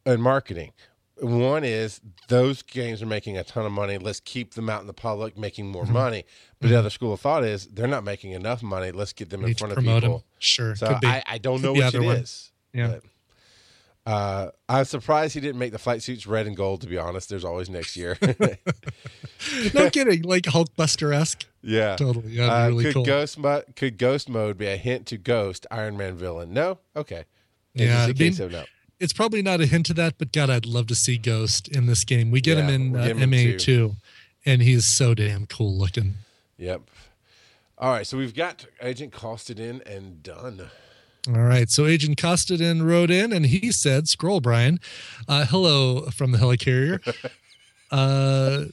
In 0.06 0.22
marketing, 0.22 0.72
one 1.20 1.64
is 1.64 2.00
those 2.30 2.62
games 2.62 3.02
are 3.02 3.06
making 3.08 3.38
a 3.38 3.44
ton 3.44 3.66
of 3.66 3.72
money. 3.72 3.98
Let's 3.98 4.20
keep 4.20 4.54
them 4.54 4.70
out 4.70 4.82
in 4.82 4.88
the 4.88 4.94
public, 4.94 5.38
making 5.38 5.68
more 5.68 5.84
Mm-hmm. 5.84 5.94
money. 5.94 6.26
But 6.62 6.70
the 6.70 6.78
other 6.80 6.90
school 6.90 7.14
of 7.14 7.20
thought 7.20 7.44
is 7.44 7.68
they're 7.68 7.88
not 7.88 8.04
making 8.04 8.32
enough 8.32 8.62
money. 8.64 8.92
Let's 8.92 9.14
get 9.14 9.30
them 9.30 9.44
in 9.46 9.54
front 9.56 9.74
of 9.74 9.80
people. 9.84 10.00
them. 10.00 10.22
Sure. 10.40 10.76
So. 10.76 10.98
I, 11.04 11.24
I 11.26 11.38
don't 11.38 11.58
Could 11.58 11.64
know 11.64 11.74
which 11.74 11.94
it 11.96 12.04
is. 12.04 12.52
Yeah. 12.74 12.88
but, 12.88 13.04
uh, 14.10 14.52
I'm 14.68 14.86
surprised 14.86 15.34
he 15.34 15.40
didn't 15.42 15.60
make 15.60 15.72
the 15.72 15.78
flight 15.80 16.02
suits 16.02 16.26
red 16.26 16.48
and 16.48 16.56
gold. 16.58 16.82
To 16.82 16.88
be 16.88 16.98
honest, 16.98 17.30
there's 17.30 17.46
always 17.46 17.70
next 17.70 17.96
year. 17.96 18.18
no 19.74 19.90
kidding. 19.90 20.24
Like 20.24 20.44
Hulkbuster 20.44 21.14
esque. 21.14 21.46
yeah, 21.62 21.96
Totally. 21.96 22.32
Yeah, 22.34 22.46
Uh, 22.64 22.68
really 22.70 22.84
could 22.86 22.94
cool. 22.96 23.06
ghost 23.06 23.38
mo- 23.38 23.64
could 23.76 23.98
ghost 23.98 24.30
mode 24.30 24.58
be 24.58 24.68
a 24.68 24.78
hint 24.78 25.06
to 25.08 25.18
Ghost 25.18 25.66
Iron 25.72 25.98
Man 25.98 26.16
villain? 26.16 26.54
No. 26.54 26.80
Okay. 26.96 27.26
Yeah, 27.74 28.06
I 28.10 28.14
mean, 28.14 28.34
no. 28.52 28.64
it's 29.00 29.14
probably 29.14 29.42
not 29.42 29.62
a 29.62 29.66
hint 29.66 29.86
to 29.88 29.94
that, 29.94 30.16
but 30.18 30.32
God, 30.32 30.50
I'd 30.50 30.66
love 30.66 30.88
to 30.88 30.96
see 30.96 31.18
Ghost 31.18 31.68
in 31.68 31.86
this 31.86 32.04
game. 32.04 32.32
We 32.32 32.42
get 32.42 32.58
Yeah, 32.58 32.68
him 32.70 32.94
in 32.94 32.96
uh, 32.96 33.06
get 33.08 33.18
him 33.18 33.34
in 33.34 33.52
MA 33.52 33.58
two, 33.58 33.96
and 34.46 34.62
he's 34.62 34.86
so 34.86 35.14
damn 35.14 35.46
cool 35.46 35.78
looking. 35.78 36.16
Yep. 36.58 36.82
All 37.78 37.92
right, 37.94 38.06
so 38.06 38.18
we've 38.18 38.34
got 38.36 38.66
Agent 38.82 39.14
costed 39.14 39.60
in 39.60 39.82
and 39.86 40.22
done. 40.22 40.70
All 41.28 41.42
right, 41.42 41.70
so 41.70 41.86
Agent 41.86 42.18
Costadin 42.18 42.86
wrote 42.86 43.12
in, 43.12 43.34
and 43.34 43.46
he 43.46 43.72
said, 43.72 44.08
"Scroll, 44.08 44.40
Brian, 44.40 44.80
uh, 45.28 45.46
hello 45.46 46.06
from 46.12 46.32
the 46.32 46.38
helicarrier." 46.38 47.02
uh, 47.92 48.66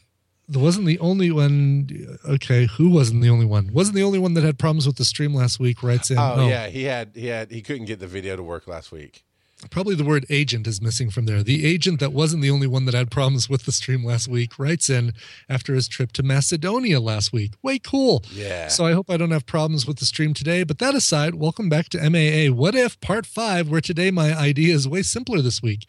there 0.49 0.63
wasn't 0.63 0.87
the 0.87 0.99
only 1.01 1.33
one. 1.33 2.19
Okay, 2.25 2.67
who 2.67 2.89
wasn't 2.89 3.23
the 3.23 3.31
only 3.31 3.47
one? 3.47 3.73
Wasn't 3.73 3.97
the 3.97 4.05
only 4.05 4.21
one 4.21 4.35
that 4.35 4.45
had 4.45 4.59
problems 4.59 4.87
with 4.87 4.97
the 4.97 5.05
stream 5.05 5.35
last 5.35 5.59
week? 5.59 5.83
Writes 5.83 6.11
in. 6.11 6.19
Oh, 6.19 6.47
yeah, 6.49 6.69
he 6.69 6.85
had 6.85 7.11
he 7.15 7.27
had 7.27 7.51
he 7.51 7.63
couldn't 7.63 7.87
get 7.87 7.99
the 7.99 8.07
video 8.07 8.37
to 8.37 8.43
work 8.43 8.69
last 8.69 8.93
week. 8.93 9.25
Probably 9.71 9.95
the 9.95 10.05
word 10.05 10.27
agent 10.29 10.67
is 10.67 10.83
missing 10.83 11.09
from 11.09 11.25
there. 11.25 11.43
The 11.43 11.65
agent 11.65 11.99
that 12.01 12.13
wasn't 12.13 12.43
the 12.43 12.51
only 12.51 12.67
one 12.67 12.85
that 12.85 12.95
had 12.95 13.11
problems 13.11 13.49
with 13.49 13.65
the 13.65 13.73
stream 13.73 14.05
last 14.05 14.29
week 14.29 14.59
writes 14.59 14.91
in 14.91 15.13
after 15.49 15.75
his 15.75 15.89
trip 15.89 16.13
to 16.13 16.23
Macedonia 16.23 17.01
last 17.01 17.33
week. 17.33 17.55
Way 17.63 17.79
cool. 17.79 18.23
Yeah. 18.31 18.69
So 18.69 18.85
I 18.85 18.93
hope 18.93 19.09
I 19.09 19.17
don't 19.17 19.31
have 19.31 19.47
problems 19.47 19.87
with 19.87 19.99
the 19.99 20.05
stream 20.05 20.35
today. 20.35 20.63
But 20.63 20.79
that 20.79 20.95
aside, 20.95 21.37
welcome 21.37 21.71
back 21.71 21.89
to 21.91 22.11
MAA. 22.11 22.55
What 22.55 22.75
if 22.75 23.01
part 23.01 23.25
five, 23.25 23.71
where 23.71 23.81
today 23.81 24.11
my 24.11 24.37
idea 24.37 24.75
is 24.75 24.87
way 24.87 25.01
simpler 25.03 25.41
this 25.41 25.63
week? 25.63 25.87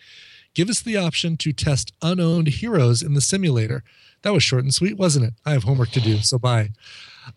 Give 0.53 0.69
us 0.69 0.80
the 0.80 0.95
option 0.95 1.35
to 1.38 1.52
test 1.52 1.91
unowned 2.02 2.48
heroes 2.48 3.02
in 3.02 3.15
the 3.15 3.22
simulator. 3.22 3.84
That 4.22 4.34
was 4.34 4.44
short 4.44 4.64
and 4.64 4.73
sweet, 4.73 4.98
wasn't 4.98 5.26
it? 5.26 5.34
I 5.45 5.52
have 5.52 5.64
homework 5.64 5.89
to 5.89 6.02
do, 6.02 6.19
so 6.19 6.39
bye. 6.39 6.69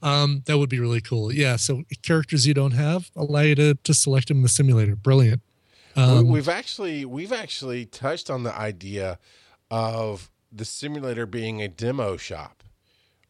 Um, 0.01 0.43
that 0.47 0.59
would 0.59 0.71
be 0.71 0.79
really 0.79 1.01
cool. 1.01 1.33
Yeah. 1.33 1.57
So 1.57 1.83
characters 2.03 2.47
you 2.47 2.55
don't 2.55 2.71
have, 2.71 3.11
allow 3.17 3.41
you 3.41 3.57
to, 3.57 3.75
to 3.75 3.95
select 3.95 4.29
them 4.29 4.39
in 4.39 4.43
the 4.45 4.49
simulator. 4.49 4.95
Brilliant. 4.95 5.43
Um, 5.97 6.27
we, 6.27 6.35
we've 6.35 6.49
actually 6.49 7.05
we've 7.05 7.33
actually 7.33 7.85
touched 7.87 8.31
on 8.31 8.43
the 8.45 8.55
idea 8.57 9.19
of 9.71 10.31
the 10.53 10.65
simulator 10.65 11.27
being 11.27 11.61
a 11.63 11.69
demo 11.69 12.17
shop, 12.17 12.63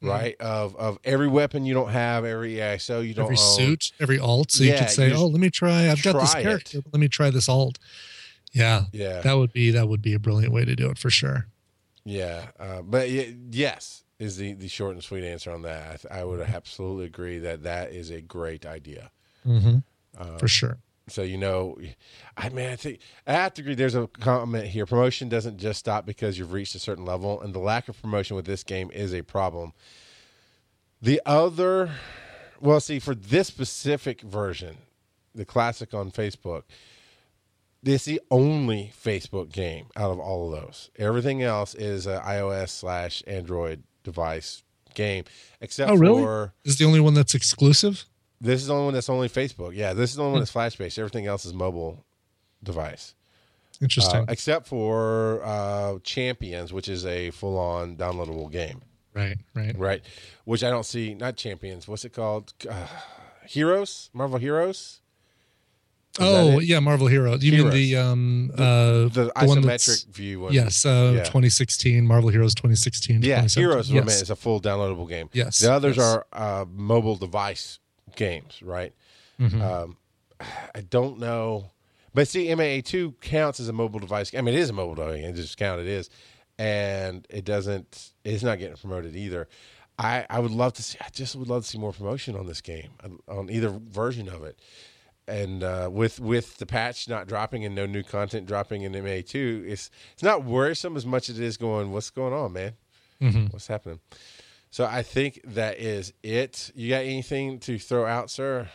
Mm-hmm. 0.03 0.09
right? 0.09 0.37
Of 0.41 0.75
of 0.77 0.99
every 1.05 1.29
weapon 1.29 1.67
you 1.67 1.75
don't 1.75 1.91
have, 1.91 2.25
every 2.25 2.55
ISO 2.55 3.07
you 3.07 3.13
don't 3.13 3.25
every 3.25 3.37
own. 3.37 3.57
suit, 3.57 3.93
every 4.01 4.19
alt. 4.19 4.51
So 4.51 4.65
you 4.65 4.71
Yeah, 4.71 4.79
could 4.81 4.91
say, 4.91 5.09
you 5.09 5.15
"Oh, 5.15 5.27
let 5.27 5.41
me 5.41 5.51
try. 5.51 5.91
I've 5.91 6.03
got 6.03 6.19
this 6.19 6.31
try 6.33 6.41
it. 6.41 6.45
character. 6.45 6.79
Let 6.93 7.01
me 7.01 7.09
try 7.09 7.29
this 7.31 7.49
alt." 7.51 7.79
Yeah, 8.53 8.85
Yeah. 8.93 9.21
that 9.21 9.35
would 9.35 9.53
be 9.53 9.71
that 9.73 9.89
would 9.89 10.01
be 10.01 10.15
a 10.15 10.19
brilliant 10.19 10.53
way 10.55 10.65
to 10.65 10.75
do 10.75 10.89
it 10.91 10.97
for 10.99 11.11
sure. 11.11 11.47
Yeah, 12.05 12.47
uh, 12.59 12.81
but 12.83 13.09
y- 13.09 13.35
yes 13.51 14.05
is 14.19 14.39
the 14.39 14.55
the 14.55 14.69
short 14.69 14.95
and 14.95 15.05
sweet 15.05 15.23
answer 15.23 15.51
on 15.51 15.61
that. 15.63 15.83
I, 15.87 15.97
th- 15.97 16.07
I 16.11 16.25
would 16.25 16.41
absolutely 16.41 17.05
agree 17.05 17.39
that 17.39 17.63
that 17.65 17.93
is 17.93 18.09
a 18.11 18.23
great 18.23 18.65
idea. 18.65 19.11
for 20.39 20.49
sure. 20.49 20.79
So 21.11 21.23
you 21.23 21.37
know, 21.39 21.79
I 22.37 22.49
mean, 22.49 22.69
I 22.69 22.77
think 22.77 23.01
I 23.27 23.33
have 23.33 23.55
to 23.55 23.63
agree. 23.63 23.75
There's 23.75 23.95
a 23.95 24.07
comment 24.07 24.67
here. 24.67 24.87
Promotion 24.87 25.29
doesn't 25.29 25.59
just 25.59 25.79
stop 25.81 26.07
because 26.07 26.39
you've 26.39 26.53
reached 26.53 26.75
a 26.75 26.79
certain 26.79 27.05
level, 27.05 27.41
and 27.41 27.55
the 27.55 27.59
lack 27.59 27.89
of 27.89 28.01
promotion 28.01 28.37
with 28.37 28.47
this 28.47 28.63
game 28.63 28.91
is 28.93 29.15
a 29.15 29.23
problem. 29.23 29.73
The 31.03 31.21
other, 31.25 31.93
well, 32.61 32.81
see, 32.81 32.99
for 32.99 33.15
this 33.15 33.49
specific 33.49 34.21
version, 34.21 34.77
the 35.35 35.45
classic 35.47 35.95
on 35.95 36.11
Facebook, 36.11 36.65
this 37.83 38.03
is 38.03 38.17
the 38.17 38.21
only 38.31 38.93
Facebook 39.03 39.51
game 39.51 39.87
out 39.97 40.11
of 40.11 40.19
all 40.19 40.53
of 40.53 40.61
those. 40.61 40.91
Everything 40.99 41.43
else 41.43 41.75
is 41.75 42.07
an 42.07 42.21
iOS 42.21 42.69
slash 42.69 43.23
Android 43.27 43.83
device 44.05 44.63
game, 44.95 45.25
except 45.61 45.91
Oh, 45.91 45.95
really? 45.97 46.23
for 46.23 46.53
This 46.65 46.75
is 46.75 46.79
the 46.79 46.85
only 46.85 47.01
one 47.01 47.15
that's 47.15 47.35
exclusive. 47.35 48.05
This 48.41 48.61
is 48.63 48.67
the 48.69 48.73
only 48.75 48.85
one 48.87 48.95
that's 48.95 49.09
only 49.11 49.29
Facebook. 49.29 49.75
Yeah, 49.75 49.93
this 49.93 50.11
is 50.11 50.17
the 50.17 50.23
only 50.23 50.33
one 50.33 50.41
that's 50.41 50.51
flash 50.51 50.77
based. 50.77 50.99
Everything 50.99 51.27
else 51.27 51.45
is 51.45 51.53
mobile 51.55 52.05
device, 52.63 53.15
Interesting. 53.81 54.21
uh, 54.21 54.27
except 54.29 54.67
for 54.67 55.43
uh, 55.45 55.99
Champions, 56.03 56.73
which 56.73 56.89
is 56.89 57.05
a 57.07 57.31
full 57.31 57.59
on 57.59 57.97
downloadable 57.97 58.51
game, 58.51 58.83
right, 59.15 59.37
right. 59.55 59.77
right? 59.79 60.03
Which 60.45 60.65
I 60.65 60.71
don't 60.71 60.87
see. 60.87 61.15
Not 61.15 61.37
Champions. 61.37 61.87
What's 61.89 62.05
it 62.05 62.13
called? 62.13 62.53
Uh, 62.69 62.87
Heroes, 63.47 64.11
Marvel 64.13 64.39
Heroes. 64.39 65.01
Oh 66.19 66.59
yeah, 66.59 66.81
Marvel 66.81 67.07
Hero. 67.07 67.37
You 67.37 67.53
Heroes. 67.53 67.73
mean 67.73 67.83
the 67.91 67.97
um 67.97 68.51
uh 68.55 68.57
The 69.09 69.31
that's- 69.35 69.51
isometric 69.51 70.07
view 70.09 70.41
one. 70.41 70.53
Yes, 70.53 70.85
uh, 70.85 71.13
Yeah. 71.15 71.21
2016 71.21 72.05
Marvel 72.05 72.31
Heroes 72.31 72.55
2016. 72.55 73.23
Yeah, 73.23 73.47
Heroes 73.47 73.87
is 73.87 73.93
Yes. 73.93 74.21
It's 74.23 74.31
a 74.31 74.37
full 74.37 74.61
downloadable 74.61 75.09
game. 75.09 75.31
Yes, 75.33 75.61
The 75.61 75.73
others 75.73 75.97
yes. 75.97 76.05
are 76.05 76.27
uh, 76.33 76.65
mobile 76.69 77.15
device 77.17 77.79
games, 78.17 78.63
right? 78.63 78.93
Mm-hmm. 79.41 79.61
Um, 79.61 79.97
I 80.75 80.81
don't 80.81 81.19
know, 81.19 81.71
but 82.15 82.29
see, 82.29 82.53
MAA 82.55 82.81
two 82.85 83.13
counts 83.21 83.61
as 83.61 83.69
a 83.69 83.73
mobile 83.73 84.01
device. 84.01 84.35
I 84.35 84.41
mean, 84.41 84.55
it 84.55 84.61
is 84.61 84.71
a 84.71 84.73
mobile 84.73 84.95
device. 84.95 85.25
It 85.25 85.35
just 85.35 85.57
count 85.57 85.81
it 85.81 85.87
is, 85.87 86.11
and 86.59 87.27
it 87.31 87.45
doesn't. 87.45 88.13
It's 88.25 88.43
not 88.43 88.59
getting 88.59 88.77
promoted 88.77 89.15
either. 89.17 89.49
I 89.99 90.27
I 90.31 90.41
would 90.41 90.51
love 90.51 90.73
to 90.75 90.83
see. 90.83 90.99
I 91.01 91.09
just 91.13 91.37
would 91.37 91.49
love 91.49 91.63
to 91.65 91.69
see 91.69 91.79
more 91.79 91.93
promotion 91.93 92.37
on 92.37 92.47
this 92.47 92.61
game 92.61 92.91
on 93.29 93.51
either 93.51 93.69
version 93.71 94.29
of 94.29 94.43
it. 94.45 94.59
And 95.29 95.63
uh, 95.63 95.89
with 95.93 96.19
with 96.19 96.57
the 96.57 96.67
patch 96.67 97.09
not 97.09 97.29
dropping 97.29 97.65
and 97.65 97.75
no 97.75 97.87
new 97.87 98.03
content 98.03 98.47
dropping 98.47 98.83
in 98.83 98.93
MA 98.93 99.21
two, 99.25 99.63
it's 99.67 99.91
it's 100.15 100.23
not 100.23 100.45
worrisome 100.45 100.97
as 100.97 101.07
much 101.07 101.29
as 101.29 101.39
it 101.39 101.45
is 101.45 101.57
going. 101.57 101.93
What's 101.93 102.11
going 102.11 102.33
on, 102.33 102.53
man? 102.55 102.73
What's 103.51 103.67
happening? 103.67 104.01
So 104.71 104.85
I 104.85 105.03
think 105.03 105.41
that 105.45 105.79
is 105.79 106.13
it. 106.23 106.71
You 106.75 106.91
got 106.91 107.03
anything 107.03 107.59
to 107.61 107.79
throw 107.79 108.07
out, 108.07 108.31
sir? 108.31 108.69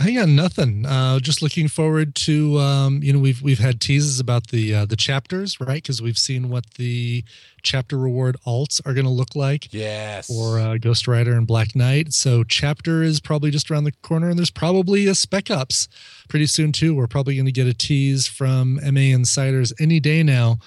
I 0.00 0.12
got 0.12 0.28
nothing. 0.28 0.86
Uh, 0.86 1.18
just 1.18 1.42
looking 1.42 1.66
forward 1.66 2.14
to 2.16 2.56
um, 2.60 3.02
you 3.02 3.12
know 3.12 3.18
we've 3.18 3.42
we've 3.42 3.58
had 3.58 3.80
teases 3.80 4.20
about 4.20 4.46
the 4.48 4.72
uh, 4.72 4.84
the 4.86 4.94
chapters 4.94 5.60
right 5.60 5.82
because 5.82 6.00
we've 6.00 6.18
seen 6.18 6.48
what 6.50 6.64
the 6.76 7.24
chapter 7.62 7.98
reward 7.98 8.36
alts 8.46 8.80
are 8.86 8.94
going 8.94 9.06
to 9.06 9.10
look 9.12 9.34
like 9.34 9.72
Yes. 9.74 10.28
for 10.28 10.60
uh, 10.60 10.76
Ghost 10.78 11.08
Rider 11.08 11.32
and 11.32 11.48
Black 11.48 11.74
Knight. 11.74 12.12
So 12.12 12.44
chapter 12.44 13.02
is 13.02 13.18
probably 13.18 13.50
just 13.50 13.72
around 13.72 13.84
the 13.84 13.92
corner, 14.02 14.28
and 14.28 14.38
there's 14.38 14.50
probably 14.52 15.08
a 15.08 15.16
spec 15.16 15.50
ops 15.50 15.88
pretty 16.28 16.46
soon 16.46 16.70
too. 16.70 16.94
We're 16.94 17.08
probably 17.08 17.34
going 17.34 17.46
to 17.46 17.52
get 17.52 17.66
a 17.66 17.74
tease 17.74 18.28
from 18.28 18.74
MA 18.76 19.00
Insiders 19.12 19.72
any 19.80 19.98
day 19.98 20.22
now 20.22 20.58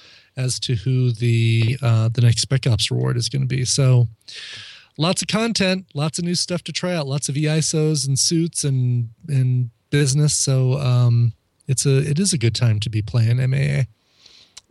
as 0.42 0.60
to 0.62 0.76
who 0.76 1.12
the 1.12 1.78
uh, 1.82 2.10
the 2.10 2.22
next 2.22 2.42
spec 2.42 2.68
ops 2.68 2.92
reward 2.92 3.18
is 3.18 3.30
going 3.30 3.44
to 3.44 3.48
be. 3.48 3.66
So 3.66 4.08
lots 4.98 5.22
of 5.22 5.28
content, 5.28 5.86
lots 5.94 6.20
of 6.20 6.26
new 6.26 6.36
stuff 6.36 6.64
to 6.64 6.72
try 6.72 6.94
out, 6.96 7.08
lots 7.08 7.30
of 7.30 7.36
EISOs 7.36 8.08
and 8.08 8.18
suits 8.18 8.64
and 8.64 9.10
and 9.28 9.70
business. 9.90 10.34
So 10.34 10.74
um, 10.74 11.34
it's 11.68 11.86
a 11.86 11.98
it 12.10 12.20
is 12.20 12.34
a 12.34 12.38
good 12.38 12.56
time 12.56 12.80
to 12.82 12.90
be 12.90 13.02
playing 13.02 13.38
MAA. 13.38 13.84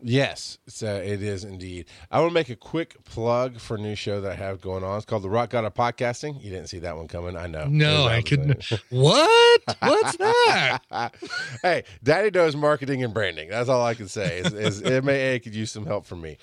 Yes, 0.02 0.58
so 0.66 0.96
uh, 0.96 0.98
it 0.98 1.22
is 1.22 1.44
indeed. 1.44 1.86
I 2.10 2.20
want 2.20 2.30
to 2.30 2.34
make 2.34 2.48
a 2.48 2.56
quick 2.56 3.02
plug 3.04 3.58
for 3.60 3.76
a 3.76 3.78
new 3.78 3.94
show 3.94 4.20
that 4.20 4.32
I 4.32 4.34
have 4.34 4.60
going 4.60 4.82
on. 4.82 4.96
It's 4.96 5.06
called 5.06 5.22
The 5.22 5.30
Rock 5.30 5.50
God 5.50 5.64
of 5.64 5.74
Podcasting. 5.74 6.42
You 6.42 6.50
didn't 6.50 6.68
see 6.68 6.78
that 6.80 6.96
one 6.96 7.08
coming, 7.08 7.36
I 7.36 7.46
know. 7.46 7.66
No, 7.66 8.06
I 8.06 8.22
couldn't. 8.22 8.70
What? 8.90 9.60
What's 9.80 10.16
that? 10.16 10.80
hey, 11.62 11.84
Daddy 12.02 12.30
knows 12.30 12.56
marketing 12.56 13.04
and 13.04 13.14
branding. 13.14 13.50
That's 13.50 13.68
all 13.68 13.84
I 13.84 13.94
can 13.94 14.08
say. 14.08 14.40
Is, 14.40 14.80
is 14.80 14.82
MAA 14.82 15.42
could 15.42 15.54
use 15.54 15.70
some 15.70 15.86
help 15.86 16.06
from 16.06 16.20
me. 16.20 16.38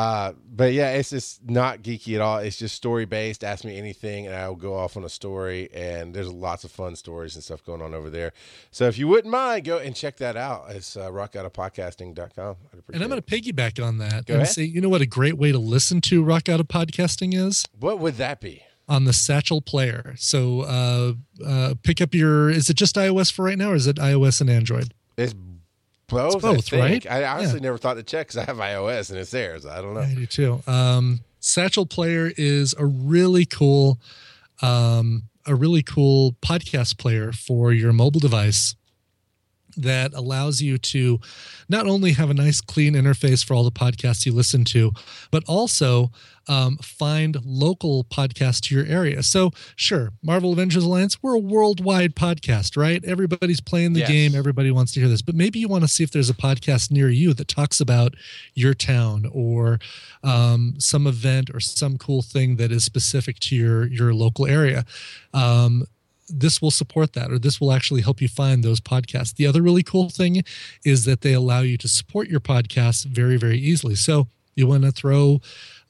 Uh, 0.00 0.32
but 0.50 0.72
yeah, 0.72 0.92
it's 0.92 1.10
just 1.10 1.44
not 1.44 1.82
geeky 1.82 2.14
at 2.14 2.22
all. 2.22 2.38
It's 2.38 2.56
just 2.56 2.74
story 2.74 3.04
based. 3.04 3.44
Ask 3.44 3.66
me 3.66 3.76
anything, 3.76 4.26
and 4.26 4.34
I'll 4.34 4.54
go 4.54 4.74
off 4.74 4.96
on 4.96 5.04
a 5.04 5.10
story. 5.10 5.68
And 5.74 6.14
there's 6.14 6.32
lots 6.32 6.64
of 6.64 6.70
fun 6.70 6.96
stories 6.96 7.34
and 7.34 7.44
stuff 7.44 7.62
going 7.62 7.82
on 7.82 7.92
over 7.92 8.08
there. 8.08 8.32
So 8.70 8.86
if 8.86 8.96
you 8.96 9.08
wouldn't 9.08 9.30
mind, 9.30 9.64
go 9.66 9.76
and 9.76 9.94
check 9.94 10.16
that 10.16 10.38
out. 10.38 10.70
It's 10.70 10.96
uh, 10.96 11.10
rockgodofpodcasting.com. 11.10 12.56
And 12.94 13.02
I'm 13.02 13.10
going 13.10 13.20
to 13.20 13.22
piggyback 13.22 13.84
on 13.84 13.98
that 13.98 14.24
Go 14.24 14.34
and 14.34 14.42
ahead. 14.42 14.54
say, 14.54 14.62
you 14.64 14.80
know 14.80 14.88
what 14.88 15.02
a 15.02 15.06
great 15.06 15.36
way 15.36 15.52
to 15.52 15.58
listen 15.58 16.00
to 16.02 16.22
Rock 16.22 16.44
God 16.44 16.60
of 16.60 16.68
Podcasting 16.68 17.34
is? 17.34 17.66
What 17.78 17.98
would 17.98 18.14
that 18.14 18.40
be? 18.40 18.62
On 18.88 19.04
the 19.04 19.12
Satchel 19.12 19.60
Player. 19.60 20.14
So 20.16 20.62
uh, 20.62 21.12
uh, 21.46 21.74
pick 21.82 22.00
up 22.00 22.14
your, 22.14 22.48
is 22.48 22.70
it 22.70 22.74
just 22.74 22.96
iOS 22.96 23.30
for 23.30 23.44
right 23.44 23.58
now 23.58 23.72
or 23.72 23.74
is 23.74 23.86
it 23.86 23.96
iOS 23.96 24.40
and 24.40 24.48
Android? 24.48 24.94
It's 25.18 25.34
both. 26.10 26.34
It's 26.34 26.42
both, 26.70 26.72
I 26.74 26.78
right? 26.78 27.06
I 27.10 27.24
honestly 27.24 27.58
Yeah. 27.60 27.64
never 27.64 27.78
thought 27.78 27.94
to 27.94 28.02
check 28.02 28.26
because 28.28 28.36
I 28.38 28.44
have 28.44 28.56
iOS 28.58 29.10
and 29.10 29.18
it's 29.18 29.30
there. 29.30 29.58
So 29.60 29.70
I 29.70 29.80
don't 29.80 29.94
know. 29.94 30.00
I 30.00 30.14
do 30.14 30.26
too. 30.26 30.62
Um, 30.66 31.20
Satchel 31.40 31.86
Player 31.86 32.30
is 32.36 32.74
a 32.78 32.84
really 32.84 33.46
cool, 33.46 33.98
um, 34.62 35.24
a 35.46 35.54
really 35.54 35.82
cool 35.82 36.36
podcast 36.42 36.98
player 36.98 37.32
for 37.32 37.72
your 37.72 37.92
mobile 37.92 38.20
device 38.20 38.74
that 39.82 40.12
allows 40.14 40.60
you 40.60 40.78
to 40.78 41.20
not 41.68 41.86
only 41.86 42.12
have 42.12 42.30
a 42.30 42.34
nice 42.34 42.60
clean 42.60 42.94
interface 42.94 43.44
for 43.44 43.54
all 43.54 43.64
the 43.64 43.70
podcasts 43.70 44.26
you 44.26 44.32
listen 44.32 44.64
to, 44.66 44.92
but 45.30 45.44
also 45.46 46.10
um, 46.48 46.78
find 46.78 47.36
local 47.44 48.02
podcasts 48.04 48.60
to 48.60 48.74
your 48.74 48.84
area. 48.86 49.22
So, 49.22 49.52
sure, 49.76 50.10
Marvel 50.22 50.52
Avengers 50.52 50.82
Alliance, 50.84 51.22
we're 51.22 51.34
a 51.34 51.38
worldwide 51.38 52.16
podcast, 52.16 52.76
right? 52.76 53.04
Everybody's 53.04 53.60
playing 53.60 53.92
the 53.92 54.00
Yes. 54.00 54.08
game, 54.08 54.34
everybody 54.34 54.70
wants 54.72 54.92
to 54.92 55.00
hear 55.00 55.08
this, 55.08 55.22
but 55.22 55.34
maybe 55.36 55.60
you 55.60 55.68
want 55.68 55.84
to 55.84 55.88
see 55.88 56.02
if 56.02 56.10
there's 56.10 56.30
a 56.30 56.34
podcast 56.34 56.90
near 56.90 57.08
you 57.08 57.34
that 57.34 57.46
talks 57.46 57.78
about 57.80 58.14
your 58.54 58.74
town 58.74 59.30
or 59.32 59.78
um, 60.24 60.74
some 60.78 61.06
event 61.06 61.50
or 61.54 61.60
some 61.60 61.98
cool 61.98 62.22
thing 62.22 62.56
that 62.56 62.72
is 62.72 62.84
specific 62.84 63.38
to 63.40 63.54
your 63.54 63.86
your 63.86 64.12
local 64.12 64.46
area. 64.46 64.84
Um, 65.32 65.84
this 66.32 66.62
will 66.62 66.70
support 66.70 67.12
that 67.14 67.30
or 67.30 67.38
this 67.38 67.60
will 67.60 67.72
actually 67.72 68.02
help 68.02 68.20
you 68.20 68.28
find 68.28 68.62
those 68.62 68.80
podcasts. 68.80 69.34
The 69.34 69.46
other 69.46 69.62
really 69.62 69.82
cool 69.82 70.08
thing 70.08 70.42
is 70.84 71.04
that 71.04 71.20
they 71.20 71.32
allow 71.32 71.60
you 71.60 71.76
to 71.78 71.88
support 71.88 72.28
your 72.28 72.40
podcast 72.40 73.06
very, 73.06 73.36
very 73.36 73.58
easily. 73.58 73.94
So 73.94 74.28
you 74.54 74.66
want 74.66 74.84
to 74.84 74.92
throw 74.92 75.40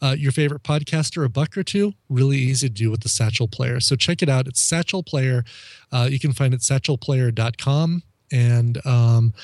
uh, 0.03 0.17
your 0.19 0.33
favorite 0.33 0.63
podcaster 0.63 1.25
a 1.25 1.29
buck 1.29 1.57
or 1.57 1.63
two, 1.63 1.93
really 2.09 2.39
easy 2.39 2.69
to 2.69 2.75
do 2.75 2.91
with 2.91 3.01
the 3.01 3.09
Satchel 3.09 3.49
Player. 3.49 3.81
So 3.81 3.97
check 3.97 4.23
it 4.23 4.29
out. 4.29 4.47
It's 4.47 4.61
Satchel 4.61 5.03
Player. 5.03 5.45
Uh, 5.93 6.09
you 6.11 6.19
can 6.19 6.33
find 6.33 6.55
it 6.55 6.61
satchelplayer.com. 6.61 8.03
And 8.33 8.87
um, 8.87 9.35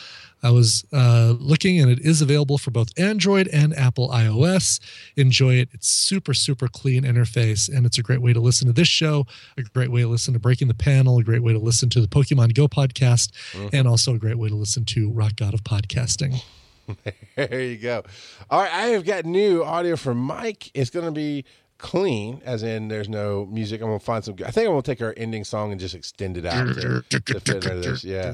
I 0.43 0.51
was 0.51 0.85
uh, 0.93 1.35
looking, 1.39 1.81
and 1.81 1.91
it 1.91 2.01
is 2.01 2.21
available 2.23 2.59
for 2.59 2.71
both 2.71 2.89
Android 2.99 3.49
and 3.49 3.75
Apple 3.77 4.11
iOS. 4.11 4.81
Enjoy 5.17 5.55
it. 5.55 5.71
It's 5.73 5.89
super, 5.89 6.35
super 6.35 6.69
clean 6.69 7.05
interface, 7.05 7.75
and 7.75 7.87
it's 7.87 7.99
a 7.99 8.03
great 8.03 8.21
way 8.21 8.33
to 8.33 8.41
listen 8.41 8.67
to 8.67 8.73
this 8.73 8.89
show, 8.89 9.27
a 9.57 9.63
great 9.63 9.91
way 9.91 10.03
to 10.03 10.09
listen 10.09 10.35
to 10.35 10.41
Breaking 10.41 10.69
the 10.69 10.75
Panel, 10.75 11.19
a 11.19 11.25
great 11.25 11.43
way 11.43 11.53
to 11.53 11.59
listen 11.59 11.89
to 11.91 12.01
the 12.01 12.09
Pokemon 12.09 12.55
Go 12.55 12.69
podcast, 12.69 13.31
and 13.73 13.89
also 13.89 14.15
a 14.15 14.19
great 14.19 14.39
way 14.39 14.49
to 14.49 14.55
listen 14.55 14.85
to 14.87 15.11
Rock 15.11 15.37
God 15.37 15.55
of 15.55 15.65
Podcasting. 15.65 16.43
There 17.35 17.63
you 17.63 17.79
go. 17.79 18.05
All 18.49 18.61
right, 18.63 18.73
I 18.73 18.87
have 18.89 19.05
got 19.05 19.25
new 19.25 19.65
audio 19.65 19.97
from 19.97 20.19
Mike. 20.19 20.71
It's 20.73 20.89
going 20.89 21.05
to 21.05 21.11
be 21.11 21.45
clean, 21.79 22.41
as 22.45 22.63
in 22.63 22.89
there's 22.89 23.09
no 23.09 23.47
music. 23.47 23.83
I'm 23.83 23.89
to 23.91 23.99
find 23.99 24.25
some. 24.25 24.37
I 24.45 24.51
think 24.51 24.69
I'm 24.69 24.77
to 24.77 24.83
take 24.83 25.03
our 25.03 25.15
ending 25.17 25.45
song 25.45 25.73
and 25.73 25.81
just 25.81 25.95
extend 25.95 26.37
it 26.37 26.47
out 26.47 26.75
to, 26.75 27.03
to 27.11 27.41
fit 27.41 27.49
into 27.49 27.75
this. 27.77 28.05
Yeah. 28.05 28.33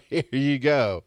here 0.10 0.24
you 0.30 0.58
go. 0.58 1.04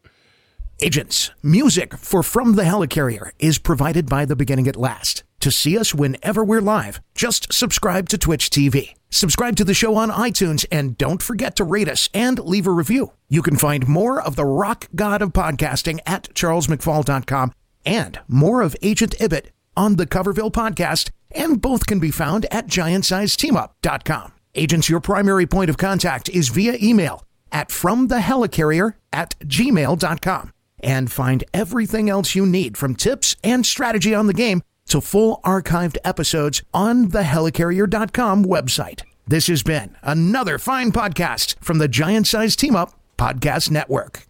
Agents, 0.80 1.30
music 1.42 1.96
for 1.96 2.22
From 2.22 2.56
the 2.56 2.64
Helicarrier 2.64 3.30
is 3.38 3.58
provided 3.58 4.08
by 4.08 4.24
The 4.24 4.34
Beginning 4.34 4.66
at 4.66 4.76
Last. 4.76 5.22
To 5.40 5.50
see 5.50 5.78
us 5.78 5.94
whenever 5.94 6.42
we're 6.42 6.60
live, 6.60 7.00
just 7.14 7.52
subscribe 7.52 8.08
to 8.08 8.18
Twitch 8.18 8.50
TV. 8.50 8.94
Subscribe 9.10 9.54
to 9.56 9.64
the 9.64 9.74
show 9.74 9.94
on 9.94 10.10
iTunes 10.10 10.66
and 10.72 10.98
don't 10.98 11.22
forget 11.22 11.54
to 11.56 11.64
rate 11.64 11.88
us 11.88 12.08
and 12.12 12.38
leave 12.40 12.66
a 12.66 12.72
review. 12.72 13.12
You 13.28 13.42
can 13.42 13.56
find 13.56 13.86
more 13.86 14.20
of 14.20 14.34
the 14.34 14.44
rock 14.44 14.88
god 14.96 15.22
of 15.22 15.32
podcasting 15.32 16.00
at 16.06 16.34
charlesmcfall.com 16.34 17.52
and 17.86 18.18
more 18.26 18.62
of 18.62 18.74
Agent 18.82 19.14
Ibbot 19.20 19.50
on 19.76 19.96
the 19.96 20.06
Coverville 20.06 20.52
podcast, 20.52 21.10
and 21.30 21.60
both 21.60 21.86
can 21.86 22.00
be 22.00 22.10
found 22.10 22.46
at 22.50 22.66
giantsizesteamup.com. 22.66 24.32
Agents, 24.54 24.88
your 24.88 25.00
primary 25.00 25.46
point 25.46 25.70
of 25.70 25.78
contact 25.78 26.28
is 26.28 26.48
via 26.48 26.78
email 26.80 27.24
at 27.50 27.68
fromthehelicarrier 27.68 28.94
at 29.12 29.38
gmail.com 29.40 30.52
and 30.80 31.10
find 31.10 31.44
everything 31.52 32.10
else 32.10 32.34
you 32.34 32.46
need 32.46 32.76
from 32.76 32.94
tips 32.94 33.36
and 33.42 33.64
strategy 33.64 34.14
on 34.14 34.26
the 34.26 34.34
game 34.34 34.62
to 34.88 35.00
full 35.00 35.40
archived 35.44 35.96
episodes 36.04 36.62
on 36.72 37.08
the 37.08 37.22
helicarrier.com 37.22 38.44
website. 38.44 39.02
This 39.26 39.46
has 39.46 39.62
been 39.62 39.96
another 40.02 40.58
fine 40.58 40.92
podcast 40.92 41.56
from 41.60 41.78
the 41.78 41.88
Giant 41.88 42.26
Size 42.26 42.54
Team 42.54 42.76
Up 42.76 42.92
Podcast 43.16 43.70
Network. 43.70 44.26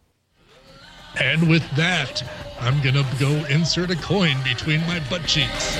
And 1.20 1.48
with 1.48 1.68
that, 1.76 2.22
I'm 2.60 2.82
going 2.82 2.94
to 2.94 3.06
go 3.18 3.30
insert 3.46 3.90
a 3.90 3.96
coin 3.96 4.36
between 4.42 4.80
my 4.82 5.00
butt 5.10 5.24
cheeks. 5.26 5.76